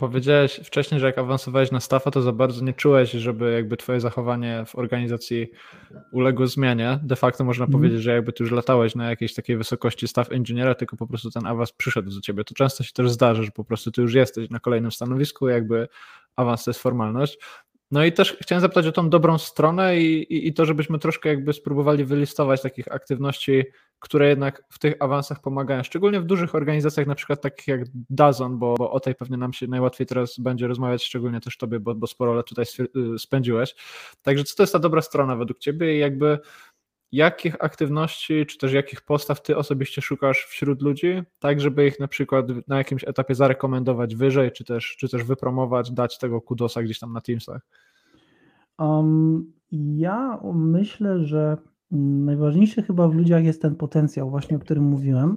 Powiedziałeś 0.00 0.60
wcześniej, 0.64 1.00
że 1.00 1.06
jak 1.06 1.18
awansowałeś 1.18 1.70
na 1.70 1.80
staffa, 1.80 2.10
to 2.10 2.22
za 2.22 2.32
bardzo 2.32 2.64
nie 2.64 2.72
czułeś, 2.72 3.10
żeby 3.10 3.52
jakby 3.52 3.76
twoje 3.76 4.00
zachowanie 4.00 4.64
w 4.66 4.76
organizacji 4.76 5.50
uległo 6.12 6.46
zmianie. 6.46 6.98
De 7.02 7.16
facto 7.16 7.44
można 7.44 7.64
mm. 7.64 7.72
powiedzieć, 7.72 8.02
że 8.02 8.10
jakby 8.10 8.32
ty 8.32 8.44
już 8.44 8.52
latałeś 8.52 8.94
na 8.94 9.10
jakiejś 9.10 9.34
takiej 9.34 9.56
wysokości 9.56 10.08
staff 10.08 10.32
inżyniera, 10.32 10.74
tylko 10.74 10.96
po 10.96 11.06
prostu 11.06 11.30
ten 11.30 11.46
awans 11.46 11.72
przyszedł 11.72 12.10
do 12.10 12.20
ciebie. 12.20 12.44
To 12.44 12.54
często 12.54 12.84
się 12.84 12.92
też 12.92 13.10
zdarza, 13.10 13.42
że 13.42 13.50
po 13.50 13.64
prostu 13.64 13.90
ty 13.90 14.02
już 14.02 14.14
jesteś 14.14 14.50
na 14.50 14.60
kolejnym 14.60 14.92
stanowisku, 14.92 15.48
jakby 15.48 15.88
awans 16.36 16.64
to 16.64 16.70
jest 16.70 16.80
formalność. 16.80 17.38
No 17.90 18.04
i 18.04 18.12
też 18.12 18.36
chciałem 18.42 18.60
zapytać 18.60 18.86
o 18.86 18.92
tą 18.92 19.10
dobrą 19.10 19.38
stronę 19.38 20.00
i, 20.00 20.32
i, 20.32 20.48
i, 20.48 20.54
to, 20.54 20.64
żebyśmy 20.66 20.98
troszkę 20.98 21.28
jakby 21.28 21.52
spróbowali 21.52 22.04
wylistować 22.04 22.62
takich 22.62 22.92
aktywności, 22.92 23.64
które 24.00 24.28
jednak 24.28 24.62
w 24.68 24.78
tych 24.78 24.94
awansach 25.00 25.40
pomagają, 25.40 25.82
szczególnie 25.82 26.20
w 26.20 26.24
dużych 26.24 26.54
organizacjach, 26.54 27.06
na 27.06 27.14
przykład 27.14 27.40
takich 27.40 27.68
jak 27.68 27.80
Dazon, 28.10 28.58
bo, 28.58 28.74
bo 28.78 28.90
o 28.90 29.00
tej 29.00 29.14
pewnie 29.14 29.36
nam 29.36 29.52
się 29.52 29.66
najłatwiej 29.66 30.06
teraz 30.06 30.38
będzie 30.38 30.66
rozmawiać, 30.66 31.04
szczególnie 31.04 31.40
też 31.40 31.56
tobie, 31.56 31.80
bo, 31.80 31.94
bo 31.94 32.06
sporo 32.06 32.34
lat 32.34 32.46
tutaj 32.46 32.64
y, 33.14 33.18
spędziłeś. 33.18 33.74
Także 34.22 34.44
co 34.44 34.56
to 34.56 34.62
jest 34.62 34.72
ta 34.72 34.78
dobra 34.78 35.02
strona 35.02 35.36
według 35.36 35.58
ciebie 35.58 35.96
i 35.96 35.98
jakby 35.98 36.38
jakich 37.12 37.64
aktywności, 37.64 38.46
czy 38.46 38.58
też 38.58 38.72
jakich 38.72 39.00
postaw 39.00 39.42
ty 39.42 39.56
osobiście 39.56 40.02
szukasz 40.02 40.44
wśród 40.44 40.82
ludzi, 40.82 41.22
tak 41.38 41.60
żeby 41.60 41.86
ich 41.86 42.00
na 42.00 42.08
przykład 42.08 42.46
na 42.68 42.78
jakimś 42.78 43.04
etapie 43.04 43.34
zarekomendować 43.34 44.16
wyżej, 44.16 44.52
czy 44.52 44.64
też, 44.64 44.96
czy 44.98 45.08
też 45.08 45.24
wypromować, 45.24 45.92
dać 45.92 46.18
tego 46.18 46.40
kudosa 46.40 46.82
gdzieś 46.82 46.98
tam 46.98 47.12
na 47.12 47.20
Teamsach? 47.20 47.62
Um, 48.78 49.52
ja 49.72 50.40
myślę, 50.54 51.24
że 51.24 51.56
najważniejszy 51.90 52.82
chyba 52.82 53.08
w 53.08 53.14
ludziach 53.14 53.44
jest 53.44 53.62
ten 53.62 53.74
potencjał, 53.76 54.30
właśnie 54.30 54.56
o 54.56 54.60
którym 54.60 54.84
mówiłem. 54.84 55.36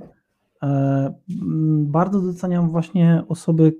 E, 0.64 1.14
bardzo 1.84 2.22
doceniam 2.22 2.70
właśnie 2.70 3.24
osoby, 3.28 3.78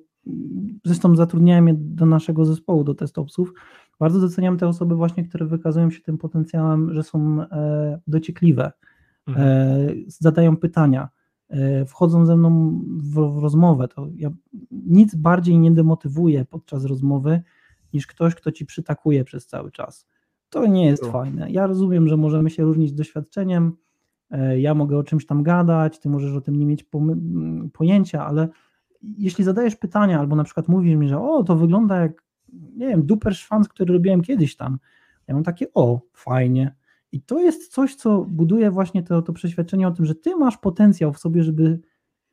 zresztą 0.86 1.16
zatrudniałem 1.16 1.68
je 1.68 1.74
do 1.78 2.06
naszego 2.06 2.46
zespołu, 2.46 2.84
do 2.84 2.94
testopsów, 2.94 3.54
Bardzo 4.00 4.20
doceniam 4.20 4.58
te 4.58 4.68
osoby 4.68 4.96
właśnie, 4.96 5.24
które 5.24 5.46
wykazują 5.46 5.90
się 5.90 6.02
tym 6.02 6.18
potencjałem, 6.18 6.94
że 6.94 7.04
są 7.04 7.42
e, 7.42 8.00
dociekliwe, 8.08 8.72
mhm. 9.28 9.48
E, 9.48 9.94
zadają 10.08 10.58
pytania, 10.58 11.10
wchodzą 11.88 12.26
ze 12.26 12.36
mną 12.36 12.82
w, 13.04 13.42
rozmowę. 13.42 13.88
To 13.88 14.08
ja, 14.16 14.30
nic 14.72 15.16
bardziej 15.16 15.60
nie 15.60 15.72
demotywuje 15.72 16.46
podczas 16.46 16.86
rozmowy 16.86 17.42
niż 17.94 18.08
ktoś, 18.08 18.36
kto 18.36 18.52
ci 18.52 18.66
przytakuje 18.66 19.24
przez 19.24 19.48
cały 19.48 19.72
czas. 19.72 20.08
To 20.54 20.66
nie 20.68 20.86
jest 20.86 21.04
to. 21.04 21.12
fajne. 21.12 21.52
Ja 21.52 21.68
rozumiem, 21.68 22.08
że 22.08 22.18
możemy 22.18 22.50
się 22.50 22.64
różnić 22.64 22.94
doświadczeniem, 22.94 23.78
ja 24.58 24.74
mogę 24.74 24.98
o 24.98 25.04
czymś 25.04 25.26
tam 25.26 25.44
gadać, 25.44 26.00
ty 26.00 26.10
możesz 26.10 26.36
o 26.36 26.42
tym 26.42 26.56
nie 26.56 26.66
mieć 26.66 26.86
pojęcia, 27.74 28.26
ale 28.26 28.48
jeśli 29.18 29.44
zadajesz 29.44 29.76
pytania 29.76 30.20
albo 30.20 30.36
na 30.36 30.44
przykład 30.44 30.68
mówisz 30.68 30.96
mi, 30.96 31.08
że 31.08 31.22
o, 31.22 31.44
to 31.44 31.56
wygląda 31.56 31.98
jak 31.98 32.24
nie 32.54 32.88
wiem, 32.88 33.06
duper 33.06 33.36
szwanc, 33.36 33.68
który 33.68 33.94
robiłem 33.94 34.22
kiedyś 34.22 34.56
tam. 34.56 34.80
Ja 35.28 35.34
mam 35.34 35.44
takie, 35.44 35.74
o, 35.74 36.02
fajnie. 36.14 36.76
I 37.12 37.22
to 37.22 37.40
jest 37.40 37.74
coś, 37.74 37.96
co 37.96 38.26
buduje 38.26 38.72
właśnie 38.72 39.04
to, 39.04 39.22
to 39.22 39.34
przeświadczenie 39.34 39.88
o 39.88 39.92
tym, 39.92 40.06
że 40.06 40.16
ty 40.16 40.36
masz 40.36 40.58
potencjał 40.58 41.14
w 41.14 41.20
sobie, 41.20 41.44
żeby 41.44 41.80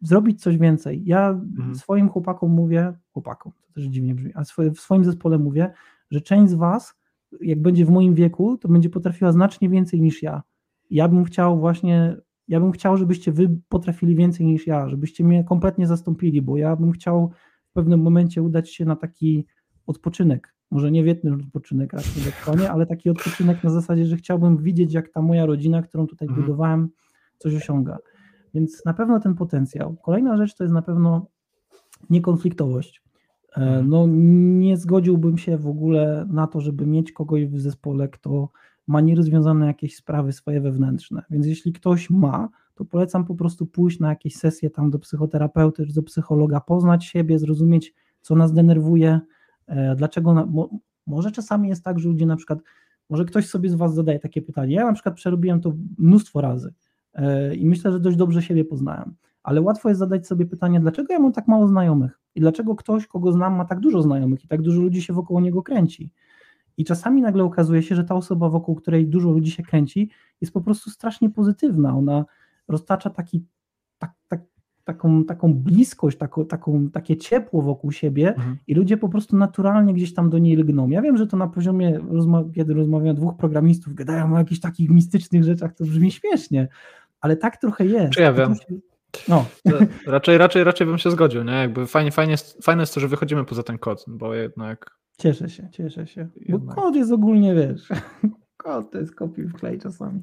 zrobić 0.02 0.42
coś 0.42 0.58
więcej. 0.58 1.02
Ja 1.04 1.28
mhm. 1.28 1.74
swoim 1.74 2.08
chłopakom 2.08 2.50
mówię, 2.50 2.92
chłopakom, 3.12 3.52
to 3.60 3.72
też 3.72 3.84
dziwnie 3.84 4.14
brzmi, 4.14 4.32
a 4.34 4.44
swoje, 4.44 4.70
w 4.70 4.80
swoim 4.80 5.04
zespole 5.04 5.38
mówię, 5.38 5.72
że 6.10 6.20
część 6.20 6.50
z 6.50 6.54
was, 6.54 6.99
jak 7.40 7.62
będzie 7.62 7.84
w 7.84 7.90
moim 7.90 8.14
wieku, 8.14 8.58
to 8.58 8.68
będzie 8.68 8.90
potrafiła 8.90 9.32
znacznie 9.32 9.68
więcej 9.68 10.00
niż 10.00 10.22
ja. 10.22 10.42
Ja 10.90 11.08
bym 11.08 11.24
chciał 11.24 11.58
właśnie, 11.58 12.16
ja 12.48 12.60
bym 12.60 12.72
chciał, 12.72 12.96
żebyście 12.96 13.32
wy 13.32 13.58
potrafili 13.68 14.16
więcej 14.16 14.46
niż 14.46 14.66
ja, 14.66 14.88
żebyście 14.88 15.24
mnie 15.24 15.44
kompletnie 15.44 15.86
zastąpili, 15.86 16.42
bo 16.42 16.56
ja 16.56 16.76
bym 16.76 16.92
chciał 16.92 17.30
w 17.70 17.72
pewnym 17.72 18.00
momencie 18.00 18.42
udać 18.42 18.74
się 18.74 18.84
na 18.84 18.96
taki 18.96 19.46
odpoczynek. 19.86 20.54
Może 20.70 20.90
nie 20.90 21.04
wietny 21.04 21.34
odpoczynek 21.34 21.92
raczej 21.92 22.22
konie, 22.44 22.70
ale 22.70 22.86
taki 22.86 23.10
odpoczynek 23.10 23.64
na 23.64 23.70
zasadzie, 23.70 24.06
że 24.06 24.16
chciałbym 24.16 24.56
widzieć, 24.56 24.92
jak 24.92 25.08
ta 25.08 25.22
moja 25.22 25.46
rodzina, 25.46 25.82
którą 25.82 26.06
tutaj 26.06 26.28
mhm. 26.28 26.46
budowałem, 26.46 26.88
coś 27.38 27.54
osiąga. 27.54 27.98
Więc 28.54 28.84
na 28.84 28.94
pewno 28.94 29.20
ten 29.20 29.34
potencjał. 29.34 29.96
Kolejna 30.02 30.36
rzecz 30.36 30.54
to 30.54 30.64
jest 30.64 30.74
na 30.74 30.82
pewno 30.82 31.26
niekonfliktowość. 32.10 33.02
E, 33.56 33.60
mhm. 33.60 33.88
No, 33.88 34.06
nie 34.60 34.76
zgodziłbym 34.76 35.38
się 35.38 35.58
w 35.58 35.66
ogóle 35.66 36.26
na 36.30 36.46
to, 36.46 36.60
żeby 36.60 36.86
mieć 36.86 37.12
kogoś 37.12 37.46
w 37.46 37.60
zespole, 37.60 38.08
kto 38.08 38.48
ma 38.86 39.00
nierozwiązane 39.00 39.66
jakieś 39.66 39.96
sprawy 39.96 40.32
swoje 40.32 40.60
wewnętrzne. 40.60 41.22
Więc 41.30 41.46
jeśli 41.46 41.72
ktoś 41.72 42.10
ma, 42.10 42.48
to 42.74 42.84
polecam 42.84 43.24
po 43.24 43.34
prostu 43.34 43.66
pójść 43.66 44.00
na 44.00 44.08
jakieś 44.08 44.36
sesje 44.36 44.70
tam 44.70 44.90
do 44.90 44.98
psychoterapeuty 44.98 45.86
czy 45.86 45.94
do 45.94 46.02
psychologa, 46.02 46.60
poznać 46.60 47.04
siebie, 47.04 47.38
zrozumieć, 47.38 47.94
co 48.20 48.34
nas 48.34 48.52
denerwuje, 48.52 49.20
E, 49.70 49.96
dlaczego, 49.96 50.48
może 51.06 51.30
czasami 51.30 51.68
jest 51.68 51.84
tak, 51.84 51.98
że 51.98 52.08
ludzie 52.08 52.26
na 52.26 52.36
przykład, 52.36 52.58
może 53.10 53.24
ktoś 53.24 53.46
sobie 53.46 53.70
z 53.70 53.74
Was 53.74 53.94
zadaje 53.94 54.18
takie 54.18 54.42
pytanie, 54.42 54.74
ja 54.74 54.84
na 54.84 54.92
przykład 54.92 55.14
przerobiłem 55.14 55.60
to 55.60 55.72
mnóstwo 55.98 56.40
razy 56.40 56.74
e, 57.14 57.54
i 57.54 57.66
myślę, 57.66 57.92
że 57.92 58.00
dość 58.00 58.16
dobrze 58.16 58.42
siebie 58.42 58.64
poznałem, 58.64 59.14
ale 59.42 59.60
łatwo 59.60 59.88
jest 59.88 59.98
zadać 59.98 60.26
sobie 60.26 60.46
pytanie, 60.46 60.80
dlaczego 60.80 61.12
ja 61.12 61.18
mam 61.18 61.32
tak 61.32 61.48
mało 61.48 61.68
znajomych 61.68 62.20
i 62.34 62.40
dlaczego 62.40 62.76
ktoś, 62.76 63.06
kogo 63.06 63.32
znam, 63.32 63.56
ma 63.56 63.64
tak 63.64 63.80
dużo 63.80 64.02
znajomych 64.02 64.44
i 64.44 64.48
tak 64.48 64.62
dużo 64.62 64.80
ludzi 64.80 65.02
się 65.02 65.12
wokół 65.12 65.40
niego 65.40 65.62
kręci. 65.62 66.12
I 66.76 66.84
czasami 66.84 67.22
nagle 67.22 67.44
okazuje 67.44 67.82
się, 67.82 67.94
że 67.94 68.04
ta 68.04 68.14
osoba, 68.14 68.48
wokół 68.48 68.74
której 68.74 69.06
dużo 69.06 69.30
ludzi 69.30 69.50
się 69.50 69.62
kręci, 69.62 70.10
jest 70.40 70.52
po 70.52 70.60
prostu 70.60 70.90
strasznie 70.90 71.30
pozytywna. 71.30 71.96
Ona 71.96 72.24
roztacza 72.68 73.10
taki, 73.10 73.44
tak, 73.98 74.12
tak, 74.28 74.40
taką, 74.84 75.24
taką 75.24 75.54
bliskość, 75.54 76.18
taką, 76.18 76.46
taką, 76.46 76.90
takie 76.90 77.16
ciepło 77.16 77.62
wokół 77.62 77.92
siebie 77.92 78.34
mhm. 78.34 78.56
i 78.66 78.74
ludzie 78.74 78.96
po 78.96 79.08
prostu 79.08 79.36
naturalnie 79.36 79.94
gdzieś 79.94 80.14
tam 80.14 80.30
do 80.30 80.38
niej 80.38 80.56
lgną. 80.56 80.88
Ja 80.88 81.02
wiem, 81.02 81.16
że 81.16 81.26
to 81.26 81.36
na 81.36 81.48
poziomie, 81.48 82.00
kiedy 82.54 82.74
rozmawiam 82.74 83.16
dwóch 83.16 83.36
programistów, 83.36 83.94
gadają 83.94 84.34
o 84.34 84.38
jakichś 84.38 84.60
takich 84.60 84.90
mistycznych 84.90 85.44
rzeczach, 85.44 85.74
to 85.74 85.84
brzmi 85.84 86.10
śmiesznie, 86.10 86.68
ale 87.20 87.36
tak 87.36 87.56
trochę 87.56 87.86
jest. 87.86 88.12
Czy 88.12 88.22
ja 88.22 88.32
wiem. 88.32 88.54
No. 89.28 89.46
raczej, 90.06 90.38
raczej, 90.38 90.64
raczej 90.64 90.86
bym 90.86 90.98
się 90.98 91.10
zgodził, 91.10 91.44
nie? 91.44 91.52
Jakby 91.52 91.86
fajnie, 91.86 92.10
fajnie, 92.10 92.34
fajne 92.62 92.82
jest 92.82 92.94
to, 92.94 93.00
że 93.00 93.08
wychodzimy 93.08 93.44
poza 93.44 93.62
ten 93.62 93.78
kod, 93.78 94.04
bo 94.08 94.34
jednak... 94.34 94.90
Cieszę 95.18 95.48
się, 95.48 95.68
cieszę 95.72 96.06
się. 96.06 96.24
Bo 96.24 96.56
jednak. 96.58 96.76
kod 96.76 96.96
jest 96.96 97.12
ogólnie, 97.12 97.54
wiesz, 97.54 97.88
kod 98.64 98.90
to 98.90 98.98
jest 98.98 99.14
kopiuj 99.14 99.48
wklej 99.48 99.78
czasami. 99.78 100.20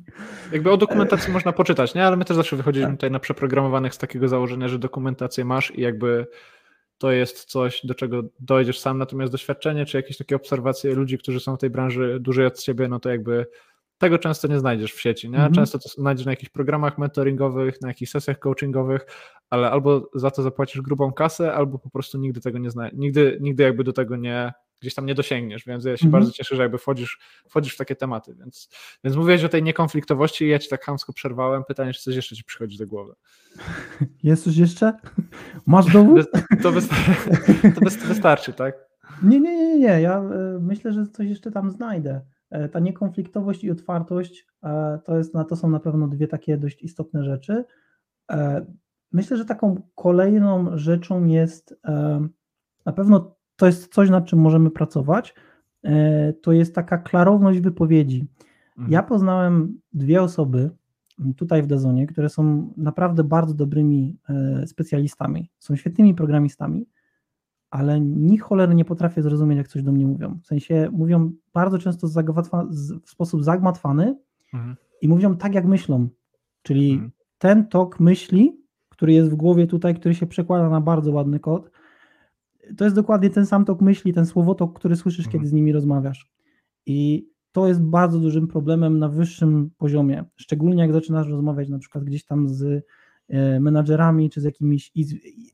Jakby 0.51 0.71
o 0.71 0.77
dokumentacji 0.77 1.33
można 1.33 1.51
poczytać, 1.51 1.95
nie? 1.95 2.05
Ale 2.05 2.17
my 2.17 2.25
też 2.25 2.37
zawsze 2.37 2.55
wychodziliśmy 2.55 2.91
tak. 2.91 2.97
tutaj 2.97 3.11
na 3.11 3.19
przeprogramowanych 3.19 3.93
z 3.93 3.97
takiego 3.97 4.27
założenia, 4.27 4.67
że 4.67 4.79
dokumentację 4.79 5.45
masz 5.45 5.75
i 5.75 5.81
jakby 5.81 6.27
to 6.97 7.11
jest 7.11 7.45
coś, 7.45 7.85
do 7.85 7.95
czego 7.95 8.23
dojdziesz 8.39 8.79
sam, 8.79 8.97
natomiast 8.97 9.31
doświadczenie 9.31 9.85
czy 9.85 9.97
jakieś 9.97 10.17
takie 10.17 10.35
obserwacje 10.35 10.95
ludzi, 10.95 11.17
którzy 11.17 11.39
są 11.39 11.55
w 11.55 11.59
tej 11.59 11.69
branży 11.69 12.17
dłużej 12.19 12.45
od 12.45 12.59
ciebie, 12.59 12.87
no 12.87 12.99
to 12.99 13.09
jakby 13.09 13.45
tego 13.97 14.17
często 14.17 14.47
nie 14.47 14.59
znajdziesz 14.59 14.93
w 14.93 15.01
sieci, 15.01 15.29
nie? 15.29 15.35
Mhm. 15.35 15.53
Często 15.53 15.79
to 15.79 15.89
znajdziesz 15.89 16.25
na 16.25 16.31
jakichś 16.31 16.49
programach 16.49 16.97
mentoringowych, 16.97 17.81
na 17.81 17.87
jakichś 17.87 18.11
sesjach 18.11 18.39
coachingowych, 18.39 19.05
ale 19.49 19.71
albo 19.71 20.09
za 20.15 20.31
to 20.31 20.43
zapłacisz 20.43 20.81
grubą 20.81 21.13
kasę, 21.13 21.53
albo 21.53 21.79
po 21.79 21.89
prostu 21.89 22.17
nigdy 22.17 22.41
tego 22.41 22.57
nie 22.57 22.69
znajdziesz, 22.69 22.99
nigdy, 22.99 23.37
nigdy 23.41 23.63
jakby 23.63 23.83
do 23.83 23.93
tego 23.93 24.15
nie, 24.15 24.53
gdzieś 24.81 24.93
tam 24.93 25.05
nie 25.05 25.15
dosięgniesz, 25.15 25.65
więc 25.65 25.85
ja 25.85 25.97
się 25.97 26.05
mhm. 26.05 26.11
bardzo 26.11 26.31
cieszę, 26.31 26.55
że 26.55 26.61
jakby 26.61 26.77
wchodzisz, 26.77 27.19
wchodzisz 27.49 27.73
w 27.73 27.77
takie 27.77 27.95
tematy, 27.95 28.35
więc, 28.35 28.69
więc 29.03 29.17
mówiłeś 29.17 29.43
o 29.43 29.49
tej 29.49 29.63
niekonfliktowości 29.63 30.45
i 30.45 30.49
ja 30.49 30.59
ci 30.59 30.69
tak 30.69 30.85
chamsko 30.85 31.13
przerwałem, 31.13 31.63
pytanie, 31.63 31.93
czy 31.93 32.01
coś 32.01 32.15
jeszcze 32.15 32.35
ci 32.35 32.43
przychodzi 32.43 32.77
do 32.77 32.87
głowy. 32.87 33.13
Jest 34.23 34.43
coś 34.43 34.57
jeszcze? 34.57 34.93
Masz 35.65 35.93
dowód? 35.93 36.27
To, 36.63 36.71
wystarczy, 36.71 37.13
to 37.75 38.07
wystarczy, 38.07 38.53
tak? 38.53 38.75
Nie, 39.23 39.39
nie, 39.39 39.57
nie, 39.57 39.79
nie, 39.79 40.01
ja 40.01 40.17
e, 40.17 40.59
myślę, 40.61 40.93
że 40.93 41.07
coś 41.07 41.27
jeszcze 41.27 41.51
tam 41.51 41.71
znajdę. 41.71 42.21
E, 42.49 42.69
ta 42.69 42.79
niekonfliktowość 42.79 43.63
i 43.63 43.71
otwartość 43.71 44.47
e, 44.63 44.99
to, 45.05 45.17
jest, 45.17 45.33
to 45.49 45.55
są 45.55 45.69
na 45.69 45.79
pewno 45.79 46.07
dwie 46.07 46.27
takie 46.27 46.57
dość 46.57 46.83
istotne 46.83 47.23
rzeczy. 47.23 47.65
Myślę, 49.11 49.37
że 49.37 49.45
taką 49.45 49.81
kolejną 49.95 50.77
rzeczą 50.77 51.25
jest 51.25 51.79
na 52.85 52.93
pewno 52.93 53.35
to 53.55 53.65
jest 53.65 53.93
coś, 53.93 54.09
nad 54.09 54.25
czym 54.25 54.39
możemy 54.39 54.71
pracować. 54.71 55.35
E, 55.83 56.33
to 56.33 56.51
jest 56.51 56.75
taka 56.75 56.97
klarowność 56.97 57.59
wypowiedzi. 57.59 58.27
Mhm. 58.69 58.91
Ja 58.91 59.03
poznałem 59.03 59.79
dwie 59.93 60.21
osoby 60.21 60.69
tutaj 61.35 61.63
w 61.63 61.67
Dezonie, 61.67 62.07
które 62.07 62.29
są 62.29 62.73
naprawdę 62.77 63.23
bardzo 63.23 63.53
dobrymi 63.53 64.17
e, 64.29 64.67
specjalistami, 64.67 65.49
są 65.59 65.75
świetnymi 65.75 66.15
programistami, 66.15 66.87
ale 67.69 68.01
ni 68.01 68.37
cholery 68.37 68.75
nie 68.75 68.85
potrafię 68.85 69.21
zrozumieć, 69.21 69.57
jak 69.57 69.67
coś 69.67 69.83
do 69.83 69.91
mnie 69.91 70.07
mówią. 70.07 70.39
W 70.43 70.47
sensie 70.47 70.89
mówią 70.91 71.31
bardzo 71.53 71.77
często 71.77 72.07
w 73.05 73.09
sposób 73.09 73.43
zagmatwany 73.43 74.17
mhm. 74.53 74.75
i 75.01 75.07
mówią 75.07 75.37
tak, 75.37 75.55
jak 75.55 75.65
myślą. 75.65 76.09
Czyli 76.61 76.91
mhm. 76.91 77.11
ten 77.37 77.67
tok 77.67 77.99
myśli, 77.99 78.61
który 78.89 79.13
jest 79.13 79.31
w 79.31 79.35
głowie 79.35 79.67
tutaj, 79.67 79.95
który 79.95 80.15
się 80.15 80.27
przekłada 80.27 80.69
na 80.69 80.81
bardzo 80.81 81.11
ładny 81.11 81.39
kod, 81.39 81.71
to 82.77 82.83
jest 82.83 82.95
dokładnie 82.95 83.29
ten 83.29 83.45
sam 83.45 83.65
tok 83.65 83.81
myśli, 83.81 84.13
ten 84.13 84.25
słowotok, 84.25 84.79
który 84.79 84.95
słyszysz, 84.95 85.25
mhm. 85.25 85.31
kiedy 85.31 85.49
z 85.49 85.53
nimi 85.53 85.71
rozmawiasz. 85.71 86.31
I 86.85 87.29
to 87.51 87.67
jest 87.67 87.83
bardzo 87.83 88.19
dużym 88.19 88.47
problemem 88.47 88.99
na 88.99 89.09
wyższym 89.09 89.69
poziomie, 89.77 90.25
szczególnie 90.35 90.81
jak 90.81 90.93
zaczynasz 90.93 91.27
rozmawiać 91.27 91.69
na 91.69 91.79
przykład 91.79 92.03
gdzieś 92.03 92.25
tam 92.25 92.49
z 92.49 92.85
menadżerami 93.59 94.29
czy 94.29 94.41
z 94.41 94.43
jakimiś 94.43 94.91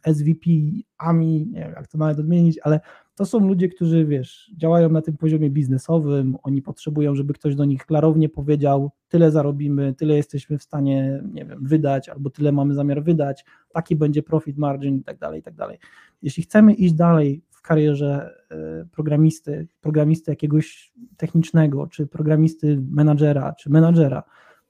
SVP-ami, 0.06 1.48
nie 1.52 1.60
wiem 1.60 1.74
jak 1.76 1.88
to 1.88 1.98
nawet 1.98 2.20
odmienić, 2.20 2.60
ale 2.64 2.80
to 3.16 3.26
są 3.26 3.48
ludzie, 3.48 3.70
którzy 3.70 4.06
wiesz, 4.06 4.52
działają 4.58 4.90
na 4.90 5.02
tym 5.02 5.18
poziomie 5.18 5.50
biznesowym, 5.50 6.38
oni 6.44 6.62
potrzebują, 6.62 7.16
żeby 7.16 7.34
ktoś 7.34 7.56
do 7.56 7.66
nich 7.66 7.86
klarownie 7.86 8.30
powiedział, 8.30 8.92
tyle 9.10 9.32
zarobimy, 9.32 9.94
tyle 9.94 10.16
jesteśmy 10.16 10.58
w 10.58 10.64
stanie, 10.64 11.24
nie 11.34 11.46
wiem, 11.46 11.66
wydać, 11.66 12.10
albo 12.10 12.30
tyle 12.30 12.52
mamy 12.52 12.74
zamiar 12.74 13.04
wydać, 13.04 13.46
taki 13.74 13.96
będzie 13.96 14.24
profit 14.24 14.58
margin 14.58 14.98
i 14.98 15.04
tak 15.04 15.18
dalej, 15.18 15.40
i 15.40 15.44
tak 15.44 15.56
dalej. 15.56 15.80
Jeśli 16.22 16.44
chcemy 16.44 16.74
iść 16.74 16.94
dalej 16.94 17.44
w 17.50 17.62
karierze 17.62 18.36
e, 18.52 18.86
programisty, 18.92 19.68
programisty 19.82 20.32
jakiegoś 20.32 20.94
technicznego, 21.18 21.88
czy 21.88 22.08
programisty 22.08 22.82
menadżera, 22.92 23.54
czy 23.54 23.70
menadżera, 23.70 24.24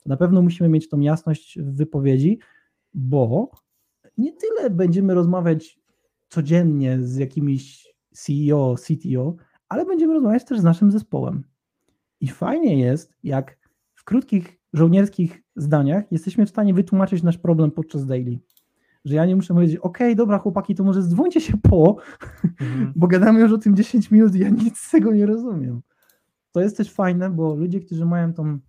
to 0.04 0.10
na 0.10 0.18
pewno 0.18 0.42
musimy 0.42 0.70
mieć 0.70 0.90
tą 0.90 1.00
jasność 1.00 1.60
w 1.60 1.76
wypowiedzi, 1.76 2.40
bo 2.94 3.52
nie 4.18 4.34
tyle 4.34 4.70
będziemy 4.70 5.14
rozmawiać 5.14 5.80
codziennie 6.30 6.98
z 7.02 7.18
jakimiś 7.18 7.94
CEO, 8.12 8.76
CTO, 8.76 9.36
ale 9.70 9.86
będziemy 9.86 10.14
rozmawiać 10.14 10.46
też 10.46 10.60
z 10.60 10.64
naszym 10.64 10.92
zespołem. 10.92 11.44
I 12.20 12.28
fajnie 12.28 12.80
jest, 12.80 13.14
jak 13.24 13.58
w 13.94 14.04
krótkich 14.04 14.60
żołnierskich 14.74 15.44
zdaniach 15.56 16.12
jesteśmy 16.12 16.46
w 16.46 16.50
stanie 16.50 16.74
wytłumaczyć 16.74 17.24
nasz 17.24 17.38
problem 17.38 17.72
podczas 17.72 18.06
daily 18.06 18.40
że 19.06 19.16
ja 19.16 19.26
nie 19.26 19.36
muszę 19.36 19.54
powiedzieć, 19.54 19.78
ok, 19.78 19.98
dobra 20.16 20.40
chłopaki, 20.40 20.76
to 20.76 20.84
może 20.84 21.02
dzwońcie 21.02 21.42
się 21.42 21.58
po, 21.58 21.98
mhm. 22.62 22.94
bo 22.96 23.08
gadamy 23.08 23.40
już 23.40 23.52
o 23.52 23.58
tym 23.58 23.76
10 23.76 24.12
minut 24.12 24.36
i 24.36 24.40
ja 24.40 24.50
nic 24.50 24.80
z 24.80 24.92
tego 24.92 25.14
nie 25.14 25.26
rozumiem. 25.26 25.82
To 26.52 26.62
jest 26.62 26.78
też 26.78 26.92
fajne, 26.92 27.30
bo 27.30 27.56
ludzie, 27.56 27.80
którzy 27.80 28.06
mają 28.06 28.34
tą 28.34 28.60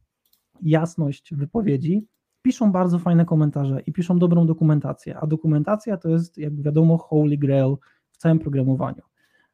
jasność 0.63 1.35
wypowiedzi, 1.35 2.07
piszą 2.45 2.73
bardzo 2.73 2.99
fajne 2.99 3.25
komentarze 3.25 3.81
i 3.81 3.93
piszą 3.93 4.19
dobrą 4.19 4.47
dokumentację, 4.47 5.19
a 5.19 5.27
dokumentacja 5.27 5.97
to 5.97 6.09
jest, 6.09 6.39
jak 6.39 6.63
wiadomo, 6.63 6.99
holy 6.99 7.39
grail 7.39 7.77
w 8.11 8.17
całym 8.17 8.39
programowaniu. 8.39 9.03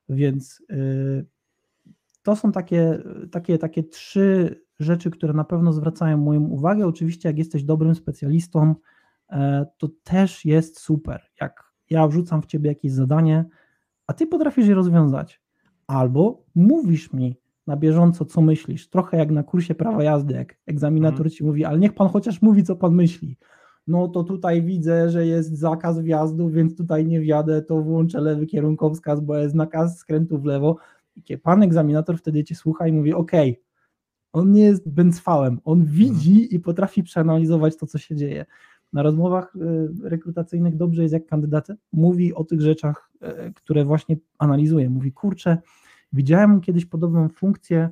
Więc 0.09 0.63
yy, 0.69 1.27
to 2.23 2.37
są 2.37 2.53
takie, 2.53 2.99
takie, 3.31 3.59
takie 3.59 3.83
trzy 3.83 4.61
rzeczy, 4.81 5.11
które 5.11 5.33
na 5.33 5.45
pewno 5.45 5.73
zwracają 5.73 6.19
moją 6.19 6.41
uwagę. 6.41 6.87
Oczywiście, 6.87 7.29
jak 7.29 7.39
jesteś 7.39 7.65
dobrym 7.65 7.95
specjalistą, 7.95 8.75
e, 9.31 9.67
to 9.79 9.89
też 10.05 10.45
jest 10.45 10.81
super. 10.81 11.23
Jak 11.41 11.73
ja 11.91 12.09
wrzucam 12.09 12.43
w 12.43 12.47
ciebie 12.47 12.69
jakieś 12.69 12.93
zadanie, 12.93 13.45
a 14.07 14.13
ty 14.13 14.27
potrafisz 14.27 14.67
je 14.67 14.75
rozwiązać, 14.75 15.41
albo 15.87 16.45
mówisz 16.55 17.13
mi 17.13 17.40
na 17.67 17.77
bieżąco, 17.77 18.25
co 18.25 18.41
myślisz, 18.41 18.89
trochę 18.89 19.17
jak 19.17 19.31
na 19.31 19.43
kursie 19.43 19.75
prawa 19.75 20.03
jazdy, 20.03 20.35
jak 20.35 20.57
egzaminator 20.67 21.19
mhm. 21.19 21.31
ci 21.31 21.45
mówi, 21.45 21.65
ale 21.65 21.79
niech 21.79 21.95
pan 21.95 22.09
chociaż 22.09 22.43
mówi, 22.43 22.63
co 22.63 22.77
pan 22.77 22.95
myśli. 22.95 23.37
No 23.87 24.09
to 24.09 24.25
tutaj 24.25 24.63
widzę, 24.63 25.11
że 25.11 25.27
jest 25.27 25.59
zakaz 25.59 26.01
wjazdu, 26.01 26.49
więc 26.49 26.77
tutaj 26.77 27.07
nie 27.07 27.21
wjadę, 27.21 27.63
to 27.63 27.83
włączę 27.83 28.21
lewy 28.21 28.47
kierunkowskaz, 28.47 29.21
bo 29.21 29.37
jest 29.37 29.55
nakaz 29.55 29.99
skrętu 29.99 30.39
w 30.39 30.45
lewo. 30.45 30.77
I 31.17 31.39
pan 31.39 31.63
egzaminator 31.63 32.19
wtedy 32.19 32.45
cię 32.45 32.55
słucha 32.55 32.87
i 32.87 32.93
mówi, 32.93 33.15
ok, 33.15 33.33
on 34.33 34.53
nie 34.53 34.63
jest 34.63 34.89
bęcwałem, 34.89 35.61
on 35.65 35.85
widzi 35.85 36.31
mhm. 36.31 36.49
i 36.51 36.61
potrafi 36.61 37.03
przeanalizować 37.03 37.77
to, 37.77 37.87
co 37.87 37.99
się 37.99 38.17
dzieje. 38.17 38.47
Na 38.93 39.03
rozmowach 39.03 39.57
y, 39.57 40.09
rekrutacyjnych 40.09 40.77
dobrze 40.77 41.03
jest, 41.03 41.13
jak 41.13 41.27
kandydat 41.27 41.69
mówi 41.93 42.35
o 42.35 42.45
tych 42.45 42.61
rzeczach, 42.61 43.11
y, 43.49 43.53
które 43.55 43.85
właśnie 43.85 44.17
analizuje. 44.39 44.91
Mówi, 44.91 45.13
kurczę, 45.13 45.59
widziałem 46.13 46.61
kiedyś 46.61 46.87
podobną 46.87 47.29
funkcję, 47.29 47.91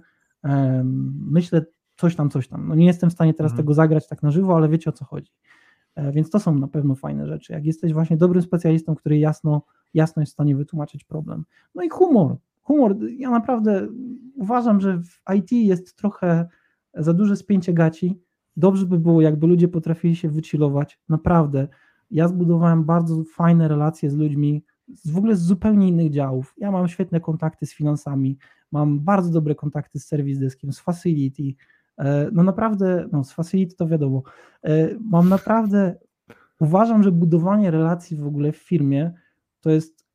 myślę 1.30 1.64
coś 1.96 2.16
tam, 2.16 2.30
coś 2.30 2.48
tam. 2.48 2.68
No 2.68 2.74
nie 2.74 2.86
jestem 2.86 3.10
w 3.10 3.12
stanie 3.12 3.34
teraz 3.34 3.52
mhm. 3.52 3.64
tego 3.64 3.74
zagrać 3.74 4.08
tak 4.08 4.22
na 4.22 4.30
żywo, 4.30 4.56
ale 4.56 4.68
wiecie 4.68 4.90
o 4.90 4.92
co 4.92 5.04
chodzi. 5.04 5.32
E, 5.94 6.12
więc 6.12 6.30
to 6.30 6.40
są 6.40 6.54
na 6.54 6.68
pewno 6.68 6.94
fajne 6.94 7.26
rzeczy. 7.26 7.52
Jak 7.52 7.64
jesteś 7.64 7.92
właśnie 7.92 8.16
dobrym 8.16 8.42
specjalistą, 8.42 8.94
który 8.94 9.18
jasno, 9.18 9.62
jasno 9.94 10.22
jest 10.22 10.32
w 10.32 10.34
stanie 10.34 10.56
wytłumaczyć 10.56 11.04
problem. 11.04 11.44
No 11.74 11.82
i 11.82 11.88
humor. 11.88 12.36
Humor, 12.62 12.96
ja 13.18 13.30
naprawdę 13.30 13.88
uważam, 14.34 14.80
że 14.80 15.02
w 15.02 15.20
IT 15.36 15.52
jest 15.52 15.96
trochę 15.96 16.48
za 16.94 17.12
duże 17.12 17.36
spięcie 17.36 17.72
gaci. 17.72 18.20
Dobrze 18.56 18.86
by 18.86 18.98
było, 18.98 19.20
jakby 19.20 19.46
ludzie 19.46 19.68
potrafili 19.68 20.16
się 20.16 20.28
wychillować. 20.28 21.00
Naprawdę. 21.08 21.68
Ja 22.10 22.28
zbudowałem 22.28 22.84
bardzo 22.84 23.24
fajne 23.24 23.68
relacje 23.68 24.10
z 24.10 24.14
ludźmi, 24.14 24.64
w 25.04 25.18
ogóle 25.18 25.36
z 25.36 25.42
zupełnie 25.42 25.88
innych 25.88 26.10
działów. 26.10 26.54
Ja 26.58 26.70
mam 26.70 26.88
świetne 26.88 27.20
kontakty 27.20 27.66
z 27.66 27.74
finansami, 27.74 28.38
mam 28.72 29.00
bardzo 29.00 29.30
dobre 29.30 29.54
kontakty 29.54 29.98
z 29.98 30.06
service 30.06 30.40
deskiem, 30.40 30.72
z 30.72 30.80
facility. 30.80 31.54
E, 31.98 32.30
no 32.32 32.42
naprawdę, 32.42 33.08
no 33.12 33.24
z 33.24 33.32
facility 33.32 33.76
to 33.76 33.88
wiadomo. 33.88 34.22
E, 34.64 34.88
mam 35.00 35.28
naprawdę, 35.28 35.94
uważam, 36.60 37.02
że 37.02 37.12
budowanie 37.12 37.70
relacji 37.70 38.16
w 38.16 38.26
ogóle 38.26 38.52
w 38.52 38.56
firmie 38.56 39.12
to 39.60 39.70
jest 39.70 40.06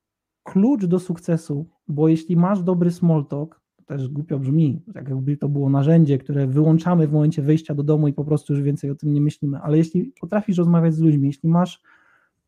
klucz 0.44 0.86
do 0.86 1.00
sukcesu, 1.00 1.70
bo 1.88 2.08
jeśli 2.08 2.38
masz 2.38 2.64
dobry 2.64 2.92
small 2.92 3.26
talk, 3.26 3.64
też 3.86 4.10
głupio 4.10 4.40
brzmi, 4.40 4.82
tak 4.94 5.10
jakby 5.10 5.38
to 5.38 5.50
było 5.50 5.70
narzędzie, 5.70 6.18
które 6.18 6.48
wyłączamy 6.48 7.08
w 7.08 7.12
momencie 7.12 7.42
wejścia 7.42 7.76
do 7.76 7.84
domu 7.84 8.08
i 8.08 8.14
po 8.14 8.26
prostu 8.26 8.54
już 8.54 8.62
więcej 8.62 8.90
o 8.90 8.96
tym 8.96 9.14
nie 9.14 9.22
myślimy, 9.22 9.60
ale 9.60 9.78
jeśli 9.78 10.14
potrafisz 10.22 10.58
rozmawiać 10.58 10.94
z 10.94 11.00
ludźmi, 11.00 11.28
jeśli 11.28 11.50
masz 11.50 11.82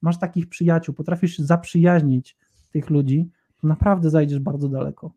masz 0.06 0.20
takich 0.20 0.50
przyjaciół, 0.50 0.96
potrafisz 0.96 1.40
zaprzyjaźnić 1.40 2.38
tych 2.72 2.90
ludzi, 2.90 3.30
to 3.62 3.68
naprawdę 3.68 4.10
zajdziesz 4.10 4.40
bardzo 4.40 4.70
daleko. 4.70 5.12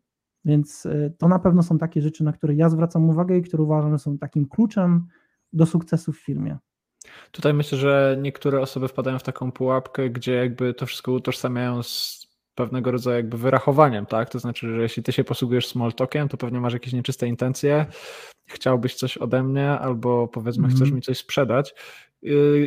Więc 0.45 0.85
e, 0.85 1.09
to 1.17 1.27
na 1.27 1.39
pewno 1.39 1.63
są 1.63 1.77
takie 1.77 2.01
rzeczy, 2.01 2.23
na 2.23 2.33
które 2.33 2.55
ja 2.55 2.69
zwracam 2.69 3.09
uwagę 3.09 3.37
i 3.37 3.41
które 3.41 3.63
uważam, 3.63 3.99
są 3.99 4.17
takim 4.17 4.45
kluczem 4.45 5.07
do 5.53 5.65
sukcesu 5.65 6.13
w 6.13 6.19
firmie. 6.19 6.57
Tutaj 7.31 7.53
myślę, 7.53 7.77
że 7.77 8.17
niektóre 8.21 8.61
osoby 8.61 8.87
wpadają 8.87 9.19
w 9.19 9.23
taką 9.23 9.51
pułapkę, 9.51 10.09
gdzie 10.09 10.33
jakby 10.33 10.73
to 10.73 10.85
wszystko 10.85 11.11
utożsamiają 11.11 11.83
z 11.83 12.28
pewnego 12.59 12.91
rodzaju 12.91 13.17
jakby 13.17 13.37
wyrachowaniem, 13.37 14.05
tak? 14.05 14.29
To 14.29 14.39
znaczy, 14.39 14.75
że 14.75 14.81
jeśli 14.81 15.03
ty 15.03 15.11
się 15.11 15.23
posługujesz 15.23 15.67
small 15.67 15.93
talkiem, 15.93 16.29
to 16.29 16.37
pewnie 16.37 16.59
masz 16.59 16.73
jakieś 16.73 16.93
nieczyste 16.93 17.27
intencje, 17.27 17.85
chciałbyś 18.47 18.95
coś 18.95 19.17
ode 19.17 19.43
mnie, 19.43 19.71
albo 19.71 20.27
powiedzmy 20.27 20.63
mm 20.63 20.71
-hmm. 20.71 20.75
chcesz 20.75 20.91
mi 20.91 21.01
coś 21.01 21.17
sprzedać 21.17 21.73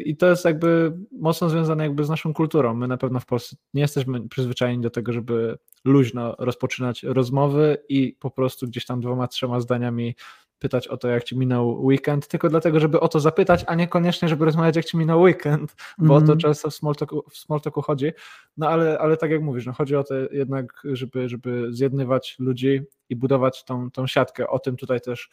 I 0.05 0.17
to 0.17 0.27
jest 0.27 0.45
jakby 0.45 0.93
mocno 1.13 1.49
związane 1.49 1.85
jakby 1.85 2.05
z 2.05 2.09
naszą 2.09 2.35
kulturą. 2.35 2.75
My 2.75 2.89
na 2.89 2.97
pewno 2.97 3.21
w 3.21 3.27
Polsce 3.27 3.57
nie 3.75 3.83
jesteśmy 3.83 4.29
przyzwyczajeni 4.29 4.83
do 4.83 4.91
tego, 4.91 5.13
żeby 5.13 5.59
luźno 5.85 6.35
rozpoczynać 6.39 7.03
rozmowy 7.03 7.79
i 7.89 8.17
po 8.21 8.31
prostu 8.31 8.67
gdzieś 8.67 8.87
tam 8.87 9.01
dwoma, 9.01 9.29
trzema 9.29 9.61
zdaniami 9.61 10.15
pytać 10.63 10.89
o 10.89 10.97
to, 10.97 11.09
jak 11.09 11.25
ci 11.25 11.39
minął 11.39 11.85
weekend, 11.85 12.29
tylko 12.29 12.49
dlatego, 12.49 12.81
żeby 12.81 13.01
o 13.01 13.09
to 13.09 13.21
zapytać, 13.21 13.65
a 13.67 13.75
niekoniecznie, 13.75 14.29
żeby 14.29 14.45
rozmawiać, 14.45 14.77
jak 14.77 14.85
ci 14.85 14.97
minął 14.97 15.21
weekend, 15.21 15.75
bo 15.99 16.05
mm. 16.05 16.17
o 16.17 16.21
to 16.21 16.33
mhm. 16.33 16.39
często 16.39 16.71
w 16.71 16.75
small, 16.75 16.95
talku, 16.95 17.25
w 17.31 17.37
small 17.37 17.61
talku 17.61 17.83
chodzi. 17.83 18.13
No 18.57 18.69
ale, 18.69 18.99
ale 18.99 19.17
tak 19.17 19.31
jak 19.31 19.43
mówisz, 19.43 19.67
no 19.67 19.73
chodzi 19.73 19.97
o 19.97 20.05
to 20.05 20.15
jednak, 20.33 20.83
żeby, 20.85 21.29
żeby 21.29 21.69
zjednywać 21.71 22.37
ludzi 22.39 22.83
i 23.09 23.17
budować 23.17 23.65
tą, 23.65 23.91
tą 23.91 24.07
siatkę. 24.07 24.49
O 24.49 24.59
tym 24.59 24.77
tutaj 24.77 25.01
też 25.01 25.29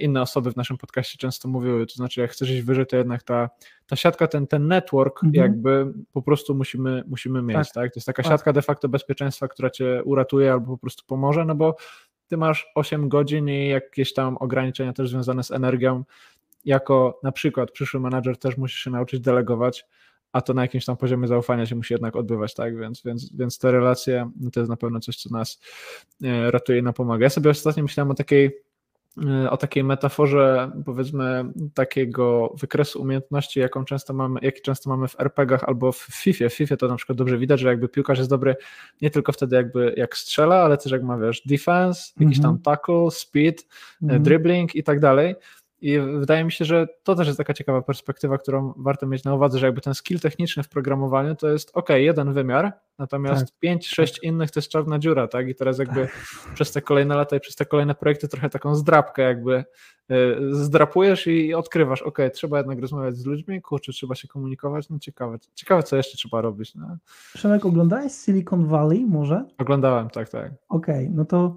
inne 0.00 0.22
osoby 0.22 0.52
w 0.52 0.56
naszym 0.56 0.78
podcaście 0.78 1.18
często 1.18 1.48
mówiły, 1.48 1.86
to 1.86 1.94
znaczy 1.94 2.20
jak 2.20 2.30
chcesz 2.30 2.50
iść 2.50 2.62
wyżej, 2.62 2.86
to 2.86 2.96
jednak 2.96 3.22
ta, 3.22 3.50
ta 3.86 3.96
siatka, 3.96 4.26
ten, 4.26 4.46
ten 4.46 4.68
network 4.68 5.24
mhm. 5.24 5.44
jakby 5.44 5.92
po 6.12 6.22
prostu 6.22 6.54
musimy, 6.54 7.04
musimy 7.06 7.42
mieć, 7.42 7.56
tak. 7.56 7.72
tak? 7.72 7.92
To 7.92 7.98
jest 7.98 8.06
taka 8.06 8.22
tak. 8.22 8.32
siatka 8.32 8.52
de 8.52 8.62
facto 8.62 8.88
bezpieczeństwa, 8.88 9.48
która 9.48 9.70
cię 9.70 10.02
uratuje 10.04 10.52
albo 10.52 10.66
po 10.66 10.78
prostu 10.78 11.04
pomoże, 11.06 11.44
no 11.44 11.54
bo 11.54 11.76
ty 12.28 12.36
masz 12.36 12.66
8 12.74 13.08
godzin 13.08 13.48
i 13.48 13.68
jakieś 13.68 14.14
tam 14.14 14.36
ograniczenia 14.36 14.92
też 14.92 15.10
związane 15.10 15.42
z 15.42 15.50
energią. 15.50 16.04
Jako 16.64 17.20
na 17.22 17.32
przykład 17.32 17.70
przyszły 17.70 18.00
menadżer 18.00 18.38
też 18.38 18.56
musisz 18.56 18.80
się 18.80 18.90
nauczyć 18.90 19.20
delegować, 19.20 19.84
a 20.32 20.40
to 20.40 20.54
na 20.54 20.62
jakimś 20.62 20.84
tam 20.84 20.96
poziomie 20.96 21.28
zaufania 21.28 21.66
się 21.66 21.74
musi 21.74 21.94
jednak 21.94 22.16
odbywać, 22.16 22.54
tak? 22.54 22.78
Więc, 22.78 23.02
więc, 23.02 23.36
więc 23.36 23.58
te 23.58 23.72
relacje 23.72 24.30
no 24.40 24.50
to 24.50 24.60
jest 24.60 24.70
na 24.70 24.76
pewno 24.76 25.00
coś, 25.00 25.16
co 25.16 25.30
nas 25.30 25.60
e, 26.24 26.50
ratuje 26.50 26.78
i 26.78 26.82
nam 26.82 26.94
pomaga. 26.94 27.24
Ja 27.24 27.30
sobie 27.30 27.50
ostatnio 27.50 27.82
myślałem 27.82 28.10
o 28.10 28.14
takiej 28.14 28.63
o 29.50 29.56
takiej 29.56 29.84
metaforze, 29.84 30.70
powiedzmy, 30.84 31.44
takiego 31.74 32.54
wykresu 32.60 33.02
umiejętności, 33.02 33.60
jaką 33.60 33.84
często 33.84 34.14
mamy, 34.14 34.40
jaki 34.42 34.62
często 34.62 34.90
mamy 34.90 35.08
w 35.08 35.20
RPGach 35.20 35.64
albo 35.64 35.92
w 35.92 35.98
FIFA. 35.98 36.48
W 36.48 36.52
FIFA 36.52 36.76
to 36.76 36.88
na 36.88 36.96
przykład 36.96 37.18
dobrze 37.18 37.38
widać, 37.38 37.60
że 37.60 37.68
jakby 37.68 37.88
piłkarz 37.88 38.18
jest 38.18 38.30
dobry 38.30 38.56
nie 39.02 39.10
tylko 39.10 39.32
wtedy 39.32 39.56
jakby 39.56 39.94
jak 39.96 40.16
strzela, 40.16 40.56
ale 40.56 40.76
też 40.76 40.92
jak 40.92 41.02
ma, 41.02 41.18
wiesz, 41.18 41.42
defense, 41.46 42.12
jakiś 42.20 42.40
tam 42.40 42.50
mhm. 42.50 42.62
tackle, 42.62 43.10
speed, 43.10 43.62
mm 44.02 44.16
-hmm. 44.16 44.22
dribbling 44.22 44.76
i 44.76 44.82
tak 44.82 45.00
dalej. 45.00 45.34
I 45.84 45.98
wydaje 45.98 46.44
mi 46.44 46.52
się, 46.52 46.64
że 46.64 46.86
to 47.02 47.14
też 47.14 47.26
jest 47.26 47.38
taka 47.38 47.54
ciekawa 47.54 47.82
perspektywa, 47.82 48.38
którą 48.38 48.74
warto 48.76 49.06
mieć 49.06 49.24
na 49.24 49.34
uwadze, 49.34 49.58
że 49.58 49.66
jakby 49.66 49.80
ten 49.80 49.94
skill 49.94 50.20
techniczny 50.20 50.62
w 50.62 50.68
programowaniu 50.68 51.34
to 51.34 51.48
jest 51.48 51.70
ok, 51.74 51.88
jeden 51.88 52.32
wymiar, 52.32 52.72
natomiast 52.98 53.40
tak, 53.40 53.58
5, 53.58 53.86
6 53.86 54.14
tak. 54.14 54.22
innych 54.22 54.50
to 54.50 54.60
jest 54.60 54.70
czarna 54.70 54.98
dziura, 54.98 55.28
tak? 55.28 55.48
I 55.48 55.54
teraz 55.54 55.78
jakby 55.78 56.00
tak. 56.00 56.54
przez 56.54 56.72
te 56.72 56.82
kolejne 56.82 57.16
lata 57.16 57.36
i 57.36 57.40
przez 57.40 57.56
te 57.56 57.64
kolejne 57.64 57.94
projekty 57.94 58.28
trochę 58.28 58.50
taką 58.50 58.74
zdrapkę 58.74 59.22
jakby 59.22 59.64
y, 60.10 60.36
zdrapujesz 60.50 61.26
i 61.26 61.54
odkrywasz, 61.54 62.02
ok, 62.02 62.18
trzeba 62.32 62.58
jednak 62.58 62.78
rozmawiać 62.78 63.16
z 63.16 63.26
ludźmi, 63.26 63.62
kurczę, 63.62 63.92
trzeba 63.92 64.14
się 64.14 64.28
komunikować, 64.28 64.88
no 64.90 64.98
ciekawe, 64.98 65.38
ciekawe 65.54 65.82
co 65.82 65.96
jeszcze 65.96 66.16
trzeba 66.16 66.40
robić. 66.40 66.74
No. 66.74 66.96
Przemek, 67.34 67.66
oglądałeś 67.66 68.12
Silicon 68.12 68.66
Valley 68.66 69.06
może? 69.06 69.44
Oglądałem, 69.58 70.10
tak, 70.10 70.28
tak. 70.28 70.52
Okej, 70.68 71.04
okay, 71.04 71.10
no 71.16 71.24
to 71.24 71.56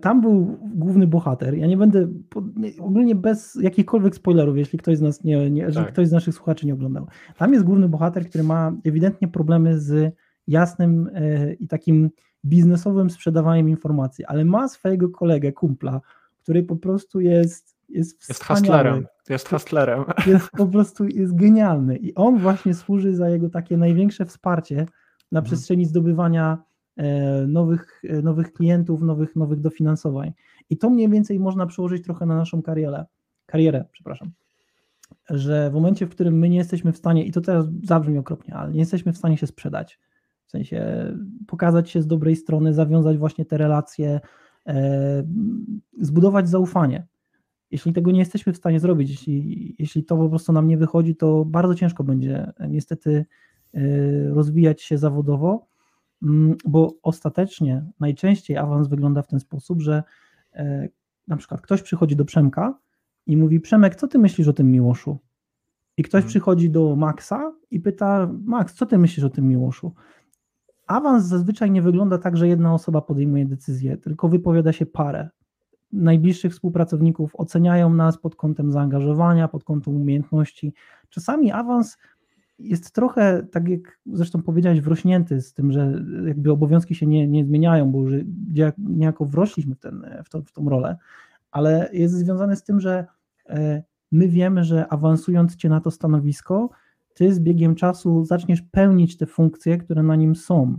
tam 0.00 0.20
był 0.20 0.58
główny 0.74 1.06
bohater. 1.06 1.54
Ja 1.54 1.66
nie 1.66 1.76
będę 1.76 2.08
ogólnie 2.78 3.14
bez 3.14 3.54
jakichkolwiek 3.54 4.14
spoilerów, 4.14 4.56
jeśli 4.56 4.78
ktoś 4.78 4.98
z 4.98 5.00
nas 5.00 5.24
nie, 5.24 5.50
nie 5.50 5.72
tak. 5.72 5.92
ktoś 5.92 6.08
z 6.08 6.12
naszych 6.12 6.34
słuchaczy 6.34 6.66
nie 6.66 6.74
oglądał. 6.74 7.06
Tam 7.36 7.52
jest 7.52 7.64
główny 7.64 7.88
bohater, 7.88 8.28
który 8.28 8.44
ma 8.44 8.72
ewidentnie 8.84 9.28
problemy 9.28 9.78
z 9.78 10.14
jasnym 10.46 11.10
e, 11.14 11.52
i 11.52 11.68
takim 11.68 12.10
biznesowym 12.44 13.10
sprzedawaniem 13.10 13.68
informacji, 13.68 14.24
ale 14.24 14.44
ma 14.44 14.68
swojego 14.68 15.08
kolegę, 15.08 15.52
kumpla, 15.52 16.00
który 16.42 16.62
po 16.62 16.76
prostu 16.76 17.20
jest 17.20 17.80
jest, 17.88 18.28
jest 18.28 18.44
hustlerem. 18.44 19.06
Jest 19.28 19.48
hustlerem. 19.48 20.04
Jest 20.26 20.50
po 20.50 20.66
prostu 20.66 21.06
jest 21.06 21.34
genialny 21.34 21.96
i 21.96 22.14
on 22.14 22.38
właśnie 22.38 22.74
służy 22.74 23.16
za 23.16 23.28
jego 23.28 23.48
takie 23.48 23.76
największe 23.76 24.26
wsparcie 24.26 24.76
na 25.32 25.38
mhm. 25.40 25.44
przestrzeni 25.44 25.84
zdobywania 25.84 26.58
E, 26.58 26.69
nowych, 27.46 28.02
e, 28.08 28.22
nowych 28.22 28.52
klientów, 28.52 29.02
nowych, 29.02 29.36
nowych 29.36 29.60
dofinansowań. 29.60 30.32
I 30.70 30.76
to 30.76 30.90
mniej 30.90 31.08
więcej 31.08 31.40
można 31.40 31.66
przełożyć 31.66 32.04
trochę 32.04 32.26
na 32.26 32.36
naszą 32.36 32.62
karierę, 32.62 33.04
karierę, 33.46 33.84
przepraszam, 33.92 34.30
że 35.30 35.70
w 35.70 35.74
momencie, 35.74 36.06
w 36.06 36.10
którym 36.10 36.38
my 36.38 36.48
nie 36.48 36.56
jesteśmy 36.56 36.92
w 36.92 36.96
stanie, 36.96 37.24
i 37.24 37.32
to 37.32 37.40
teraz 37.40 37.66
zabrzmi 37.82 38.18
okropnie, 38.18 38.54
ale 38.54 38.72
nie 38.72 38.80
jesteśmy 38.80 39.12
w 39.12 39.16
stanie 39.16 39.36
się 39.36 39.46
sprzedać, 39.46 39.98
w 40.46 40.50
sensie 40.50 41.06
pokazać 41.46 41.90
się 41.90 42.02
z 42.02 42.06
dobrej 42.06 42.36
strony, 42.36 42.74
zawiązać 42.74 43.18
właśnie 43.18 43.44
te 43.44 43.58
relacje, 43.58 44.20
e, 44.66 45.22
zbudować 46.00 46.48
zaufanie. 46.48 47.06
Jeśli 47.70 47.92
tego 47.92 48.10
nie 48.10 48.18
jesteśmy 48.18 48.52
w 48.52 48.56
stanie 48.56 48.80
zrobić, 48.80 49.10
jeśli, 49.10 49.74
jeśli 49.78 50.04
to 50.04 50.16
po 50.16 50.28
prostu 50.28 50.52
nam 50.52 50.68
nie 50.68 50.78
wychodzi, 50.78 51.16
to 51.16 51.44
bardzo 51.44 51.74
ciężko 51.74 52.04
będzie 52.04 52.52
niestety 52.68 53.26
rozwijać 54.32 54.82
się 54.82 54.98
zawodowo, 54.98 55.69
bo 56.64 56.94
ostatecznie 57.02 57.84
najczęściej 58.00 58.56
awans 58.56 58.88
wygląda 58.88 59.22
w 59.22 59.26
ten 59.26 59.40
sposób, 59.40 59.80
że 59.80 60.02
e, 60.52 60.88
na 61.28 61.36
przykład 61.36 61.60
ktoś 61.60 61.82
przychodzi 61.82 62.16
do 62.16 62.24
Przemka 62.24 62.78
i 63.26 63.36
mówi: 63.36 63.60
Przemek, 63.60 63.96
co 63.96 64.08
ty 64.08 64.18
myślisz 64.18 64.48
o 64.48 64.52
tym 64.52 64.72
Miłoszu? 64.72 65.18
I 65.96 66.02
ktoś 66.02 66.20
hmm. 66.20 66.28
przychodzi 66.28 66.70
do 66.70 66.96
Maxa 66.96 67.52
i 67.70 67.80
pyta: 67.80 68.30
Max, 68.44 68.74
co 68.74 68.86
ty 68.86 68.98
myślisz 68.98 69.24
o 69.24 69.30
tym 69.30 69.48
Miłoszu? 69.48 69.94
Awans 70.86 71.24
zazwyczaj 71.24 71.70
nie 71.70 71.82
wygląda 71.82 72.18
tak, 72.18 72.36
że 72.36 72.48
jedna 72.48 72.74
osoba 72.74 73.00
podejmuje 73.00 73.46
decyzję, 73.46 73.96
tylko 73.96 74.28
wypowiada 74.28 74.72
się 74.72 74.86
parę. 74.86 75.28
najbliższych 75.92 76.52
współpracowników 76.52 77.36
oceniają 77.36 77.94
nas 77.94 78.18
pod 78.18 78.36
kątem 78.36 78.72
zaangażowania, 78.72 79.48
pod 79.48 79.64
kątem 79.64 79.96
umiejętności. 79.96 80.74
Czasami 81.08 81.52
awans 81.52 81.98
jest 82.60 82.92
trochę, 82.92 83.46
tak 83.52 83.68
jak 83.68 83.98
zresztą 84.06 84.42
powiedziałeś, 84.42 84.80
wrośnięty 84.80 85.40
z 85.40 85.54
tym, 85.54 85.72
że 85.72 86.02
jakby 86.26 86.52
obowiązki 86.52 86.94
się 86.94 87.06
nie, 87.06 87.28
nie 87.28 87.44
zmieniają, 87.44 87.92
bo 87.92 87.98
już 87.98 88.24
niejako 88.78 89.24
wrośliśmy 89.24 89.74
w, 89.74 89.78
ten, 89.78 90.06
w, 90.24 90.28
to, 90.28 90.42
w 90.42 90.52
tą 90.52 90.68
rolę, 90.68 90.96
ale 91.50 91.90
jest 91.92 92.14
związane 92.14 92.56
z 92.56 92.62
tym, 92.64 92.80
że 92.80 93.06
e, 93.48 93.82
my 94.12 94.28
wiemy, 94.28 94.64
że 94.64 94.88
awansując 94.88 95.56
cię 95.56 95.68
na 95.68 95.80
to 95.80 95.90
stanowisko, 95.90 96.70
ty 97.14 97.34
z 97.34 97.40
biegiem 97.40 97.74
czasu 97.74 98.24
zaczniesz 98.24 98.62
pełnić 98.62 99.16
te 99.16 99.26
funkcje, 99.26 99.78
które 99.78 100.02
na 100.02 100.16
nim 100.16 100.36
są. 100.36 100.78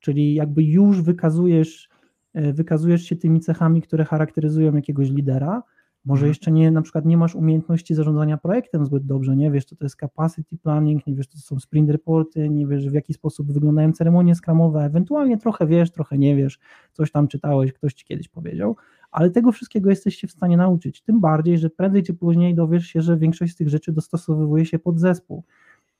Czyli 0.00 0.34
jakby 0.34 0.62
już 0.62 1.02
wykazujesz, 1.02 1.88
e, 2.34 2.52
wykazujesz 2.52 3.02
się 3.02 3.16
tymi 3.16 3.40
cechami, 3.40 3.82
które 3.82 4.04
charakteryzują 4.04 4.76
jakiegoś 4.76 5.10
lidera. 5.10 5.62
Może 6.04 6.20
mhm. 6.20 6.28
jeszcze 6.28 6.52
nie, 6.52 6.70
na 6.70 6.82
przykład 6.82 7.04
nie 7.04 7.16
masz 7.16 7.34
umiejętności 7.34 7.94
zarządzania 7.94 8.36
projektem 8.36 8.86
zbyt 8.86 9.06
dobrze, 9.06 9.36
nie 9.36 9.50
wiesz, 9.50 9.64
co 9.64 9.76
to 9.76 9.84
jest 9.84 9.96
capacity 9.96 10.56
planning, 10.56 11.06
nie 11.06 11.14
wiesz, 11.14 11.26
co 11.26 11.38
to 11.38 11.40
są 11.40 11.60
sprint 11.60 11.90
reporty, 11.90 12.48
nie 12.48 12.66
wiesz, 12.66 12.88
w 12.88 12.94
jaki 12.94 13.14
sposób 13.14 13.52
wyglądają 13.52 13.92
ceremonie 13.92 14.34
skramowe, 14.34 14.84
ewentualnie 14.84 15.38
trochę 15.38 15.66
wiesz, 15.66 15.90
trochę 15.90 16.18
nie 16.18 16.36
wiesz, 16.36 16.58
coś 16.92 17.12
tam 17.12 17.28
czytałeś, 17.28 17.72
ktoś 17.72 17.94
ci 17.94 18.04
kiedyś 18.04 18.28
powiedział, 18.28 18.76
ale 19.10 19.30
tego 19.30 19.52
wszystkiego 19.52 19.90
jesteś 19.90 20.16
się 20.16 20.28
w 20.28 20.32
stanie 20.32 20.56
nauczyć, 20.56 21.02
tym 21.02 21.20
bardziej, 21.20 21.58
że 21.58 21.70
prędzej 21.70 22.02
czy 22.02 22.14
później 22.14 22.54
dowiesz 22.54 22.86
się, 22.86 23.02
że 23.02 23.16
większość 23.16 23.52
z 23.52 23.56
tych 23.56 23.68
rzeczy 23.68 23.92
dostosowuje 23.92 24.66
się 24.66 24.78
pod 24.78 25.00
zespół. 25.00 25.44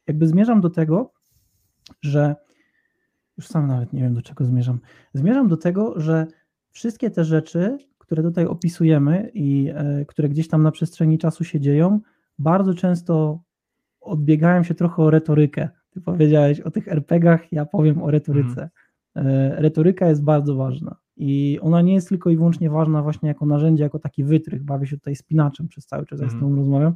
Jakby 0.07 0.27
zmierzam 0.27 0.61
do 0.61 0.71
tego, 0.71 1.13
że 2.03 2.37
już 3.37 3.47
sam 3.47 3.67
nawet 3.67 3.93
nie 3.93 4.03
wiem, 4.03 4.15
do 4.15 4.23
czego 4.23 4.45
zmierzam. 4.45 4.81
Zmierzam 5.15 5.49
do 5.49 5.57
tego, 5.57 6.01
że 6.01 6.27
wszystkie 6.71 7.11
te 7.11 7.25
rzeczy, 7.25 7.79
które 8.11 8.23
tutaj 8.23 8.47
opisujemy 8.47 9.31
i 9.35 9.70
e, 9.74 10.05
które 10.05 10.28
gdzieś 10.28 10.49
tam 10.49 10.62
na 10.62 10.70
przestrzeni 10.70 11.19
czasu 11.19 11.45
się 11.45 11.61
dzieją, 11.61 12.01
bardzo 12.39 12.74
często 12.74 13.43
odbiegają 14.01 14.62
się 14.62 14.74
trochę 14.74 15.03
o 15.03 15.11
retorykę. 15.11 15.69
Ty 15.91 16.01
powiedziałeś 16.01 16.61
o 16.61 16.70
tych 16.70 16.89
RPGach, 16.89 17.53
ja 17.53 17.66
powiem 17.66 18.03
o 18.03 18.11
retoryce. 18.11 18.70
Mm. 19.15 19.53
Retoryka 19.62 20.09
jest 20.09 20.24
bardzo 20.24 20.55
ważna 20.55 20.97
i 21.16 21.59
ona 21.62 21.82
nie 21.82 21.95
jest 21.95 22.09
tylko 22.09 22.31
i 22.31 22.37
wyłącznie 22.37 22.70
ważna 22.70 23.03
właśnie 23.03 23.28
jako 23.28 23.47
narzędzie, 23.47 23.85
jako 23.85 23.99
taki 23.99 24.24
wytrych. 24.24 24.62
Bawię 24.62 24.87
się 24.87 24.97
tutaj 24.97 25.16
spinaczem 25.16 25.69
przez 25.69 25.87
cały 25.87 26.07
czas, 26.07 26.20
mm. 26.20 26.31
z 26.31 26.35
mhm. 26.35 26.51
tobą 26.51 26.62
rozmawiam. 26.62 26.95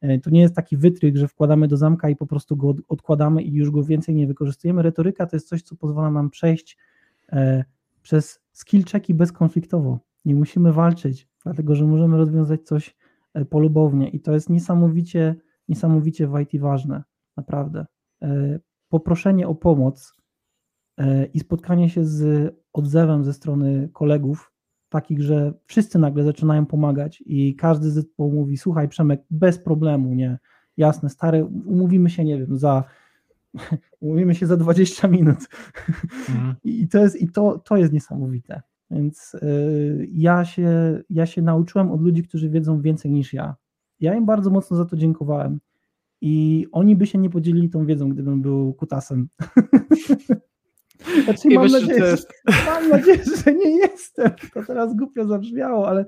E, 0.00 0.18
to 0.18 0.30
nie 0.30 0.40
jest 0.40 0.54
taki 0.54 0.76
wytrych, 0.76 1.16
że 1.16 1.28
wkładamy 1.28 1.68
do 1.68 1.76
zamka 1.76 2.10
i 2.10 2.16
po 2.16 2.26
prostu 2.26 2.56
go 2.56 2.74
odkładamy 2.88 3.42
i 3.42 3.52
już 3.52 3.70
go 3.70 3.84
więcej 3.84 4.14
nie 4.14 4.26
wykorzystujemy. 4.26 4.82
Retoryka 4.82 5.26
to 5.26 5.36
jest 5.36 5.48
coś, 5.48 5.62
co 5.62 5.76
pozwala 5.76 6.10
nam 6.10 6.30
przejść 6.30 6.78
e, 7.32 7.64
przez 8.02 8.40
skill 8.52 8.84
checki 8.84 9.14
bezkonfliktowo. 9.14 10.09
Nie 10.24 10.34
musimy 10.34 10.72
walczyć, 10.72 11.28
dlatego 11.44 11.74
że 11.74 11.84
możemy 11.84 12.16
rozwiązać 12.16 12.62
coś 12.62 12.96
e, 13.34 13.44
polubownie 13.44 14.08
i 14.08 14.20
to 14.20 14.32
jest 14.32 14.50
niesamowicie, 14.50 15.34
niesamowicie 15.68 16.28
w 16.28 16.40
IT 16.40 16.60
ważne, 16.60 17.04
naprawdę. 17.36 17.86
Poproszenie 18.88 19.48
o 19.48 19.54
pomoc 19.54 20.14
i 21.34 21.40
spotkanie 21.40 21.90
się 21.90 22.04
z 22.04 22.54
odzewem 22.72 23.24
ze 23.24 23.32
strony 23.32 23.88
kolegów 23.92 24.52
takich, 24.90 25.22
że 25.22 25.52
wszyscy 25.66 25.98
nagle 25.98 26.24
zaczynają 26.24 26.66
pomagać 26.66 27.22
i 27.26 27.56
każdy 27.56 27.90
zespół 27.90 28.32
mówi, 28.32 28.56
słuchaj 28.56 28.88
Przemek, 28.88 29.22
bez 29.30 29.58
problemu, 29.58 30.14
nie, 30.14 30.38
jasne, 30.76 31.10
stary, 31.10 31.44
umówimy 31.44 32.10
się, 32.10 32.24
nie 32.24 32.38
wiem, 32.38 32.58
za 32.58 32.84
umówimy 34.00 34.34
się 34.34 34.46
za 34.46 34.56
20 34.56 35.08
minut. 35.08 35.38
Mhm. 36.28 36.54
I 36.64 36.88
to 36.88 36.98
jest, 36.98 37.16
i 37.16 37.28
to, 37.28 37.58
to 37.58 37.76
jest 37.76 37.92
niesamowite. 37.92 38.62
Więc 38.90 39.34
y, 39.34 40.08
ja, 40.12 40.44
się, 40.44 41.00
ja 41.10 41.26
się 41.26 41.42
nauczyłem 41.42 41.92
od 41.92 42.02
ludzi, 42.02 42.22
którzy 42.22 42.50
wiedzą 42.50 42.80
więcej 42.80 43.10
niż 43.10 43.32
ja. 43.32 43.56
Ja 44.00 44.14
im 44.14 44.26
bardzo 44.26 44.50
mocno 44.50 44.76
za 44.76 44.84
to 44.84 44.96
dziękowałem. 44.96 45.60
I 46.20 46.66
oni 46.72 46.96
by 46.96 47.06
się 47.06 47.18
nie 47.18 47.30
podzielili 47.30 47.70
tą 47.70 47.86
wiedzą, 47.86 48.08
gdybym 48.08 48.42
był 48.42 48.74
kutasem. 48.74 49.28
Znaczy, 51.24 51.48
I 51.48 51.54
mam, 51.54 51.64
myślę, 51.64 51.80
nadzieję, 51.80 52.00
jest... 52.00 52.32
mam 52.66 52.88
nadzieję, 52.88 53.24
że 53.44 53.54
nie 53.54 53.70
jestem. 53.70 54.30
To 54.54 54.62
teraz 54.66 54.96
głupio 54.96 55.26
zabrzmiało, 55.26 55.88
ale 55.88 56.06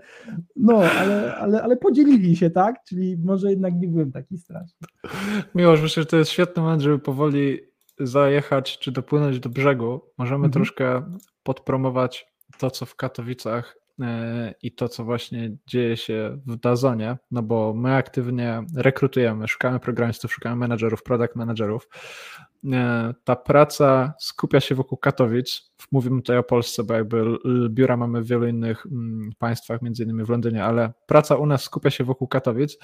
no, 0.56 0.78
ale, 0.78 1.34
ale, 1.34 1.62
ale 1.62 1.76
podzielili 1.76 2.36
się, 2.36 2.50
tak? 2.50 2.84
Czyli 2.88 3.16
może 3.24 3.50
jednak 3.50 3.74
nie 3.74 3.88
byłem 3.88 4.12
taki 4.12 4.38
straszny. 4.38 4.88
Miłosz, 5.54 5.82
myślę, 5.82 6.02
że 6.02 6.06
to 6.06 6.16
jest 6.16 6.30
świetny 6.30 6.62
moment, 6.62 6.82
żeby 6.82 6.98
powoli 6.98 7.58
zajechać 8.00 8.78
czy 8.78 8.92
dopłynąć 8.92 9.40
do 9.40 9.48
brzegu. 9.48 10.00
Możemy 10.18 10.36
mhm. 10.36 10.52
troszkę 10.52 11.02
podpromować 11.42 12.31
to, 12.58 12.70
co 12.70 12.86
w 12.86 12.96
Katowicach 12.96 13.76
e, 14.00 14.54
i 14.62 14.72
to, 14.72 14.88
co 14.88 15.04
właśnie 15.04 15.56
dzieje 15.66 15.96
się 15.96 16.38
w 16.46 16.56
Dazonie, 16.56 17.16
no 17.30 17.42
bo 17.42 17.74
my 17.74 17.94
aktywnie 17.94 18.64
rekrutujemy, 18.76 19.48
szukamy 19.48 19.80
programistów, 19.80 20.32
szukamy 20.32 20.56
menedżerów, 20.56 21.02
product 21.02 21.36
managerów. 21.36 21.88
E, 22.72 23.14
ta 23.24 23.36
praca 23.36 24.14
skupia 24.20 24.60
się 24.60 24.74
wokół 24.74 24.98
Katowic. 24.98 25.72
Mówimy 25.92 26.22
tutaj 26.22 26.38
o 26.38 26.42
Polsce, 26.42 26.84
bo 26.84 26.94
jakby 26.94 27.24
biura 27.68 27.96
mamy 27.96 28.22
w 28.22 28.26
wielu 28.26 28.46
innych 28.46 28.86
mm, 28.86 29.30
państwach, 29.38 29.82
między 29.82 30.02
innymi 30.02 30.24
w 30.24 30.28
Londynie, 30.28 30.64
ale 30.64 30.92
praca 31.06 31.36
u 31.36 31.46
nas 31.46 31.62
skupia 31.62 31.90
się 31.90 32.04
wokół 32.04 32.28
Katowic, 32.28 32.78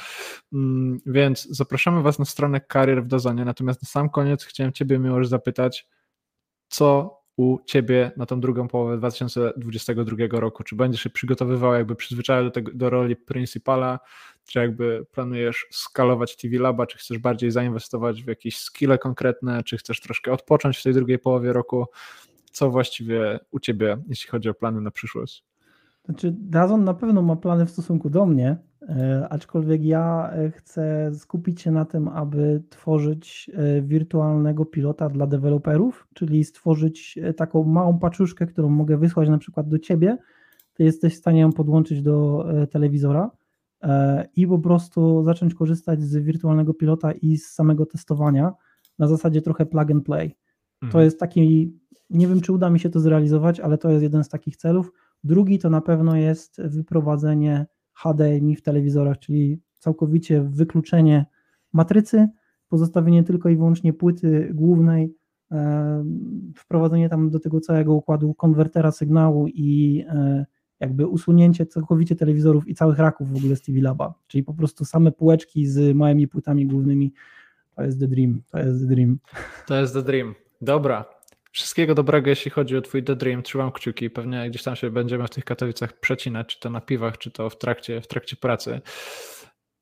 mm, 0.52 0.98
więc 1.06 1.48
zapraszamy 1.50 2.02
Was 2.02 2.18
na 2.18 2.24
stronę 2.24 2.60
Karier 2.60 3.04
w 3.04 3.06
Dazonie. 3.06 3.44
Natomiast 3.44 3.82
na 3.82 3.86
sam 3.86 4.10
koniec 4.10 4.44
chciałem 4.44 4.72
Ciebie, 4.72 4.98
Miłosz, 4.98 5.28
zapytać, 5.28 5.88
co 6.68 7.17
u 7.38 7.58
Ciebie 7.64 8.10
na 8.16 8.26
tą 8.26 8.40
drugą 8.40 8.68
połowę 8.68 8.98
2022 8.98 10.16
roku? 10.30 10.64
Czy 10.64 10.76
będziesz 10.76 11.02
się 11.02 11.10
przygotowywał, 11.10 11.74
jakby 11.74 11.96
przyzwyczajał 11.96 12.44
do, 12.44 12.50
tego, 12.50 12.72
do 12.74 12.90
roli 12.90 13.16
principala, 13.16 13.98
czy 14.46 14.58
jakby 14.58 15.06
planujesz 15.12 15.66
skalować 15.70 16.36
TV 16.36 16.58
Laba, 16.58 16.86
czy 16.86 16.98
chcesz 16.98 17.18
bardziej 17.18 17.50
zainwestować 17.50 18.22
w 18.22 18.26
jakieś 18.26 18.58
skille 18.58 18.98
konkretne, 18.98 19.62
czy 19.62 19.76
chcesz 19.76 20.00
troszkę 20.00 20.32
odpocząć 20.32 20.78
w 20.78 20.82
tej 20.82 20.94
drugiej 20.94 21.18
połowie 21.18 21.52
roku? 21.52 21.86
Co 22.52 22.70
właściwie 22.70 23.40
u 23.50 23.60
Ciebie, 23.60 23.98
jeśli 24.08 24.30
chodzi 24.30 24.48
o 24.48 24.54
plany 24.54 24.80
na 24.80 24.90
przyszłość? 24.90 25.44
Znaczy, 26.04 26.34
Dazon 26.38 26.84
na 26.84 26.94
pewno 26.94 27.22
ma 27.22 27.36
plany 27.36 27.66
w 27.66 27.70
stosunku 27.70 28.10
do 28.10 28.26
mnie, 28.26 28.56
aczkolwiek 29.30 29.84
ja 29.84 30.30
e, 30.32 30.50
chcę 30.50 31.10
skupić 31.14 31.60
się 31.60 31.70
na 31.70 31.84
tym, 31.84 32.08
aby 32.08 32.62
tworzyć 32.70 33.50
e, 33.54 33.82
wirtualnego 33.82 34.64
pilota 34.64 35.08
dla 35.08 35.26
deweloperów, 35.26 36.08
czyli 36.14 36.44
stworzyć 36.44 37.18
taką 37.36 37.64
małą 37.64 37.98
paczuszkę, 37.98 38.46
którą 38.46 38.68
mogę 38.68 38.96
wysłać 38.96 39.28
na 39.28 39.38
przykład 39.38 39.68
do 39.68 39.78
ciebie. 39.78 40.18
Ty 40.74 40.84
jesteś 40.84 41.14
w 41.14 41.18
stanie 41.18 41.40
ją 41.40 41.52
podłączyć 41.52 42.02
do 42.02 42.46
telewizora 42.70 43.30
i 44.36 44.46
po 44.46 44.58
prostu 44.58 45.22
zacząć 45.24 45.54
korzystać 45.54 46.02
z 46.02 46.16
wirtualnego 46.16 46.74
pilota 46.74 47.12
i 47.12 47.36
z 47.36 47.46
samego 47.46 47.86
testowania 47.86 48.52
na 48.98 49.06
zasadzie 49.06 49.42
trochę 49.42 49.66
plug 49.66 49.90
and 49.90 50.04
play. 50.04 50.36
To 50.80 50.86
mhm. 50.86 51.04
jest 51.04 51.20
taki, 51.20 51.72
nie 52.10 52.26
wiem 52.26 52.40
czy 52.40 52.52
uda 52.52 52.70
mi 52.70 52.80
się 52.80 52.90
to 52.90 53.00
zrealizować, 53.00 53.60
ale 53.60 53.78
to 53.78 53.90
jest 53.90 54.02
jeden 54.02 54.24
z 54.24 54.28
takich 54.28 54.56
celów 54.56 54.92
Drugi 55.24 55.58
to 55.58 55.70
na 55.70 55.80
pewno 55.80 56.16
jest 56.16 56.62
wyprowadzenie 56.62 57.66
HDMI 58.02 58.56
w 58.56 58.62
telewizorach, 58.62 59.18
czyli 59.18 59.60
całkowicie 59.78 60.42
wykluczenie 60.42 61.26
matrycy, 61.72 62.28
pozostawienie 62.68 63.24
tylko 63.24 63.48
i 63.48 63.56
wyłącznie 63.56 63.92
płyty 63.92 64.50
głównej, 64.54 65.14
e, 65.52 66.04
wprowadzenie 66.56 67.08
tam 67.08 67.30
do 67.30 67.40
tego 67.40 67.60
całego 67.60 67.94
układu 67.94 68.34
konwertera 68.34 68.90
sygnału 68.92 69.46
i 69.48 70.04
e, 70.08 70.46
jakby 70.80 71.06
usunięcie 71.06 71.66
całkowicie 71.66 72.16
telewizorów 72.16 72.68
i 72.68 72.74
całych 72.74 72.98
raków 72.98 73.32
w 73.32 73.36
ogóle 73.36 73.56
z 73.56 73.62
TV 73.62 73.80
Laba, 73.80 74.14
czyli 74.26 74.44
po 74.44 74.54
prostu 74.54 74.84
same 74.84 75.12
półeczki 75.12 75.66
z 75.66 75.96
małymi 75.96 76.28
płytami 76.28 76.66
głównymi. 76.66 77.12
To 77.76 77.82
jest 77.82 78.00
the 78.00 78.08
dream, 78.08 78.42
to 78.50 78.58
jest 78.58 78.80
the 78.80 78.86
dream. 78.86 79.18
To 79.66 79.80
jest 79.80 79.94
the 79.94 80.02
dream. 80.02 80.34
Dobra, 80.60 81.04
Wszystkiego 81.52 81.94
dobrego, 81.94 82.30
jeśli 82.30 82.50
chodzi 82.50 82.76
o 82.76 82.82
Twój 82.82 83.04
The 83.04 83.16
Dream. 83.16 83.42
Trzymam 83.42 83.72
kciuki. 83.72 84.10
Pewnie 84.10 84.50
gdzieś 84.50 84.62
tam 84.62 84.76
się 84.76 84.90
będziemy 84.90 85.26
w 85.26 85.30
tych 85.30 85.44
Katowicach 85.44 86.00
przecinać, 86.00 86.46
czy 86.46 86.60
to 86.60 86.70
na 86.70 86.80
piwach, 86.80 87.18
czy 87.18 87.30
to 87.30 87.50
w 87.50 87.58
trakcie, 87.58 88.00
w 88.00 88.06
trakcie 88.06 88.36
pracy. 88.36 88.80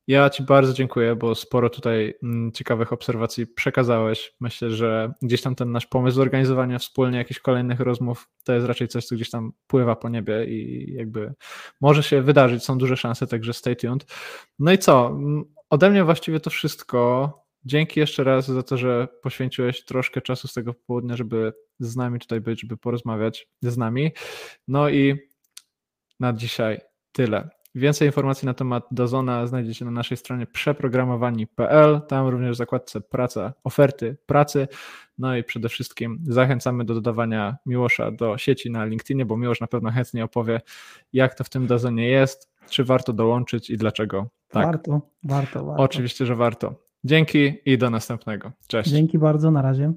Ja 0.09 0.31
Ci 0.31 0.43
bardzo 0.43 0.73
dziękuję, 0.73 1.17
bo 1.17 1.35
sporo 1.35 1.71
tutaj 1.71 2.15
mm, 2.23 2.53
ciekawych 2.53 2.93
obserwacji 2.93 3.47
przekazałeś. 3.47 4.35
Myślę, 4.41 4.71
że 4.71 5.13
gdzieś 5.23 5.43
tam 5.43 5.55
ten 5.55 5.73
nasz 5.73 5.87
pomysł 5.87 6.17
zorganizowania 6.17 6.79
wspólnie 6.79 7.19
jakichś 7.19 7.41
kolejnych 7.41 7.81
rozmów 7.81 8.29
to 8.45 8.53
jest 8.53 8.67
raczej 8.67 8.89
coś, 8.89 9.07
co 9.07 9.15
gdzieś 9.15 9.31
tam 9.31 9.53
pływa 9.67 9.97
po 9.97 10.09
niebie 10.09 10.45
i 10.45 10.93
jakby 10.95 11.35
może 11.81 12.03
się 12.03 12.23
wydarzyć. 12.23 12.65
Są 12.65 12.79
duże 12.79 12.97
szanse, 12.97 13.27
także 13.27 13.53
stay 13.53 13.77
tuned. 13.77 14.07
No 14.59 14.73
i 14.73 14.79
co? 14.79 15.07
Mm, 15.07 15.45
ode 15.71 15.91
mnie 15.91 16.05
właściwie 16.05 16.41
to 16.41 16.51
wszystko. 16.51 17.46
Dzięki 17.67 18.01
jeszcze 18.01 18.25
raz 18.25 18.47
za 18.47 18.63
to, 18.63 18.77
że 18.77 19.09
poświęciłeś 19.23 19.85
troszkę 19.85 20.21
czasu 20.21 20.49
z 20.49 20.53
tego 20.53 20.75
południa, 20.75 21.17
żeby 21.17 21.53
z 21.79 21.97
nami 21.97 22.19
tutaj 22.19 22.41
być, 22.41 22.61
żeby 22.61 22.77
porozmawiać 22.77 23.49
z 23.63 23.77
nami. 23.77 24.13
No 24.69 24.89
i 24.89 25.15
na 26.21 26.33
dzisiaj 26.33 26.81
tyle. 27.13 27.49
Więcej 27.75 28.09
informacji 28.09 28.47
na 28.47 28.55
temat 28.55 28.87
Dazona 28.91 29.47
znajdziecie 29.47 29.85
na 29.85 29.91
naszej 29.91 30.17
stronie 30.17 30.47
przeprogramowani.pl. 30.47 32.01
Tam 32.09 32.29
również 32.29 32.55
w 32.55 32.59
zakładce 32.59 33.01
praca, 33.01 33.53
oferty 33.65 34.17
pracy. 34.27 34.69
No 35.19 35.37
i 35.37 35.45
przede 35.45 35.69
wszystkim 35.69 36.19
zachęcamy 36.23 36.85
do 36.85 36.95
dodawania 36.95 37.57
Miłosza 37.67 38.11
do 38.11 38.39
sieci 38.39 38.71
na 38.71 38.85
LinkedInie, 38.85 39.27
bo 39.27 39.37
Miłosz 39.37 39.61
na 39.61 39.67
pewno 39.67 39.91
chętnie 39.91 40.25
opowie, 40.25 40.61
jak 41.13 41.35
to 41.35 41.45
w 41.45 41.49
tym 41.49 41.67
Dazonie 41.67 42.09
jest, 42.09 42.53
czy 42.71 42.85
warto 42.85 43.13
dołączyć 43.13 43.71
i 43.71 43.77
dlaczego. 43.77 44.27
Tak. 44.49 44.67
Warto, 44.67 45.01
warto, 45.23 45.65
warto. 45.65 45.83
Oczywiście, 45.83 46.27
że 46.27 46.35
warto. 46.35 46.86
Dzięki 47.07 47.53
i 47.65 47.79
do 47.79 47.91
następnego. 47.91 48.53
Cześć. 48.67 48.91
Dzięki 48.91 49.19
bardzo, 49.19 49.51
na 49.51 49.63
razie. 49.63 49.93